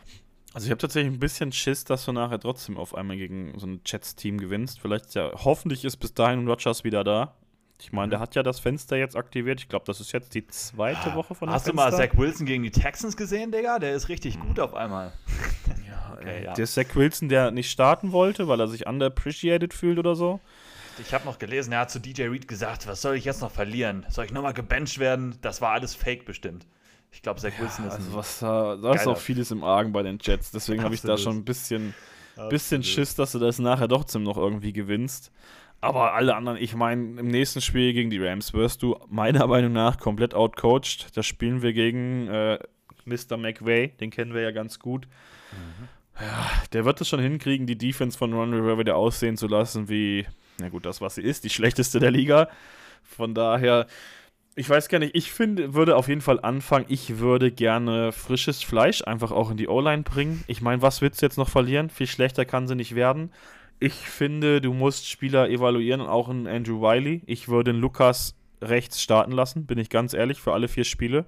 Also 0.53 0.67
ich 0.67 0.71
habe 0.71 0.79
tatsächlich 0.79 1.13
ein 1.13 1.19
bisschen 1.19 1.51
Schiss, 1.51 1.83
dass 1.83 2.05
du 2.05 2.13
nachher 2.13 2.39
trotzdem 2.39 2.77
auf 2.77 2.95
einmal 2.95 3.17
gegen 3.17 3.59
so 3.59 3.67
ein 3.67 3.81
Jets-Team 3.85 4.37
gewinnst. 4.37 4.79
Vielleicht 4.79 5.13
ja, 5.13 5.31
hoffentlich 5.33 5.83
ist 5.83 5.97
bis 5.97 6.13
dahin 6.13 6.47
Rogers 6.47 6.85
wieder 6.85 7.03
da. 7.03 7.35
Ich 7.81 7.91
meine, 7.91 8.07
mhm. 8.07 8.11
der 8.11 8.19
hat 8.21 8.35
ja 8.35 8.43
das 8.43 8.61
Fenster 8.61 8.95
jetzt 8.95 9.17
aktiviert. 9.17 9.59
Ich 9.59 9.67
glaube, 9.67 9.83
das 9.85 9.99
ist 9.99 10.13
jetzt 10.13 10.33
die 10.33 10.47
zweite 10.47 11.13
Woche 11.13 11.35
von 11.35 11.49
Hast 11.49 11.65
Fenster. 11.65 11.71
du 11.71 11.91
mal 11.91 11.91
Zach 11.91 12.17
Wilson 12.17 12.45
gegen 12.45 12.63
die 12.63 12.71
Texans 12.71 13.17
gesehen, 13.17 13.51
Digga? 13.51 13.79
Der 13.79 13.93
ist 13.93 14.07
richtig 14.07 14.37
mhm. 14.37 14.47
gut 14.47 14.59
auf 14.61 14.73
einmal. 14.73 15.11
Ja, 15.85 16.13
okay, 16.21 16.45
ja. 16.45 16.53
Der 16.53 16.65
Zach 16.65 16.95
Wilson, 16.95 17.27
der 17.27 17.51
nicht 17.51 17.69
starten 17.69 18.13
wollte, 18.13 18.47
weil 18.47 18.61
er 18.61 18.69
sich 18.69 18.87
underappreciated 18.87 19.73
fühlt 19.73 19.99
oder 19.99 20.15
so. 20.15 20.39
Ich 20.99 21.13
habe 21.13 21.25
noch 21.25 21.39
gelesen, 21.39 21.73
er 21.73 21.79
hat 21.79 21.91
zu 21.91 21.99
DJ 21.99 22.23
Reed 22.23 22.47
gesagt, 22.47 22.87
was 22.87 23.01
soll 23.01 23.15
ich 23.15 23.25
jetzt 23.25 23.41
noch 23.41 23.51
verlieren? 23.51 24.05
Soll 24.09 24.25
ich 24.25 24.31
nochmal 24.31 24.53
gebencht 24.53 24.99
werden? 24.99 25.37
Das 25.41 25.61
war 25.61 25.71
alles 25.71 25.95
fake 25.95 26.25
bestimmt. 26.25 26.65
Ich 27.11 27.21
glaube, 27.21 27.39
Zach 27.39 27.53
Wilson 27.59 27.85
ja, 27.85 27.91
ist. 27.91 27.95
Also 27.97 28.13
was, 28.13 28.39
da 28.39 28.93
ist 28.93 29.07
auch 29.07 29.17
vieles 29.17 29.51
im 29.51 29.63
Argen 29.63 29.91
bei 29.93 30.03
den 30.03 30.19
Jets. 30.21 30.51
Deswegen 30.51 30.83
habe 30.83 30.95
ich 30.95 31.01
da 31.01 31.17
schon 31.17 31.37
ein 31.37 31.45
bisschen, 31.45 31.93
bisschen 32.49 32.83
Schiss, 32.83 33.15
dass 33.15 33.31
du 33.31 33.39
das 33.39 33.59
nachher 33.59 33.87
doch 33.87 34.03
zum 34.03 34.23
noch 34.23 34.37
irgendwie 34.37 34.73
gewinnst. 34.73 35.31
Aber 35.81 36.13
alle 36.13 36.35
anderen, 36.35 36.57
ich 36.57 36.75
meine, 36.75 37.19
im 37.19 37.27
nächsten 37.27 37.61
Spiel 37.61 37.93
gegen 37.93 38.09
die 38.09 38.17
Rams 38.17 38.53
wirst 38.53 38.81
du 38.81 38.97
meiner 39.07 39.45
Meinung 39.47 39.71
nach 39.71 39.97
komplett 39.97 40.33
outcoached. 40.33 41.15
Da 41.15 41.23
spielen 41.23 41.61
wir 41.61 41.73
gegen 41.73 42.27
äh, 42.27 42.59
Mr. 43.05 43.37
McVay, 43.37 43.89
den 43.99 44.09
kennen 44.09 44.33
wir 44.33 44.41
ja 44.41 44.51
ganz 44.51 44.79
gut. 44.79 45.07
Mhm. 45.51 45.87
Ja, 46.19 46.49
der 46.73 46.85
wird 46.85 47.01
es 47.01 47.09
schon 47.09 47.19
hinkriegen, 47.19 47.67
die 47.67 47.77
Defense 47.77 48.17
von 48.17 48.33
Ron 48.33 48.53
Rivera 48.53 48.79
wieder 48.79 48.95
aussehen 48.95 49.37
zu 49.37 49.47
lassen 49.47 49.89
wie 49.89 50.25
na 50.57 50.69
gut, 50.69 50.85
das, 50.85 51.01
was 51.01 51.15
sie 51.15 51.21
ist, 51.21 51.43
die 51.43 51.49
schlechteste 51.49 51.99
der 51.99 52.11
Liga. 52.11 52.49
Von 53.03 53.33
daher, 53.33 53.87
ich 54.55 54.69
weiß 54.69 54.87
gar 54.87 54.99
nicht, 54.99 55.15
ich 55.15 55.31
finde, 55.31 55.73
würde 55.73 55.95
auf 55.95 56.07
jeden 56.07 56.21
Fall 56.21 56.39
anfangen, 56.39 56.85
ich 56.87 57.19
würde 57.19 57.51
gerne 57.51 58.11
frisches 58.11 58.63
Fleisch 58.63 59.03
einfach 59.05 59.31
auch 59.31 59.51
in 59.51 59.57
die 59.57 59.67
O-Line 59.67 60.03
bringen. 60.03 60.43
Ich 60.47 60.61
meine, 60.61 60.81
was 60.81 61.01
willst 61.01 61.21
du 61.21 61.25
jetzt 61.25 61.37
noch 61.37 61.49
verlieren? 61.49 61.89
Viel 61.89 62.07
schlechter 62.07 62.45
kann 62.45 62.67
sie 62.67 62.75
nicht 62.75 62.95
werden. 62.95 63.31
Ich 63.79 63.93
finde, 63.93 64.61
du 64.61 64.73
musst 64.73 65.09
Spieler 65.09 65.49
evaluieren, 65.49 66.01
auch 66.01 66.29
einen 66.29 66.47
Andrew 66.47 66.81
Wiley. 66.81 67.21
Ich 67.25 67.49
würde 67.49 67.73
den 67.73 67.81
Lukas 67.81 68.35
rechts 68.61 69.01
starten 69.01 69.33
lassen, 69.33 69.65
bin 69.65 69.77
ich 69.77 69.89
ganz 69.89 70.13
ehrlich, 70.13 70.39
für 70.39 70.53
alle 70.53 70.69
vier 70.69 70.85
Spiele. 70.85 71.25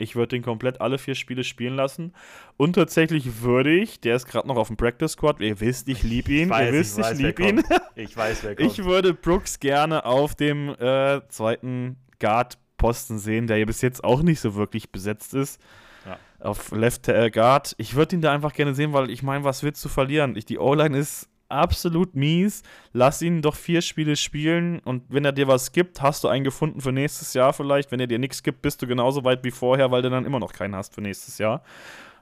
Ich 0.00 0.16
würde 0.16 0.36
den 0.36 0.42
komplett 0.42 0.80
alle 0.80 0.98
vier 0.98 1.14
Spiele 1.14 1.44
spielen 1.44 1.76
lassen. 1.76 2.12
Und 2.56 2.74
tatsächlich 2.74 3.42
würde 3.42 3.72
ich, 3.74 4.00
der 4.00 4.16
ist 4.16 4.26
gerade 4.26 4.48
noch 4.48 4.56
auf 4.56 4.68
dem 4.68 4.76
Practice 4.76 5.12
Squad, 5.12 5.40
ihr 5.40 5.60
wisst, 5.60 5.88
ich 5.88 6.02
liebe 6.02 6.32
ihn. 6.32 6.44
Ich 6.44 6.50
weiß, 6.50 6.66
ihr 6.66 6.72
wisst, 6.72 6.98
ich, 6.98 7.10
ich 7.10 7.18
liebe 7.18 7.42
ihn. 7.42 7.62
Ich 7.96 8.16
weiß, 8.16 8.44
wer 8.44 8.56
kommt. 8.56 8.70
Ich 8.70 8.84
würde 8.84 9.12
Brooks 9.12 9.60
gerne 9.60 10.04
auf 10.04 10.34
dem 10.34 10.70
äh, 10.70 11.20
zweiten 11.28 11.96
Guard-Posten 12.18 13.18
sehen, 13.18 13.46
der 13.46 13.58
ja 13.58 13.64
bis 13.64 13.82
jetzt 13.82 14.02
auch 14.04 14.22
nicht 14.22 14.40
so 14.40 14.54
wirklich 14.54 14.90
besetzt 14.90 15.34
ist. 15.34 15.60
Ja. 16.06 16.18
Auf 16.38 16.70
Left 16.70 17.08
äh, 17.08 17.30
Guard. 17.30 17.74
Ich 17.78 17.94
würde 17.94 18.16
ihn 18.16 18.22
da 18.22 18.32
einfach 18.32 18.54
gerne 18.54 18.74
sehen, 18.74 18.92
weil 18.92 19.10
ich 19.10 19.22
meine, 19.22 19.44
was 19.44 19.62
willst 19.62 19.84
du 19.84 19.88
verlieren? 19.88 20.36
Ich, 20.36 20.46
die 20.46 20.58
O-Line 20.58 20.96
ist 20.96 21.28
absolut 21.50 22.14
mies. 22.14 22.62
Lass 22.92 23.22
ihn 23.22 23.42
doch 23.42 23.54
vier 23.54 23.82
Spiele 23.82 24.16
spielen 24.16 24.80
und 24.80 25.02
wenn 25.08 25.24
er 25.24 25.32
dir 25.32 25.48
was 25.48 25.72
gibt, 25.72 26.02
hast 26.02 26.24
du 26.24 26.28
einen 26.28 26.44
gefunden 26.44 26.80
für 26.80 26.92
nächstes 26.92 27.34
Jahr 27.34 27.52
vielleicht. 27.52 27.92
Wenn 27.92 28.00
er 28.00 28.06
dir 28.06 28.18
nichts 28.18 28.42
gibt, 28.42 28.62
bist 28.62 28.82
du 28.82 28.86
genauso 28.86 29.24
weit 29.24 29.44
wie 29.44 29.50
vorher, 29.50 29.90
weil 29.90 30.02
du 30.02 30.10
dann 30.10 30.24
immer 30.24 30.40
noch 30.40 30.52
keinen 30.52 30.76
hast 30.76 30.94
für 30.94 31.00
nächstes 31.00 31.38
Jahr. 31.38 31.62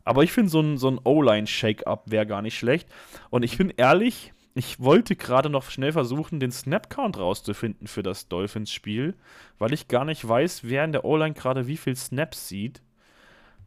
Aber 0.04 0.22
ich 0.22 0.32
finde, 0.32 0.50
so 0.50 0.60
ein, 0.60 0.78
so 0.78 0.90
ein 0.90 1.00
O-Line-Shake-Up 1.04 2.04
wäre 2.06 2.26
gar 2.26 2.40
nicht 2.40 2.56
schlecht. 2.58 2.88
Und 3.28 3.42
ich 3.42 3.58
bin 3.58 3.70
ehrlich, 3.76 4.32
ich 4.54 4.80
wollte 4.80 5.14
gerade 5.16 5.50
noch 5.50 5.70
schnell 5.70 5.92
versuchen, 5.92 6.40
den 6.40 6.50
Snap-Count 6.50 7.18
rauszufinden 7.18 7.86
für 7.86 8.02
das 8.02 8.26
Dolphins-Spiel, 8.28 9.14
weil 9.58 9.72
ich 9.72 9.86
gar 9.86 10.04
nicht 10.04 10.26
weiß, 10.26 10.62
wer 10.64 10.84
in 10.84 10.92
der 10.92 11.04
O-Line 11.04 11.34
gerade 11.34 11.66
wie 11.66 11.76
viel 11.76 11.94
Snaps 11.94 12.48
sieht. 12.48 12.82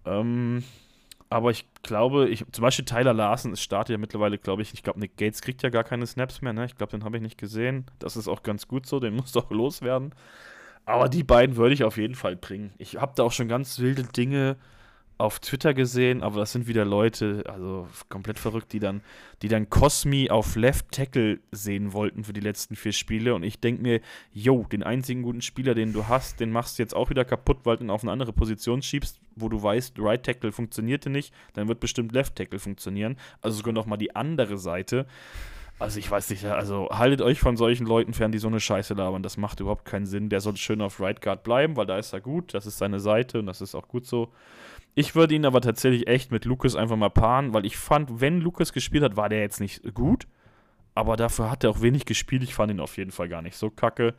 Ähm, 0.05 0.64
aber 1.32 1.49
ich 1.49 1.65
glaube, 1.82 2.27
ich, 2.27 2.45
zum 2.51 2.61
Beispiel 2.61 2.84
Tyler 2.84 3.13
Larsen 3.13 3.55
startet 3.55 3.93
ja 3.93 3.97
mittlerweile, 3.97 4.38
glaube 4.38 4.63
ich, 4.63 4.73
ich 4.73 4.84
glaube, 4.84 4.99
Nick 4.99 5.15
Gates 5.15 5.41
kriegt 5.41 5.63
ja 5.63 5.69
gar 5.69 5.86
keine 5.86 6.05
Snaps 6.05 6.41
mehr, 6.41 6.51
ne? 6.51 6.65
Ich 6.65 6.75
glaube, 6.75 6.91
den 6.91 7.05
habe 7.05 7.15
ich 7.15 7.23
nicht 7.23 7.38
gesehen. 7.38 7.86
Das 7.99 8.17
ist 8.17 8.27
auch 8.27 8.43
ganz 8.43 8.67
gut 8.67 8.86
so, 8.86 8.99
den 8.99 9.15
muss 9.15 9.32
doch 9.32 9.49
loswerden. 9.49 10.13
Aber 10.84 11.07
die 11.07 11.23
beiden 11.23 11.55
würde 11.55 11.73
ich 11.73 11.86
auf 11.86 11.95
jeden 11.95 12.15
Fall 12.15 12.36
bringen. 12.36 12.73
Ich 12.79 12.97
habe 12.97 13.13
da 13.15 13.23
auch 13.23 13.32
schon 13.32 13.47
ganz 13.47 13.79
wilde 13.79 14.03
Dinge 14.03 14.57
auf 15.19 15.39
Twitter 15.39 15.73
gesehen, 15.73 16.21
aber 16.21 16.39
das 16.39 16.51
sind 16.51 16.67
wieder 16.67 16.84
Leute, 16.84 17.43
also 17.47 17.88
komplett 18.09 18.39
verrückt, 18.39 18.73
die 18.73 18.79
dann, 18.79 19.01
die 19.41 19.47
dann 19.47 19.69
Cosmi 19.69 20.29
auf 20.32 20.55
Left 20.55 20.91
Tackle 20.91 21.39
sehen 21.51 21.93
wollten 21.93 22.23
für 22.25 22.34
die 22.34 22.41
letzten 22.41 22.75
vier 22.75 22.91
Spiele. 22.91 23.36
Und 23.36 23.43
ich 23.43 23.61
denke 23.61 23.84
mir, 23.84 24.01
yo, 24.34 24.65
den 24.69 24.84
einzigen 24.84 25.21
guten 25.21 25.41
Spieler, 25.41 25.75
den 25.75 25.93
du 25.93 26.09
hast, 26.09 26.41
den 26.41 26.51
machst 26.51 26.77
du 26.77 26.84
jetzt 26.84 26.95
auch 26.95 27.09
wieder 27.09 27.23
kaputt, 27.23 27.59
weil 27.63 27.77
du 27.77 27.86
ihn 27.86 27.89
auf 27.89 28.01
eine 28.01 28.11
andere 28.11 28.34
Position 28.34 28.82
schiebst, 28.82 29.21
wo 29.41 29.49
du 29.49 29.61
weißt, 29.61 29.95
Right 29.99 30.23
Tackle 30.23 30.51
funktionierte 30.51 31.09
nicht, 31.09 31.33
dann 31.53 31.67
wird 31.67 31.79
bestimmt 31.79 32.11
Left 32.11 32.35
Tackle 32.35 32.59
funktionieren. 32.59 33.17
Also 33.41 33.57
sogar 33.57 33.73
nochmal 33.73 33.97
die 33.97 34.15
andere 34.15 34.57
Seite. 34.57 35.05
Also 35.81 35.97
ich 35.97 36.11
weiß 36.11 36.29
nicht, 36.29 36.45
also 36.45 36.89
haltet 36.91 37.23
euch 37.23 37.39
von 37.39 37.57
solchen 37.57 37.87
Leuten 37.87 38.13
fern, 38.13 38.31
die 38.31 38.37
so 38.37 38.47
eine 38.47 38.59
Scheiße 38.59 38.93
labern. 38.93 39.23
Das 39.23 39.37
macht 39.37 39.59
überhaupt 39.59 39.83
keinen 39.83 40.05
Sinn. 40.05 40.29
Der 40.29 40.39
soll 40.39 40.55
schön 40.55 40.79
auf 40.79 40.99
Right 40.99 41.21
Guard 41.21 41.41
bleiben, 41.41 41.75
weil 41.75 41.87
da 41.87 41.97
ist 41.97 42.13
er 42.13 42.21
gut. 42.21 42.53
Das 42.53 42.67
ist 42.67 42.77
seine 42.77 42.99
Seite 42.99 43.39
und 43.39 43.47
das 43.47 43.61
ist 43.61 43.73
auch 43.73 43.87
gut 43.87 44.05
so. 44.05 44.31
Ich 44.93 45.15
würde 45.15 45.33
ihn 45.33 45.45
aber 45.45 45.59
tatsächlich 45.59 46.07
echt 46.07 46.31
mit 46.31 46.45
Lucas 46.45 46.75
einfach 46.75 46.97
mal 46.97 47.09
paaren, 47.09 47.55
weil 47.55 47.65
ich 47.65 47.77
fand, 47.77 48.21
wenn 48.21 48.41
Lucas 48.41 48.73
gespielt 48.73 49.03
hat, 49.03 49.15
war 49.15 49.27
der 49.27 49.39
jetzt 49.39 49.59
nicht 49.59 49.81
gut. 49.95 50.27
Aber 50.93 51.15
dafür 51.15 51.49
hat 51.49 51.63
er 51.63 51.71
auch 51.71 51.81
wenig 51.81 52.05
gespielt. 52.05 52.43
Ich 52.43 52.53
fand 52.53 52.71
ihn 52.71 52.79
auf 52.79 52.97
jeden 52.97 53.11
Fall 53.11 53.27
gar 53.27 53.41
nicht 53.41 53.55
so 53.55 53.71
kacke. 53.71 54.13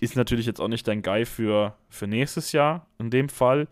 Ist 0.00 0.16
natürlich 0.16 0.46
jetzt 0.46 0.60
auch 0.60 0.68
nicht 0.68 0.88
dein 0.88 1.02
Guy 1.02 1.24
für, 1.24 1.76
für 1.88 2.08
nächstes 2.08 2.50
Jahr 2.50 2.88
in 2.98 3.10
dem 3.10 3.28
Fall. 3.28 3.68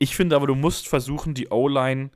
Ich 0.00 0.16
finde 0.16 0.34
aber, 0.34 0.46
du 0.46 0.54
musst 0.54 0.88
versuchen, 0.88 1.34
die 1.34 1.50
O-Line, 1.50 2.08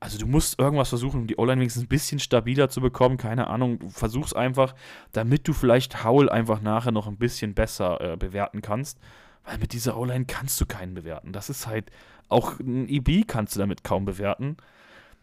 also 0.00 0.18
du 0.18 0.26
musst 0.26 0.58
irgendwas 0.58 0.88
versuchen, 0.88 1.20
um 1.20 1.26
die 1.28 1.36
O-Line 1.36 1.60
wenigstens 1.60 1.84
ein 1.84 1.88
bisschen 1.88 2.18
stabiler 2.18 2.68
zu 2.68 2.80
bekommen. 2.80 3.18
Keine 3.18 3.46
Ahnung, 3.46 3.88
versuch's 3.88 4.34
einfach, 4.34 4.74
damit 5.12 5.46
du 5.46 5.52
vielleicht 5.52 6.04
Howell 6.04 6.28
einfach 6.28 6.60
nachher 6.60 6.90
noch 6.90 7.06
ein 7.06 7.18
bisschen 7.18 7.54
besser 7.54 8.00
äh, 8.00 8.16
bewerten 8.16 8.62
kannst. 8.62 8.98
Weil 9.44 9.58
mit 9.58 9.72
dieser 9.72 9.96
O-Line 9.96 10.24
kannst 10.26 10.60
du 10.60 10.66
keinen 10.66 10.94
bewerten. 10.94 11.32
Das 11.32 11.50
ist 11.50 11.68
halt, 11.68 11.92
auch 12.28 12.58
ein 12.58 12.88
EB 12.88 13.28
kannst 13.28 13.54
du 13.54 13.60
damit 13.60 13.84
kaum 13.84 14.04
bewerten. 14.04 14.56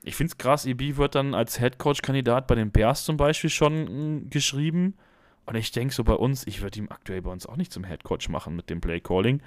Ich 0.04 0.16
finde 0.16 0.32
es 0.32 0.38
krass, 0.38 0.66
EB 0.66 0.96
wird 0.96 1.16
dann 1.16 1.34
als 1.34 1.60
Headcoach-Kandidat 1.60 2.48
bei 2.48 2.56
den 2.56 2.72
Bears 2.72 3.04
zum 3.04 3.18
Beispiel 3.18 3.50
schon 3.50 3.88
hm, 3.88 4.30
geschrieben. 4.30 4.96
Und 5.46 5.56
ich 5.56 5.72
denke 5.72 5.94
so 5.94 6.06
bei 6.06 6.14
uns, 6.14 6.48
ich 6.48 6.62
würde 6.62 6.80
ihm 6.80 6.90
aktuell 6.90 7.22
bei 7.22 7.32
uns 7.32 7.48
auch 7.48 7.58
nicht 7.58 7.74
zum 7.74 7.84
Headcoach 7.84 8.30
machen 8.30 8.56
mit 8.56 8.70
dem 8.70 8.80
Play-Calling. 8.80 9.42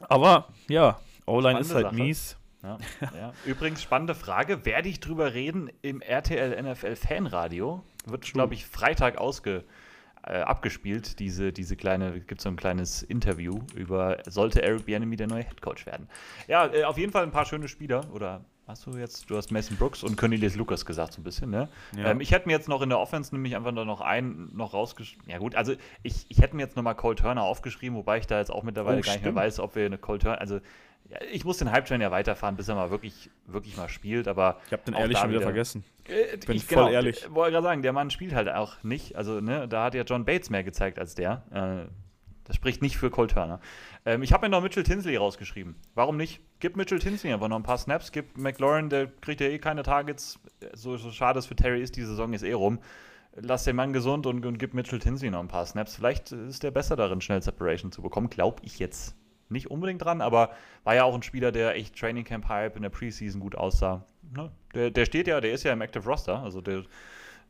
Aber 0.00 0.48
ja, 0.68 0.98
O-Line 1.26 1.60
ist 1.60 1.74
halt 1.74 1.86
Sache. 1.86 1.94
mies. 1.94 2.36
Ja, 2.62 2.78
ja. 3.00 3.32
Übrigens, 3.44 3.82
spannende 3.82 4.14
Frage. 4.14 4.64
Werde 4.64 4.88
ich 4.88 5.00
drüber 5.00 5.34
reden 5.34 5.70
im 5.82 6.00
RTL 6.00 6.60
NFL 6.62 6.96
Fanradio? 6.96 7.82
Wird, 8.06 8.32
glaube 8.32 8.54
ich, 8.54 8.66
Freitag 8.66 9.18
ausge, 9.18 9.64
äh, 10.26 10.40
abgespielt, 10.40 11.18
diese, 11.20 11.52
diese 11.52 11.76
kleine, 11.76 12.20
gibt 12.20 12.40
so 12.40 12.48
ein 12.48 12.56
kleines 12.56 13.02
Interview 13.02 13.60
über, 13.74 14.18
sollte 14.26 14.62
Eric 14.62 14.86
Bieniemy 14.86 15.16
der 15.16 15.28
neue 15.28 15.44
Headcoach 15.44 15.86
werden. 15.86 16.08
Ja, 16.48 16.66
äh, 16.66 16.84
auf 16.84 16.98
jeden 16.98 17.12
Fall 17.12 17.22
ein 17.22 17.30
paar 17.30 17.46
schöne 17.46 17.68
Spieler, 17.68 18.12
oder 18.12 18.44
hast 18.66 18.86
du 18.86 18.96
jetzt, 18.96 19.30
du 19.30 19.36
hast 19.36 19.50
Mason 19.50 19.76
Brooks 19.76 20.02
und 20.02 20.16
Cornelius 20.16 20.56
Lucas 20.56 20.84
gesagt 20.84 21.12
so 21.12 21.20
ein 21.20 21.24
bisschen, 21.24 21.50
ne? 21.50 21.68
Ja. 21.96 22.10
Ähm, 22.10 22.20
ich 22.20 22.32
hätte 22.32 22.48
mir 22.48 22.54
jetzt 22.54 22.68
noch 22.68 22.82
in 22.82 22.88
der 22.88 22.98
Offense 22.98 23.34
nämlich 23.34 23.56
einfach 23.56 23.72
noch 23.72 24.00
einen 24.00 24.54
noch 24.56 24.74
rausgeschrieben, 24.74 25.28
ja 25.28 25.38
gut, 25.38 25.54
also 25.54 25.74
ich, 26.02 26.26
ich 26.28 26.38
hätte 26.40 26.56
mir 26.56 26.62
jetzt 26.62 26.76
nochmal 26.76 26.94
Cole 26.94 27.16
Turner 27.16 27.42
aufgeschrieben, 27.42 27.96
wobei 27.96 28.18
ich 28.18 28.26
da 28.26 28.38
jetzt 28.38 28.50
auch 28.50 28.62
mittlerweile 28.62 28.98
oh, 28.98 29.02
gar 29.02 29.12
nicht 29.12 29.24
mehr 29.24 29.34
weiß, 29.34 29.60
ob 29.60 29.76
wir 29.76 29.86
eine 29.86 29.98
Cole 29.98 30.18
Turner, 30.18 30.40
also 30.40 30.60
ich 31.32 31.44
muss 31.44 31.58
den 31.58 31.70
Hype-Train 31.70 32.00
ja 32.00 32.10
weiterfahren, 32.10 32.56
bis 32.56 32.68
er 32.68 32.74
mal 32.74 32.90
wirklich, 32.90 33.30
wirklich 33.46 33.76
mal 33.76 33.88
spielt, 33.88 34.28
aber. 34.28 34.58
Ich 34.66 34.72
habe 34.72 34.82
den 34.82 34.94
ehrlich 34.94 35.18
schon 35.18 35.30
wieder, 35.30 35.40
vergessen. 35.40 35.84
Äh, 36.04 36.36
Bin 36.38 36.56
ich 36.56 36.64
voll 36.64 36.78
genau, 36.78 36.90
ehrlich. 36.90 37.24
Ich 37.24 37.34
wollte 37.34 37.52
gerade 37.52 37.64
sagen, 37.64 37.82
der 37.82 37.92
Mann 37.92 38.10
spielt 38.10 38.34
halt 38.34 38.48
auch 38.48 38.82
nicht. 38.82 39.16
Also, 39.16 39.40
ne, 39.40 39.68
da 39.68 39.84
hat 39.84 39.94
ja 39.94 40.02
John 40.02 40.24
Bates 40.24 40.50
mehr 40.50 40.64
gezeigt 40.64 40.98
als 40.98 41.14
der. 41.14 41.42
Äh, 41.52 41.90
das 42.46 42.56
spricht 42.56 42.82
nicht 42.82 42.96
für 42.96 43.10
Cole 43.10 43.28
Turner. 43.28 43.60
Ähm, 44.04 44.22
ich 44.22 44.32
habe 44.32 44.46
mir 44.46 44.50
noch 44.50 44.62
Mitchell 44.62 44.84
Tinsley 44.84 45.16
rausgeschrieben. 45.16 45.74
Warum 45.94 46.16
nicht? 46.16 46.40
Gib 46.60 46.76
Mitchell 46.76 46.98
Tinsley 46.98 47.32
einfach 47.32 47.48
noch 47.48 47.56
ein 47.56 47.62
paar 47.62 47.78
Snaps. 47.78 48.12
Gib 48.12 48.38
McLaurin, 48.38 48.88
der 48.88 49.08
kriegt 49.20 49.40
ja 49.40 49.48
eh 49.48 49.58
keine 49.58 49.82
Targets. 49.82 50.38
So, 50.74 50.96
so 50.96 51.10
schade 51.10 51.38
es 51.38 51.46
für 51.46 51.56
Terry 51.56 51.82
ist, 51.82 51.96
die 51.96 52.02
Saison 52.02 52.32
ist 52.32 52.42
eh 52.42 52.52
rum. 52.52 52.78
Lass 53.34 53.64
den 53.64 53.76
Mann 53.76 53.92
gesund 53.92 54.26
und, 54.26 54.46
und 54.46 54.58
gib 54.58 54.74
Mitchell 54.74 54.98
Tinsley 54.98 55.30
noch 55.30 55.40
ein 55.40 55.48
paar 55.48 55.66
Snaps. 55.66 55.96
Vielleicht 55.96 56.32
ist 56.32 56.62
der 56.62 56.70
besser 56.70 56.96
darin, 56.96 57.20
schnell 57.20 57.42
Separation 57.42 57.92
zu 57.92 58.00
bekommen. 58.00 58.30
Glaube 58.30 58.62
ich 58.64 58.78
jetzt 58.78 59.14
nicht 59.48 59.70
unbedingt 59.70 60.02
dran, 60.02 60.20
aber 60.20 60.50
war 60.84 60.94
ja 60.94 61.04
auch 61.04 61.14
ein 61.14 61.22
Spieler, 61.22 61.52
der 61.52 61.74
echt 61.76 61.98
Training 61.98 62.24
Camp 62.24 62.48
Hype 62.48 62.76
in 62.76 62.82
der 62.82 62.90
Preseason 62.90 63.40
gut 63.40 63.56
aussah. 63.56 64.04
Ne? 64.34 64.50
Der, 64.74 64.90
der 64.90 65.04
steht 65.04 65.26
ja, 65.26 65.40
der 65.40 65.52
ist 65.52 65.64
ja 65.64 65.72
im 65.72 65.80
Active 65.80 66.04
Roster, 66.08 66.42
also 66.42 66.60
der 66.60 66.84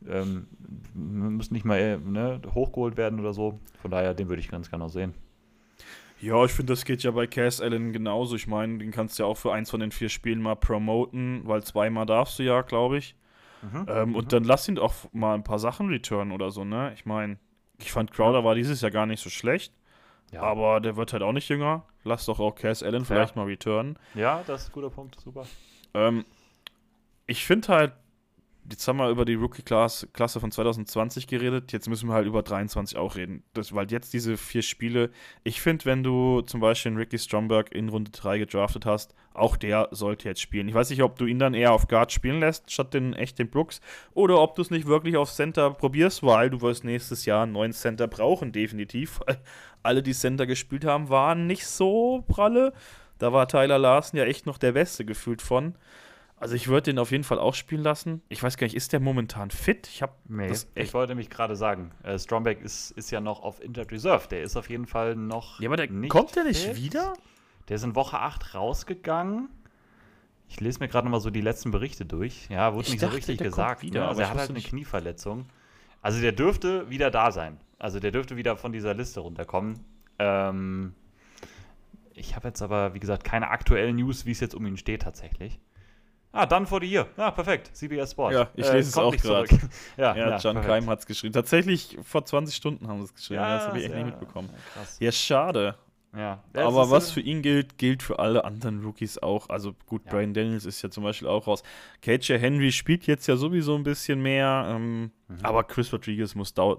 ähm, 0.08 0.46
muss 0.94 1.50
nicht 1.50 1.64
mal 1.64 1.98
ne, 1.98 2.40
hochgeholt 2.54 2.96
werden 2.96 3.20
oder 3.20 3.32
so. 3.32 3.58
Von 3.82 3.90
daher, 3.90 4.14
den 4.14 4.28
würde 4.28 4.40
ich 4.40 4.50
ganz 4.50 4.70
gerne 4.70 4.88
sehen. 4.88 5.14
Ja, 6.20 6.44
ich 6.44 6.52
finde, 6.52 6.72
das 6.72 6.84
geht 6.84 7.02
ja 7.02 7.10
bei 7.10 7.26
Cass 7.26 7.60
Allen 7.60 7.92
genauso. 7.92 8.36
Ich 8.36 8.46
meine, 8.46 8.78
den 8.78 8.90
kannst 8.90 9.18
du 9.18 9.24
ja 9.24 9.28
auch 9.28 9.36
für 9.36 9.52
eins 9.52 9.70
von 9.70 9.80
den 9.80 9.90
vier 9.90 10.08
Spielen 10.08 10.40
mal 10.40 10.56
promoten, 10.56 11.42
weil 11.44 11.62
zweimal 11.62 12.06
darfst 12.06 12.38
du 12.38 12.42
ja, 12.42 12.62
glaube 12.62 12.98
ich. 12.98 13.14
Mhm, 13.62 13.86
ähm, 13.88 14.14
und 14.14 14.24
mhm. 14.26 14.28
dann 14.28 14.44
lass 14.44 14.68
ihn 14.68 14.78
auch 14.78 14.94
mal 15.12 15.34
ein 15.34 15.44
paar 15.44 15.58
Sachen 15.58 15.88
returnen 15.88 16.32
oder 16.32 16.50
so, 16.50 16.64
ne? 16.64 16.92
Ich 16.94 17.04
meine, 17.04 17.38
ich 17.78 17.92
fand 17.92 18.12
Crowder 18.12 18.44
war 18.44 18.54
dieses 18.54 18.80
Jahr 18.80 18.90
gar 18.90 19.06
nicht 19.06 19.22
so 19.22 19.28
schlecht. 19.28 19.72
Ja. 20.32 20.42
Aber 20.42 20.80
der 20.80 20.96
wird 20.96 21.12
halt 21.12 21.22
auch 21.22 21.32
nicht 21.32 21.48
jünger. 21.48 21.84
Lass 22.02 22.26
doch 22.26 22.40
auch 22.40 22.54
Cass 22.54 22.82
Allen 22.82 23.04
vielleicht 23.04 23.36
mal 23.36 23.44
returnen. 23.44 23.98
Ja, 24.14 24.42
das 24.46 24.62
ist 24.62 24.68
ein 24.70 24.72
guter 24.72 24.90
Punkt, 24.90 25.20
super. 25.20 25.46
Ähm, 25.94 26.24
ich 27.26 27.44
finde 27.44 27.68
halt, 27.68 27.92
jetzt 28.70 28.86
haben 28.88 28.98
wir 28.98 29.10
über 29.10 29.24
die 29.24 29.34
Rookie-Klasse 29.34 30.40
von 30.40 30.50
2020 30.50 31.26
geredet, 31.26 31.72
jetzt 31.72 31.88
müssen 31.88 32.08
wir 32.08 32.14
halt 32.14 32.26
über 32.26 32.42
23 32.42 32.98
auch 32.98 33.16
reden. 33.16 33.42
Das, 33.54 33.74
weil 33.74 33.90
jetzt 33.90 34.12
diese 34.12 34.36
vier 34.36 34.62
Spiele, 34.62 35.10
ich 35.44 35.60
finde, 35.60 35.84
wenn 35.84 36.02
du 36.02 36.42
zum 36.42 36.60
Beispiel 36.60 36.90
einen 36.90 36.98
Ricky 36.98 37.18
Stromberg 37.18 37.72
in 37.72 37.88
Runde 37.88 38.10
3 38.10 38.38
gedraftet 38.38 38.86
hast, 38.86 39.14
auch 39.34 39.56
der 39.56 39.88
sollte 39.90 40.28
jetzt 40.28 40.40
spielen. 40.40 40.68
Ich 40.68 40.74
weiß 40.74 40.90
nicht, 40.90 41.02
ob 41.02 41.18
du 41.18 41.26
ihn 41.26 41.38
dann 41.38 41.54
eher 41.54 41.72
auf 41.72 41.88
Guard 41.88 42.12
spielen 42.12 42.40
lässt, 42.40 42.70
statt 42.70 42.94
den 42.94 43.12
echten 43.12 43.50
Brooks, 43.50 43.80
oder 44.14 44.40
ob 44.40 44.56
du 44.56 44.62
es 44.62 44.70
nicht 44.70 44.86
wirklich 44.86 45.16
auf 45.16 45.30
Center 45.30 45.70
probierst, 45.70 46.22
weil 46.22 46.50
du 46.50 46.60
wirst 46.62 46.84
nächstes 46.84 47.26
Jahr 47.26 47.42
einen 47.42 47.52
neuen 47.52 47.72
Center 47.72 48.08
brauchen, 48.08 48.52
definitiv. 48.52 49.20
Alle, 49.82 50.02
die 50.02 50.14
Center 50.14 50.46
gespielt 50.46 50.84
haben, 50.84 51.10
waren 51.10 51.46
nicht 51.46 51.66
so 51.66 52.24
pralle. 52.26 52.72
Da 53.18 53.32
war 53.32 53.48
Tyler 53.48 53.78
Larsen 53.78 54.16
ja 54.16 54.24
echt 54.24 54.46
noch 54.46 54.58
der 54.58 54.72
Beste 54.72 55.04
gefühlt 55.04 55.40
von. 55.40 55.74
Also 56.38 56.54
ich 56.54 56.68
würde 56.68 56.90
den 56.92 56.98
auf 56.98 57.12
jeden 57.12 57.24
Fall 57.24 57.38
auch 57.38 57.54
spielen 57.54 57.82
lassen. 57.82 58.20
Ich 58.28 58.42
weiß 58.42 58.58
gar 58.58 58.66
nicht, 58.66 58.76
ist 58.76 58.92
der 58.92 59.00
momentan 59.00 59.50
fit? 59.50 59.88
Ich 59.88 60.02
habe 60.02 60.12
nee, 60.28 60.52
ich 60.74 60.92
wollte 60.92 61.14
mich 61.14 61.30
gerade 61.30 61.56
sagen, 61.56 61.92
äh, 62.02 62.18
Stromberg 62.18 62.60
ist, 62.60 62.90
ist 62.90 63.10
ja 63.10 63.20
noch 63.22 63.42
auf 63.42 63.62
Injured 63.62 63.90
Reserve. 63.90 64.28
Der 64.28 64.42
ist 64.42 64.54
auf 64.56 64.68
jeden 64.68 64.86
Fall 64.86 65.16
noch 65.16 65.60
Ja, 65.60 65.68
aber 65.68 65.76
der 65.76 65.88
kommt 66.08 66.36
der 66.36 66.44
nicht 66.44 66.62
fit. 66.62 66.76
wieder? 66.76 67.14
Der 67.68 67.76
ist 67.76 67.84
in 67.84 67.94
Woche 67.94 68.18
8 68.20 68.54
rausgegangen. 68.54 69.48
Ich 70.48 70.60
lese 70.60 70.78
mir 70.78 70.88
gerade 70.88 71.06
noch 71.06 71.12
mal 71.12 71.20
so 71.20 71.30
die 71.30 71.40
letzten 71.40 71.70
Berichte 71.70 72.04
durch. 72.04 72.48
Ja, 72.50 72.74
wurde 72.74 72.84
ich 72.86 72.90
nicht 72.92 73.02
dachte, 73.02 73.12
so 73.12 73.16
richtig 73.16 73.38
gesagt. 73.38 73.82
Wieder, 73.82 74.00
ne? 74.02 74.08
Also 74.08 74.20
er 74.20 74.30
hat 74.30 74.36
halt 74.38 74.50
eine 74.50 74.58
nicht. 74.58 74.68
Knieverletzung. 74.68 75.46
Also 76.02 76.20
der 76.20 76.32
dürfte 76.32 76.88
wieder 76.90 77.10
da 77.10 77.32
sein. 77.32 77.58
Also 77.78 77.98
der 77.98 78.10
dürfte 78.12 78.36
wieder 78.36 78.56
von 78.56 78.72
dieser 78.72 78.94
Liste 78.94 79.20
runterkommen. 79.20 79.80
Ähm, 80.18 80.94
ich 82.14 82.36
habe 82.36 82.48
jetzt 82.48 82.62
aber, 82.62 82.94
wie 82.94 83.00
gesagt, 83.00 83.24
keine 83.24 83.48
aktuellen 83.48 83.96
News, 83.96 84.24
wie 84.26 84.30
es 84.30 84.40
jetzt 84.40 84.54
um 84.54 84.64
ihn 84.66 84.76
steht 84.76 85.02
tatsächlich. 85.02 85.58
Ah, 86.32 86.44
dann 86.46 86.66
vor 86.66 86.80
the 86.80 86.86
year. 86.86 87.06
Ja, 87.16 87.30
perfekt. 87.30 87.74
CBS 87.74 88.10
Sport. 88.10 88.34
Ja, 88.34 88.50
ich 88.54 88.64
lese 88.64 88.76
äh, 88.76 88.80
es 88.80 88.98
auch 88.98 89.16
gerade. 89.16 89.48
ja, 89.96 90.14
ja, 90.14 90.30
ja, 90.30 90.36
John 90.36 90.60
Keim 90.60 90.88
hat 90.88 91.00
es 91.00 91.06
geschrieben. 91.06 91.32
Tatsächlich 91.32 91.98
vor 92.02 92.24
20 92.24 92.54
Stunden 92.54 92.88
haben 92.88 92.98
sie 92.98 93.06
es 93.06 93.14
geschrieben. 93.14 93.40
Ja, 93.40 93.56
das 93.56 93.68
habe 93.68 93.78
ich 93.78 93.86
echt 93.86 93.94
nicht 93.94 94.06
mitbekommen. 94.06 94.50
Krass. 94.74 94.98
Ja, 95.00 95.12
schade. 95.12 95.76
Ja, 96.16 96.42
aber 96.54 96.90
was 96.90 97.10
für 97.10 97.20
ihn 97.20 97.42
gilt, 97.42 97.76
gilt 97.76 98.02
für 98.02 98.18
alle 98.18 98.44
anderen 98.44 98.82
Rookies 98.82 99.18
auch. 99.18 99.50
Also 99.50 99.74
gut, 99.86 100.02
ja. 100.06 100.12
Brian 100.12 100.32
Daniels 100.32 100.64
ist 100.64 100.80
ja 100.80 100.90
zum 100.90 101.04
Beispiel 101.04 101.28
auch 101.28 101.46
raus. 101.46 101.62
KJ 102.00 102.38
Henry 102.38 102.72
spielt 102.72 103.06
jetzt 103.06 103.26
ja 103.26 103.36
sowieso 103.36 103.74
ein 103.74 103.82
bisschen 103.82 104.22
mehr, 104.22 104.66
ähm, 104.68 105.10
mhm. 105.28 105.38
aber 105.42 105.64
Chris 105.64 105.92
Rodriguez 105.92 106.34
muss 106.34 106.54
dauern 106.54 106.78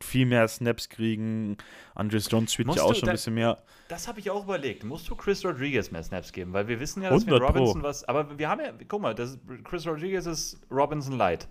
viel 0.00 0.26
mehr 0.26 0.46
Snaps 0.48 0.88
kriegen. 0.88 1.56
Andres 1.94 2.28
Jones 2.30 2.52
spielt 2.52 2.74
ja 2.74 2.82
auch 2.82 2.94
schon 2.94 3.08
ein 3.08 3.14
bisschen 3.14 3.34
mehr. 3.34 3.62
Das 3.88 4.06
habe 4.06 4.20
ich 4.20 4.30
auch 4.30 4.44
überlegt. 4.44 4.84
Musst 4.84 5.08
du 5.08 5.16
Chris 5.16 5.44
Rodriguez 5.44 5.90
mehr 5.90 6.02
Snaps 6.02 6.32
geben? 6.32 6.52
Weil 6.52 6.68
wir 6.68 6.78
wissen 6.80 7.02
ja, 7.02 7.10
dass 7.10 7.26
wir 7.26 7.40
Robinson 7.40 7.80
Pro. 7.80 7.88
was. 7.88 8.04
Aber 8.04 8.38
wir 8.38 8.48
haben 8.48 8.60
ja, 8.60 8.72
guck 8.86 9.00
mal, 9.00 9.14
das, 9.14 9.38
Chris 9.64 9.86
Rodriguez 9.86 10.26
ist 10.26 10.60
Robinson 10.70 11.16
Light. 11.16 11.48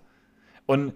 Und 0.66 0.92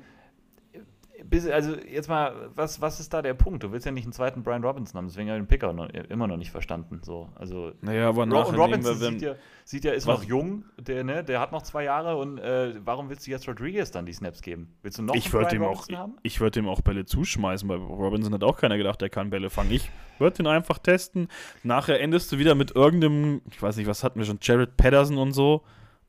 also 1.33 1.77
jetzt 1.77 2.09
mal, 2.09 2.51
was, 2.55 2.81
was 2.81 3.01
ist 3.01 3.13
da 3.13 3.23
der 3.23 3.35
Punkt? 3.35 3.63
Du 3.63 3.73
willst 3.73 3.87
ja 3.87 3.93
nicht 3.93 4.05
einen 4.05 4.13
zweiten 4.13 4.43
Brian 4.43 4.65
Robinson 4.65 4.99
haben, 4.99 5.09
deswegen 5.09 5.29
habe 5.29 5.39
ich 5.39 5.45
den 5.45 5.49
Picker 5.49 5.73
noch, 5.73 5.89
immer 5.89 6.27
noch 6.27 6.37
nicht 6.37 6.51
verstanden. 6.51 7.01
So, 7.03 7.31
also, 7.35 7.73
naja, 7.81 8.09
aber 8.09 8.27
Ro 8.27 8.43
Robinson 8.43 9.01
wir, 9.01 9.11
sieht, 9.11 9.23
ja, 9.23 9.35
sieht 9.65 9.85
ja, 9.85 9.93
ist 9.93 10.07
noch 10.07 10.23
jung, 10.25 10.65
der, 10.79 11.05
ne, 11.05 11.25
der 11.25 11.41
hat 11.41 11.53
noch 11.53 11.63
zwei 11.63 11.85
Jahre 11.85 12.17
und 12.17 12.39
äh, 12.39 12.75
warum 12.85 13.09
willst 13.09 13.27
du 13.27 13.31
jetzt 13.31 13.49
Rodriguez 13.49 13.91
dann 13.91 14.07
die 14.07 14.13
Snaps 14.13 14.43
geben? 14.43 14.75
Willst 14.83 14.99
du 14.99 15.03
noch 15.03 15.15
ich 15.15 15.33
einen 15.35 15.45
Brian 15.45 15.63
Robinson 15.63 15.95
auch, 15.95 15.99
haben? 15.99 16.17
Ich, 16.23 16.35
ich 16.35 16.41
würde 16.41 16.61
ihm 16.61 16.69
auch 16.69 16.81
Bälle 16.81 17.05
zuschmeißen, 17.05 17.69
weil 17.69 17.79
Robinson 17.79 18.35
hat 18.35 18.45
auch 18.45 18.59
keiner 18.59 18.77
gedacht, 18.77 19.01
der 19.01 19.11
kann 19.11 19.31
Bälle 19.31 19.51
fangen. 19.51 19.71
Ich 19.71 19.91
würde 20.19 20.43
ihn 20.43 20.47
einfach 20.47 20.79
testen. 20.79 21.29
Nachher 21.63 22.01
endest 22.01 22.33
du 22.33 22.39
wieder 22.39 22.55
mit 22.55 22.77
irgendeinem, 22.77 23.43
ich 23.51 23.63
weiß 23.63 23.77
nicht, 23.77 23.87
was 23.87 24.05
hatten 24.05 24.19
wir 24.19 24.27
schon, 24.27 24.39
Jared 24.41 24.77
Patterson 24.77 25.19
und 25.19 25.33
so. 25.33 25.63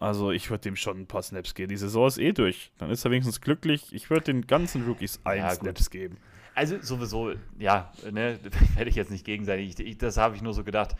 Also 0.04 0.32
ich 0.32 0.50
würde 0.50 0.64
dem 0.64 0.76
schon 0.76 1.00
ein 1.00 1.08
paar 1.08 1.24
Snaps 1.24 1.56
geben. 1.56 1.70
Die 1.70 1.78
Saison 1.78 2.08
ist 2.08 2.18
eh 2.18 2.34
durch. 2.34 2.72
Dann 2.78 2.90
ist 2.90 3.06
er 3.06 3.12
wenigstens 3.12 3.40
glücklich. 3.40 3.94
Ich 3.94 4.10
würde 4.10 4.26
den 4.26 4.46
ganzen 4.48 4.86
Rookies 4.86 5.22
ein 5.24 5.38
ja, 5.38 5.50
Snaps 5.52 5.90
geben. 5.90 6.18
Also 6.56 6.78
sowieso, 6.82 7.32
ja, 7.58 7.90
ne, 8.12 8.38
werde 8.76 8.90
ich 8.90 8.98
jetzt 8.98 9.12
nicht 9.12 9.26
gegen 9.26 9.46
sein. 9.46 9.60
Ich, 9.60 9.80
ich, 9.80 9.98
das 9.98 10.18
habe 10.18 10.36
ich 10.36 10.42
nur 10.42 10.54
so 10.54 10.66
gedacht, 10.66 10.98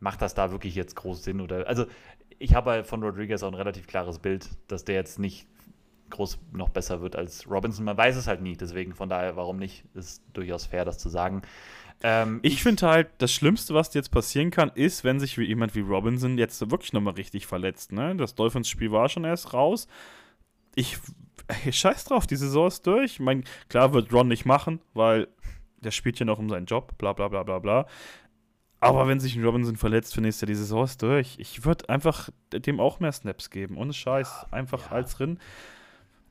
macht 0.00 0.22
das 0.22 0.32
da 0.32 0.50
wirklich 0.52 0.74
jetzt 0.74 0.96
groß 0.96 1.22
Sinn? 1.22 1.42
Oder 1.42 1.68
also 1.68 1.84
ich 2.38 2.54
habe 2.54 2.70
halt 2.70 2.86
von 2.86 3.02
Rodriguez 3.02 3.42
auch 3.42 3.48
ein 3.48 3.54
relativ 3.54 3.86
klares 3.86 4.18
Bild, 4.18 4.48
dass 4.68 4.86
der 4.86 4.94
jetzt 4.94 5.18
nicht 5.18 5.46
groß 6.08 6.38
noch 6.52 6.70
besser 6.70 7.02
wird 7.02 7.14
als 7.14 7.50
Robinson. 7.50 7.84
Man 7.84 7.98
weiß 7.98 8.16
es 8.16 8.26
halt 8.26 8.40
nie, 8.40 8.56
deswegen 8.56 8.94
von 8.94 9.10
daher, 9.10 9.36
warum 9.36 9.58
nicht? 9.58 9.84
Ist 9.92 10.22
durchaus 10.32 10.64
fair, 10.64 10.86
das 10.86 10.96
zu 10.96 11.10
sagen. 11.10 11.42
Ähm, 12.02 12.40
ich 12.42 12.62
finde 12.62 12.86
halt, 12.86 13.08
das 13.18 13.32
Schlimmste, 13.32 13.74
was 13.74 13.94
jetzt 13.94 14.10
passieren 14.10 14.50
kann, 14.50 14.70
ist, 14.74 15.04
wenn 15.04 15.18
sich 15.20 15.36
jemand 15.36 15.74
wie 15.74 15.80
Robinson 15.80 16.38
jetzt 16.38 16.70
wirklich 16.70 16.92
nochmal 16.92 17.14
richtig 17.14 17.46
verletzt. 17.46 17.92
Ne? 17.92 18.14
Das 18.16 18.34
Dolphins-Spiel 18.34 18.92
war 18.92 19.08
schon 19.08 19.24
erst 19.24 19.54
raus. 19.54 19.88
Ich, 20.74 20.98
ey, 21.48 21.72
scheiß 21.72 22.04
drauf, 22.04 22.26
die 22.26 22.36
Saison 22.36 22.66
ist 22.68 22.86
durch. 22.86 23.18
Mein, 23.18 23.44
klar 23.68 23.92
wird 23.92 24.12
Ron 24.12 24.28
nicht 24.28 24.44
machen, 24.44 24.80
weil 24.94 25.28
der 25.78 25.90
spielt 25.90 26.18
ja 26.18 26.26
noch 26.26 26.38
um 26.38 26.48
seinen 26.50 26.66
Job, 26.66 26.98
bla 26.98 27.12
bla 27.12 27.28
bla 27.28 27.42
bla 27.42 27.58
bla. 27.58 27.86
Aber 28.80 29.08
wenn 29.08 29.20
sich 29.20 29.34
ein 29.36 29.44
Robinson 29.44 29.76
verletzt 29.76 30.14
für 30.14 30.20
nächstes 30.20 30.42
Jahr, 30.42 30.48
die 30.48 30.54
Saison 30.54 30.84
ist 30.84 31.02
durch. 31.02 31.36
Ich 31.38 31.64
würde 31.64 31.88
einfach 31.88 32.28
dem 32.52 32.78
auch 32.78 33.00
mehr 33.00 33.12
Snaps 33.12 33.50
geben. 33.50 33.78
Ohne 33.78 33.92
Scheiß. 33.92 34.46
Einfach 34.50 34.90
ja. 34.90 34.92
als 34.92 35.16
drin. 35.16 35.38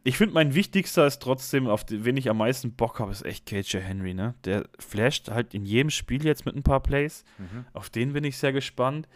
Ich 0.07 0.17
finde, 0.17 0.35
mein 0.35 0.53
wichtigster 0.53 1.07
ist 1.07 1.19
trotzdem, 1.19 1.67
auf 1.67 1.83
den, 1.83 2.05
wen 2.05 2.15
ich 2.15 2.29
am 2.29 2.37
meisten 2.37 2.71
Bock 2.73 2.99
habe, 2.99 3.11
ist 3.11 3.25
echt 3.25 3.47
KJ 3.47 3.79
Henry, 3.79 4.13
ne? 4.13 4.35
Der 4.45 4.65
flasht 4.77 5.31
halt 5.31 5.55
in 5.55 5.65
jedem 5.65 5.89
Spiel 5.89 6.23
jetzt 6.23 6.45
mit 6.45 6.55
ein 6.55 6.61
paar 6.61 6.79
Plays. 6.79 7.23
Mhm. 7.39 7.65
Auf 7.73 7.89
den 7.89 8.13
bin 8.13 8.23
ich 8.23 8.37
sehr 8.37 8.53
gespannt. 8.53 9.09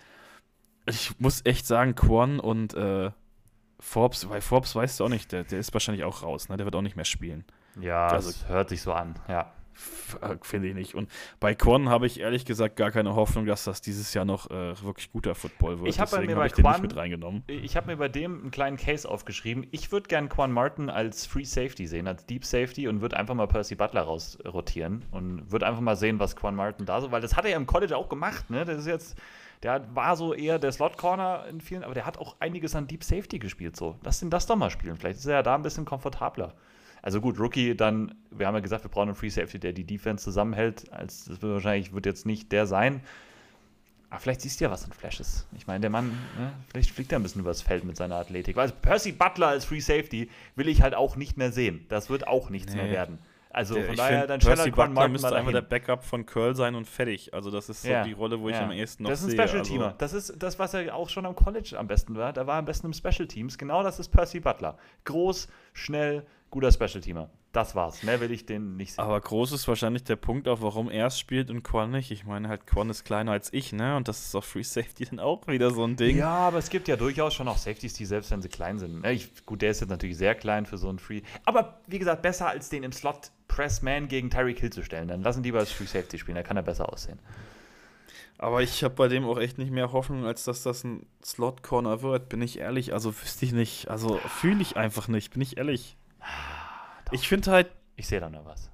Ich 0.88 1.20
muss 1.20 1.46
echt 1.46 1.68
sagen, 1.68 1.94
Quan 1.94 2.40
und 2.40 2.74
äh, 2.74 3.12
Forbes, 3.80 4.28
weil 4.30 4.42
Forbes 4.42 4.74
weißt 4.76 5.00
du 5.00 5.06
auch 5.06 5.10
nicht, 5.10 5.32
der, 5.32 5.44
der 5.44 5.60
ist 5.60 5.72
wahrscheinlich 5.74 6.04
auch 6.04 6.24
raus, 6.24 6.50
ne? 6.50 6.58
Der 6.58 6.66
wird 6.66 6.76
auch 6.76 6.82
nicht 6.82 6.96
mehr 6.96 7.06
spielen. 7.06 7.46
Ja, 7.80 8.08
also, 8.08 8.32
das 8.32 8.50
hört 8.50 8.70
sich 8.70 8.82
so 8.82 8.92
an, 8.92 9.14
ja. 9.28 9.54
Äh, 10.22 10.36
finde 10.42 10.68
ich 10.70 10.76
nicht. 10.76 10.96
Und 10.96 11.10
bei 11.40 11.56
Quan 11.56 11.90
habe 11.90 12.06
ich 12.06 12.20
ehrlich 12.20 12.46
gesagt 12.46 12.76
gar 12.76 12.92
keine 12.92 13.16
Hoffnung, 13.16 13.46
dass 13.46 13.64
das 13.64 13.82
dieses 13.82 14.14
Jahr 14.14 14.26
noch 14.26 14.50
äh, 14.50 14.82
wirklich 14.84 15.12
guter 15.12 15.36
Football 15.36 15.80
wird. 15.80 15.90
Ich 15.90 16.00
habe 16.00 16.26
mir 16.26 16.36
hab 16.36 16.46
ich 16.46 16.54
Quan, 16.54 16.82
mit 16.82 16.96
reingenommen. 16.96 17.44
Ich 17.48 17.76
habe 17.76 17.88
mir 17.88 17.98
bei 17.98 18.08
dem 18.08 18.42
einen 18.42 18.52
kleinen 18.52 18.78
Case 18.78 19.10
aufgeschrieben. 19.10 19.68
Ich 19.72 19.92
würde 19.92 20.08
gern 20.08 20.30
Quan 20.30 20.52
Martin 20.52 20.90
als 20.90 21.26
Free 21.26 21.44
Safety 21.44 21.88
sehen, 21.88 22.08
als 22.08 22.26
Deep 22.26 22.46
Safety 22.46 22.88
und 22.88 23.02
würde 23.02 23.18
einfach 23.18 23.36
mal 23.36 23.48
Percy 23.48 23.76
Butler 23.76 24.02
rausrotieren 24.02 25.06
und 25.12 25.52
würde 25.52 25.68
einfach 25.68 25.82
mal 25.82 25.96
sehen, 25.96 26.20
was 26.20 26.36
Quan 26.36 26.56
Martin 26.56 26.86
da 26.86 27.02
so, 27.02 27.12
weil 27.12 27.22
das 27.22 27.36
hat 27.36 27.46
er 27.46 27.52
ja 27.52 27.58
im 27.58 27.68
College 27.68 27.96
auch 27.96 28.10
gemacht. 28.10 28.50
Ne? 28.50 28.66
Das 28.66 28.78
ist 28.80 28.88
jetzt 28.88 29.18
der 29.64 29.84
war 29.94 30.16
so 30.16 30.34
eher 30.34 30.58
der 30.58 30.72
Slot 30.72 30.98
Corner 30.98 31.46
in 31.50 31.60
vielen, 31.60 31.84
aber 31.84 31.94
der 31.94 32.06
hat 32.06 32.18
auch 32.18 32.38
einiges 32.40 32.76
an 32.76 32.88
Deep 32.88 33.04
Safety 33.04 33.40
gespielt. 33.40 33.76
So, 33.76 33.98
lass 34.04 34.22
ihn 34.22 34.30
das 34.30 34.46
doch 34.46 34.56
mal 34.56 34.70
spielen. 34.70 34.96
Vielleicht 34.96 35.20
ist 35.20 35.26
er 35.26 35.36
ja 35.36 35.44
da 35.44 35.56
ein 35.56 35.64
bisschen 35.64 35.84
komfortabler. 35.84 36.54
Also 37.02 37.22
gut, 37.22 37.40
Rookie 37.40 37.76
dann, 37.76 38.16
wir 38.32 38.48
haben 38.48 38.56
ja 38.56 38.62
gesagt, 38.62 38.84
wir 38.84 38.92
brauchen 38.92 39.10
einen 39.10 39.16
Free 39.16 39.30
Safety, 39.30 39.60
der 39.60 39.74
die 39.74 39.86
Defense 39.86 40.24
zusammenhält. 40.24 40.92
Als, 40.92 41.26
das 41.26 41.42
wird 41.42 41.54
wahrscheinlich 41.54 41.94
wird 41.94 42.06
jetzt 42.06 42.26
nicht 42.26 42.52
der 42.52 42.66
sein. 42.66 43.02
Aber 44.10 44.20
vielleicht 44.20 44.42
siehst 44.42 44.60
du 44.60 44.66
ja 44.66 44.72
was 44.72 44.86
in 44.86 44.92
Flashes. 44.92 45.48
Ich 45.56 45.68
meine, 45.68 45.82
der 45.82 45.92
Mann, 45.92 46.10
ne, 46.38 46.52
vielleicht 46.72 46.92
fliegt 46.92 47.12
er 47.12 47.20
ein 47.20 47.24
bisschen 47.24 47.42
übers 47.42 47.62
Feld 47.62 47.84
mit 47.84 47.96
seiner 47.96 48.16
Athletik. 48.16 48.56
Weil 48.56 48.70
Percy 48.70 49.12
Butler 49.12 49.48
als 49.48 49.66
Free 49.66 49.82
Safety 49.82 50.30
will 50.56 50.68
ich 50.68 50.82
halt 50.82 50.96
auch 50.96 51.16
nicht 51.16 51.38
mehr 51.38 51.52
sehen. 51.52 51.86
Das 51.90 52.10
wird 52.10 52.28
auch 52.28 52.50
nichts 52.50 52.74
nee. 52.74 52.82
mehr 52.82 52.92
werden. 52.92 53.20
Also 53.52 53.82
von 53.82 53.96
daher, 53.96 54.28
dann 54.28 54.40
Percy 54.40 54.70
Butler 54.70 54.90
Martin 54.90 55.12
müsste 55.12 55.36
einfach 55.36 55.52
der 55.52 55.62
Backup 55.62 56.04
von 56.04 56.26
Curl 56.26 56.56
sein 56.56 56.76
und 56.76 56.86
fertig. 56.86 57.34
Also 57.34 57.50
das 57.50 57.68
ist 57.68 57.82
so 57.82 57.90
ja. 57.90 58.04
die 58.04 58.12
Rolle, 58.12 58.40
wo 58.40 58.50
ja. 58.50 58.56
ich 58.56 58.62
am 58.62 58.72
ehesten 58.72 59.04
noch 59.04 59.10
sehe. 59.10 59.28
Das 59.28 59.34
ist 59.34 59.40
ein 59.40 59.48
Special 59.48 59.64
Teamer. 59.64 59.86
Also. 59.86 59.98
Das 59.98 60.14
ist 60.14 60.36
das, 60.38 60.60
was 60.60 60.74
er 60.76 60.96
auch 60.96 61.10
schon 61.10 61.26
am 61.26 61.36
College 61.36 61.76
am 61.78 61.88
besten 61.88 62.16
war. 62.16 62.32
Da 62.32 62.46
war 62.46 62.56
er 62.56 62.60
am 62.60 62.66
besten 62.66 62.88
im 62.88 62.94
Special 62.94 63.28
Teams. 63.28 63.58
Genau 63.58 63.82
das 63.82 64.00
ist 64.00 64.10
Percy 64.10 64.40
Butler. 64.40 64.78
Groß, 65.06 65.48
schnell, 65.74 66.26
guter 66.50 66.72
Special 66.72 67.02
Teamer. 67.02 67.30
Das 67.52 67.76
war's. 67.76 68.04
Mehr 68.04 68.20
will 68.22 68.32
ich 68.32 68.46
den 68.46 68.78
nicht 68.78 68.94
sehen. 68.94 69.04
Aber 69.04 69.20
groß 69.20 69.52
ist 69.54 69.68
wahrscheinlich 69.68 70.04
der 70.04 70.16
Punkt 70.16 70.48
auch, 70.48 70.62
warum 70.62 70.90
er 70.90 71.08
es 71.08 71.20
spielt 71.20 71.50
und 71.50 71.64
Quan 71.64 71.90
nicht. 71.92 72.12
Ich 72.12 72.26
meine 72.26 72.48
halt, 72.48 72.68
Quan 72.68 72.90
ist 72.90 73.04
kleiner 73.04 73.32
als 73.32 73.52
ich, 73.54 73.74
ne? 73.74 73.96
Und 73.96 74.08
das 74.08 74.26
ist 74.26 74.36
auf 74.36 74.46
Free 74.46 74.64
Safety 74.64 75.06
dann 75.06 75.20
auch 75.20 75.48
wieder 75.48 75.72
so 75.72 75.84
ein 75.84 75.96
Ding. 75.96 76.18
Ja, 76.18 76.30
aber 76.30 76.60
es 76.60 76.70
gibt 76.70 76.88
ja 76.88 76.96
durchaus 76.96 77.34
schon 77.34 77.48
auch 77.48 77.58
Safeties, 77.58 77.94
die 77.94 78.06
selbst 78.06 78.30
wenn 78.32 78.42
sie 78.42 78.50
klein 78.50 78.78
sind. 78.78 79.06
Ich, 79.06 79.46
gut, 79.46 79.62
der 79.62 79.72
ist 79.72 79.82
jetzt 79.82 79.90
natürlich 79.90 80.18
sehr 80.18 80.36
klein 80.36 80.66
für 80.66 80.78
so 80.78 80.90
ein 80.90 81.00
Free. 81.00 81.22
Aber 81.46 81.80
wie 81.88 82.00
gesagt, 82.00 82.22
besser 82.22 82.48
als 82.48 82.70
den 82.70 82.84
im 82.84 82.92
Slot 82.92 83.32
Press 83.48 83.82
Man 83.82 84.08
gegen 84.08 84.30
Tyreek 84.30 84.60
Hill 84.60 84.72
zu 84.72 84.84
stellen. 84.84 85.08
Dann 85.08 85.24
lassen 85.24 85.42
die 85.42 85.50
lieber 85.50 85.60
als 85.60 85.72
Free 85.72 85.86
Safety 85.86 86.20
spielen, 86.20 86.36
da 86.36 86.44
kann 86.44 86.58
er 86.58 86.64
besser 86.64 86.92
aussehen. 86.92 87.20
Aber 88.38 88.62
ich 88.62 88.86
habe 88.86 88.96
bei 88.96 89.10
dem 89.10 89.26
auch 89.26 89.38
echt 89.38 89.58
nicht 89.58 89.72
mehr 89.72 89.92
Hoffnung, 89.92 90.26
als 90.26 90.46
dass 90.46 90.64
das 90.64 90.86
ein 90.86 91.06
Slot 91.22 91.62
Corner 91.62 92.02
wird, 92.02 92.30
bin 92.30 92.42
ich 92.42 92.60
ehrlich. 92.60 92.94
Also 92.94 93.14
wüsste 93.14 93.46
ich 93.46 93.52
nicht. 93.52 93.90
Also 93.90 94.16
fühle 94.16 94.62
ich 94.62 94.78
einfach 94.78 95.10
nicht, 95.10 95.34
bin 95.34 95.42
ich 95.42 95.58
ehrlich. 95.58 95.98
Doch. 97.06 97.14
Ich 97.14 97.28
finde 97.28 97.52
halt. 97.52 97.68
Ich 97.96 98.08
sehe 98.08 98.20
da 98.20 98.30
noch 98.30 98.46
was. 98.46 98.70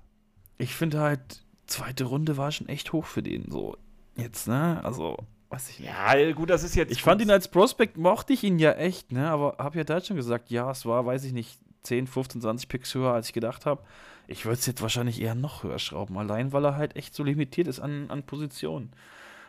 Ich 0.57 0.75
finde 0.75 0.99
halt, 0.99 1.43
zweite 1.67 2.05
Runde 2.05 2.37
war 2.37 2.51
schon 2.51 2.69
echt 2.69 2.93
hoch 2.93 3.05
für 3.05 3.23
den. 3.23 3.49
So, 3.49 3.77
jetzt, 4.15 4.47
ne? 4.47 4.79
Also, 4.83 5.17
weiß 5.49 5.69
ich 5.69 5.79
nicht. 5.79 5.89
Ja, 5.89 6.31
gut, 6.31 6.49
das 6.49 6.63
ist 6.63 6.75
jetzt. 6.75 6.91
Ich 6.91 7.01
fand 7.01 7.21
ihn 7.21 7.31
als 7.31 7.47
Prospect, 7.47 7.97
mochte 7.97 8.33
ich 8.33 8.43
ihn 8.43 8.59
ja 8.59 8.73
echt, 8.73 9.11
ne? 9.11 9.29
Aber 9.29 9.57
habe 9.57 9.77
ja 9.77 9.83
da 9.83 9.99
schon 10.01 10.15
gesagt, 10.15 10.49
ja, 10.51 10.69
es 10.69 10.85
war, 10.85 11.05
weiß 11.05 11.23
ich 11.23 11.33
nicht, 11.33 11.57
10, 11.83 12.07
15, 12.07 12.41
20 12.41 12.69
Picks 12.69 12.93
höher, 12.93 13.13
als 13.13 13.27
ich 13.27 13.33
gedacht 13.33 13.65
habe. 13.65 13.83
Ich 14.27 14.45
würde 14.45 14.57
es 14.57 14.65
jetzt 14.65 14.81
wahrscheinlich 14.81 15.21
eher 15.21 15.35
noch 15.35 15.63
höher 15.63 15.79
schrauben, 15.79 16.17
allein 16.17 16.51
weil 16.51 16.65
er 16.65 16.75
halt 16.75 16.95
echt 16.95 17.13
so 17.13 17.23
limitiert 17.23 17.67
ist 17.67 17.79
an, 17.79 18.09
an 18.09 18.23
Positionen. 18.23 18.91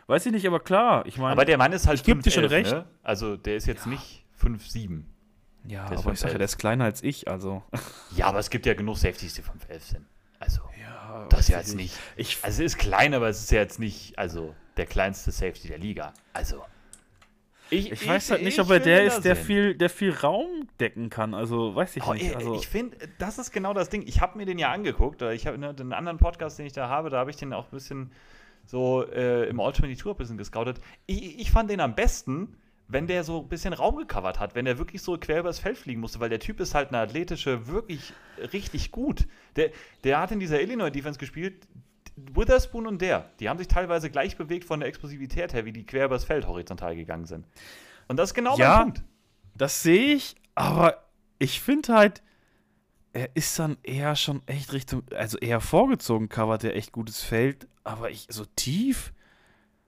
Weiß 0.05 0.25
ich 0.25 0.31
nicht, 0.31 0.47
aber 0.47 0.59
klar, 0.59 1.05
ich 1.05 1.17
meine. 1.17 1.33
Aber 1.33 1.45
der 1.45 1.57
Mann 1.57 1.73
ist 1.73 1.87
halt. 1.87 1.99
Ich 1.99 2.05
gebe 2.05 2.21
dir 2.21 2.31
schon 2.31 2.45
recht. 2.45 2.71
Ne? 2.71 2.85
Also, 3.03 3.35
der 3.35 3.57
ist 3.57 3.65
jetzt 3.65 3.85
ja. 3.85 3.91
nicht 3.91 4.23
5, 4.37 4.67
7. 4.67 5.05
Ja, 5.67 5.85
aber 5.85 6.13
ich 6.13 6.19
sage 6.19 6.33
ja, 6.33 6.37
der 6.37 6.45
ist 6.45 6.57
kleiner 6.57 6.85
als 6.85 7.03
ich, 7.03 7.27
also. 7.27 7.61
Ja, 8.15 8.27
aber 8.27 8.39
es 8.39 8.49
gibt 8.49 8.65
ja 8.65 8.73
genug 8.73 8.97
Safeties, 8.97 9.33
die 9.33 9.41
5'11 9.41 9.79
sind. 9.79 10.05
Also, 10.39 10.61
ja, 10.81 11.25
das 11.29 11.41
ist 11.41 11.49
ja 11.49 11.57
jetzt 11.57 11.75
nicht. 11.75 11.97
Ich, 12.15 12.37
also, 12.41 12.63
es 12.63 12.73
ist 12.73 12.77
klein, 12.77 13.13
aber 13.13 13.27
es 13.27 13.41
ist 13.41 13.51
ja 13.51 13.59
jetzt 13.59 13.79
nicht, 13.79 14.17
also, 14.17 14.55
der 14.77 14.85
kleinste 14.85 15.31
Safety 15.31 15.67
der 15.67 15.77
Liga. 15.77 16.13
Also. 16.33 16.63
Ich, 17.69 17.91
ich, 17.91 18.07
weiß 18.07 18.31
halt 18.31 18.43
nicht, 18.43 18.59
ob 18.59 18.69
er 18.69 18.79
der 18.79 19.03
ist, 19.03 19.21
der 19.21 19.35
viel, 19.35 19.75
der 19.75 19.89
viel 19.89 20.13
Raum 20.13 20.69
decken 20.79 21.09
kann. 21.09 21.33
Also, 21.33 21.75
weiß 21.75 21.97
ich 21.97 22.07
oh, 22.07 22.13
nicht. 22.13 22.33
Also, 22.33 22.55
ich 22.55 22.67
finde, 22.67 22.95
das 23.17 23.37
ist 23.37 23.51
genau 23.51 23.73
das 23.73 23.89
Ding. 23.89 24.03
Ich 24.07 24.21
habe 24.21 24.37
mir 24.37 24.45
den 24.45 24.57
ja 24.57 24.71
angeguckt. 24.71 25.21
Ich 25.21 25.47
habe 25.47 25.57
ne, 25.57 25.73
den 25.73 25.91
anderen 25.91 26.17
Podcast, 26.17 26.57
den 26.59 26.65
ich 26.65 26.71
da 26.71 26.87
habe, 26.87 27.09
da 27.09 27.17
habe 27.17 27.29
ich 27.29 27.35
den 27.35 27.51
auch 27.51 27.65
ein 27.65 27.71
bisschen 27.71 28.11
so 28.65 29.05
äh, 29.05 29.49
im 29.49 29.59
All-22 29.59 30.09
ein 30.09 30.15
bisschen 30.15 30.37
gescoutet. 30.37 30.79
Ich, 31.07 31.39
ich 31.39 31.51
fand 31.51 31.69
den 31.69 31.81
am 31.81 31.93
besten, 31.93 32.55
wenn 32.87 33.07
der 33.07 33.23
so 33.23 33.41
ein 33.41 33.49
bisschen 33.49 33.73
Raum 33.73 33.97
gecovert 33.97 34.39
hat, 34.39 34.55
wenn 34.55 34.65
der 34.65 34.77
wirklich 34.77 35.01
so 35.01 35.17
quer 35.17 35.41
übers 35.41 35.59
Feld 35.59 35.77
fliegen 35.77 35.99
musste, 35.99 36.19
weil 36.19 36.29
der 36.29 36.39
Typ 36.39 36.59
ist 36.59 36.73
halt 36.73 36.89
eine 36.89 36.99
athletische, 36.99 37.67
wirklich 37.67 38.13
richtig 38.53 38.91
gut. 38.91 39.27
Der, 39.55 39.71
der 40.03 40.19
hat 40.19 40.31
in 40.31 40.39
dieser 40.39 40.61
Illinois-Defense 40.61 41.19
gespielt, 41.19 41.67
Witherspoon 42.15 42.87
und 42.87 43.01
der, 43.01 43.29
die 43.39 43.49
haben 43.49 43.57
sich 43.57 43.67
teilweise 43.67 44.09
gleich 44.09 44.37
bewegt 44.37 44.65
von 44.65 44.79
der 44.79 44.89
Explosivität 44.89 45.53
her, 45.53 45.65
wie 45.65 45.73
die 45.73 45.85
quer 45.85 46.05
übers 46.05 46.23
Feld 46.23 46.47
horizontal 46.47 46.95
gegangen 46.95 47.25
sind. 47.25 47.45
Und 48.07 48.17
das 48.17 48.29
ist 48.29 48.33
genau 48.33 48.57
ja, 48.57 48.77
mein 48.77 48.93
Punkt. 48.93 49.03
Das 49.55 49.83
sehe 49.83 50.15
ich, 50.15 50.35
aber 50.55 51.03
ich 51.39 51.59
finde 51.61 51.93
halt, 51.93 52.23
er 53.13 53.35
ist 53.35 53.57
dann 53.59 53.77
eher 53.83 54.15
schon 54.15 54.41
echt 54.45 54.73
Richtung, 54.73 55.03
also 55.15 55.37
eher 55.37 55.59
vorgezogen, 55.59 56.29
covert 56.29 56.63
er 56.63 56.75
echt 56.75 56.91
gutes 56.91 57.21
Feld, 57.23 57.67
aber 57.83 58.09
ich, 58.09 58.27
so 58.29 58.45
tief, 58.55 59.13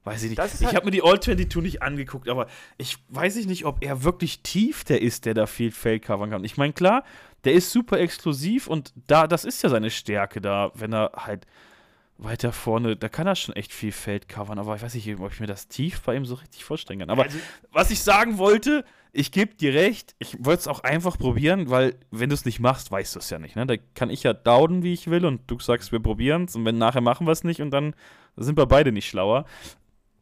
weiß 0.03 0.23
ich 0.23 0.29
nicht. 0.29 0.39
ich 0.39 0.65
halt 0.65 0.75
habe 0.75 0.85
mir 0.85 0.91
die 0.91 1.03
All 1.03 1.19
22 1.19 1.61
nicht 1.61 1.81
angeguckt, 1.81 2.29
aber 2.29 2.47
ich 2.77 2.97
weiß 3.09 3.35
ich 3.35 3.47
nicht, 3.47 3.65
ob 3.65 3.83
er 3.83 4.03
wirklich 4.03 4.41
tief 4.41 4.83
der 4.83 5.01
ist, 5.01 5.25
der 5.25 5.33
da 5.33 5.45
viel 5.45 5.71
Feld 5.71 6.03
covern 6.03 6.29
kann. 6.29 6.43
Ich 6.43 6.57
meine, 6.57 6.73
klar, 6.73 7.03
der 7.43 7.53
ist 7.53 7.71
super 7.71 7.99
exklusiv 7.99 8.67
und 8.67 8.93
da, 9.07 9.27
das 9.27 9.45
ist 9.45 9.61
ja 9.61 9.69
seine 9.69 9.89
Stärke 9.89 10.41
da, 10.41 10.71
wenn 10.73 10.93
er 10.93 11.11
halt 11.15 11.45
weiter 12.17 12.51
vorne, 12.51 12.97
da 12.97 13.07
kann 13.07 13.27
er 13.27 13.35
schon 13.35 13.55
echt 13.55 13.73
viel 13.73 13.93
Feld 13.93 14.27
covern, 14.27 14.59
aber 14.59 14.75
ich 14.75 14.81
weiß 14.81 14.93
nicht, 14.93 15.19
ob 15.19 15.31
ich 15.31 15.39
mir 15.39 15.47
das 15.47 15.69
tief 15.69 16.01
bei 16.01 16.15
ihm 16.15 16.25
so 16.25 16.35
richtig 16.35 16.65
vorstellen 16.65 16.99
kann. 16.99 17.09
Aber 17.09 17.23
also, 17.23 17.39
was 17.71 17.91
ich 17.91 18.01
sagen 18.01 18.37
wollte, 18.37 18.83
ich 19.11 19.31
gebe 19.31 19.55
dir 19.55 19.73
recht, 19.73 20.15
ich 20.19 20.35
wollte 20.39 20.61
es 20.61 20.67
auch 20.67 20.81
einfach 20.81 21.17
probieren, 21.17 21.69
weil 21.69 21.95
wenn 22.11 22.29
du 22.29 22.35
es 22.35 22.45
nicht 22.45 22.59
machst, 22.59 22.91
weißt 22.91 23.15
du 23.15 23.19
es 23.19 23.29
ja 23.29 23.39
nicht. 23.39 23.55
Ne? 23.55 23.65
Da 23.65 23.75
kann 23.95 24.09
ich 24.09 24.23
ja 24.23 24.33
dauden, 24.33 24.83
wie 24.83 24.93
ich 24.93 25.09
will, 25.09 25.25
und 25.25 25.49
du 25.49 25.59
sagst, 25.59 25.91
wir 25.91 25.99
probieren 25.99 26.45
es, 26.45 26.55
und 26.55 26.65
wenn 26.65 26.77
nachher 26.77 27.01
machen 27.01 27.25
wir 27.25 27.31
es 27.31 27.43
nicht, 27.43 27.61
und 27.61 27.71
dann 27.71 27.95
sind 28.35 28.57
wir 28.57 28.65
beide 28.65 28.91
nicht 28.91 29.07
schlauer. 29.07 29.45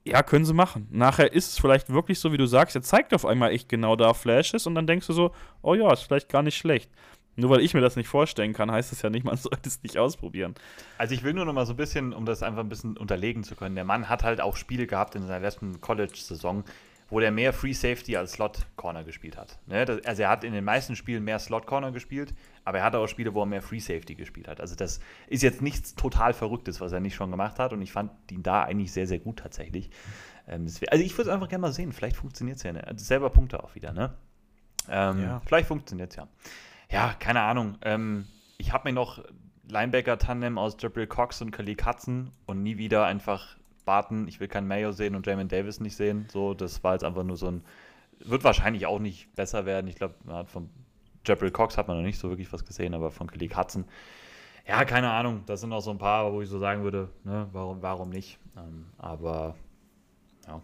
Ja, 0.07 0.23
können 0.23 0.45
sie 0.45 0.53
machen. 0.53 0.87
Nachher 0.89 1.33
ist 1.33 1.51
es 1.51 1.59
vielleicht 1.59 1.89
wirklich 1.89 2.19
so, 2.19 2.31
wie 2.31 2.37
du 2.37 2.45
sagst, 2.45 2.75
er 2.75 2.81
zeigt 2.81 3.13
auf 3.13 3.25
einmal 3.25 3.51
echt 3.51 3.67
genau 3.67 3.95
da 3.95 4.13
Flashes 4.13 4.65
und 4.65 4.75
dann 4.75 4.87
denkst 4.87 5.07
du 5.07 5.13
so, 5.13 5.31
oh 5.61 5.73
ja, 5.73 5.91
ist 5.91 6.03
vielleicht 6.03 6.29
gar 6.29 6.43
nicht 6.43 6.57
schlecht. 6.57 6.89
Nur 7.35 7.51
weil 7.51 7.59
ich 7.59 7.73
mir 7.73 7.81
das 7.81 7.95
nicht 7.95 8.07
vorstellen 8.07 8.53
kann, 8.53 8.71
heißt 8.71 8.91
das 8.91 9.01
ja 9.01 9.09
nicht, 9.09 9.23
man 9.25 9.37
sollte 9.37 9.67
es 9.67 9.83
nicht 9.83 9.97
ausprobieren. 9.97 10.55
Also 10.97 11.13
ich 11.13 11.23
will 11.23 11.33
nur 11.33 11.45
noch 11.45 11.53
mal 11.53 11.65
so 11.65 11.73
ein 11.73 11.77
bisschen, 11.77 12.13
um 12.13 12.25
das 12.25 12.41
einfach 12.41 12.61
ein 12.61 12.69
bisschen 12.69 12.97
unterlegen 12.97 13.43
zu 13.43 13.55
können. 13.55 13.75
Der 13.75 13.83
Mann 13.83 14.09
hat 14.09 14.23
halt 14.23 14.41
auch 14.41 14.55
Spiele 14.55 14.87
gehabt 14.87 15.15
in 15.15 15.23
seiner 15.23 15.39
letzten 15.39 15.81
College-Saison, 15.81 16.63
wo 17.09 17.19
der 17.19 17.31
mehr 17.31 17.53
Free 17.53 17.73
Safety 17.73 18.17
als 18.17 18.33
Slot 18.33 18.65
Corner 18.75 19.03
gespielt 19.03 19.37
hat. 19.37 19.59
Ne? 19.65 19.85
Das, 19.85 20.03
also 20.05 20.23
er 20.23 20.29
hat 20.29 20.43
in 20.43 20.53
den 20.53 20.63
meisten 20.63 20.95
Spielen 20.95 21.23
mehr 21.23 21.39
Slot 21.39 21.65
Corner 21.65 21.91
gespielt, 21.91 22.33
aber 22.65 22.79
er 22.79 22.83
hatte 22.83 22.99
auch 22.99 23.07
Spiele, 23.07 23.33
wo 23.33 23.41
er 23.41 23.45
mehr 23.45 23.61
Free 23.61 23.79
Safety 23.79 24.15
gespielt 24.15 24.47
hat. 24.47 24.59
Also 24.59 24.75
das 24.75 24.99
ist 25.27 25.43
jetzt 25.43 25.61
nichts 25.61 25.95
total 25.95 26.33
Verrücktes, 26.33 26.81
was 26.81 26.91
er 26.91 26.99
nicht 26.99 27.15
schon 27.15 27.31
gemacht 27.31 27.59
hat 27.59 27.73
und 27.73 27.81
ich 27.81 27.91
fand 27.91 28.11
ihn 28.31 28.43
da 28.43 28.63
eigentlich 28.63 28.91
sehr, 28.91 29.07
sehr 29.07 29.19
gut 29.19 29.39
tatsächlich. 29.39 29.89
Ähm, 30.47 30.67
also 30.89 31.03
ich 31.03 31.17
würde 31.17 31.29
es 31.29 31.33
einfach 31.33 31.49
gerne 31.49 31.61
mal 31.61 31.73
sehen, 31.73 31.93
vielleicht 31.93 32.17
funktioniert 32.17 32.57
es 32.57 32.63
ja. 32.63 32.73
Ne? 32.73 32.85
Also 32.85 33.03
selber 33.03 33.29
Punkte 33.29 33.63
auch 33.63 33.75
wieder, 33.75 33.93
ne? 33.93 34.13
Ähm, 34.89 35.21
ja. 35.21 35.41
Vielleicht 35.45 35.67
funktioniert 35.67 36.11
es 36.11 36.15
ja. 36.17 36.27
Ja, 36.89 37.13
keine 37.19 37.41
Ahnung. 37.41 37.77
Ähm, 37.81 38.27
ich 38.57 38.71
habe 38.71 38.89
mir 38.89 38.93
noch 38.93 39.23
Linebacker-Tandem 39.69 40.57
aus 40.57 40.77
Jabril 40.79 41.07
Cox 41.07 41.41
und 41.41 41.51
Khalil 41.51 41.75
Katzen 41.75 42.31
und 42.45 42.63
nie 42.63 42.77
wieder 42.77 43.05
einfach 43.05 43.57
Barton. 43.87 44.27
Ich 44.27 44.39
will 44.39 44.47
keinen 44.47 44.67
Mayo 44.67 44.91
sehen 44.91 45.15
und 45.15 45.25
Jamin 45.25 45.47
Davis 45.47 45.79
nicht 45.79 45.95
sehen. 45.95 46.27
So, 46.29 46.53
das 46.53 46.83
war 46.83 46.93
jetzt 46.93 47.03
einfach 47.03 47.23
nur 47.23 47.37
so 47.37 47.47
ein. 47.47 47.63
Wird 48.19 48.43
wahrscheinlich 48.43 48.85
auch 48.85 48.99
nicht 48.99 49.33
besser 49.35 49.65
werden. 49.65 49.87
Ich 49.87 49.95
glaube, 49.95 50.15
von 50.45 50.69
Jabril 51.25 51.51
Cox 51.51 51.77
hat 51.77 51.87
man 51.87 51.97
noch 51.97 52.03
nicht 52.03 52.19
so 52.19 52.29
wirklich 52.29 52.51
was 52.51 52.65
gesehen, 52.65 52.93
aber 52.93 53.11
von 53.11 53.27
Khalil 53.27 53.49
Katzen. 53.49 53.85
Ja, 54.67 54.83
keine 54.85 55.09
Ahnung. 55.11 55.43
Das 55.45 55.61
sind 55.61 55.71
auch 55.71 55.81
so 55.81 55.91
ein 55.91 55.97
paar, 55.97 56.31
wo 56.33 56.41
ich 56.41 56.49
so 56.49 56.59
sagen 56.59 56.83
würde, 56.83 57.09
ne, 57.23 57.47
warum, 57.53 57.81
warum 57.81 58.09
nicht. 58.09 58.37
Ähm, 58.57 58.87
aber 58.97 59.55
ja. 60.47 60.61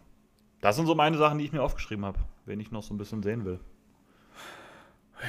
Das 0.62 0.76
sind 0.76 0.86
so 0.86 0.96
meine 0.96 1.18
Sachen, 1.18 1.38
die 1.38 1.46
ich 1.46 1.54
mir 1.54 1.64
aufgeschrieben 1.64 2.06
habe, 2.06 2.20
wen 2.46 2.60
ich 2.60 2.72
noch 2.72 2.84
so 2.84 2.94
ein 2.94 2.98
bisschen 2.98 3.24
sehen 3.24 3.46
will. 3.46 3.60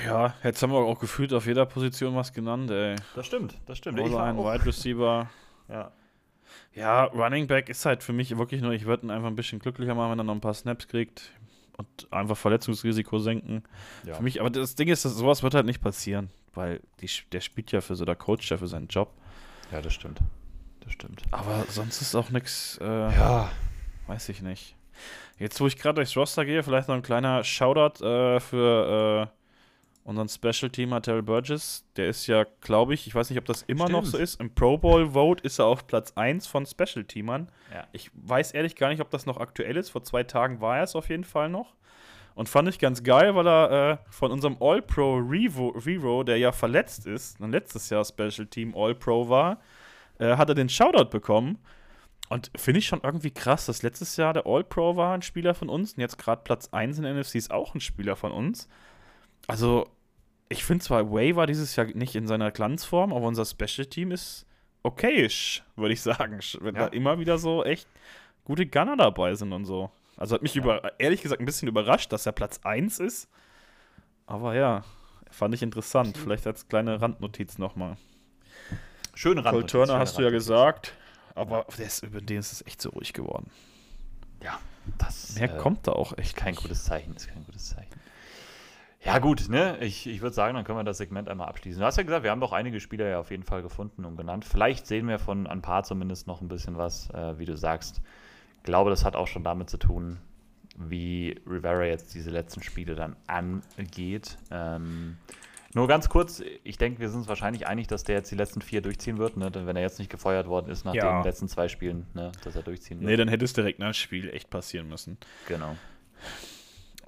Ja, 0.05 0.35
jetzt 0.43 0.61
haben 0.63 0.73
wir 0.73 0.79
auch 0.79 0.99
gefühlt 0.99 1.33
auf 1.33 1.47
jeder 1.47 1.67
Position 1.67 2.17
was 2.17 2.33
genannt, 2.33 2.71
ey. 2.71 2.97
Das 3.15 3.27
stimmt, 3.27 3.57
das 3.67 3.79
stimmt. 3.79 4.01
Oder 4.01 4.25
ein 4.25 4.37
Wide 4.37 4.67
Receiver. 4.67 5.29
ja. 5.69 5.93
Ja, 6.75 7.05
Running 7.05 7.47
Back 7.47 7.69
ist 7.69 7.85
halt 7.87 8.03
für 8.03 8.13
mich 8.13 8.37
wirklich 8.37 8.61
nur, 8.61 8.73
ich 8.73 8.85
würde 8.85 9.07
ihn 9.07 9.11
einfach 9.11 9.29
ein 9.29 9.37
bisschen 9.37 9.59
glücklicher 9.59 9.95
machen, 9.95 10.13
wenn 10.13 10.21
er 10.21 10.25
noch 10.25 10.35
ein 10.35 10.41
paar 10.41 10.55
Snaps 10.55 10.89
kriegt 10.89 11.31
und 11.77 12.13
einfach 12.13 12.37
Verletzungsrisiko 12.37 13.19
senken. 13.19 13.63
Ja. 14.05 14.15
Für 14.15 14.23
mich, 14.23 14.41
aber 14.41 14.51
das 14.51 14.75
Ding 14.75 14.89
ist, 14.89 15.05
dass 15.05 15.15
sowas 15.15 15.43
wird 15.43 15.55
halt 15.55 15.67
nicht 15.67 15.81
passieren, 15.81 16.31
weil 16.55 16.81
die, 17.01 17.09
der 17.33 17.41
spielt 17.41 17.73
ja 17.73 17.81
für 17.81 17.97
so, 17.97 18.05
der 18.05 18.17
Coach 18.17 18.51
ja 18.51 18.57
für 18.57 18.67
seinen 18.67 18.89
Job. 18.89 19.13
Ja, 19.73 19.81
das 19.81 19.95
stimmt. 19.95 20.21
Das 20.81 20.93
stimmt. 20.93 21.23
Aber 21.31 21.65
sonst 21.69 22.03
ist 22.03 22.15
auch 22.15 22.31
nichts, 22.31 22.79
äh, 22.81 22.85
ja. 22.85 23.51
weiß 24.07 24.29
ich 24.29 24.43
nicht. 24.43 24.77
Jetzt, 25.39 25.61
wo 25.61 25.67
ich 25.67 25.77
gerade 25.79 25.97
durchs 25.97 26.17
Roster 26.17 26.45
gehe, 26.45 26.63
vielleicht 26.63 26.89
noch 26.89 26.95
ein 26.95 27.03
kleiner 27.03 27.43
Shoutout 27.43 28.05
äh, 28.05 28.41
für 28.41 29.31
äh, 29.33 29.44
unseren 30.05 30.29
Special 30.29 30.71
Teamer 30.71 31.01
Terrell 31.01 31.23
Burgess, 31.23 31.85
der 31.97 32.09
ist 32.09 32.27
ja, 32.27 32.45
glaube 32.61 32.95
ich, 32.95 33.07
ich 33.07 33.15
weiß 33.15 33.31
nicht, 33.31 33.39
ob 33.39 33.47
das 33.47 33.63
immer 33.63 33.85
Stimmt. 33.85 33.93
noch 33.93 34.05
so 34.05 34.19
ist, 34.19 34.39
im 34.39 34.55
Pro 34.55 34.77
Bowl 34.77 35.11
Vote 35.11 35.43
ist 35.43 35.59
er 35.59 35.67
auf 35.67 35.87
Platz 35.87 36.13
1 36.15 36.47
von 36.47 36.67
Special 36.67 37.05
Teamern. 37.05 37.51
Ja. 37.73 37.87
Ich 37.93 38.11
weiß 38.15 38.53
ehrlich 38.53 38.77
gar 38.77 38.91
nicht, 38.91 39.01
ob 39.01 39.11
das 39.11 39.25
noch 39.25 39.39
aktuell 39.39 39.77
ist. 39.77 39.91
Vor 39.91 40.03
zwei 40.05 40.23
Tagen 40.23 40.61
war 40.61 40.77
er 40.77 40.85
es 40.85 40.95
auf 40.95 41.09
jeden 41.09 41.25
Fall 41.25 41.49
noch. 41.49 41.75
Und 42.35 42.49
fand 42.49 42.69
ich 42.69 42.79
ganz 42.79 43.03
geil, 43.03 43.35
weil 43.35 43.47
er 43.47 43.71
äh, 43.71 43.97
von 44.11 44.33
unserem 44.33 44.57
All-Pro 44.61 45.19
Revo, 45.19 46.25
der 46.25 46.37
ja 46.37 46.53
verletzt 46.53 47.07
ist, 47.07 47.41
und 47.41 47.53
letztes 47.53 47.91
Jahr 47.91 48.05
Special 48.05 48.47
Team 48.47 48.75
All-Pro 48.77 49.29
war, 49.29 49.61
äh, 50.19 50.37
hat 50.37 50.49
er 50.49 50.55
den 50.55 50.69
Shoutout 50.69 51.11
bekommen. 51.11 51.59
Und 52.29 52.51
finde 52.57 52.79
ich 52.81 52.87
schon 52.87 53.01
irgendwie 53.03 53.31
krass, 53.31 53.67
dass 53.67 53.83
letztes 53.83 54.17
Jahr 54.17 54.33
der 54.33 54.47
All-Pro 54.47 54.97
war 54.97 55.15
ein 55.15 55.23
Spieler 55.23 55.55
von 55.55 55.69
uns 55.69 55.93
und 55.95 56.01
jetzt 56.01 56.19
gerade 56.19 56.43
Platz 56.43 56.69
1 56.73 56.99
in 56.99 57.05
NFC 57.05 57.37
ist 57.37 57.53
auch 57.53 57.75
ein 57.75 57.81
Spieler 57.81 58.17
von 58.17 58.33
uns. 58.33 58.69
Also, 59.47 59.87
ich 60.55 60.65
finde 60.65 60.85
zwar, 60.85 61.13
Way 61.13 61.37
war 61.37 61.47
dieses 61.47 61.77
Jahr 61.77 61.87
nicht 61.87 62.15
in 62.15 62.27
seiner 62.27 62.51
Glanzform, 62.51 63.13
aber 63.13 63.27
unser 63.27 63.45
Special-Team 63.45 64.13
ist 64.13 64.47
okayisch, 64.83 65.65
würde 65.77 65.95
ich 65.95 66.01
sagen. 66.01 66.39
Wenn 66.61 66.77
ja. 66.77 66.83
da 66.83 66.87
immer 66.89 67.19
wieder 67.19 67.39
so 67.39 67.65
echt 67.65 67.89
gute 68.45 68.67
Gunner 68.67 68.97
dabei 68.97 69.35
sind 69.35 69.53
und 69.53 69.65
so. 69.65 69.91
Also 70.17 70.37
hat 70.37 70.43
mich 70.43 70.55
ja. 70.55 70.63
über, 70.63 70.93
ehrlich 71.01 71.23
gesagt 71.23 71.41
ein 71.41 71.47
bisschen 71.47 71.69
überrascht, 71.69 72.13
dass 72.13 72.25
er 72.27 72.33
Platz 72.33 72.61
1 72.63 73.01
ist. 73.01 73.29
Aber 74.27 74.55
ja, 74.55 74.85
fand 75.31 75.55
ich 75.55 75.63
interessant. 75.63 76.17
Vielleicht 76.17 76.47
als 76.47 76.69
kleine 76.69 77.01
Randnotiz 77.01 77.59
nochmal. 77.59 77.97
Schöne 79.15 79.45
Randnotiz. 79.45 79.73
Cole 79.73 79.87
Turner 79.87 79.99
hast 79.99 80.17
du 80.19 80.23
ja 80.23 80.31
gesagt, 80.31 80.95
aber 81.35 81.67
ja. 81.77 81.85
Ist, 81.85 82.05
über 82.05 82.21
den 82.21 82.39
ist 82.39 82.53
es 82.53 82.67
echt 82.67 82.81
so 82.81 82.91
ruhig 82.91 83.13
geworden. 83.13 83.51
Ja, 84.43 84.59
das 84.99 85.35
Mehr 85.37 85.55
äh, 85.55 85.59
kommt 85.59 85.87
da 85.87 85.93
auch 85.93 86.17
echt. 86.17 86.37
Kein 86.37 86.53
nicht. 86.53 86.63
gutes 86.63 86.85
Zeichen, 86.85 87.15
ist 87.17 87.29
kein 87.29 87.45
gutes 87.45 87.71
Zeichen. 87.71 87.84
Ja, 89.05 89.19
gut, 89.19 89.51
ne? 89.51 89.77
Ich, 89.81 90.07
ich 90.07 90.23
würde 90.23 90.35
sagen, 90.35 90.55
dann 90.55 90.65
können 90.65 90.79
wir 90.79 90.85
das 90.85 90.97
Segment 90.97 91.29
einmal 91.29 91.49
abschließen. 91.49 91.79
Du 91.79 91.87
hast 91.87 91.97
ja 91.97 92.03
gesagt, 92.03 92.25
wir 92.25 92.31
haben 92.31 92.41
doch 92.41 92.53
einige 92.53 92.81
Spieler 92.81 93.07
ja 93.07 93.21
auf 93.21 93.31
jeden 93.31 93.43
Fall 93.43 93.63
gefunden 93.63 94.05
und 94.07 94.17
genannt. 94.17 94.47
Vielleicht 94.47 94.87
sehen 94.87 95.07
wir 95.09 95.19
von 95.19 95.47
ein 95.47 95.61
paar 95.61 95.85
zumindest 95.85 96.27
noch 96.27 96.41
ein 96.41 96.49
bisschen 96.49 96.79
was, 96.79 97.11
äh, 97.11 97.39
wie 97.39 97.45
du 97.45 97.57
sagst. 97.57 98.01
Ich 98.57 98.63
glaube, 98.63 98.89
das 98.89 99.05
hat 99.05 99.15
auch 99.15 99.27
schon 99.27 99.45
damit 99.45 99.69
zu 99.69 99.77
tun, 99.77 100.19
wie 100.77 101.39
Rivera 101.47 101.85
jetzt 101.85 102.15
diese 102.15 102.31
letzten 102.31 102.63
Spiele 102.63 102.95
dann 102.95 103.15
angeht. 103.27 104.39
Ähm, 104.51 105.19
nur 105.75 105.87
ganz 105.87 106.09
kurz, 106.09 106.43
ich 106.63 106.79
denke, 106.79 107.01
wir 107.01 107.11
sind 107.11 107.19
uns 107.19 107.29
wahrscheinlich 107.29 107.67
einig, 107.67 107.89
dass 107.89 108.05
der 108.05 108.17
jetzt 108.17 108.31
die 108.31 108.37
letzten 108.37 108.63
vier 108.63 108.81
durchziehen 108.81 109.19
wird, 109.19 109.37
ne? 109.37 109.51
wenn 109.53 109.77
er 109.77 109.83
jetzt 109.83 109.99
nicht 109.99 110.11
gefeuert 110.11 110.47
worden 110.47 110.71
ist 110.71 110.85
nach 110.85 110.95
ja. 110.95 111.19
den 111.19 111.25
letzten 111.25 111.49
zwei 111.49 111.69
Spielen, 111.69 112.07
ne? 112.15 112.33
dass 112.43 112.57
er 112.57 112.63
durchziehen 112.63 113.01
wird. 113.01 113.11
Nee, 113.11 113.17
dann 113.17 113.29
hätte 113.29 113.45
es 113.45 113.53
direkt 113.53 113.81
nach 113.81 113.91
dem 113.91 113.95
Spiel 113.95 114.31
echt 114.31 114.49
passieren 114.49 114.89
müssen. 114.89 115.19
Genau. 115.47 115.77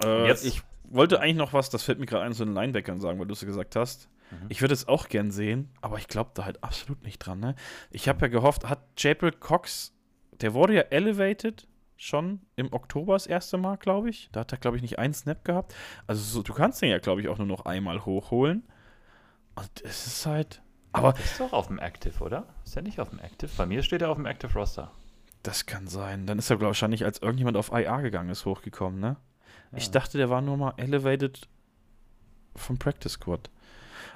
Äh, 0.03 0.27
jetzt, 0.27 0.45
ich 0.45 0.61
wollte 0.89 1.19
eigentlich 1.19 1.37
noch 1.37 1.53
was, 1.53 1.69
das 1.69 1.83
fällt 1.83 1.99
mir 1.99 2.05
gerade 2.05 2.23
ein, 2.23 2.33
zu 2.33 2.45
den 2.45 2.53
Linebackern 2.53 2.99
sagen, 2.99 3.19
weil 3.19 3.27
du 3.27 3.33
es 3.33 3.45
gesagt 3.45 3.75
hast. 3.75 4.09
Mhm. 4.31 4.45
Ich 4.49 4.61
würde 4.61 4.73
es 4.73 4.87
auch 4.87 5.07
gern 5.09 5.31
sehen, 5.31 5.69
aber 5.81 5.97
ich 5.97 6.07
glaube 6.07 6.31
da 6.33 6.45
halt 6.45 6.63
absolut 6.63 7.03
nicht 7.03 7.19
dran. 7.19 7.39
Ne? 7.39 7.55
Ich 7.91 8.07
habe 8.09 8.21
ja 8.21 8.27
gehofft, 8.27 8.67
hat 8.67 8.81
Jabril 8.97 9.31
Cox, 9.31 9.93
der 10.41 10.53
wurde 10.53 10.75
ja 10.75 10.81
elevated 10.81 11.67
schon 11.97 12.41
im 12.55 12.71
Oktober 12.71 13.13
das 13.13 13.27
erste 13.27 13.57
Mal, 13.57 13.77
glaube 13.77 14.09
ich. 14.09 14.29
Da 14.31 14.41
hat 14.41 14.51
er, 14.51 14.59
glaube 14.59 14.77
ich, 14.77 14.83
nicht 14.83 14.99
einen 14.99 15.13
Snap 15.13 15.43
gehabt. 15.43 15.73
Also 16.05 16.21
so, 16.21 16.43
du 16.43 16.53
kannst 16.53 16.81
den 16.81 16.89
ja, 16.89 16.99
glaube 16.99 17.21
ich, 17.21 17.27
auch 17.27 17.37
nur 17.37 17.47
noch 17.47 17.65
einmal 17.65 18.05
hochholen. 18.05 18.63
Und 19.55 19.81
es 19.83 20.05
ist 20.05 20.25
halt. 20.25 20.61
Aber. 20.91 21.15
ist 21.17 21.39
doch 21.39 21.53
auf 21.53 21.67
dem 21.67 21.79
Active, 21.79 22.23
oder? 22.23 22.47
Ist 22.63 22.75
er 22.75 22.83
nicht 22.83 22.99
auf 22.99 23.09
dem 23.09 23.19
Active? 23.19 23.49
Bei 23.57 23.65
mir 23.65 23.83
steht 23.83 24.01
er 24.01 24.09
auf 24.09 24.17
dem 24.17 24.25
Active 24.25 24.53
Roster. 24.53 24.91
Das 25.43 25.65
kann 25.65 25.87
sein. 25.87 26.27
Dann 26.27 26.39
ist 26.39 26.49
er 26.49 26.61
wahrscheinlich, 26.61 27.03
als 27.05 27.19
irgendjemand 27.19 27.57
auf 27.57 27.71
IA 27.71 28.01
gegangen 28.01 28.29
ist, 28.29 28.45
hochgekommen, 28.45 28.99
ne? 28.99 29.17
Ich 29.75 29.91
dachte, 29.91 30.17
der 30.17 30.29
war 30.29 30.41
nur 30.41 30.57
mal 30.57 30.73
elevated 30.77 31.47
vom 32.55 32.77
Practice 32.77 33.13
Squad. 33.13 33.49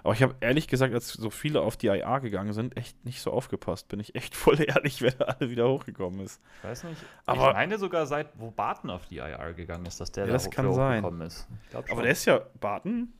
Aber 0.03 0.13
ich 0.13 0.23
habe 0.23 0.35
ehrlich 0.39 0.67
gesagt, 0.67 0.93
als 0.93 1.13
so 1.13 1.29
viele 1.29 1.61
auf 1.61 1.77
die 1.77 1.87
IA 1.87 2.19
gegangen 2.19 2.53
sind, 2.53 2.75
echt 2.75 3.05
nicht 3.05 3.21
so 3.21 3.31
aufgepasst. 3.31 3.87
Bin 3.87 3.99
ich 3.99 4.15
echt 4.15 4.35
voll 4.35 4.59
ehrlich, 4.59 5.01
wer 5.01 5.11
da 5.11 5.25
alle 5.25 5.49
wieder 5.49 5.69
hochgekommen 5.69 6.21
ist. 6.21 6.41
Ich 6.59 6.63
weiß 6.69 6.83
nicht. 6.85 7.01
Aber 7.25 7.49
ich 7.49 7.53
meine 7.53 7.77
sogar 7.77 8.05
seit, 8.07 8.29
wo 8.35 8.51
Barton 8.51 8.89
auf 8.89 9.05
die 9.05 9.17
IA 9.17 9.51
gegangen 9.51 9.85
ist, 9.85 9.99
dass 9.99 10.11
der 10.11 10.23
ja, 10.23 10.27
da 10.27 10.33
das 10.33 10.49
kann 10.49 10.73
sein. 10.73 11.03
ist. 11.21 11.47
Aber 11.73 12.01
der 12.01 12.11
ist 12.11 12.25
ja 12.25 12.41
Barton. 12.59 13.13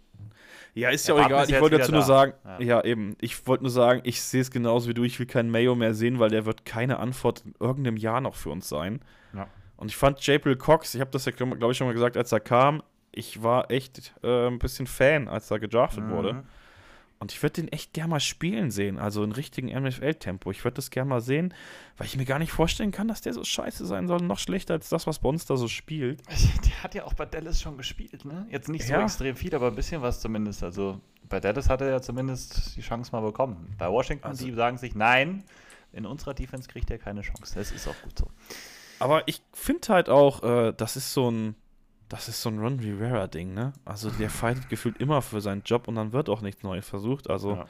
Ja, 0.73 0.89
ist 0.89 1.07
ja, 1.07 1.15
ja 1.15 1.21
auch 1.21 1.25
egal. 1.25 1.49
Ich 1.49 1.59
wollte 1.59 1.77
dazu 1.77 1.91
nur 1.91 2.03
sagen, 2.03 2.33
ja. 2.45 2.61
ja. 2.61 2.83
eben. 2.83 3.15
Ich 3.19 3.45
wollte 3.47 3.63
nur 3.63 3.71
sagen, 3.71 4.01
ich 4.03 4.21
sehe 4.21 4.41
es 4.41 4.51
genauso 4.51 4.89
wie 4.89 4.93
du. 4.93 5.03
Ich 5.03 5.19
will 5.19 5.25
keinen 5.25 5.49
Mayo 5.49 5.75
mehr 5.75 5.93
sehen, 5.93 6.19
weil 6.19 6.29
der 6.29 6.45
wird 6.45 6.65
keine 6.65 6.99
Antwort 6.99 7.43
in 7.45 7.53
irgendeinem 7.59 7.97
Jahr 7.97 8.21
noch 8.21 8.35
für 8.35 8.49
uns 8.49 8.69
sein. 8.69 9.01
Ja. 9.33 9.47
Und 9.81 9.87
ich 9.87 9.97
fand 9.97 10.23
Jabril 10.27 10.57
Cox, 10.57 10.93
ich 10.93 11.01
habe 11.01 11.09
das 11.09 11.25
ja, 11.25 11.31
glaube 11.31 11.71
ich, 11.71 11.77
schon 11.77 11.87
mal 11.87 11.93
gesagt, 11.93 12.15
als 12.15 12.31
er 12.31 12.39
kam, 12.39 12.83
ich 13.11 13.41
war 13.41 13.71
echt 13.71 14.13
äh, 14.21 14.45
ein 14.47 14.59
bisschen 14.59 14.85
Fan, 14.85 15.27
als 15.27 15.49
er 15.49 15.57
gedraftet 15.57 16.03
mhm. 16.03 16.11
wurde. 16.11 16.43
Und 17.17 17.31
ich 17.31 17.41
würde 17.41 17.63
den 17.63 17.67
echt 17.69 17.91
gerne 17.91 18.11
mal 18.11 18.19
spielen 18.19 18.69
sehen, 18.69 18.99
also 18.99 19.23
in 19.23 19.31
richtigen 19.31 19.69
NFL-Tempo. 19.69 20.51
Ich 20.51 20.63
würde 20.63 20.75
das 20.75 20.91
gerne 20.91 21.09
mal 21.09 21.19
sehen, 21.19 21.51
weil 21.97 22.05
ich 22.05 22.15
mir 22.15 22.25
gar 22.25 22.37
nicht 22.37 22.51
vorstellen 22.51 22.91
kann, 22.91 23.07
dass 23.07 23.21
der 23.21 23.33
so 23.33 23.43
scheiße 23.43 23.87
sein 23.87 24.07
soll, 24.07 24.19
noch 24.19 24.37
schlechter 24.37 24.75
als 24.75 24.89
das, 24.89 25.07
was 25.07 25.19
da 25.19 25.57
so 25.57 25.67
spielt. 25.67 26.21
Der 26.63 26.83
hat 26.83 26.93
ja 26.93 27.05
auch 27.05 27.15
bei 27.15 27.25
Dallas 27.25 27.59
schon 27.59 27.75
gespielt, 27.75 28.23
ne? 28.23 28.45
Jetzt 28.51 28.69
nicht 28.69 28.85
so 28.85 28.93
ja. 28.93 29.01
extrem 29.01 29.35
viel, 29.35 29.55
aber 29.55 29.69
ein 29.69 29.75
bisschen 29.75 30.03
was 30.03 30.21
zumindest. 30.21 30.61
Also 30.61 31.01
bei 31.27 31.39
Dallas 31.39 31.69
hat 31.69 31.81
er 31.81 31.89
ja 31.89 32.01
zumindest 32.01 32.75
die 32.75 32.81
Chance 32.81 33.11
mal 33.11 33.21
bekommen. 33.21 33.73
Bei 33.79 33.89
Washington, 33.89 34.27
also, 34.27 34.45
die 34.45 34.53
sagen 34.53 34.77
sich, 34.77 34.93
nein, 34.93 35.43
in 35.91 36.05
unserer 36.05 36.35
Defense 36.35 36.69
kriegt 36.69 36.91
er 36.91 36.99
keine 36.99 37.21
Chance. 37.21 37.55
Das 37.55 37.71
ist 37.71 37.87
auch 37.87 37.99
gut 38.03 38.19
so. 38.19 38.27
Aber 39.01 39.27
ich 39.27 39.41
finde 39.51 39.87
halt 39.89 40.09
auch, 40.09 40.43
äh, 40.43 40.73
das 40.77 40.95
ist 40.95 41.13
so 41.13 41.29
ein, 41.29 41.55
das 42.07 42.27
ist 42.27 42.41
so 42.41 42.49
ein 42.49 42.59
Ron 42.59 42.79
Rivera-Ding, 42.79 43.53
ne? 43.53 43.73
Also 43.83 44.09
der 44.11 44.29
fightet 44.41 44.69
gefühlt 44.69 44.97
immer 44.97 45.21
für 45.21 45.41
seinen 45.41 45.63
Job 45.63 45.87
und 45.87 45.95
dann 45.95 46.13
wird 46.13 46.29
auch 46.29 46.41
nichts 46.41 46.61
Neues 46.61 46.87
versucht. 46.87 47.29
Also 47.29 47.55
ja. 47.55 47.65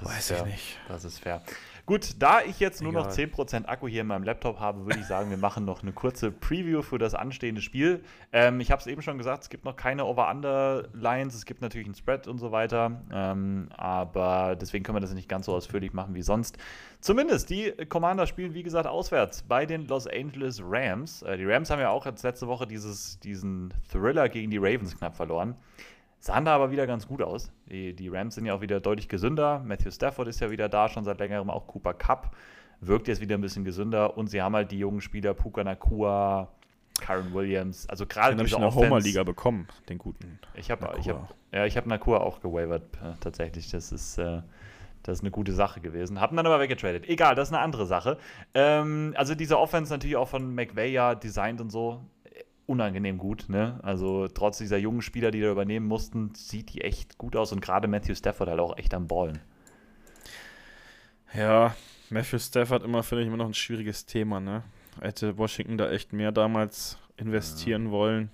weiß 0.00 0.30
ich 0.30 0.44
nicht. 0.44 0.78
Das 0.88 1.04
ist 1.04 1.18
fair. 1.18 1.42
Gut, 1.90 2.22
da 2.22 2.40
ich 2.40 2.60
jetzt 2.60 2.82
nur 2.82 2.92
Egal. 2.92 3.02
noch 3.02 3.10
10% 3.10 3.66
Akku 3.66 3.88
hier 3.88 4.02
in 4.02 4.06
meinem 4.06 4.22
Laptop 4.22 4.60
habe, 4.60 4.86
würde 4.86 5.00
ich 5.00 5.06
sagen, 5.06 5.28
wir 5.28 5.36
machen 5.36 5.64
noch 5.64 5.82
eine 5.82 5.90
kurze 5.90 6.30
Preview 6.30 6.82
für 6.82 6.98
das 6.98 7.16
anstehende 7.16 7.60
Spiel. 7.60 8.04
Ähm, 8.32 8.60
ich 8.60 8.70
habe 8.70 8.78
es 8.78 8.86
eben 8.86 9.02
schon 9.02 9.18
gesagt, 9.18 9.42
es 9.42 9.48
gibt 9.48 9.64
noch 9.64 9.74
keine 9.74 10.04
Over-Under-Lines, 10.04 11.34
es 11.34 11.44
gibt 11.46 11.62
natürlich 11.62 11.88
einen 11.88 11.96
Spread 11.96 12.28
und 12.28 12.38
so 12.38 12.52
weiter, 12.52 13.02
ähm, 13.12 13.70
aber 13.76 14.54
deswegen 14.54 14.84
können 14.84 14.94
wir 14.94 15.00
das 15.00 15.12
nicht 15.14 15.28
ganz 15.28 15.46
so 15.46 15.52
ausführlich 15.52 15.92
machen 15.92 16.14
wie 16.14 16.22
sonst. 16.22 16.58
Zumindest, 17.00 17.50
die 17.50 17.72
Commander 17.88 18.28
spielen, 18.28 18.54
wie 18.54 18.62
gesagt, 18.62 18.86
auswärts 18.86 19.42
bei 19.42 19.66
den 19.66 19.88
Los 19.88 20.06
Angeles 20.06 20.62
Rams. 20.64 21.22
Äh, 21.22 21.38
die 21.38 21.44
Rams 21.44 21.70
haben 21.70 21.80
ja 21.80 21.90
auch 21.90 22.06
jetzt 22.06 22.22
letzte 22.22 22.46
Woche 22.46 22.68
dieses, 22.68 23.18
diesen 23.18 23.74
Thriller 23.90 24.28
gegen 24.28 24.52
die 24.52 24.58
Ravens 24.58 24.96
knapp 24.96 25.16
verloren. 25.16 25.56
Sahen 26.20 26.44
da 26.44 26.54
aber 26.54 26.70
wieder 26.70 26.86
ganz 26.86 27.08
gut 27.08 27.22
aus. 27.22 27.50
Die, 27.70 27.94
die 27.94 28.08
Rams 28.08 28.34
sind 28.34 28.44
ja 28.44 28.54
auch 28.54 28.60
wieder 28.60 28.78
deutlich 28.78 29.08
gesünder. 29.08 29.62
Matthew 29.64 29.90
Stafford 29.90 30.28
ist 30.28 30.40
ja 30.40 30.50
wieder 30.50 30.68
da, 30.68 30.88
schon 30.88 31.02
seit 31.02 31.18
längerem. 31.18 31.48
Auch 31.48 31.66
Cooper 31.66 31.94
Cup 31.94 32.36
wirkt 32.80 33.08
jetzt 33.08 33.22
wieder 33.22 33.36
ein 33.36 33.40
bisschen 33.40 33.64
gesünder. 33.64 34.18
Und 34.18 34.28
sie 34.28 34.42
haben 34.42 34.54
halt 34.54 34.70
die 34.70 34.78
jungen 34.78 35.00
Spieler 35.00 35.32
Puka 35.32 35.64
Nakua, 35.64 36.48
Karen 37.00 37.32
Williams. 37.32 37.88
Also 37.88 38.04
gerade 38.04 38.36
habe 38.36 38.46
ich 38.46 38.52
in 38.52 38.60
der 38.60 38.74
Homer-Liga 38.74 39.24
bekommen, 39.24 39.66
den 39.88 39.96
guten. 39.96 40.38
Ich 40.54 40.70
habe 40.70 40.94
ich 41.00 41.08
hab, 41.08 41.34
ja, 41.52 41.64
hab 41.64 41.86
Nakua 41.86 42.18
auch 42.18 42.40
gewavert, 42.40 42.82
äh, 43.02 43.14
tatsächlich. 43.20 43.70
Das 43.70 43.90
ist, 43.90 44.18
äh, 44.18 44.42
das 45.02 45.18
ist 45.18 45.22
eine 45.22 45.30
gute 45.30 45.52
Sache 45.52 45.80
gewesen. 45.80 46.20
Haben 46.20 46.36
dann 46.36 46.44
aber 46.44 46.60
weggetradet. 46.60 47.08
Egal, 47.08 47.34
das 47.34 47.48
ist 47.48 47.54
eine 47.54 47.62
andere 47.62 47.86
Sache. 47.86 48.18
Ähm, 48.52 49.14
also 49.16 49.34
diese 49.34 49.58
Offense 49.58 49.90
natürlich 49.90 50.16
auch 50.16 50.28
von 50.28 50.54
McVay 50.54 50.92
ja 50.92 51.14
designt 51.14 51.62
und 51.62 51.70
so 51.70 52.02
unangenehm 52.70 53.18
gut. 53.18 53.48
Ne? 53.48 53.78
Also 53.82 54.28
trotz 54.28 54.58
dieser 54.58 54.78
jungen 54.78 55.02
Spieler, 55.02 55.30
die 55.30 55.40
da 55.40 55.50
übernehmen 55.50 55.86
mussten, 55.86 56.34
sieht 56.34 56.72
die 56.72 56.82
echt 56.82 57.18
gut 57.18 57.36
aus 57.36 57.52
und 57.52 57.60
gerade 57.60 57.88
Matthew 57.88 58.14
Stafford 58.14 58.48
halt 58.48 58.60
auch 58.60 58.78
echt 58.78 58.94
am 58.94 59.06
Ballen. 59.06 59.40
Ja, 61.34 61.74
Matthew 62.08 62.38
Stafford 62.38 62.82
immer, 62.82 63.02
finde 63.02 63.22
ich, 63.22 63.28
immer 63.28 63.36
noch 63.36 63.46
ein 63.46 63.54
schwieriges 63.54 64.06
Thema. 64.06 64.40
Ne? 64.40 64.62
Hätte 65.00 65.36
Washington 65.36 65.76
da 65.76 65.90
echt 65.90 66.12
mehr 66.12 66.32
damals 66.32 66.98
investieren 67.16 67.86
ja. 67.86 67.90
wollen. 67.90 68.30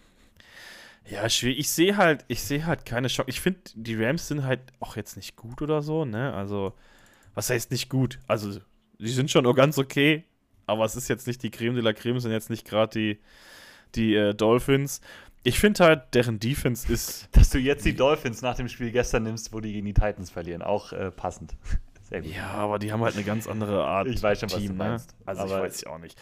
Ja, 1.08 1.28
schwierig. 1.28 1.58
Ich 1.58 1.70
sehe 1.70 1.96
halt, 1.96 2.24
ich 2.28 2.42
sehe 2.42 2.66
halt 2.66 2.84
keine 2.84 3.08
Chance. 3.08 3.30
Ich 3.30 3.40
finde, 3.40 3.60
die 3.74 3.94
Rams 3.94 4.28
sind 4.28 4.44
halt 4.44 4.60
auch 4.80 4.96
jetzt 4.96 5.16
nicht 5.16 5.36
gut 5.36 5.62
oder 5.62 5.82
so, 5.82 6.04
ne? 6.04 6.34
Also, 6.34 6.72
was 7.34 7.48
heißt 7.50 7.70
nicht 7.70 7.88
gut? 7.88 8.18
Also, 8.26 8.58
die 8.98 9.08
sind 9.08 9.30
schon 9.30 9.46
auch 9.46 9.54
ganz 9.54 9.78
okay, 9.78 10.24
aber 10.66 10.84
es 10.84 10.96
ist 10.96 11.08
jetzt 11.08 11.26
nicht 11.28 11.42
die 11.42 11.50
Creme 11.50 11.76
de 11.76 11.84
la 11.84 11.92
Creme, 11.92 12.18
sind 12.18 12.32
jetzt 12.32 12.50
nicht 12.50 12.66
gerade 12.66 12.98
die, 12.98 13.20
die 13.96 14.14
äh, 14.14 14.34
Dolphins. 14.34 15.00
Ich 15.42 15.58
finde 15.60 15.84
halt, 15.84 16.14
deren 16.14 16.40
Defense 16.40 16.92
ist. 16.92 17.28
Dass 17.32 17.50
du 17.50 17.58
jetzt 17.58 17.84
die 17.84 17.94
Dolphins 17.94 18.42
nach 18.42 18.56
dem 18.56 18.68
Spiel 18.68 18.90
gestern 18.90 19.22
nimmst, 19.22 19.52
wo 19.52 19.60
die 19.60 19.72
gegen 19.72 19.86
die 19.86 19.94
Titans 19.94 20.30
verlieren, 20.30 20.62
auch 20.62 20.92
äh, 20.92 21.10
passend. 21.10 21.54
Sehr 22.02 22.22
gut. 22.22 22.34
Ja, 22.34 22.50
aber 22.50 22.78
die 22.78 22.92
haben 22.92 23.02
halt 23.02 23.14
eine 23.14 23.24
ganz 23.24 23.46
andere 23.46 23.84
Art. 23.84 24.08
Ich 24.08 24.22
weiß 24.22 24.40
schon, 24.40 24.48
Team, 24.48 24.58
was 24.58 24.66
du 24.66 24.72
ne? 24.72 24.78
meinst. 24.78 25.10
Ne? 25.10 25.16
Also, 25.26 25.42
aber 25.42 25.56
ich 25.56 25.62
weiß 25.62 25.80
ja 25.82 25.90
auch 25.90 25.98
nicht. 25.98 26.18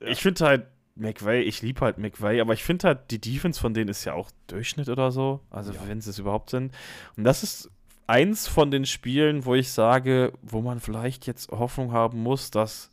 Ja. 0.00 0.08
Ich 0.08 0.20
finde 0.20 0.44
halt, 0.46 0.66
McVay, 0.94 1.42
ich 1.42 1.60
liebe 1.60 1.82
halt 1.82 1.98
McVay, 1.98 2.40
aber 2.40 2.54
ich 2.54 2.64
finde 2.64 2.88
halt, 2.88 3.10
die 3.10 3.20
Defense 3.20 3.60
von 3.60 3.74
denen 3.74 3.88
ist 3.88 4.04
ja 4.04 4.14
auch 4.14 4.30
Durchschnitt 4.46 4.88
oder 4.88 5.10
so. 5.10 5.40
Also, 5.50 5.72
ja. 5.72 5.80
wenn 5.86 6.00
sie 6.00 6.10
es 6.10 6.18
überhaupt 6.18 6.50
sind. 6.50 6.72
Und 7.16 7.24
das 7.24 7.42
ist 7.42 7.70
eins 8.06 8.46
von 8.46 8.70
den 8.70 8.86
Spielen, 8.86 9.44
wo 9.44 9.54
ich 9.54 9.70
sage, 9.70 10.32
wo 10.42 10.60
man 10.60 10.80
vielleicht 10.80 11.26
jetzt 11.26 11.50
Hoffnung 11.50 11.92
haben 11.92 12.22
muss, 12.22 12.50
dass 12.50 12.90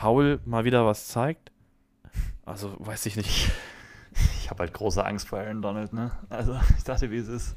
Howell 0.00 0.40
mal 0.44 0.64
wieder 0.64 0.86
was 0.86 1.08
zeigt. 1.08 1.50
Also, 2.48 2.74
weiß 2.78 3.06
ich 3.06 3.16
nicht. 3.16 3.50
Ich 4.40 4.50
habe 4.50 4.60
halt 4.60 4.72
große 4.72 5.04
Angst 5.04 5.28
vor 5.28 5.38
Aaron 5.38 5.60
Donald, 5.60 5.92
ne? 5.92 6.10
Also, 6.30 6.58
ich 6.78 6.84
dachte, 6.84 7.10
wie 7.10 7.18
es 7.18 7.28
ist. 7.28 7.56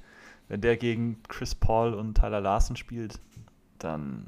Wenn 0.49 0.59
der 0.59 0.75
gegen 0.75 1.23
Chris 1.29 1.55
Paul 1.55 1.93
und 1.93 2.15
Tyler 2.15 2.41
Larson 2.41 2.75
spielt, 2.75 3.21
dann 3.79 4.27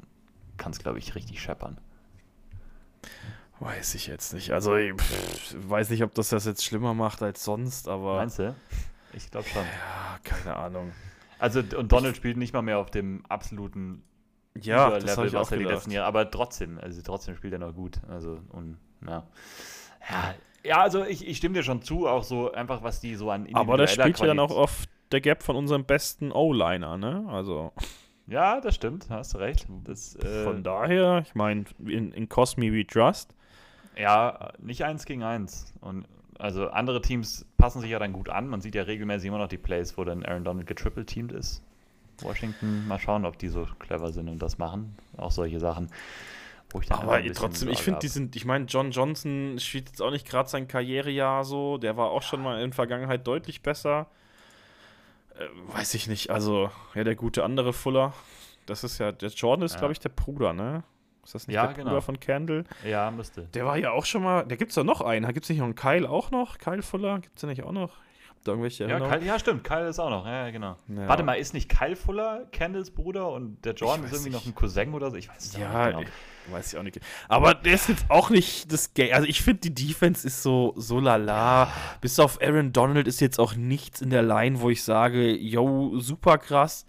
kann 0.56 0.72
es, 0.72 0.78
glaube 0.78 0.98
ich, 0.98 1.14
richtig 1.14 1.42
scheppern. 1.42 1.76
Weiß 3.60 3.94
ich 3.94 4.06
jetzt 4.06 4.32
nicht. 4.32 4.52
Also, 4.52 4.74
ich 4.76 4.94
weiß 5.54 5.90
nicht, 5.90 6.02
ob 6.02 6.14
das 6.14 6.30
das 6.30 6.46
jetzt 6.46 6.64
schlimmer 6.64 6.94
macht 6.94 7.22
als 7.22 7.44
sonst, 7.44 7.86
aber. 7.86 8.16
Meinst 8.16 8.38
du? 8.38 8.56
Ich 9.12 9.30
glaube 9.30 9.46
schon. 9.46 9.62
Ja, 9.62 10.18
keine 10.24 10.56
Ahnung. 10.56 10.92
Also, 11.38 11.60
und 11.60 11.92
Donald 11.92 12.12
ich, 12.12 12.16
spielt 12.16 12.38
nicht 12.38 12.54
mal 12.54 12.62
mehr 12.62 12.78
auf 12.78 12.90
dem 12.90 13.24
absoluten 13.26 14.02
ja, 14.58 14.96
Level, 14.96 15.32
was 15.34 15.52
er 15.52 15.58
die 15.58 15.64
letzten 15.64 15.90
Jahre, 15.90 16.06
aber 16.06 16.30
trotzdem, 16.30 16.78
also 16.78 17.02
trotzdem 17.02 17.36
spielt 17.36 17.52
er 17.52 17.58
noch 17.58 17.74
gut. 17.74 18.00
Also, 18.08 18.40
und, 18.50 18.78
ja. 19.06 19.26
Ja, 20.08 20.34
ja, 20.64 20.80
also 20.80 21.04
ich, 21.04 21.26
ich 21.26 21.36
stimme 21.36 21.54
dir 21.54 21.62
schon 21.62 21.82
zu, 21.82 22.08
auch 22.08 22.22
so 22.22 22.52
einfach, 22.52 22.82
was 22.82 23.00
die 23.00 23.14
so 23.14 23.30
an 23.30 23.46
Aber 23.52 23.76
der 23.76 23.86
spielt 23.86 24.18
ja 24.18 24.26
dann 24.26 24.40
auch 24.40 24.50
oft 24.50 24.88
der 25.12 25.20
Gap 25.20 25.42
von 25.42 25.56
unserem 25.56 25.84
besten 25.84 26.32
O-Liner, 26.32 26.96
ne? 26.96 27.24
Also. 27.28 27.72
Ja, 28.26 28.60
das 28.60 28.74
stimmt, 28.74 29.06
hast 29.10 29.34
du 29.34 29.38
recht. 29.38 29.66
Das, 29.84 30.16
äh, 30.16 30.44
von 30.44 30.62
daher, 30.62 31.22
ich 31.26 31.34
meine, 31.34 31.64
in, 31.86 32.12
in 32.12 32.28
Cosme 32.28 32.72
We 32.72 32.86
Trust. 32.86 33.34
Ja, 33.96 34.52
nicht 34.58 34.84
eins 34.84 35.04
gegen 35.04 35.22
eins. 35.22 35.72
Und 35.80 36.06
also 36.38 36.68
andere 36.68 37.00
Teams 37.02 37.46
passen 37.58 37.80
sich 37.80 37.90
ja 37.90 37.98
dann 37.98 38.12
gut 38.12 38.30
an. 38.30 38.48
Man 38.48 38.60
sieht 38.60 38.74
ja 38.74 38.82
regelmäßig 38.84 39.28
immer 39.28 39.38
noch 39.38 39.48
die 39.48 39.58
Plays, 39.58 39.96
wo 39.98 40.04
dann 40.04 40.24
Aaron 40.24 40.44
Donald 40.44 40.66
getriple-teamed 40.66 41.32
ist. 41.32 41.62
Washington, 42.22 42.86
mal 42.88 42.98
schauen, 42.98 43.24
ob 43.24 43.38
die 43.38 43.48
so 43.48 43.66
clever 43.78 44.12
sind 44.12 44.28
und 44.28 44.40
das 44.40 44.58
machen. 44.58 44.96
Auch 45.16 45.30
solche 45.30 45.60
Sachen. 45.60 45.90
Ich 46.82 46.90
aber 46.90 47.22
trotzdem, 47.32 47.68
ich 47.68 47.82
finde, 47.82 48.00
die 48.00 48.08
sind, 48.08 48.34
ich 48.36 48.44
meine, 48.44 48.64
John 48.64 48.90
Johnson 48.90 49.58
spielt 49.58 49.88
jetzt 49.88 50.02
auch 50.02 50.10
nicht 50.10 50.28
gerade 50.28 50.48
sein 50.48 50.66
Karrierejahr 50.66 51.44
so. 51.44 51.78
Der 51.78 51.96
war 51.96 52.10
auch 52.10 52.22
schon 52.22 52.42
mal 52.42 52.60
in 52.60 52.70
der 52.70 52.74
Vergangenheit 52.74 53.26
deutlich 53.26 53.62
besser. 53.62 54.08
Äh, 55.38 55.46
weiß 55.74 55.94
ich 55.94 56.08
nicht. 56.08 56.30
Also, 56.30 56.70
ja, 56.94 57.04
der 57.04 57.14
gute 57.14 57.44
andere 57.44 57.72
Fuller. 57.72 58.12
Das 58.66 58.82
ist 58.82 58.98
ja, 58.98 59.12
der 59.12 59.28
Jordan 59.30 59.66
ist, 59.66 59.74
ja. 59.74 59.78
glaube 59.78 59.92
ich, 59.92 60.00
der 60.00 60.08
Bruder, 60.08 60.52
ne? 60.52 60.82
Ist 61.24 61.34
das 61.34 61.46
nicht 61.46 61.54
ja, 61.54 61.66
der 61.66 61.74
genau. 61.74 61.90
Bruder 61.90 62.02
von 62.02 62.20
Candle? 62.20 62.64
Ja, 62.84 63.10
müsste. 63.10 63.42
Der 63.54 63.64
war 63.64 63.76
ja 63.78 63.92
auch 63.92 64.04
schon 64.04 64.22
mal, 64.22 64.44
da 64.44 64.56
gibt 64.56 64.70
es 64.70 64.76
ja 64.76 64.84
noch 64.84 65.00
einen. 65.00 65.26
Gibt 65.32 65.44
es 65.44 65.50
nicht 65.50 65.58
noch 65.58 65.66
einen 65.66 65.74
Kyle 65.74 66.08
auch 66.08 66.30
noch? 66.30 66.58
Kyle 66.58 66.82
Fuller? 66.82 67.20
Gibt 67.20 67.36
es 67.36 67.42
ja 67.42 67.48
nicht 67.48 67.62
auch 67.62 67.72
noch? 67.72 67.92
Da 68.44 68.52
irgendwelche 68.52 68.86
ja, 68.86 69.00
Kyle, 69.00 69.24
ja, 69.24 69.38
stimmt. 69.38 69.64
Kyle 69.64 69.88
ist 69.88 69.98
auch 69.98 70.10
noch. 70.10 70.26
Ja, 70.26 70.50
genau. 70.50 70.76
Ja. 70.88 71.08
Warte 71.08 71.22
mal, 71.22 71.34
ist 71.34 71.54
nicht 71.54 71.68
Kyle 71.68 71.96
Fuller 71.96 72.46
Candles 72.52 72.90
Bruder 72.90 73.30
und 73.30 73.64
der 73.64 73.74
Jordan 73.74 74.04
ist 74.04 74.12
irgendwie 74.12 74.30
nicht. 74.30 74.38
noch 74.38 74.46
ein 74.46 74.54
Cousin 74.54 74.94
oder 74.94 75.10
so? 75.10 75.16
Ich 75.16 75.28
weiß 75.28 75.44
es 75.44 75.56
ja, 75.56 75.86
nicht 75.86 75.98
genau. 75.98 76.10
Weiß 76.50 76.72
ich 76.72 76.78
auch 76.78 76.82
nicht. 76.82 77.00
Aber 77.28 77.54
der 77.54 77.74
ist 77.74 77.88
jetzt 77.88 78.10
auch 78.10 78.30
nicht 78.30 78.70
das 78.70 78.92
Game. 78.92 79.14
Also 79.14 79.26
ich 79.26 79.42
finde, 79.42 79.70
die 79.70 79.86
Defense 79.88 80.26
ist 80.26 80.42
so, 80.42 80.74
so 80.76 81.00
lala. 81.00 81.72
Bis 82.00 82.18
auf 82.18 82.40
Aaron 82.42 82.72
Donald 82.72 83.08
ist 83.08 83.20
jetzt 83.20 83.38
auch 83.38 83.54
nichts 83.54 84.02
in 84.02 84.10
der 84.10 84.22
Line, 84.22 84.60
wo 84.60 84.68
ich 84.68 84.82
sage, 84.82 85.34
yo, 85.34 85.98
super 85.98 86.38
krass. 86.38 86.86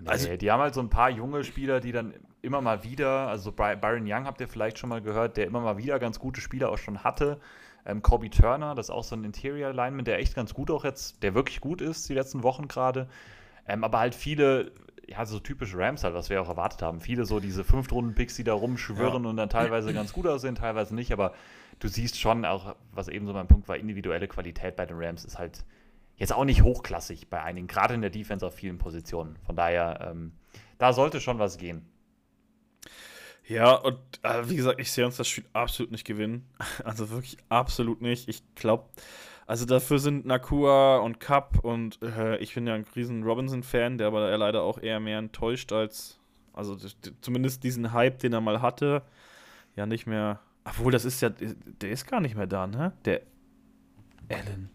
Nee, 0.00 0.08
also, 0.08 0.36
die 0.36 0.50
haben 0.50 0.60
halt 0.60 0.74
so 0.74 0.80
ein 0.80 0.90
paar 0.90 1.10
junge 1.10 1.44
Spieler, 1.44 1.80
die 1.80 1.92
dann 1.92 2.14
immer 2.42 2.60
mal 2.60 2.84
wieder, 2.84 3.28
also 3.28 3.52
Byron 3.52 4.04
Young 4.06 4.26
habt 4.26 4.40
ihr 4.40 4.48
vielleicht 4.48 4.78
schon 4.78 4.88
mal 4.88 5.02
gehört, 5.02 5.36
der 5.36 5.46
immer 5.46 5.60
mal 5.60 5.76
wieder 5.78 5.98
ganz 5.98 6.18
gute 6.18 6.40
Spieler 6.40 6.70
auch 6.70 6.78
schon 6.78 7.02
hatte. 7.04 7.40
Ähm, 7.88 8.02
Kobe 8.02 8.30
Turner, 8.30 8.74
das 8.74 8.86
ist 8.86 8.90
auch 8.90 9.02
so 9.02 9.16
ein 9.16 9.24
Interior 9.24 9.72
Lineman, 9.72 10.04
der 10.04 10.18
echt 10.18 10.34
ganz 10.34 10.54
gut 10.54 10.70
auch 10.70 10.84
jetzt, 10.84 11.22
der 11.22 11.34
wirklich 11.34 11.60
gut 11.60 11.80
ist 11.80 12.08
die 12.08 12.14
letzten 12.14 12.42
Wochen 12.42 12.68
gerade. 12.68 13.08
Ähm, 13.66 13.82
aber 13.82 13.98
halt 13.98 14.14
viele 14.14 14.72
ja, 15.08 15.24
so 15.24 15.40
typisch 15.40 15.74
Rams 15.74 16.04
halt, 16.04 16.14
was 16.14 16.28
wir 16.28 16.40
auch 16.42 16.48
erwartet 16.48 16.82
haben. 16.82 17.00
Viele 17.00 17.24
so 17.24 17.40
diese 17.40 17.64
Fünftrunden-Picks, 17.64 18.36
die 18.36 18.44
da 18.44 18.52
rumschwirren 18.52 19.24
ja. 19.24 19.30
und 19.30 19.36
dann 19.36 19.48
teilweise 19.48 19.94
ganz 19.94 20.12
gut 20.12 20.26
aussehen, 20.26 20.54
teilweise 20.54 20.94
nicht, 20.94 21.12
aber 21.12 21.32
du 21.78 21.88
siehst 21.88 22.20
schon 22.20 22.44
auch, 22.44 22.76
was 22.92 23.08
eben 23.08 23.26
so 23.26 23.32
mein 23.32 23.48
Punkt 23.48 23.68
war, 23.68 23.76
individuelle 23.76 24.28
Qualität 24.28 24.76
bei 24.76 24.84
den 24.84 24.98
Rams 25.00 25.24
ist 25.24 25.38
halt 25.38 25.64
jetzt 26.16 26.32
auch 26.32 26.44
nicht 26.44 26.62
hochklassig 26.62 27.30
bei 27.30 27.42
einigen, 27.42 27.68
gerade 27.68 27.94
in 27.94 28.02
der 28.02 28.10
Defense 28.10 28.46
auf 28.46 28.54
vielen 28.54 28.76
Positionen. 28.76 29.36
Von 29.46 29.56
daher, 29.56 30.10
ähm, 30.10 30.32
da 30.76 30.92
sollte 30.92 31.20
schon 31.20 31.38
was 31.38 31.56
gehen. 31.56 31.86
Ja, 33.48 33.76
und 33.76 33.98
äh, 34.22 34.48
wie 34.50 34.56
gesagt, 34.56 34.78
ich 34.78 34.92
sehe 34.92 35.06
uns 35.06 35.16
das 35.16 35.26
Spiel 35.26 35.44
absolut 35.54 35.90
nicht 35.90 36.06
gewinnen. 36.06 36.46
Also 36.84 37.10
wirklich 37.10 37.38
absolut 37.48 38.02
nicht. 38.02 38.28
Ich 38.28 38.42
glaube, 38.54 38.84
also 39.46 39.64
dafür 39.64 39.98
sind 39.98 40.26
Nakua 40.26 40.98
und 40.98 41.18
Cup 41.18 41.64
und 41.64 41.98
äh, 42.02 42.36
ich 42.38 42.54
bin 42.54 42.66
ja 42.66 42.74
ein 42.74 42.84
riesen 42.94 43.22
Robinson-Fan, 43.22 43.96
der 43.96 44.08
aber 44.08 44.36
leider 44.36 44.62
auch 44.62 44.78
eher 44.78 45.00
mehr 45.00 45.18
enttäuscht 45.18 45.72
als, 45.72 46.20
also 46.52 46.76
zumindest 47.22 47.64
diesen 47.64 47.92
Hype, 47.94 48.18
den 48.18 48.34
er 48.34 48.42
mal 48.42 48.60
hatte, 48.60 49.02
ja 49.76 49.86
nicht 49.86 50.06
mehr. 50.06 50.40
Obwohl, 50.64 50.92
das 50.92 51.06
ist 51.06 51.22
ja, 51.22 51.30
der 51.30 51.90
ist 51.90 52.06
gar 52.06 52.20
nicht 52.20 52.36
mehr 52.36 52.46
da, 52.46 52.66
ne? 52.66 52.92
Der 53.06 53.22
Allen. 54.30 54.68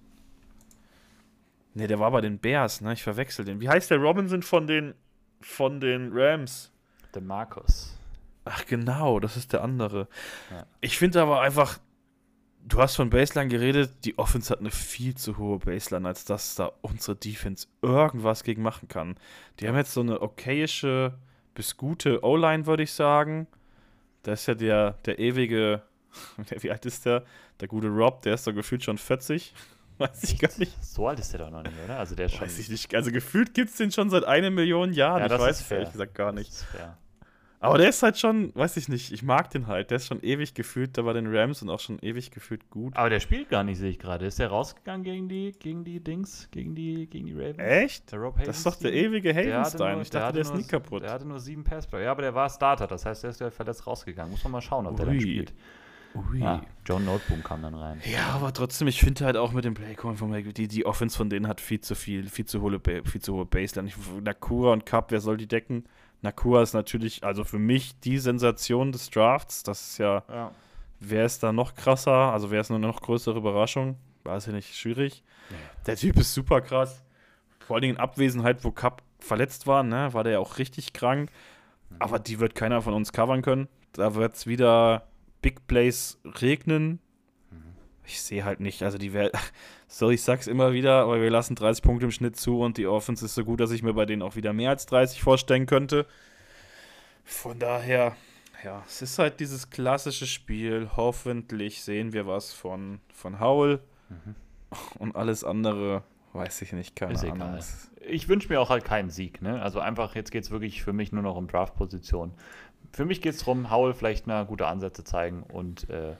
Ne, 1.75 1.85
der 1.85 1.99
war 1.99 2.09
bei 2.09 2.21
den 2.21 2.39
Bears, 2.39 2.81
ne? 2.81 2.93
Ich 2.93 3.03
verwechsel 3.03 3.45
den. 3.45 3.61
Wie 3.61 3.69
heißt 3.69 3.91
der 3.91 3.99
Robinson 3.99 4.41
von 4.41 4.65
den 4.65 4.95
von 5.41 5.79
den 5.79 6.09
Rams? 6.11 6.71
Der 7.13 7.21
Markus. 7.21 7.92
Ach 8.45 8.65
genau, 8.65 9.19
das 9.19 9.37
ist 9.37 9.53
der 9.53 9.63
andere. 9.63 10.07
Ja. 10.51 10.65
Ich 10.81 10.97
finde 10.97 11.21
aber 11.21 11.41
einfach, 11.41 11.79
du 12.65 12.79
hast 12.79 12.95
von 12.95 13.09
Baseline 13.09 13.49
geredet, 13.49 13.91
die 14.03 14.17
Offense 14.17 14.49
hat 14.49 14.59
eine 14.59 14.71
viel 14.71 15.15
zu 15.15 15.37
hohe 15.37 15.59
Baseline, 15.59 16.07
als 16.07 16.25
dass 16.25 16.55
da 16.55 16.71
unsere 16.81 17.15
Defense 17.15 17.67
irgendwas 17.81 18.43
gegen 18.43 18.61
machen 18.61 18.87
kann. 18.87 19.15
Die 19.59 19.67
haben 19.67 19.75
jetzt 19.75 19.93
so 19.93 20.01
eine 20.01 20.21
okayische 20.21 21.13
bis 21.53 21.77
gute 21.77 22.23
O-Line, 22.23 22.65
würde 22.65 22.83
ich 22.83 22.91
sagen. 22.91 23.47
Da 24.23 24.33
ist 24.33 24.45
ja 24.47 24.55
der, 24.55 24.91
der 25.05 25.19
ewige, 25.19 25.83
wie 26.59 26.71
alt 26.71 26.85
ist 26.85 27.05
der? 27.05 27.23
Der 27.59 27.67
gute 27.67 27.87
Rob, 27.87 28.21
der 28.23 28.33
ist 28.35 28.43
so 28.43 28.53
gefühlt 28.53 28.83
schon 28.83 28.97
40. 28.97 29.53
Weiß 29.99 30.23
ich 30.23 30.39
gar 30.39 30.49
nicht. 30.57 30.83
So 30.83 31.07
alt 31.07 31.19
ist 31.19 31.31
der 31.33 31.41
doch 31.41 31.51
noch 31.51 31.61
nicht, 31.61 31.75
oder? 31.85 31.99
Also 31.99 32.15
der 32.15 32.27
schon. 32.27 32.41
Weiß 32.41 32.57
ich 32.57 32.67
nicht. 32.67 32.93
Also 32.95 33.11
gefühlt 33.11 33.53
gibt 33.53 33.69
es 33.69 33.77
den 33.77 33.91
schon 33.91 34.09
seit 34.09 34.23
einer 34.23 34.49
Million 34.49 34.91
Jahren. 34.91 35.19
Ja, 35.19 35.33
ich 35.33 35.39
weiß 35.39 35.61
es 35.61 35.71
ehrlich 35.71 35.91
gesagt 35.91 36.15
gar 36.15 36.31
nicht. 36.31 36.49
Das 36.49 36.61
ist 36.61 36.67
fair. 36.67 36.97
Aber 37.63 37.77
der 37.77 37.87
ist 37.87 38.03
halt 38.03 38.17
schon, 38.17 38.53
weiß 38.55 38.75
ich 38.75 38.89
nicht, 38.89 39.13
ich 39.13 39.23
mag 39.23 39.49
den 39.49 39.67
halt. 39.67 39.89
Der 39.89 39.95
ist 39.95 40.07
schon 40.07 40.21
ewig 40.21 40.53
gefühlt, 40.53 40.97
der 40.97 41.05
war 41.05 41.13
den 41.13 41.33
Rams 41.33 41.61
und 41.61 41.69
auch 41.69 41.79
schon 41.79 41.97
ewig 41.99 42.29
gefühlt 42.29 42.69
gut. 42.69 42.93
Aber 42.97 43.09
der 43.09 43.21
spielt 43.21 43.47
gar 43.47 43.63
nicht, 43.63 43.77
sehe 43.77 43.89
ich 43.89 43.99
gerade. 43.99 44.25
Ist 44.25 44.37
der 44.37 44.49
rausgegangen 44.49 45.05
gegen 45.05 45.29
die, 45.29 45.53
gegen 45.57 45.85
die 45.85 46.03
Dings, 46.03 46.49
gegen 46.51 46.75
die, 46.75 47.07
gegen 47.07 47.27
die 47.27 47.33
Ravens? 47.33 47.59
Echt? 47.59 48.11
Der 48.11 48.19
Rob 48.19 48.37
das 48.43 48.57
ist 48.57 48.65
doch 48.65 48.75
der 48.75 48.91
ewige 48.91 49.33
Havenstein. 49.33 50.01
Ich 50.01 50.09
dachte, 50.09 50.33
der, 50.33 50.41
ist 50.41 50.53
nie 50.53 50.63
kaputt. 50.63 51.03
Der 51.03 51.11
hatte 51.11 51.25
nur 51.25 51.39
sieben 51.39 51.63
Passplay. 51.63 52.03
Ja, 52.03 52.11
aber 52.11 52.23
der 52.23 52.35
war 52.35 52.49
Starter, 52.49 52.85
das 52.85 53.05
heißt, 53.05 53.23
der 53.23 53.29
ist 53.29 53.39
ja 53.39 53.49
verletzt 53.49 53.87
rausgegangen. 53.87 54.31
Muss 54.31 54.43
man 54.43 54.51
mal 54.51 54.61
schauen, 54.61 54.85
ob 54.85 54.93
Ui. 54.93 54.97
der 54.97 55.05
dann 55.05 55.21
spielt. 55.21 55.53
Ui. 56.15 56.39
Ja, 56.39 56.61
John 56.85 57.05
Noteboom 57.05 57.43
kam 57.43 57.61
dann 57.61 57.75
rein. 57.75 58.01
Ja, 58.03 58.33
aber 58.33 58.51
trotzdem, 58.51 58.89
ich 58.89 58.99
finde 58.99 59.23
halt 59.23 59.37
auch 59.37 59.53
mit 59.53 59.63
dem 59.63 59.73
Playcall 59.73 60.17
von 60.17 60.33
die, 60.33 60.67
die 60.67 60.85
Offense 60.85 61.15
von 61.15 61.29
denen 61.29 61.47
hat 61.47 61.61
viel 61.61 61.79
zu 61.79 61.95
viel, 61.95 62.27
viel 62.27 62.45
zu 62.45 62.61
hohe, 62.61 62.81
viel 63.05 63.21
zu 63.21 63.33
hohe 63.35 63.45
Baseline. 63.45 63.89
Nakura 64.21 64.73
und 64.73 64.85
Cup, 64.85 65.11
wer 65.11 65.21
soll 65.21 65.37
die 65.37 65.47
decken? 65.47 65.85
Nakura 66.23 66.63
ist 66.63 66.73
natürlich, 66.73 67.23
also 67.23 67.43
für 67.43 67.59
mich 67.59 67.99
die 67.99 68.17
Sensation 68.17 68.91
des 68.91 69.09
Drafts. 69.09 69.63
Das 69.63 69.81
ist 69.81 69.97
ja, 69.97 70.23
ja. 70.29 70.51
wer 70.99 71.25
ist 71.25 71.43
da 71.43 71.51
noch 71.51 71.75
krasser? 71.75 72.31
Also 72.31 72.49
wer 72.49 72.61
ist 72.61 72.71
eine 72.71 72.79
noch 72.79 73.01
größere 73.01 73.37
Überraschung? 73.37 73.97
Weiß 74.23 74.47
ich 74.47 74.53
nicht, 74.53 74.75
schwierig. 74.75 75.21
Ja. 75.49 75.57
Der 75.85 75.95
Typ 75.97 76.17
ist 76.17 76.33
super 76.33 76.61
krass. 76.61 77.03
Vor 77.59 77.75
allen 77.75 77.81
Dingen 77.81 77.95
in 77.95 77.99
Abwesenheit, 77.99 78.63
wo 78.63 78.71
Cup 78.71 79.03
verletzt 79.19 79.67
war, 79.67 79.83
ne, 79.83 80.13
war 80.13 80.23
der 80.23 80.33
ja 80.33 80.39
auch 80.39 80.57
richtig 80.57 80.93
krank. 80.93 81.29
Mhm. 81.89 81.95
Aber 81.99 82.19
die 82.19 82.39
wird 82.39 82.55
keiner 82.55 82.81
von 82.81 82.93
uns 82.93 83.11
covern 83.11 83.41
können. 83.41 83.67
Da 83.91 84.15
wird 84.15 84.35
es 84.35 84.47
wieder 84.47 85.07
Big 85.41 85.67
Plays 85.67 86.19
regnen. 86.41 86.99
Mhm. 87.51 87.75
Ich 88.05 88.21
sehe 88.21 88.45
halt 88.45 88.61
nicht, 88.61 88.81
also 88.83 88.97
die 88.97 89.11
wäre, 89.11 89.31
sorry, 89.93 90.15
ich 90.15 90.23
sag's 90.23 90.47
immer 90.47 90.73
wieder, 90.73 91.03
aber 91.03 91.21
wir 91.21 91.29
lassen 91.29 91.55
30 91.55 91.83
Punkte 91.83 92.05
im 92.05 92.11
Schnitt 92.11 92.35
zu 92.35 92.59
und 92.59 92.77
die 92.77 92.87
Offense 92.87 93.25
ist 93.25 93.35
so 93.35 93.45
gut, 93.45 93.59
dass 93.59 93.71
ich 93.71 93.83
mir 93.83 93.93
bei 93.93 94.05
denen 94.05 94.21
auch 94.21 94.35
wieder 94.35 94.51
mehr 94.51 94.71
als 94.71 94.85
30 94.87 95.21
vorstellen 95.21 95.65
könnte. 95.65 96.05
Von 97.23 97.59
daher, 97.59 98.15
ja, 98.63 98.83
es 98.87 99.01
ist 99.01 99.19
halt 99.19 99.39
dieses 99.39 99.69
klassische 99.69 100.25
Spiel. 100.25 100.89
Hoffentlich 100.97 101.83
sehen 101.83 102.11
wir 102.11 102.27
was 102.27 102.53
von, 102.53 102.99
von 103.13 103.39
Howell 103.39 103.79
mhm. 104.09 104.35
und 104.99 105.15
alles 105.15 105.43
andere 105.43 106.03
weiß 106.33 106.63
ich 106.63 106.73
nicht, 106.73 106.95
keine 106.95 107.13
ist 107.13 107.23
Ahnung. 107.23 107.37
Egal. 107.37 107.59
Ich 108.07 108.27
wünsche 108.27 108.49
mir 108.49 108.59
auch 108.59 108.71
halt 108.71 108.83
keinen 108.83 109.11
Sieg, 109.11 109.43
ne? 109.43 109.61
Also 109.61 109.79
einfach, 109.79 110.15
jetzt 110.15 110.31
geht 110.31 110.43
es 110.43 110.49
wirklich 110.49 110.81
für 110.81 110.91
mich 110.91 111.11
nur 111.11 111.21
noch 111.21 111.35
um 111.35 111.47
Draft-Position 111.47 112.33
für 112.93 113.05
mich 113.05 113.21
geht 113.21 113.33
es 113.33 113.39
darum, 113.39 113.71
Howell 113.71 113.93
vielleicht 113.93 114.27
mal 114.27 114.45
gute 114.45 114.67
Ansätze 114.67 115.03
zeigen 115.03 115.43
und 115.43 115.89
äh, 115.89 116.15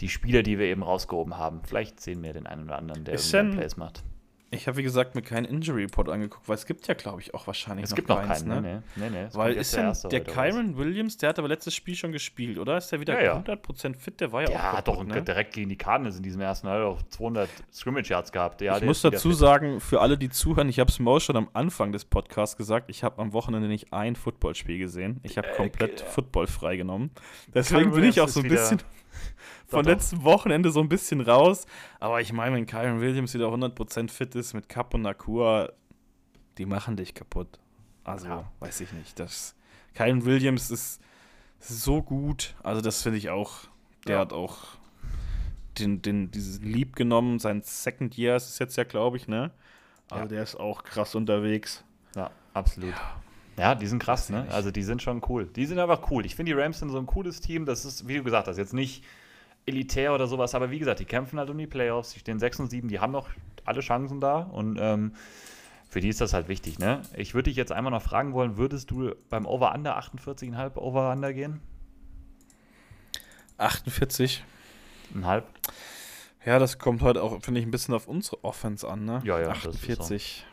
die 0.00 0.08
Spieler, 0.08 0.42
die 0.42 0.58
wir 0.58 0.66
eben 0.66 0.82
rausgehoben 0.82 1.38
haben, 1.38 1.62
vielleicht 1.64 2.00
sehen 2.00 2.22
wir 2.22 2.32
den 2.32 2.46
einen 2.46 2.64
oder 2.64 2.78
anderen, 2.78 3.04
der 3.04 3.14
irgendeinen 3.14 3.56
Plays 3.56 3.76
macht. 3.76 4.02
Ich 4.54 4.68
habe, 4.68 4.76
wie 4.76 4.82
gesagt, 4.82 5.14
mir 5.14 5.22
keinen 5.22 5.46
Injury 5.46 5.82
Report 5.82 6.08
angeguckt, 6.08 6.48
weil 6.48 6.54
es 6.54 6.66
gibt 6.66 6.86
ja, 6.86 6.94
glaube 6.94 7.20
ich, 7.20 7.34
auch 7.34 7.46
wahrscheinlich 7.46 7.84
es 7.84 7.90
noch 7.90 7.96
gibt 7.96 8.08
noch 8.08 8.22
keinen, 8.22 8.48
ne? 8.48 8.82
Nee, 8.96 9.08
nee, 9.08 9.10
nee, 9.10 9.28
weil 9.32 9.54
ist 9.54 9.74
denn 9.74 9.92
der, 9.92 10.10
der 10.10 10.20
Kyron 10.20 10.76
Williams, 10.76 11.16
der 11.16 11.30
hat 11.30 11.38
aber 11.38 11.48
letztes 11.48 11.74
Spiel 11.74 11.94
schon 11.94 12.12
gespielt, 12.12 12.58
oder? 12.58 12.76
Ist 12.76 12.90
der 12.92 13.00
wieder 13.00 13.20
ja, 13.20 13.34
ja. 13.34 13.54
100% 13.54 13.96
fit? 13.96 14.20
Der 14.20 14.32
war 14.32 14.42
ja, 14.42 14.50
ja 14.50 14.56
auch 14.56 14.62
Ja, 14.62 14.72
hat 14.74 14.88
doch 14.88 15.04
ne? 15.04 15.22
direkt 15.22 15.54
gegen 15.54 15.68
die 15.68 15.76
Cardinals 15.76 16.16
in 16.16 16.22
diesem 16.22 16.40
ersten 16.40 16.66
Teil 16.68 16.82
auch 16.82 17.02
200 17.02 17.48
Scrimmage 17.72 18.10
Yards 18.10 18.30
gehabt. 18.30 18.60
Ja, 18.60 18.76
ich 18.76 18.84
muss 18.84 19.02
dazu 19.02 19.32
sagen, 19.32 19.80
für 19.80 20.00
alle, 20.00 20.16
die 20.16 20.28
zuhören, 20.28 20.68
ich 20.68 20.78
habe 20.78 20.90
es 20.90 20.98
Mo 20.98 21.18
schon 21.18 21.36
am 21.36 21.48
Anfang 21.52 21.92
des 21.92 22.04
Podcasts 22.04 22.56
gesagt, 22.56 22.90
ich 22.90 23.02
habe 23.02 23.20
am 23.20 23.32
Wochenende 23.32 23.68
nicht 23.68 23.92
ein 23.92 24.14
Footballspiel 24.14 24.78
gesehen. 24.78 25.20
Ich 25.22 25.36
habe 25.36 25.48
äh, 25.48 25.56
komplett 25.56 26.02
äh, 26.02 26.04
Football 26.04 26.46
freigenommen. 26.46 27.10
Deswegen 27.52 27.90
bin 27.90 28.04
ich 28.04 28.20
auch 28.20 28.28
so 28.28 28.40
ein 28.40 28.48
bisschen 28.48 28.78
von 29.66 29.84
letztem 29.84 30.22
Wochenende 30.24 30.70
so 30.70 30.80
ein 30.80 30.88
bisschen 30.88 31.20
raus. 31.20 31.66
Aber 32.00 32.20
ich 32.20 32.32
meine, 32.32 32.56
wenn 32.56 32.66
Kyron 32.66 33.00
Williams 33.00 33.34
wieder 33.34 33.46
100% 33.46 34.10
fit 34.10 34.34
ist 34.34 34.54
mit 34.54 34.68
Cup 34.68 34.94
und 34.94 35.02
Nakua, 35.02 35.72
die 36.58 36.66
machen 36.66 36.96
dich 36.96 37.14
kaputt. 37.14 37.58
Also, 38.04 38.26
ja. 38.26 38.50
weiß 38.60 38.80
ich 38.80 38.92
nicht. 38.92 39.18
Das, 39.18 39.54
Kyron 39.94 40.24
Williams 40.24 40.70
ist 40.70 41.00
so 41.58 42.02
gut. 42.02 42.54
Also, 42.62 42.80
das 42.80 43.02
finde 43.02 43.18
ich 43.18 43.30
auch. 43.30 43.68
Der 44.06 44.16
ja. 44.16 44.20
hat 44.20 44.32
auch 44.32 44.58
den, 45.78 46.02
den, 46.02 46.30
dieses 46.30 46.60
Lieb 46.60 46.94
genommen. 46.94 47.38
Sein 47.38 47.62
Second 47.62 48.16
Year 48.18 48.36
ist 48.36 48.48
es 48.48 48.58
jetzt 48.58 48.76
ja, 48.76 48.84
glaube 48.84 49.16
ich, 49.16 49.28
ne? 49.28 49.50
Also, 50.10 50.24
ja. 50.24 50.28
der 50.28 50.42
ist 50.42 50.56
auch 50.56 50.84
krass 50.84 51.14
unterwegs. 51.14 51.82
Ja, 52.14 52.30
absolut. 52.52 52.90
Ja. 52.90 53.23
Ja, 53.56 53.74
die 53.74 53.86
sind 53.86 54.00
krass, 54.00 54.30
ne? 54.30 54.46
Also 54.50 54.70
die 54.70 54.82
sind 54.82 55.02
schon 55.02 55.22
cool. 55.28 55.46
Die 55.46 55.66
sind 55.66 55.78
einfach 55.78 56.10
cool. 56.10 56.26
Ich 56.26 56.34
finde 56.34 56.52
die 56.52 56.60
Rams 56.60 56.80
sind 56.80 56.90
so 56.90 56.98
ein 56.98 57.06
cooles 57.06 57.40
Team. 57.40 57.66
Das 57.66 57.84
ist, 57.84 58.08
wie 58.08 58.16
du 58.16 58.24
gesagt 58.24 58.48
hast, 58.48 58.56
jetzt 58.56 58.74
nicht 58.74 59.04
elitär 59.66 60.14
oder 60.14 60.26
sowas, 60.26 60.54
aber 60.54 60.70
wie 60.70 60.78
gesagt, 60.78 61.00
die 61.00 61.04
kämpfen 61.04 61.38
halt 61.38 61.50
um 61.50 61.58
die 61.58 61.66
Playoffs, 61.66 62.12
die 62.12 62.20
stehen 62.20 62.38
6 62.38 62.60
und 62.60 62.70
7, 62.70 62.88
die 62.88 63.00
haben 63.00 63.12
noch 63.12 63.28
alle 63.64 63.80
Chancen 63.80 64.20
da 64.20 64.38
und 64.40 64.78
ähm, 64.80 65.14
für 65.88 66.00
die 66.00 66.08
ist 66.08 66.20
das 66.20 66.34
halt 66.34 66.48
wichtig, 66.48 66.78
ne? 66.78 67.02
Ich 67.16 67.34
würde 67.34 67.50
dich 67.50 67.56
jetzt 67.56 67.72
einmal 67.72 67.90
noch 67.90 68.02
fragen 68.02 68.32
wollen, 68.34 68.56
würdest 68.56 68.90
du 68.90 69.14
beim 69.30 69.46
Over-Under 69.46 69.98
48,5 69.98 70.76
Over-Under 70.76 71.32
gehen? 71.32 71.60
48. 73.58 74.44
Halb. 75.22 75.46
Ja, 76.44 76.58
das 76.58 76.78
kommt 76.78 77.00
heute 77.00 77.22
auch, 77.22 77.40
finde 77.40 77.60
ich, 77.60 77.66
ein 77.66 77.70
bisschen 77.70 77.94
auf 77.94 78.08
unsere 78.08 78.42
Offense 78.44 78.86
an, 78.88 79.04
ne? 79.04 79.22
Ja, 79.24 79.38
ja. 79.38 79.48
48. 79.50 80.44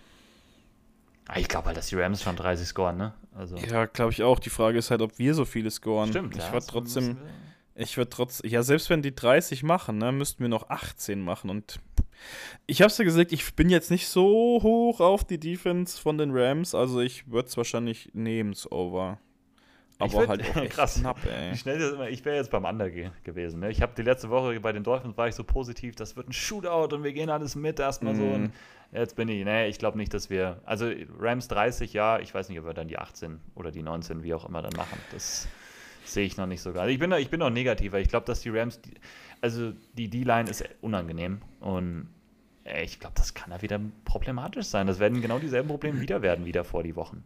Ah, 1.28 1.38
ich 1.38 1.48
glaube 1.48 1.68
halt, 1.68 1.78
dass 1.78 1.88
die 1.88 1.96
Rams 1.96 2.22
schon 2.22 2.36
30 2.36 2.68
scoren, 2.68 2.98
ne? 2.98 3.14
Also. 3.34 3.56
Ja, 3.56 3.86
glaube 3.86 4.12
ich 4.12 4.24
auch. 4.24 4.40
Die 4.40 4.50
Frage 4.50 4.78
ist 4.78 4.92
halt, 4.92 5.02
ob 5.02 5.18
wir 5.18 5.34
so 5.34 5.46
viele 5.46 5.72
scoren. 5.72 6.10
Stimmt, 6.10 6.36
ich 6.36 6.44
ja, 6.44 6.52
würde 6.52 6.66
trotzdem. 6.66 7.18
Ich 7.76 7.96
würde 7.96 8.10
trotzdem, 8.10 8.50
ja, 8.50 8.64
selbst 8.64 8.90
wenn 8.90 9.02
die 9.02 9.16
30 9.16 9.64
machen, 9.64 9.98
ne, 9.98 10.12
müssten 10.12 10.44
wir 10.44 10.50
noch 10.50 10.70
18 10.70 11.22
machen. 11.22 11.50
Und 11.50 11.80
ich 12.68 12.82
habe 12.82 12.92
es 12.92 12.98
ja 12.98 13.06
gesagt, 13.06 13.32
ich 13.32 13.56
bin 13.56 13.70
jetzt 13.70 13.92
nicht 13.92 14.08
so 14.08 14.60
hoch 14.62 15.00
auf 15.00 15.24
die 15.24 15.40
Defense 15.40 16.00
von 16.00 16.18
den 16.18 16.32
Rams, 16.32 16.76
also 16.76 17.00
ich 17.00 17.32
würde 17.32 17.48
es 17.48 17.58
wahrscheinlich 17.58 18.10
nehmen, 18.14 18.54
Over. 18.70 19.20
Aber 20.02 20.14
würd, 20.14 20.30
halt 20.30 20.42
auch 20.50 20.56
echt 20.58 20.74
krass. 20.74 21.00
knapp, 21.00 21.20
ey. 21.26 21.56
Schnell 21.56 21.94
immer, 21.94 22.10
ich 22.10 22.26
wäre 22.26 22.36
jetzt 22.36 22.52
beim 22.52 22.66
Under 22.66 22.90
ge 22.90 23.10
gewesen. 23.24 23.60
Ne? 23.60 23.70
Ich 23.70 23.82
habe 23.82 23.94
die 23.96 24.02
letzte 24.02 24.30
Woche 24.30 24.60
bei 24.60 24.72
den 24.72 24.84
Dolphins 24.84 25.16
war 25.18 25.28
ich 25.28 25.36
so 25.36 25.44
positiv, 25.44 25.96
das 25.96 26.16
wird 26.16 26.28
ein 26.28 26.34
Shootout 26.34 26.96
und 26.96 27.04
wir 27.04 27.14
gehen 27.14 27.30
alles 27.30 27.56
mit 27.56 27.80
erstmal 27.80 28.14
mm. 28.14 28.18
so. 28.18 28.24
Und 28.24 28.52
jetzt 28.92 29.16
bin 29.16 29.28
ich, 29.30 29.44
ne, 29.46 29.68
ich 29.68 29.78
glaube 29.78 29.98
nicht, 29.98 30.14
dass 30.14 30.30
wir, 30.30 30.62
also 30.66 30.90
Rams 31.20 31.48
30, 31.48 31.94
ja, 31.94 32.20
ich 32.20 32.34
weiß 32.34 32.50
nicht, 32.50 32.60
ob 32.60 32.66
wir 32.66 32.74
dann 32.74 32.88
die 32.88 32.98
18 32.98 33.40
oder 33.56 33.72
die 33.72 33.84
19, 33.84 34.24
wie 34.24 34.34
auch 34.34 34.48
immer, 34.48 34.62
dann 34.62 34.74
machen. 34.76 35.00
Das 35.12 35.48
sehe 36.06 36.26
ich 36.26 36.38
noch 36.38 36.48
nicht 36.48 36.62
so 36.62 36.74
gerade. 36.74 36.92
Ich 36.92 37.00
bin, 37.00 37.12
ich 37.14 37.30
bin 37.30 37.40
noch 37.40 37.50
negativer. 37.50 38.00
Ich 38.00 38.10
glaube, 38.10 38.26
dass 38.26 38.42
die 38.42 38.50
Rams, 38.50 38.80
also 39.40 39.72
die 39.94 40.10
D-Line 40.10 40.50
ist 40.50 40.64
unangenehm 40.82 41.42
und 41.60 42.10
ich 42.84 43.00
glaube, 43.00 43.16
das 43.16 43.34
kann 43.34 43.50
da 43.50 43.62
wieder 43.62 43.80
problematisch 44.06 44.68
sein. 44.68 44.88
Das 44.88 45.00
werden 45.00 45.22
genau 45.22 45.40
dieselben 45.40 45.68
Probleme 45.68 46.00
wieder 46.00 46.22
werden, 46.22 46.46
wieder 46.46 46.64
vor 46.64 46.84
die 46.84 46.96
Wochen. 46.96 47.24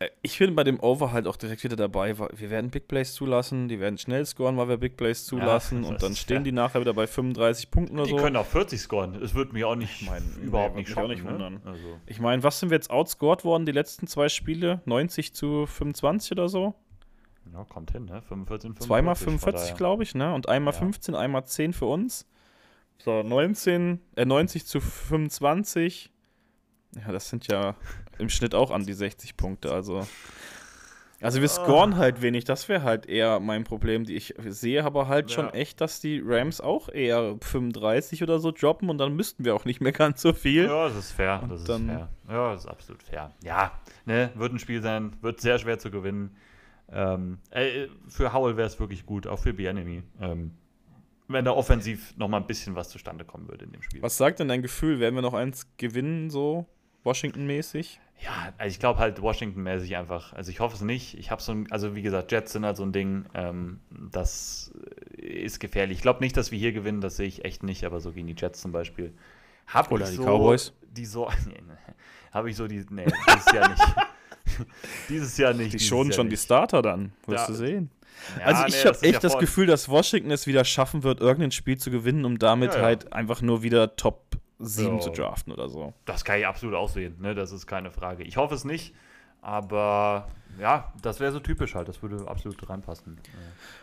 Äh, 0.00 0.08
ich 0.22 0.38
bin 0.38 0.56
bei 0.56 0.64
dem 0.64 0.80
Over 0.80 1.12
halt 1.12 1.28
auch 1.28 1.36
direkt 1.36 1.62
wieder 1.62 1.76
dabei. 1.76 2.18
Wir 2.18 2.50
werden 2.50 2.70
Big 2.70 2.88
Plays 2.88 3.14
zulassen, 3.14 3.68
die 3.68 3.78
werden 3.78 3.98
schnell 3.98 4.26
scoren, 4.26 4.56
weil 4.56 4.68
wir 4.68 4.76
Big 4.78 4.96
Plays 4.96 5.26
zulassen 5.26 5.84
ja, 5.84 5.90
und 5.90 6.02
dann 6.02 6.16
stehen 6.16 6.42
die 6.42 6.52
nachher 6.52 6.80
wieder 6.80 6.94
bei 6.94 7.06
35 7.06 7.70
Punkten 7.70 7.94
oder 7.94 8.04
die 8.04 8.10
so. 8.10 8.16
Die 8.16 8.22
können 8.22 8.36
auch 8.36 8.46
40 8.46 8.80
scoren. 8.80 9.14
Es 9.22 9.34
würde 9.34 9.52
mich 9.52 9.64
auch 9.64 9.76
nicht, 9.76 10.00
ich 10.00 10.06
mein, 10.08 10.24
überhaupt 10.42 10.74
nee, 10.74 10.80
nicht, 10.80 10.90
schocken, 10.90 11.10
nicht 11.10 11.24
ne? 11.24 11.30
wundern. 11.30 11.60
Also. 11.64 12.00
Ich 12.06 12.18
meine, 12.18 12.42
was 12.42 12.58
sind 12.58 12.70
wir 12.70 12.76
jetzt 12.76 12.90
outscored 12.90 13.44
worden 13.44 13.66
die 13.66 13.72
letzten 13.72 14.06
zwei 14.06 14.28
Spiele? 14.28 14.80
90 14.86 15.34
zu 15.34 15.66
25 15.66 16.32
oder 16.32 16.48
so? 16.48 16.74
Ja, 17.52 17.64
kommt 17.64 17.90
hin, 17.92 18.04
ne? 18.04 18.22
45, 18.22 18.62
45. 18.70 18.86
Zweimal 18.86 19.14
45, 19.16 19.76
glaube 19.76 20.02
ich, 20.02 20.14
ne? 20.14 20.34
Und 20.34 20.48
einmal 20.48 20.72
ja. 20.72 20.80
15, 20.80 21.14
einmal 21.14 21.44
10 21.44 21.72
für 21.72 21.86
uns. 21.86 22.26
So, 22.98 23.22
19, 23.22 24.00
äh, 24.16 24.24
90 24.24 24.66
zu 24.66 24.80
25. 24.80 26.10
Ja, 26.96 27.12
das 27.12 27.28
sind 27.28 27.46
ja 27.48 27.76
im 28.18 28.28
Schnitt 28.28 28.54
auch 28.54 28.70
an 28.70 28.84
die 28.84 28.92
60 28.92 29.36
Punkte, 29.36 29.72
also. 29.72 30.06
Also 31.22 31.42
wir 31.42 31.48
scoren 31.48 31.96
halt 31.96 32.22
wenig, 32.22 32.44
das 32.44 32.70
wäre 32.70 32.82
halt 32.82 33.04
eher 33.04 33.40
mein 33.40 33.64
Problem. 33.64 34.04
Ich 34.08 34.34
sehe 34.46 34.82
aber 34.82 35.06
halt 35.06 35.30
ja. 35.30 35.34
schon 35.34 35.50
echt, 35.50 35.82
dass 35.82 36.00
die 36.00 36.22
Rams 36.24 36.62
auch 36.62 36.88
eher 36.88 37.36
35 37.42 38.22
oder 38.22 38.38
so 38.38 38.52
droppen 38.52 38.88
und 38.88 38.96
dann 38.96 39.14
müssten 39.14 39.44
wir 39.44 39.54
auch 39.54 39.66
nicht 39.66 39.82
mehr 39.82 39.92
ganz 39.92 40.22
so 40.22 40.32
viel. 40.32 40.64
Ja, 40.64 40.88
das 40.88 40.96
ist 40.96 41.12
fair. 41.12 41.44
das 41.46 41.60
ist 41.60 41.66
fair. 41.66 42.08
Ja, 42.26 42.52
das 42.52 42.64
ist 42.64 42.70
absolut 42.70 43.02
fair. 43.02 43.32
Ja, 43.44 43.72
ne, 44.06 44.30
wird 44.34 44.54
ein 44.54 44.58
Spiel 44.58 44.80
sein, 44.80 45.12
wird 45.20 45.40
sehr 45.42 45.58
schwer 45.58 45.78
zu 45.78 45.90
gewinnen. 45.90 46.36
Ähm, 46.90 47.38
äh, 47.50 47.88
für 48.08 48.32
Howell 48.32 48.56
wäre 48.56 48.66
es 48.66 48.80
wirklich 48.80 49.04
gut, 49.04 49.26
auch 49.26 49.38
für 49.38 49.52
Bienemy. 49.52 50.02
Ähm, 50.20 50.52
wenn 51.28 51.44
da 51.44 51.52
offensiv 51.52 52.16
noch 52.16 52.28
mal 52.28 52.38
ein 52.38 52.46
bisschen 52.46 52.74
was 52.74 52.88
zustande 52.88 53.24
kommen 53.24 53.46
würde 53.46 53.66
in 53.66 53.72
dem 53.72 53.82
Spiel. 53.82 54.02
Was 54.02 54.16
sagt 54.16 54.40
denn 54.40 54.48
dein 54.48 54.62
Gefühl? 54.62 55.00
Werden 55.00 55.14
wir 55.14 55.22
noch 55.22 55.34
eins 55.34 55.68
gewinnen, 55.76 56.30
so 56.30 56.66
Washington-mäßig? 57.04 58.00
Ja, 58.22 58.52
also 58.58 58.70
ich 58.70 58.78
glaube 58.78 58.98
halt 58.98 59.22
Washington-mäßig 59.22 59.96
einfach. 59.96 60.34
Also 60.34 60.50
ich 60.50 60.60
hoffe 60.60 60.76
es 60.76 60.82
nicht. 60.82 61.18
Ich 61.18 61.30
habe 61.30 61.40
so 61.40 61.52
ein, 61.52 61.72
also 61.72 61.94
wie 61.94 62.02
gesagt, 62.02 62.32
Jets 62.32 62.52
sind 62.52 62.66
halt 62.66 62.76
so 62.76 62.82
ein 62.82 62.92
Ding, 62.92 63.24
ähm, 63.34 63.80
das 63.90 64.72
ist 65.16 65.58
gefährlich. 65.58 65.98
Ich 65.98 66.02
glaube 66.02 66.20
nicht, 66.20 66.36
dass 66.36 66.50
wir 66.50 66.58
hier 66.58 66.72
gewinnen, 66.72 67.00
das 67.00 67.16
sehe 67.16 67.26
ich 67.26 67.44
echt 67.44 67.62
nicht, 67.62 67.84
aber 67.84 68.00
so 68.00 68.12
gegen 68.12 68.26
die 68.26 68.36
Jets 68.36 68.60
zum 68.60 68.72
Beispiel. 68.72 69.14
Hab 69.66 69.90
Oder 69.90 70.06
die 70.06 70.16
so, 70.16 70.24
Cowboys? 70.24 70.72
Die 70.82 71.06
so, 71.06 71.30
nee, 71.46 71.62
nee, 71.66 71.94
habe 72.32 72.50
ich 72.50 72.56
so 72.56 72.66
die, 72.66 72.84
nee, 72.90 73.06
dieses 73.28 73.52
Jahr 73.52 73.68
nicht. 73.70 73.82
dieses 75.08 75.38
Jahr 75.38 75.54
nicht. 75.54 75.72
Die 75.72 75.80
schonen 75.80 76.12
schon 76.12 76.26
nicht. 76.26 76.40
die 76.40 76.44
Starter 76.44 76.82
dann, 76.82 77.12
wirst 77.26 77.44
ja. 77.44 77.46
du 77.46 77.54
sehen. 77.54 77.90
Ja, 78.38 78.44
also 78.46 78.66
ich 78.66 78.74
nee, 78.74 78.88
habe 78.90 79.02
echt 79.02 79.14
ja 79.14 79.20
das 79.20 79.38
Gefühl, 79.38 79.66
dass 79.66 79.88
Washington 79.88 80.30
es 80.30 80.46
wieder 80.46 80.64
schaffen 80.64 81.04
wird, 81.04 81.20
irgendein 81.20 81.52
Spiel 81.52 81.78
zu 81.78 81.90
gewinnen, 81.90 82.26
um 82.26 82.38
damit 82.38 82.76
halt 82.76 83.14
einfach 83.14 83.40
nur 83.40 83.62
wieder 83.62 83.96
Top 83.96 84.36
7 84.60 85.00
so. 85.00 85.10
zu 85.10 85.22
draften 85.22 85.52
oder 85.52 85.68
so. 85.68 85.92
Das 86.04 86.24
kann 86.24 86.38
ich 86.38 86.46
absolut 86.46 86.74
aussehen, 86.74 87.16
ne? 87.20 87.34
das 87.34 87.52
ist 87.52 87.66
keine 87.66 87.90
Frage. 87.90 88.22
Ich 88.22 88.36
hoffe 88.36 88.54
es 88.54 88.64
nicht, 88.64 88.94
aber 89.42 90.28
ja, 90.58 90.92
das 91.02 91.20
wäre 91.20 91.32
so 91.32 91.40
typisch 91.40 91.74
halt, 91.74 91.88
das 91.88 92.02
würde 92.02 92.28
absolut 92.28 92.68
reinpassen. 92.68 93.18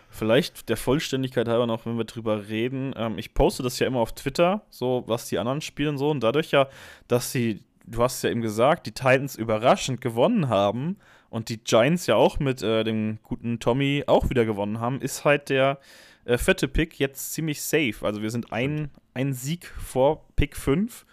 Vielleicht 0.09 0.69
der 0.69 0.77
Vollständigkeit 0.77 1.47
halber 1.47 1.67
noch, 1.67 1.85
wenn 1.85 1.97
wir 1.97 2.05
drüber 2.05 2.47
reden. 2.47 2.93
Ähm, 2.95 3.17
ich 3.17 3.33
poste 3.33 3.63
das 3.63 3.79
ja 3.79 3.87
immer 3.87 3.99
auf 3.99 4.13
Twitter, 4.13 4.61
so 4.69 5.03
was 5.07 5.27
die 5.27 5.39
anderen 5.39 5.61
spielen 5.61 5.97
so 5.97 6.09
und 6.09 6.21
dadurch 6.21 6.51
ja, 6.51 6.67
dass 7.07 7.31
sie 7.31 7.63
du 7.87 8.03
hast 8.03 8.23
ja 8.23 8.29
eben 8.29 8.41
gesagt, 8.41 8.85
die 8.85 8.91
Titans 8.91 9.35
überraschend 9.35 10.01
gewonnen 10.01 10.49
haben 10.49 10.97
und 11.29 11.49
die 11.49 11.57
Giants 11.57 12.05
ja 12.05 12.15
auch 12.15 12.39
mit 12.39 12.61
äh, 12.61 12.83
dem 12.83 13.19
guten 13.23 13.59
Tommy 13.59 14.03
auch 14.07 14.29
wieder 14.29 14.45
gewonnen 14.45 14.79
haben, 14.79 15.01
ist 15.01 15.25
halt 15.25 15.49
der 15.49 15.79
äh, 16.27 16.37
vierte 16.37 16.67
Pick 16.67 16.99
jetzt 16.99 17.33
ziemlich 17.33 17.61
safe. 17.61 17.95
Also 18.01 18.21
wir 18.21 18.29
sind 18.29 18.51
ein, 18.51 18.91
ein 19.13 19.33
Sieg 19.33 19.65
vor 19.65 20.27
Pick 20.35 20.55
5. 20.55 21.05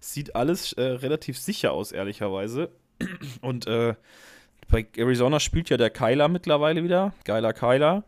Sieht 0.00 0.34
alles 0.34 0.72
äh, 0.74 0.82
relativ 0.82 1.38
sicher 1.38 1.72
aus, 1.72 1.92
ehrlicherweise. 1.92 2.70
Und 3.40 3.66
äh, 3.66 3.94
bei 4.68 4.86
Arizona 4.96 5.38
spielt 5.38 5.70
ja 5.70 5.76
der 5.76 5.90
Kyler 5.90 6.28
mittlerweile 6.28 6.82
wieder. 6.82 7.14
Geiler 7.24 7.52
Kyler. 7.52 8.04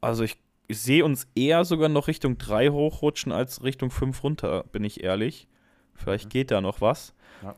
Also 0.00 0.22
ich, 0.22 0.36
ich 0.68 0.78
sehe 0.78 1.04
uns 1.04 1.26
eher 1.34 1.64
sogar 1.64 1.88
noch 1.88 2.06
Richtung 2.06 2.38
3 2.38 2.68
hochrutschen 2.68 3.32
als 3.32 3.64
Richtung 3.64 3.90
5 3.90 4.22
runter, 4.22 4.64
bin 4.70 4.84
ich 4.84 5.02
ehrlich. 5.02 5.48
Vielleicht 5.94 6.30
geht 6.30 6.50
da 6.50 6.60
noch 6.60 6.80
was. 6.80 7.14
Ja. 7.42 7.56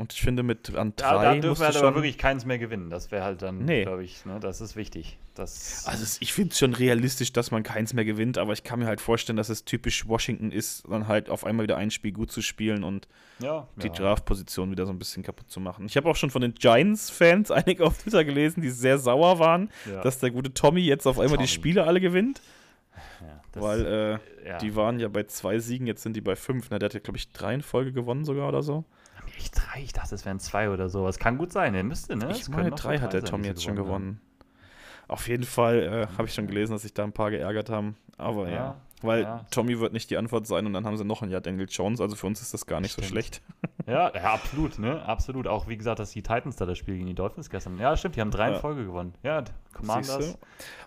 Und 0.00 0.14
ich 0.14 0.22
finde, 0.22 0.42
mit 0.42 0.74
an 0.74 0.94
drei. 0.96 1.24
Ja, 1.24 1.34
da 1.34 1.40
dürfen 1.40 1.60
wir 1.60 1.66
halt 1.66 1.76
aber 1.76 1.94
wirklich 1.94 2.16
keins 2.16 2.46
mehr 2.46 2.58
gewinnen. 2.58 2.88
Das 2.88 3.10
wäre 3.10 3.22
halt 3.22 3.42
dann, 3.42 3.66
nee. 3.66 3.82
glaube 3.82 4.02
ich, 4.02 4.24
ne, 4.24 4.40
das 4.40 4.62
ist 4.62 4.74
wichtig. 4.74 5.18
Das 5.34 5.84
also, 5.86 6.16
ich 6.20 6.32
finde 6.32 6.52
es 6.52 6.58
schon 6.58 6.72
realistisch, 6.72 7.34
dass 7.34 7.50
man 7.50 7.62
keins 7.62 7.92
mehr 7.92 8.06
gewinnt, 8.06 8.38
aber 8.38 8.54
ich 8.54 8.64
kann 8.64 8.78
mir 8.78 8.86
halt 8.86 9.02
vorstellen, 9.02 9.36
dass 9.36 9.50
es 9.50 9.66
typisch 9.66 10.08
Washington 10.08 10.52
ist, 10.52 10.88
dann 10.88 11.06
halt 11.06 11.28
auf 11.28 11.44
einmal 11.44 11.64
wieder 11.64 11.76
ein 11.76 11.90
Spiel 11.90 12.12
gut 12.12 12.32
zu 12.32 12.40
spielen 12.40 12.82
und 12.82 13.08
ja, 13.40 13.68
die 13.76 13.88
ja. 13.88 13.92
Draft-Position 13.92 14.70
wieder 14.70 14.86
so 14.86 14.92
ein 14.92 14.98
bisschen 14.98 15.22
kaputt 15.22 15.50
zu 15.50 15.60
machen. 15.60 15.84
Ich 15.84 15.98
habe 15.98 16.08
auch 16.08 16.16
schon 16.16 16.30
von 16.30 16.40
den 16.40 16.54
Giants-Fans 16.54 17.50
einige 17.50 17.84
auf 17.84 17.98
Twitter 17.98 18.24
gelesen, 18.24 18.62
die 18.62 18.70
sehr 18.70 18.98
sauer 18.98 19.38
waren, 19.38 19.68
ja. 19.84 20.00
dass 20.00 20.18
der 20.18 20.30
gute 20.30 20.54
Tommy 20.54 20.80
jetzt 20.80 21.06
auf 21.06 21.18
einmal 21.18 21.36
Tommy. 21.36 21.46
die 21.46 21.52
Spiele 21.52 21.84
alle 21.84 22.00
gewinnt. 22.00 22.40
Das, 23.52 23.62
Weil 23.62 23.84
äh, 24.44 24.48
ja. 24.48 24.58
die 24.58 24.76
waren 24.76 24.98
ja 24.98 25.08
bei 25.08 25.24
zwei 25.24 25.58
Siegen, 25.58 25.86
jetzt 25.86 26.02
sind 26.02 26.14
die 26.14 26.20
bei 26.20 26.36
fünf. 26.36 26.70
Ne? 26.70 26.78
Der 26.78 26.86
hat 26.86 26.94
ja, 26.94 27.00
glaube 27.00 27.18
ich, 27.18 27.32
drei 27.32 27.52
in 27.52 27.62
Folge 27.62 27.92
gewonnen 27.92 28.24
sogar 28.24 28.48
oder 28.48 28.62
so. 28.62 28.84
Echt 29.40 29.56
drei? 29.56 29.82
Ich 29.82 29.92
dachte, 29.92 30.14
es 30.14 30.24
wären 30.24 30.38
zwei 30.38 30.70
oder 30.70 30.88
so. 30.88 31.08
Es 31.08 31.18
kann 31.18 31.38
gut 31.38 31.52
sein, 31.52 31.72
der 31.72 31.82
müsste, 31.82 32.16
ne? 32.16 32.30
Ich 32.32 32.48
meine, 32.48 32.70
drei 32.70 32.98
hat 32.98 33.12
der 33.12 33.24
Tom 33.24 33.42
jetzt 33.42 33.62
schon 33.62 33.76
gewonnen. 33.76 34.20
Auf 35.08 35.28
jeden 35.28 35.44
Fall 35.44 35.82
äh, 35.82 36.16
habe 36.16 36.28
ich 36.28 36.34
schon 36.34 36.46
gelesen, 36.46 36.72
dass 36.72 36.82
sich 36.82 36.94
da 36.94 37.04
ein 37.04 37.12
paar 37.12 37.30
geärgert 37.30 37.70
haben. 37.70 37.96
Aber 38.16 38.48
ja, 38.48 38.54
ja 38.54 38.76
weil 39.02 39.22
ja. 39.22 39.46
Tommy 39.50 39.80
wird 39.80 39.92
nicht 39.92 40.10
die 40.10 40.16
Antwort 40.16 40.46
sein 40.46 40.66
und 40.66 40.72
dann 40.72 40.84
haben 40.84 40.96
sie 40.96 41.04
noch 41.04 41.22
ein 41.22 41.30
Jahr 41.30 41.40
Daniel 41.40 41.66
Jones. 41.68 42.00
Also 42.00 42.16
für 42.16 42.26
uns 42.26 42.40
ist 42.42 42.52
das 42.52 42.66
gar 42.66 42.80
nicht 42.80 42.92
stimmt. 42.92 43.06
so 43.06 43.12
schlecht. 43.12 43.42
Ja, 43.86 44.12
ja, 44.14 44.34
absolut, 44.34 44.78
ne? 44.78 45.02
Absolut. 45.04 45.48
Auch 45.48 45.66
wie 45.66 45.76
gesagt, 45.76 45.98
dass 45.98 46.12
die 46.12 46.22
Titans 46.22 46.54
da 46.54 46.64
das 46.64 46.78
Spiel 46.78 46.94
gegen 46.94 47.06
die 47.06 47.14
Dolphins 47.14 47.50
gestern. 47.50 47.76
Ja, 47.78 47.96
stimmt, 47.96 48.14
die 48.14 48.20
haben 48.20 48.30
drei 48.30 48.54
in 48.54 48.60
Folge 48.60 48.84
gewonnen. 48.84 49.14
Ja, 49.24 49.42
Commanders. 49.72 50.38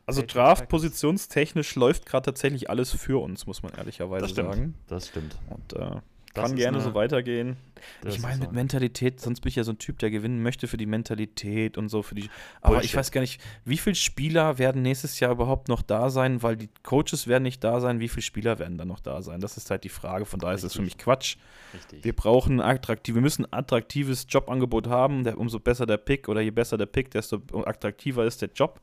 Also 0.05 0.21
Draft-positionstechnisch 0.21 1.75
läuft 1.75 2.05
gerade 2.05 2.23
tatsächlich 2.27 2.69
alles 2.69 2.91
für 2.91 3.21
uns, 3.21 3.45
muss 3.45 3.61
man 3.61 3.73
ehrlicherweise 3.73 4.27
das 4.27 4.35
sagen. 4.35 4.75
Das 4.88 5.07
stimmt. 5.09 5.35
Und 5.49 5.73
äh, 5.73 5.97
kann 6.34 6.55
gerne 6.55 6.77
eine, 6.77 6.84
so 6.84 6.93
weitergehen. 6.93 7.57
Ich 8.05 8.19
meine, 8.19 8.39
mit 8.39 8.51
Mentalität, 8.51 9.19
sonst 9.19 9.41
bin 9.41 9.49
ich 9.49 9.55
ja 9.55 9.64
so 9.64 9.72
ein 9.72 9.77
Typ, 9.77 9.99
der 9.99 10.10
gewinnen 10.10 10.41
möchte 10.41 10.68
für 10.68 10.77
die 10.77 10.85
Mentalität 10.85 11.77
und 11.77 11.89
so 11.89 12.01
für 12.01 12.15
die. 12.15 12.30
Aber 12.61 12.76
Bullshit. 12.76 12.89
ich 12.89 12.95
weiß 12.95 13.11
gar 13.11 13.22
nicht, 13.22 13.41
wie 13.65 13.77
viele 13.77 13.95
Spieler 13.95 14.57
werden 14.57 14.81
nächstes 14.81 15.19
Jahr 15.19 15.31
überhaupt 15.31 15.68
noch 15.68 15.81
da 15.81 16.10
sein, 16.10 16.41
weil 16.41 16.55
die 16.55 16.69
Coaches 16.81 17.27
werden 17.27 17.43
nicht 17.43 17.64
da 17.64 17.81
sein, 17.81 17.99
wie 17.99 18.07
viele 18.07 18.23
Spieler 18.23 18.60
werden 18.60 18.77
dann 18.77 18.88
noch 18.88 18.99
da 18.99 19.22
sein? 19.22 19.41
Das 19.41 19.57
ist 19.57 19.69
halt 19.69 19.84
die 19.84 19.89
Frage. 19.89 20.26
Von 20.26 20.39
daher 20.39 20.55
Richtig. 20.55 20.68
ist 20.68 20.72
es 20.72 20.77
für 20.77 20.84
mich 20.84 20.97
Quatsch. 20.97 21.38
Richtig. 21.73 22.03
Wir 22.03 22.15
brauchen 22.15 22.61
attraktiv, 22.61 23.15
wir 23.15 23.22
müssen 23.22 23.45
ein 23.45 23.53
attraktives 23.53 24.26
Jobangebot 24.30 24.88
haben. 24.88 25.23
Der, 25.23 25.38
umso 25.38 25.60
besser 25.60 25.85
der 25.85 25.97
Pick 25.97 26.30
oder 26.30 26.41
je 26.41 26.51
besser 26.51 26.77
der 26.77 26.85
Pick, 26.88 27.11
desto 27.11 27.41
attraktiver 27.65 28.26
ist 28.26 28.41
der 28.41 28.49
Job. 28.53 28.80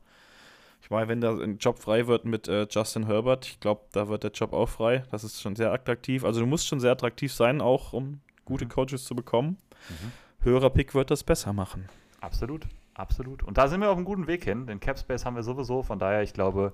Ich 0.81 0.89
meine, 0.89 1.07
wenn 1.07 1.21
da 1.21 1.31
ein 1.31 1.57
Job 1.57 1.79
frei 1.79 2.07
wird 2.07 2.25
mit 2.25 2.47
äh, 2.47 2.67
Justin 2.69 3.05
Herbert, 3.05 3.45
ich 3.45 3.59
glaube, 3.59 3.81
da 3.91 4.07
wird 4.07 4.23
der 4.23 4.31
Job 4.31 4.51
auch 4.53 4.67
frei. 4.67 5.03
Das 5.11 5.23
ist 5.23 5.41
schon 5.41 5.55
sehr 5.55 5.71
attraktiv. 5.71 6.23
Also 6.25 6.39
du 6.39 6.45
musst 6.45 6.67
schon 6.67 6.79
sehr 6.79 6.91
attraktiv 6.91 7.31
sein, 7.33 7.61
auch 7.61 7.93
um 7.93 8.19
gute 8.45 8.65
mhm. 8.65 8.69
Coaches 8.69 9.05
zu 9.05 9.15
bekommen. 9.15 9.57
Mhm. 9.89 10.11
Höherer 10.43 10.69
Pick 10.71 10.95
wird 10.95 11.11
das 11.11 11.23
besser 11.23 11.53
machen. 11.53 11.87
Absolut, 12.19 12.67
absolut. 12.95 13.43
Und 13.43 13.57
da 13.57 13.67
sind 13.67 13.79
wir 13.79 13.89
auf 13.89 13.95
einem 13.95 14.05
guten 14.05 14.27
Weg 14.27 14.43
hin. 14.43 14.65
Den 14.65 14.79
Capspace 14.79 15.25
haben 15.25 15.35
wir 15.35 15.43
sowieso. 15.43 15.83
Von 15.83 15.99
daher, 15.99 16.23
ich 16.23 16.33
glaube, 16.33 16.73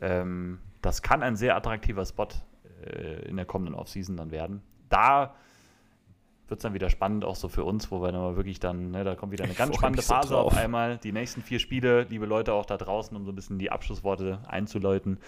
ähm, 0.00 0.58
das 0.82 1.02
kann 1.02 1.22
ein 1.22 1.36
sehr 1.36 1.54
attraktiver 1.54 2.04
Spot 2.04 2.28
äh, 2.84 3.28
in 3.28 3.36
der 3.36 3.46
kommenden 3.46 3.74
Offseason 3.74 4.16
dann 4.16 4.30
werden. 4.30 4.62
Da 4.88 5.34
wird 6.54 6.60
es 6.60 6.62
dann 6.62 6.74
wieder 6.74 6.88
spannend, 6.88 7.24
auch 7.24 7.34
so 7.34 7.48
für 7.48 7.64
uns, 7.64 7.90
wo 7.90 8.00
wir 8.00 8.12
dann 8.12 8.36
wirklich 8.36 8.60
dann, 8.60 8.92
ne, 8.92 9.02
da 9.02 9.16
kommt 9.16 9.32
wieder 9.32 9.42
eine 9.42 9.54
ganz 9.54 9.74
spannende 9.74 10.02
Phase 10.02 10.28
so 10.28 10.38
auf 10.38 10.56
einmal. 10.56 10.98
Die 10.98 11.10
nächsten 11.10 11.42
vier 11.42 11.58
Spiele, 11.58 12.04
liebe 12.04 12.26
Leute 12.26 12.52
auch 12.52 12.64
da 12.64 12.76
draußen, 12.76 13.16
um 13.16 13.24
so 13.24 13.32
ein 13.32 13.34
bisschen 13.34 13.58
die 13.58 13.72
Abschlussworte 13.72 14.38
einzuläuten. 14.46 15.18